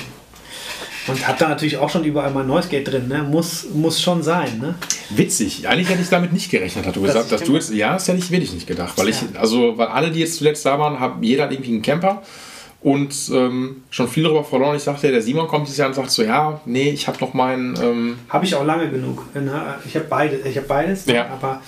[1.10, 3.24] und hab da natürlich auch schon überall mal Noise Gate drin, ne?
[3.24, 4.76] Muss, muss schon sein, ne?
[5.10, 5.68] Witzig.
[5.68, 7.74] Eigentlich hätte ich damit nicht gerechnet, hat du das gesagt, dass du jetzt.
[7.74, 8.98] Ja, das hätte ich wirklich nicht gedacht.
[8.98, 9.16] Weil ja.
[9.16, 12.22] ich, also, weil alle, die jetzt zuletzt da waren, haben jeder hat irgendwie einen Camper
[12.82, 14.78] und ähm, schon viel darüber verloren.
[14.78, 17.34] Ich sagte, der Simon kommt dieses Jahr und sagt so, ja, nee, ich habe noch
[17.34, 17.76] meinen.
[17.82, 19.26] Ähm habe ich auch lange genug.
[19.36, 19.76] Ne?
[19.86, 21.28] Ich habe beide, ich habe beides, ja.
[21.28, 21.62] aber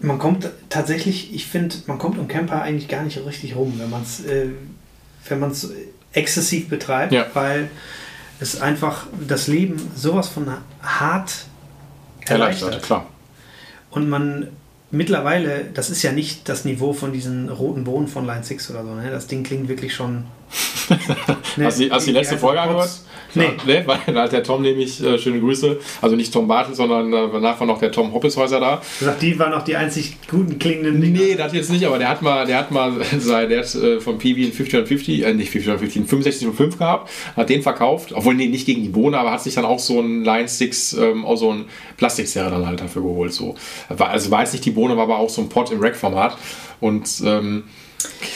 [0.00, 3.88] man kommt tatsächlich, ich finde, man kommt um Camper eigentlich gar nicht richtig rum, wenn
[3.88, 4.48] man es, äh,
[5.28, 5.70] wenn man es
[6.16, 7.26] exzessiv betreibt, ja.
[7.34, 7.70] weil
[8.40, 10.48] es einfach das Leben sowas von
[10.82, 11.46] hart
[12.26, 12.68] erleichtert.
[12.68, 13.06] erleichtert klar.
[13.90, 14.48] Und man
[14.90, 18.84] mittlerweile, das ist ja nicht das Niveau von diesen roten Bohnen von Line 6 oder
[18.84, 19.10] so, ne?
[19.10, 20.24] das Ding klingt wirklich schon
[21.56, 22.90] ne, hast, du, hast du die letzte Folge angehört?
[23.36, 23.50] Nee.
[23.66, 23.82] nee.
[23.86, 27.28] Weil da hat der Tom nämlich, äh, schöne Grüße, also nicht Tom Bartel, sondern äh,
[27.32, 28.82] danach war noch der Tom Hoppeshäuser da.
[28.98, 31.20] Du sagst, die waren noch die einzig guten klingenden Dinger.
[31.20, 34.00] Nee, das jetzt nicht, aber der hat mal, der hat mal sein, der hat äh,
[34.00, 38.48] von PB einen 5050, äh, nicht 5050, einen 6505 gehabt, hat den verkauft, obwohl nee,
[38.48, 41.36] nicht gegen die Bohne, aber hat sich dann auch so ein Line 6, ähm, auch
[41.36, 41.64] so ein
[41.96, 43.32] Plastikserre dann halt dafür geholt.
[43.32, 43.54] So.
[43.88, 46.36] War, also war jetzt nicht die Bohne, war aber auch so ein Pot im Rack-Format
[46.80, 47.64] und ähm,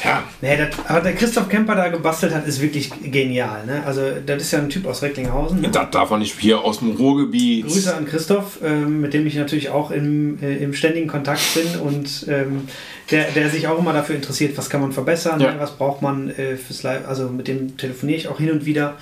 [0.04, 0.22] ja.
[0.40, 3.66] Nee, das, aber der Christoph Kemper da gebastelt hat, ist wirklich genial.
[3.66, 3.82] Ne?
[3.84, 5.60] Also, das ist ja ein Typ aus Recklinghausen.
[5.60, 5.68] Ne?
[5.70, 7.66] Das darf man nicht hier aus dem Ruhrgebiet.
[7.66, 11.80] Grüße an Christoph, ähm, mit dem ich natürlich auch im, äh, im ständigen Kontakt bin
[11.80, 12.68] und ähm,
[13.10, 15.52] der, der sich auch immer dafür interessiert, was kann man verbessern, ja.
[15.52, 15.60] ne?
[15.60, 17.06] was braucht man äh, fürs Live.
[17.06, 18.96] Also, mit dem telefoniere ich auch hin und wieder.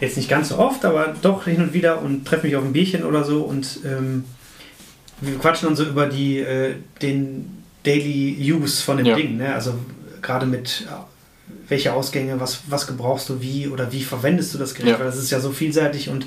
[0.00, 2.72] Jetzt nicht ganz so oft, aber doch hin und wieder und treffe mich auf ein
[2.72, 4.24] Bierchen oder so und ähm,
[5.20, 9.16] wir quatschen dann so über die, äh, den Daily Use von dem ja.
[9.16, 9.36] Ding.
[9.36, 9.54] Ne?
[9.54, 9.74] Also
[10.22, 10.86] gerade mit
[11.68, 14.98] welche Ausgänge, was, was gebrauchst du wie oder wie verwendest du das Gerät, ja.
[14.98, 16.26] weil das ist ja so vielseitig und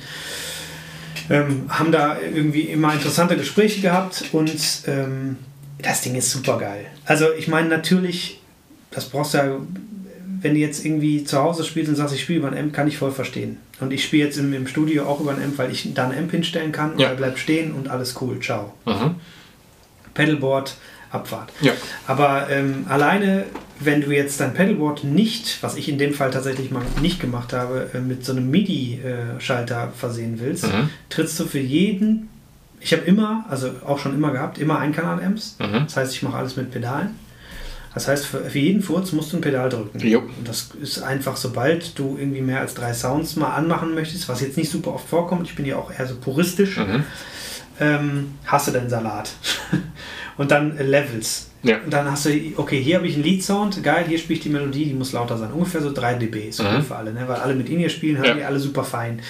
[1.29, 4.53] ähm, haben da irgendwie immer interessante Gespräche gehabt und
[4.87, 5.37] ähm,
[5.81, 6.85] das Ding ist super geil.
[7.05, 8.39] Also ich meine natürlich,
[8.91, 9.57] das brauchst du ja,
[10.41, 12.87] wenn du jetzt irgendwie zu Hause spielst und sagst, ich spiele über ein Amp, kann
[12.87, 13.57] ich voll verstehen.
[13.79, 16.17] Und ich spiele jetzt im, im Studio auch über ein Amp, weil ich da ein
[16.17, 17.07] Amp hinstellen kann ja.
[17.07, 18.73] und er bleibt stehen und alles cool, ciao.
[18.85, 19.15] Mhm.
[20.13, 20.75] Pedalboard,
[21.13, 21.51] Abfahrt.
[21.61, 21.73] Ja.
[22.07, 23.45] Aber ähm, alleine,
[23.79, 27.53] wenn du jetzt dein Pedalboard nicht, was ich in dem Fall tatsächlich mal nicht gemacht
[27.53, 30.89] habe, äh, mit so einem MIDI-Schalter versehen willst, mhm.
[31.09, 32.29] trittst du für jeden,
[32.79, 35.57] ich habe immer, also auch schon immer gehabt, immer Einkanal-Amps.
[35.59, 35.83] Mhm.
[35.85, 37.11] Das heißt, ich mache alles mit Pedalen.
[37.93, 39.99] Das heißt, für, für, jeden Furz musst du ein Pedal drücken.
[39.99, 40.19] Jo.
[40.19, 44.41] Und das ist einfach, sobald du irgendwie mehr als drei Sounds mal anmachen möchtest, was
[44.41, 47.03] jetzt nicht super oft vorkommt, ich bin ja auch eher so puristisch, mhm.
[47.79, 49.29] ähm, hast du deinen Salat.
[50.37, 51.49] Und dann äh, Levels.
[51.63, 51.77] Ja.
[51.85, 54.49] Und dann hast du, okay, hier habe ich einen Lead-Sound, geil, hier spiele ich die
[54.49, 55.51] Melodie, die muss lauter sein.
[55.53, 56.75] Ungefähr so 3 dB, ist Mhm.
[56.75, 57.23] gut für alle, ne?
[57.27, 58.33] weil alle mit In-Ear spielen, hören Ja.
[58.33, 59.21] die alle super fein.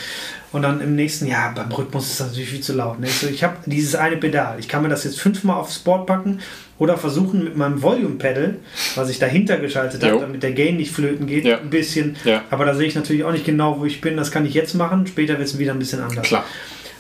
[0.52, 3.00] Und dann im nächsten, ja, beim Rhythmus ist das natürlich viel zu laut.
[3.00, 3.06] Ne?
[3.08, 6.08] Ich, so, ich habe dieses eine Pedal, ich kann mir das jetzt fünfmal aufs Board
[6.08, 6.40] packen
[6.80, 8.56] oder versuchen mit meinem Volume-Pedal,
[8.96, 11.60] was ich dahinter geschaltet habe, damit der Gain nicht flöten geht, Ja.
[11.60, 12.16] ein bisschen.
[12.50, 14.18] Aber da sehe ich natürlich auch nicht genau, wo ich bin.
[14.18, 16.26] Das kann ich jetzt machen, später wird es wieder ein bisschen anders.
[16.26, 16.46] Klar.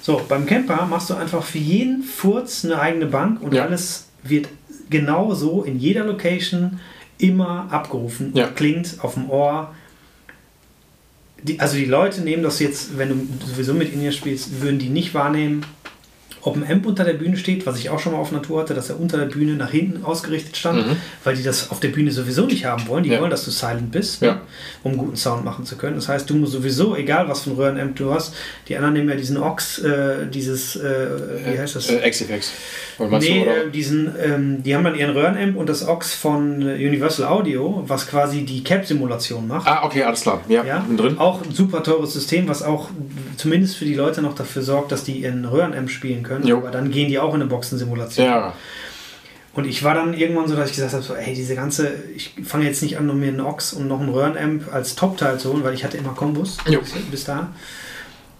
[0.05, 3.63] So, beim Camper machst du einfach für jeden Furz eine eigene Bank und Ja.
[3.63, 4.49] alles wird
[4.89, 6.81] genau so in jeder Location
[7.19, 8.31] immer abgerufen.
[8.35, 8.47] Ja.
[8.47, 9.73] Klingt auf dem Ohr.
[11.41, 13.09] Die, also die Leute nehmen das jetzt, wenn
[13.39, 15.65] du sowieso mit In-Ear spielst, würden die nicht wahrnehmen,
[16.45, 18.73] ob ein Amp unter der Bühne steht, was ich auch schon mal auf Natur hatte,
[18.73, 20.95] dass er unter der Bühne nach hinten ausgerichtet stand, Mhm.
[21.23, 23.03] weil die das auf der Bühne sowieso nicht haben wollen.
[23.03, 23.21] Die Ja.
[23.21, 24.33] wollen, dass du silent bist, Ja.
[24.33, 24.41] ne,
[24.83, 25.95] um guten Sound machen zu können.
[25.95, 28.33] Das heißt, du musst sowieso, egal was für ein Röhrenamp du hast,
[28.67, 31.07] die anderen nehmen ja diesen Ox, äh, dieses, äh,
[31.53, 31.89] wie heißt das?
[31.89, 32.51] Äh, XFX.
[32.99, 33.65] Nee, du, oder?
[33.65, 37.83] äh, diesen, ähm, die haben dann ihren Röhrenamp und das Ox von äh, Universal Audio,
[37.87, 39.67] was quasi die Cap-Simulation macht.
[39.67, 40.41] ah, okay, alles klar.
[40.49, 41.17] Ja, Ja, drin.
[41.17, 42.89] auch ein super teures System, was auch
[43.37, 46.32] zumindest für die Leute noch dafür sorgt, dass die ihren Röhrenamp spielen können.
[46.41, 46.57] Jo.
[46.57, 48.25] Aber dann gehen die auch in eine Boxensimulation.
[48.25, 48.53] Ja,
[49.53, 52.33] Und ich war dann irgendwann so, dass ich gesagt habe, so, ey, diese ganze, ich
[52.43, 55.51] fange jetzt nicht an, um mir einen Ox und noch einen Röhrenamp als Top-Teil zu
[55.53, 57.53] holen, weil ich hatte immer Kombos bis, bis da.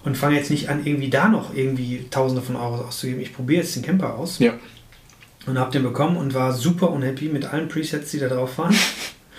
[0.04, 3.22] Und fange jetzt nicht an, irgendwie da noch irgendwie Tausende von Euros auszugeben.
[3.22, 4.54] Ich probiere jetzt den Camper aus ja.
[5.46, 8.76] und habe den bekommen und war super unhappy mit allen Presets, die da drauf waren.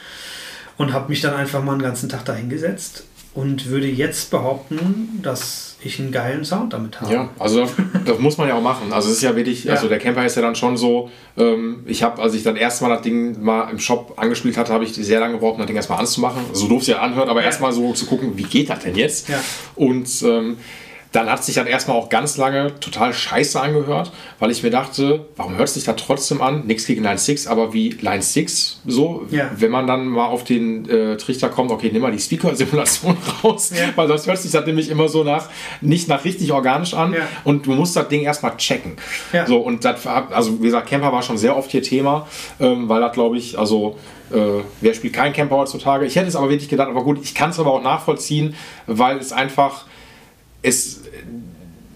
[0.78, 3.04] und habe mich dann einfach mal einen ganzen Tag da hingesetzt
[3.34, 7.12] und würde jetzt behaupten, dass ich einen geilen Sound damit habe.
[7.12, 7.68] Ja, also
[8.06, 8.92] das muss man ja auch machen.
[8.92, 9.72] Also es ist ja wirklich, Ja.
[9.74, 12.90] also der Camper ist ja dann schon so, ähm, ich habe, als ich dann erstmal
[12.90, 15.76] das Ding mal im Shop angespielt hatte, habe ich sehr lange gebraucht, um das Ding
[15.76, 16.42] erstmal anzumachen.
[16.52, 17.46] So doof es ja anhört, aber Ja.
[17.46, 19.28] erstmal so zu gucken, wie geht das denn jetzt?
[19.28, 19.38] Ja.
[19.74, 20.56] Und ähm,
[21.14, 24.10] dann hat sich dann erstmal auch ganz lange total scheiße angehört,
[24.40, 26.66] weil ich mir dachte, warum hört sich da trotzdem an?
[26.66, 29.48] Nichts gegen Line 6, aber wie Line 6 so, Ja.
[29.56, 33.70] wenn man dann mal auf den äh, Trichter kommt, okay, nimm mal die Speaker-Simulation raus,
[33.72, 33.90] Ja.
[33.94, 35.48] weil sonst hört sich das nämlich immer so nach,
[35.80, 37.20] nicht nach richtig organisch an Ja.
[37.44, 38.96] und du musst das Ding erstmal checken.
[39.46, 42.26] So, und das, also wie gesagt, Camper war schon sehr oft hier Thema,
[42.58, 43.96] ähm, weil das glaube ich, also
[44.32, 44.36] äh,
[44.80, 46.06] wer spielt kein Camper heutzutage?
[46.06, 48.56] Ich hätte es aber wirklich gedacht, aber gut, ich kann es aber auch nachvollziehen,
[48.88, 49.84] weil es einfach,
[50.62, 51.02] es,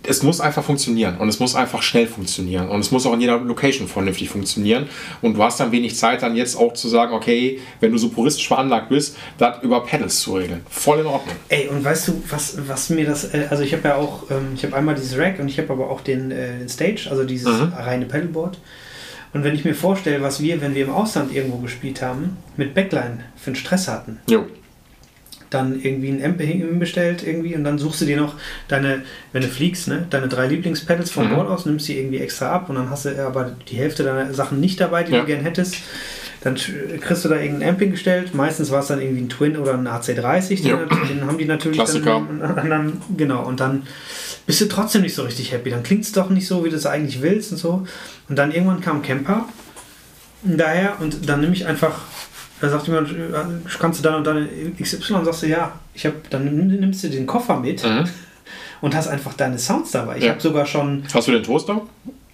[0.05, 3.21] es muss einfach funktionieren und es muss einfach schnell funktionieren und es muss auch in
[3.21, 4.89] jeder Location vernünftig funktionieren
[5.21, 8.09] und du hast dann wenig Zeit dann jetzt auch zu sagen, okay, wenn du so
[8.09, 10.63] puristisch veranlagt bist, das über Pedals zu regeln.
[10.71, 11.35] Voll in Ordnung.
[11.51, 14.53] Ey, und weißt du, was, was mir das, äh, also ich habe ja auch, ähm,
[14.55, 17.25] ich habe einmal dieses Rack und ich habe aber auch den, äh, den Stage, also
[17.25, 17.73] dieses Mhm.
[17.77, 18.59] reine Pedalboard.
[19.35, 22.73] Und wenn ich mir vorstelle, was wir, wenn wir im Ausland irgendwo gespielt haben, mit
[22.73, 24.47] Backline für einen Stress hatten, Jo.
[25.51, 28.35] Dann irgendwie ein Amp hinbestellt irgendwie und dann suchst du dir noch
[28.69, 29.03] deine,
[29.33, 31.35] wenn du fliegst, ne, deine drei Lieblingspedals vom Mhm.
[31.35, 34.33] Board aus, nimmst sie irgendwie extra ab und dann hast du aber die Hälfte deiner
[34.35, 35.21] Sachen nicht dabei, die Ja.
[35.21, 35.77] du gern hättest.
[36.41, 38.33] Dann kriegst du da irgendein Amp hingestellt.
[38.33, 40.63] Meistens war es dann irgendwie ein Twin oder ein AC30.
[40.63, 40.77] Den, Ja.
[41.09, 42.23] den haben die natürlich Klassiker.
[42.41, 43.03] dann, dann.
[43.17, 43.83] Genau, und dann
[44.47, 45.71] bist du trotzdem nicht so richtig happy.
[45.71, 47.87] Dann klingt es doch nicht so, wie du es eigentlich willst und so.
[48.29, 49.47] Und dann irgendwann kam Camper
[50.45, 52.03] daher und dann nehme ich einfach,
[52.61, 53.15] da sagt jemand, äh,
[53.79, 54.49] kannst du dann und dann
[54.81, 58.05] XY und sagst du, ja, ich habe, dann nimm- nimmst du den Koffer mit Mhm.
[58.81, 60.19] und hast einfach deine Sounds dabei.
[60.19, 60.31] Ich Ja.
[60.31, 61.81] habe sogar schon Hast du den Toaster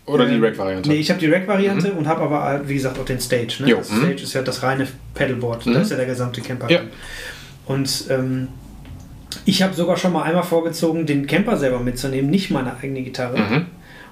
[0.07, 0.89] oder die ähm, Rack-Variante?
[0.89, 3.57] Nee, ich habe die Rack-Variante und habe aber, halt, wie gesagt, auch den Stage.
[3.65, 3.75] Ne?
[3.75, 3.99] Das mhm.
[3.99, 5.67] Stage ist ja das reine Pedalboard.
[5.67, 5.75] Mhm.
[5.75, 6.71] Da ist ja der gesamte Camper.
[6.71, 6.81] Ja.
[7.67, 8.49] Und ähm,
[9.47, 13.39] ich habe sogar schon mal einmal vorgezogen, den Camper selber mitzunehmen, nicht meine eigene Gitarre.
[13.39, 13.67] Mhm.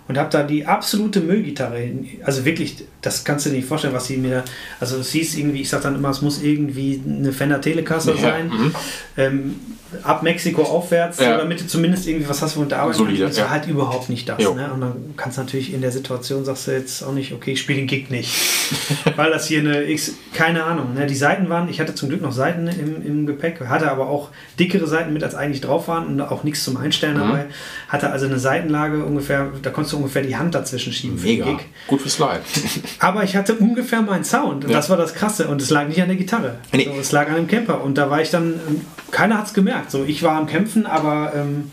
[0.08, 1.78] Und habe da die absolute Müllgitarre.
[1.78, 4.44] hin- Also wirklich, das kannst du dir nicht vorstellen, was sie mir da.
[4.80, 8.20] Also es hieß irgendwie, ich sag dann immer, es muss irgendwie eine Fender Telecaster Ja,
[8.20, 8.48] sein.
[8.48, 8.74] mhm.
[9.16, 9.56] Ähm,
[10.04, 11.36] ab Mexiko aufwärts, Ja.
[11.36, 13.38] damit du zumindest irgendwie was hast, womit du arbeiten Solide, kannst.
[13.38, 13.60] Das war ja.
[13.62, 14.38] halt überhaupt nicht das.
[14.38, 14.70] Ne?
[14.72, 17.60] Und dann kannst du natürlich in der Situation, sagst du jetzt auch nicht, okay, ich
[17.60, 18.30] spiele den Gig nicht.
[19.16, 20.94] Weil das hier eine X, keine Ahnung.
[20.94, 21.06] Ne?
[21.06, 24.30] Die Seiten waren, ich hatte zum Glück noch Seiten im, im Gepäck, hatte aber auch
[24.58, 27.20] dickere Seiten mit, als eigentlich drauf waren und auch nichts zum Einstellen Mhm.
[27.20, 27.44] dabei.
[27.88, 31.44] Hatte also eine Seitenlage ungefähr, da konntest du ungefähr die Hand dazwischen schieben für Mega.
[31.46, 31.58] Gig.
[31.86, 32.40] Gut für Slide.
[32.98, 34.64] Aber ich hatte ungefähr meinen Sound.
[34.64, 34.76] Und Ja.
[34.76, 35.48] das war das Krasse.
[35.48, 36.58] Und es lag nicht an der Gitarre.
[36.72, 36.84] Nee.
[36.92, 37.82] So, es lag an dem Camper.
[37.82, 39.90] Und da war ich dann, ähm, keiner hat es gemerkt.
[39.90, 41.70] So, ich war am Kämpfen, aber ähm,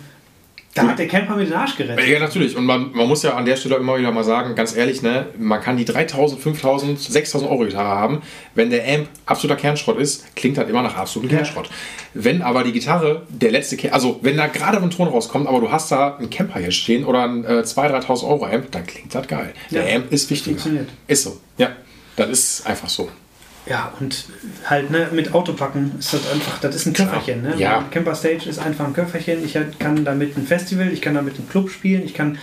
[0.75, 2.07] da hat der Camper mir den Arsch gerettet.
[2.07, 2.55] Ja, natürlich.
[2.55, 5.25] Und man, man muss ja an der Stelle immer wieder mal sagen, ganz ehrlich, ne,
[5.37, 8.21] man kann die 3000, 5000, 6000 Euro Gitarre haben.
[8.55, 11.37] Wenn der Amp absoluter Kernschrott ist, klingt das immer nach absolutem Ja.
[11.43, 11.69] Kernschrott.
[12.13, 15.59] Wenn aber die Gitarre der letzte, Ker also wenn da gerade ein Ton rauskommt, aber
[15.59, 18.85] du hast da einen Camper hier stehen oder ein äh, 2.000, 3.000 Euro Amp, dann
[18.85, 19.53] klingt das geil.
[19.71, 19.95] Der Ja.
[19.95, 20.55] Amp ist wichtiger.
[20.57, 20.89] Funktioniert.
[21.07, 21.37] Ist so.
[21.57, 21.71] Ja,
[22.15, 23.09] das ist einfach so.
[23.69, 24.25] Ja, und
[24.65, 27.43] halt ne, mit Autopacken ist das einfach, das ist ein Köfferchen.
[27.43, 27.53] Ne?
[27.57, 27.85] Ja.
[27.91, 29.45] Camper Stage ist einfach ein Köfferchen.
[29.45, 32.39] Ich kann damit ein Festival, ich kann damit einen Club spielen, ich kann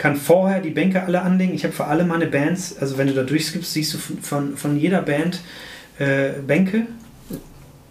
[0.00, 1.54] kann vorher die Bänke alle anlegen.
[1.54, 4.56] Ich habe für alle meine Bands, also wenn du da durchskippst, siehst du von, von,
[4.56, 5.40] von jeder Band
[5.98, 6.86] äh, Bänke,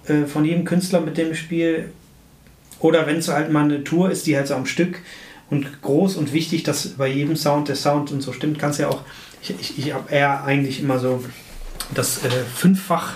[0.07, 1.85] äh, von jedem Künstler, mit dem ich spiele.
[2.79, 4.97] Oder wenn es halt mal eine Tour ist, die halt so am Stück
[5.51, 8.87] und groß und wichtig, dass bei jedem Sound der Sound und so stimmt, kannst ja
[8.87, 9.03] auch,
[9.43, 11.23] ich, ich, ich habe eher eigentlich immer so
[11.93, 13.13] das äh, fünffach,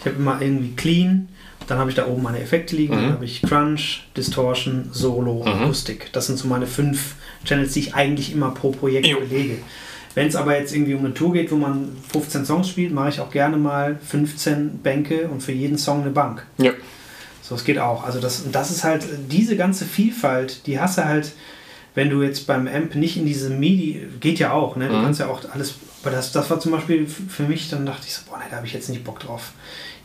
[0.00, 1.28] ich habe immer irgendwie clean,
[1.66, 3.02] dann habe ich da oben meine Effekte liegen, mhm.
[3.02, 5.62] dann habe ich Crunch, Distortion, Solo, mhm.
[5.62, 6.12] Akustik.
[6.12, 9.20] Das sind so meine fünf Channels, die ich eigentlich immer pro Projekt jo.
[9.20, 9.58] belege.
[10.14, 13.08] Wenn es aber jetzt irgendwie um eine Tour geht, wo man 15 Songs spielt, mache
[13.08, 16.46] ich auch gerne mal 15 Bänke und für jeden Song eine Bank.
[16.58, 16.72] Ja.
[17.40, 18.04] So, es geht auch.
[18.04, 21.32] Also das, das ist halt, diese ganze Vielfalt, die hast du halt,
[21.94, 24.88] wenn du jetzt beim Amp nicht in diese MIDI, geht ja auch, ne?
[24.88, 25.02] Du mhm.
[25.02, 28.14] kannst ja auch alles, aber das, das war zum Beispiel für mich, dann dachte ich
[28.14, 29.52] so, boah, ne, da habe ich jetzt nicht Bock drauf,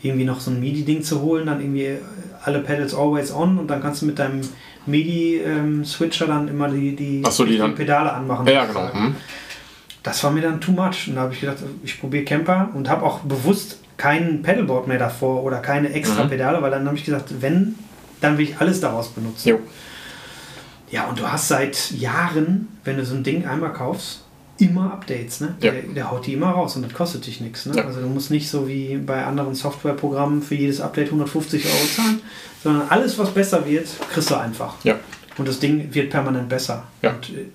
[0.04, 1.98] irgendwie noch so ein MIDI-Ding zu holen, dann irgendwie
[2.44, 4.42] alle Pedals always on und dann kannst du mit deinem
[4.86, 8.48] MIDI-Switcher ähm, dann immer die, die, so, die, die Pedale anmachen.
[8.48, 8.92] Ja, genau.
[8.94, 9.16] Mhm.
[10.04, 11.08] Das war mir dann too much.
[11.08, 15.00] Und da habe ich gedacht, ich probiere Camper und habe auch bewusst kein Pedalboard mehr
[15.00, 16.30] davor oder keine extra mhm.
[16.30, 17.76] Pedale, weil dann habe ich gesagt, wenn,
[18.22, 19.50] dann will ich alles daraus benutzen.
[19.50, 19.60] Jo.
[20.90, 24.24] Ja, und du hast seit Jahren, wenn du so ein Ding einmal kaufst,
[24.60, 25.42] immer Updates.
[25.42, 25.56] Ne?
[25.62, 25.72] Ja.
[25.72, 27.66] Der, der, haut die immer raus und das kostet dich nichts.
[27.66, 27.76] Ne?
[27.76, 27.86] Ja.
[27.86, 32.22] Also du musst nicht so wie bei anderen Softwareprogrammen für jedes Update 150 Euro zahlen,
[32.64, 34.76] sondern alles, was besser wird, kriegst du einfach.
[34.84, 34.96] Ja.
[35.38, 36.84] Und das Ding wird permanent besser.
[37.02, 37.12] Ja.
[37.12, 37.46] Und äh,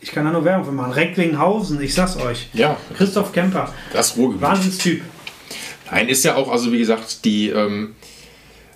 [0.00, 0.92] ich kann da nur Werbung für machen.
[0.92, 2.50] Recklinghausen, ich sag's euch.
[2.52, 2.76] Ja.
[2.96, 3.72] Christoph Kemper.
[3.92, 4.42] Das Ruhrgebiet.
[4.42, 5.02] Wahnsinnstyp.
[5.90, 7.94] Nein, ist ja auch, also wie gesagt, die, ähm,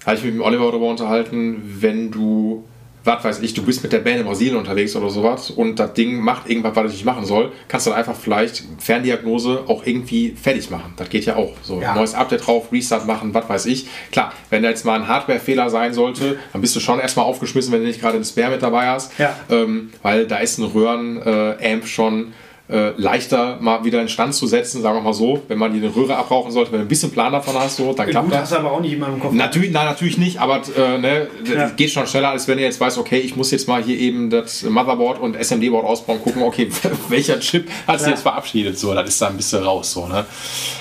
[0.07, 2.65] habe ich mit dem Oliver darüber unterhalten, wenn du
[3.05, 5.95] was weiß ich, du bist mit der Band in Brasilien unterwegs oder sowas und das
[5.95, 9.87] Ding macht irgendwas, was es nicht machen soll, kannst du dann einfach vielleicht Ferndiagnose auch
[9.87, 10.93] irgendwie fertig machen.
[10.97, 11.53] Das geht ja auch.
[11.63, 11.95] So ja.
[11.95, 13.89] neues Update drauf, Restart machen, was weiß ich.
[14.11, 17.73] Klar, wenn da jetzt mal ein Hardware-Fehler sein sollte, dann bist du schon erstmal aufgeschmissen,
[17.73, 19.19] wenn du nicht gerade einen Spare mit dabei hast.
[19.19, 19.35] Ja.
[19.51, 22.33] Ähm, weil da ist ein Röhren-Amp schon
[22.71, 25.79] äh, leichter mal wieder in Stand zu setzen, sagen wir mal so, wenn man die
[25.79, 28.43] eine Röhre abrauchen sollte, wenn du ein bisschen Plan davon hast, so, dann klappt das.
[28.43, 29.33] hast aber auch nicht immer im Kopf.
[29.33, 31.71] Natürlich, nein, natürlich nicht, aber äh, ne, ja.
[31.71, 34.29] geht schon schneller, als wenn ihr jetzt weißt, okay, ich muss jetzt mal hier eben
[34.29, 36.69] das Motherboard und SMD-Board ausbauen, gucken, okay,
[37.09, 38.13] welcher Chip hat sich ja.
[38.13, 40.27] jetzt verabschiedet, so, das ist da ein bisschen raus, so, ne.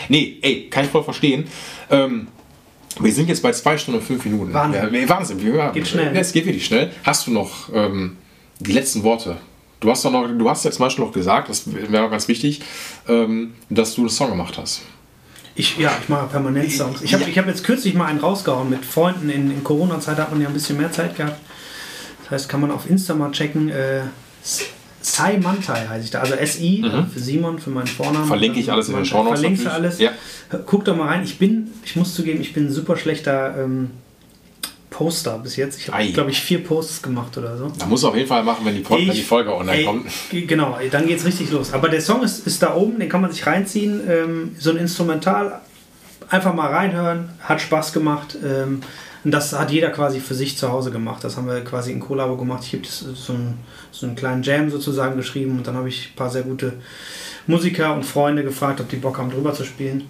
[0.09, 1.47] Nee, ey, kann ich voll verstehen.
[1.89, 2.27] Ähm,
[2.99, 4.53] wir sind jetzt bei zwei Stunden und fünf Minuten.
[4.53, 4.93] Wahnsinn.
[4.93, 5.41] Ja, Wahnsinn.
[5.41, 6.15] Wir, geht schnell.
[6.15, 6.91] Es geht wirklich schnell.
[7.03, 8.17] Hast du noch ähm,
[8.59, 9.37] die letzten Worte
[9.79, 12.27] Du hast, doch noch, du hast jetzt zum Beispiel noch gesagt, das wäre auch ganz
[12.27, 12.61] wichtig,
[13.07, 14.81] ähm, dass du einen Song gemacht hast.
[15.55, 17.01] Ich, ja, ich mache permanent Songs.
[17.01, 17.35] Ich habe ja.
[17.41, 19.29] hab jetzt kürzlich mal einen rausgehauen mit Freunden.
[19.29, 21.39] In, in Corona-Zeit hat man ja ein bisschen mehr Zeit gehabt.
[22.23, 23.69] Das heißt, kann man auf Insta mal checken.
[23.69, 24.01] Äh,
[25.01, 26.19] Sai Mantai heiße ich da.
[26.19, 27.07] Also SI mhm.
[27.07, 28.27] für Simon, für meinen Vornamen.
[28.27, 29.39] Verlinke ich alles in den Show Notes.
[29.39, 29.99] Verlinkst du alles.
[29.99, 30.11] Ja.
[30.65, 31.23] Guck doch mal rein.
[31.23, 33.91] Ich bin, ich muss zugeben, ich bin ein super schlechter ähm,
[34.89, 35.79] Poster bis jetzt.
[35.79, 37.71] Ich habe, glaube ich, vier Posts gemacht oder so.
[37.77, 39.85] Da muss auf jeden Fall machen, wenn die, Pod ich, wenn die Folge online ey,
[39.85, 40.07] kommt.
[40.31, 41.73] Genau, dann geht es richtig los.
[41.73, 44.01] Aber der Song ist, ist da oben, den kann man sich reinziehen.
[44.09, 45.61] Ähm, so ein Instrumental,
[46.29, 48.37] einfach mal reinhören, hat Spaß gemacht.
[48.43, 48.81] Ähm,
[49.23, 51.23] und das hat jeder quasi für sich zu Hause gemacht.
[51.23, 52.63] Das haben wir quasi in Kollabo gemacht.
[52.65, 53.55] Ich habe so, ein,
[53.91, 56.73] so einen kleinen Jam sozusagen geschrieben und dann habe ich ein paar sehr gute
[57.45, 60.09] Musiker und Freunde gefragt, ob die Bock haben, drüber zu spielen.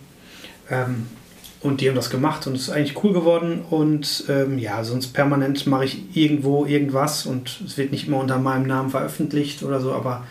[0.70, 1.08] Ähm,
[1.62, 3.62] und die haben das gemacht und es ist eigentlich cool geworden.
[3.70, 8.38] Und ähm, ja, sonst permanent mache ich irgendwo irgendwas und es wird nicht immer unter
[8.38, 10.24] meinem Namen veröffentlicht oder so, aber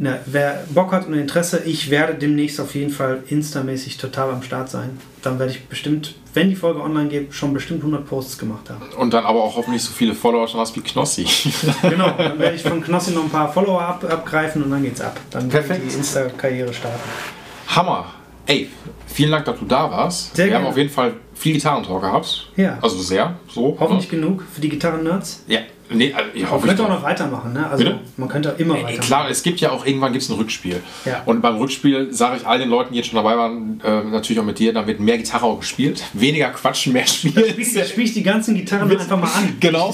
[0.00, 4.44] na, wer Bock hat und Interesse, ich werde demnächst auf jeden Fall instamäßig total am
[4.44, 4.96] Start sein.
[5.22, 8.80] Dann werde ich bestimmt, wenn die Folge online geht, schon bestimmt 100 Posts gemacht haben.
[8.96, 11.26] Und dann aber auch hoffentlich so viele Follower schon hast wie Knossi.
[11.82, 15.00] genau, dann werde ich von Knossi noch ein paar Follower ab, abgreifen und dann geht's
[15.00, 15.18] ab.
[15.30, 17.00] Dann werde ich die Insta-Karriere starten.
[17.66, 18.06] Hammer.
[18.48, 18.66] Ey,
[19.06, 20.34] vielen Dank, dass du da warst.
[20.34, 20.64] Sehr Wir gerne.
[20.64, 22.50] haben auf jeden Fall viel Gitarrentalk gehabt.
[22.56, 22.78] Ja.
[22.80, 23.76] Also sehr, so.
[23.78, 24.18] Hoffentlich ne?
[24.18, 25.44] genug für die Gitarren-Nerds.
[25.48, 27.68] Ja, Nee, also ich man könnte auch noch weitermachen, ne?
[27.70, 28.00] Also Bitte?
[28.16, 29.00] man könnte immer äh, weitermachen.
[29.00, 30.82] Klar, es gibt ja auch irgendwann gibt's ein Rückspiel.
[31.04, 31.22] Ja.
[31.24, 34.40] Und beim Rückspiel sage ich all den Leuten, die jetzt schon dabei waren, äh, natürlich
[34.40, 37.34] auch mit dir, da wird mehr Gitarre auch gespielt, weniger quatschen, mehr spielen.
[37.34, 39.56] Da spiele ich die ganzen Gitarren mit, einfach mal an.
[39.60, 39.92] Genau.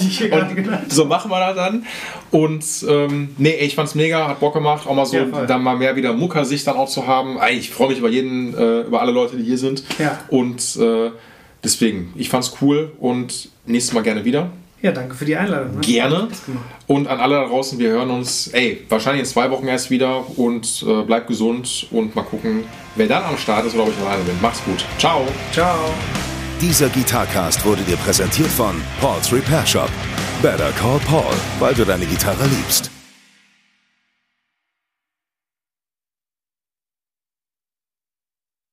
[0.89, 1.85] So machen wir das dann.
[2.31, 5.75] Und ähm, nee, ich fand's mega, hat Bock gemacht, auch mal so ja, dann mal
[5.77, 7.37] mehr wieder Muckersicht dann auch zu haben.
[7.51, 9.83] Ich freue mich über jeden, äh, über alle Leute, die hier sind.
[9.99, 10.19] Ja.
[10.29, 11.11] Und äh,
[11.63, 14.49] deswegen, ich fand's cool und nächstes Mal gerne wieder.
[14.81, 15.75] Ja, danke für die Einladung.
[15.75, 15.81] Ne?
[15.81, 16.27] Gerne.
[16.87, 20.23] Und an alle da draußen, wir hören uns, ey, wahrscheinlich in zwei Wochen erst wieder
[20.37, 22.65] und äh, bleibt gesund und mal gucken,
[22.95, 24.39] wer dann am Start ist oder ob ich alleine bin.
[24.41, 24.85] Macht's gut.
[24.97, 25.25] Ciao.
[25.51, 25.75] Ciao.
[26.61, 29.89] Dieser Gitarcast wurde dir präsentiert von Paul's Repair Shop.
[30.41, 32.94] Better call Paul, weil du deine Gitarre liebst.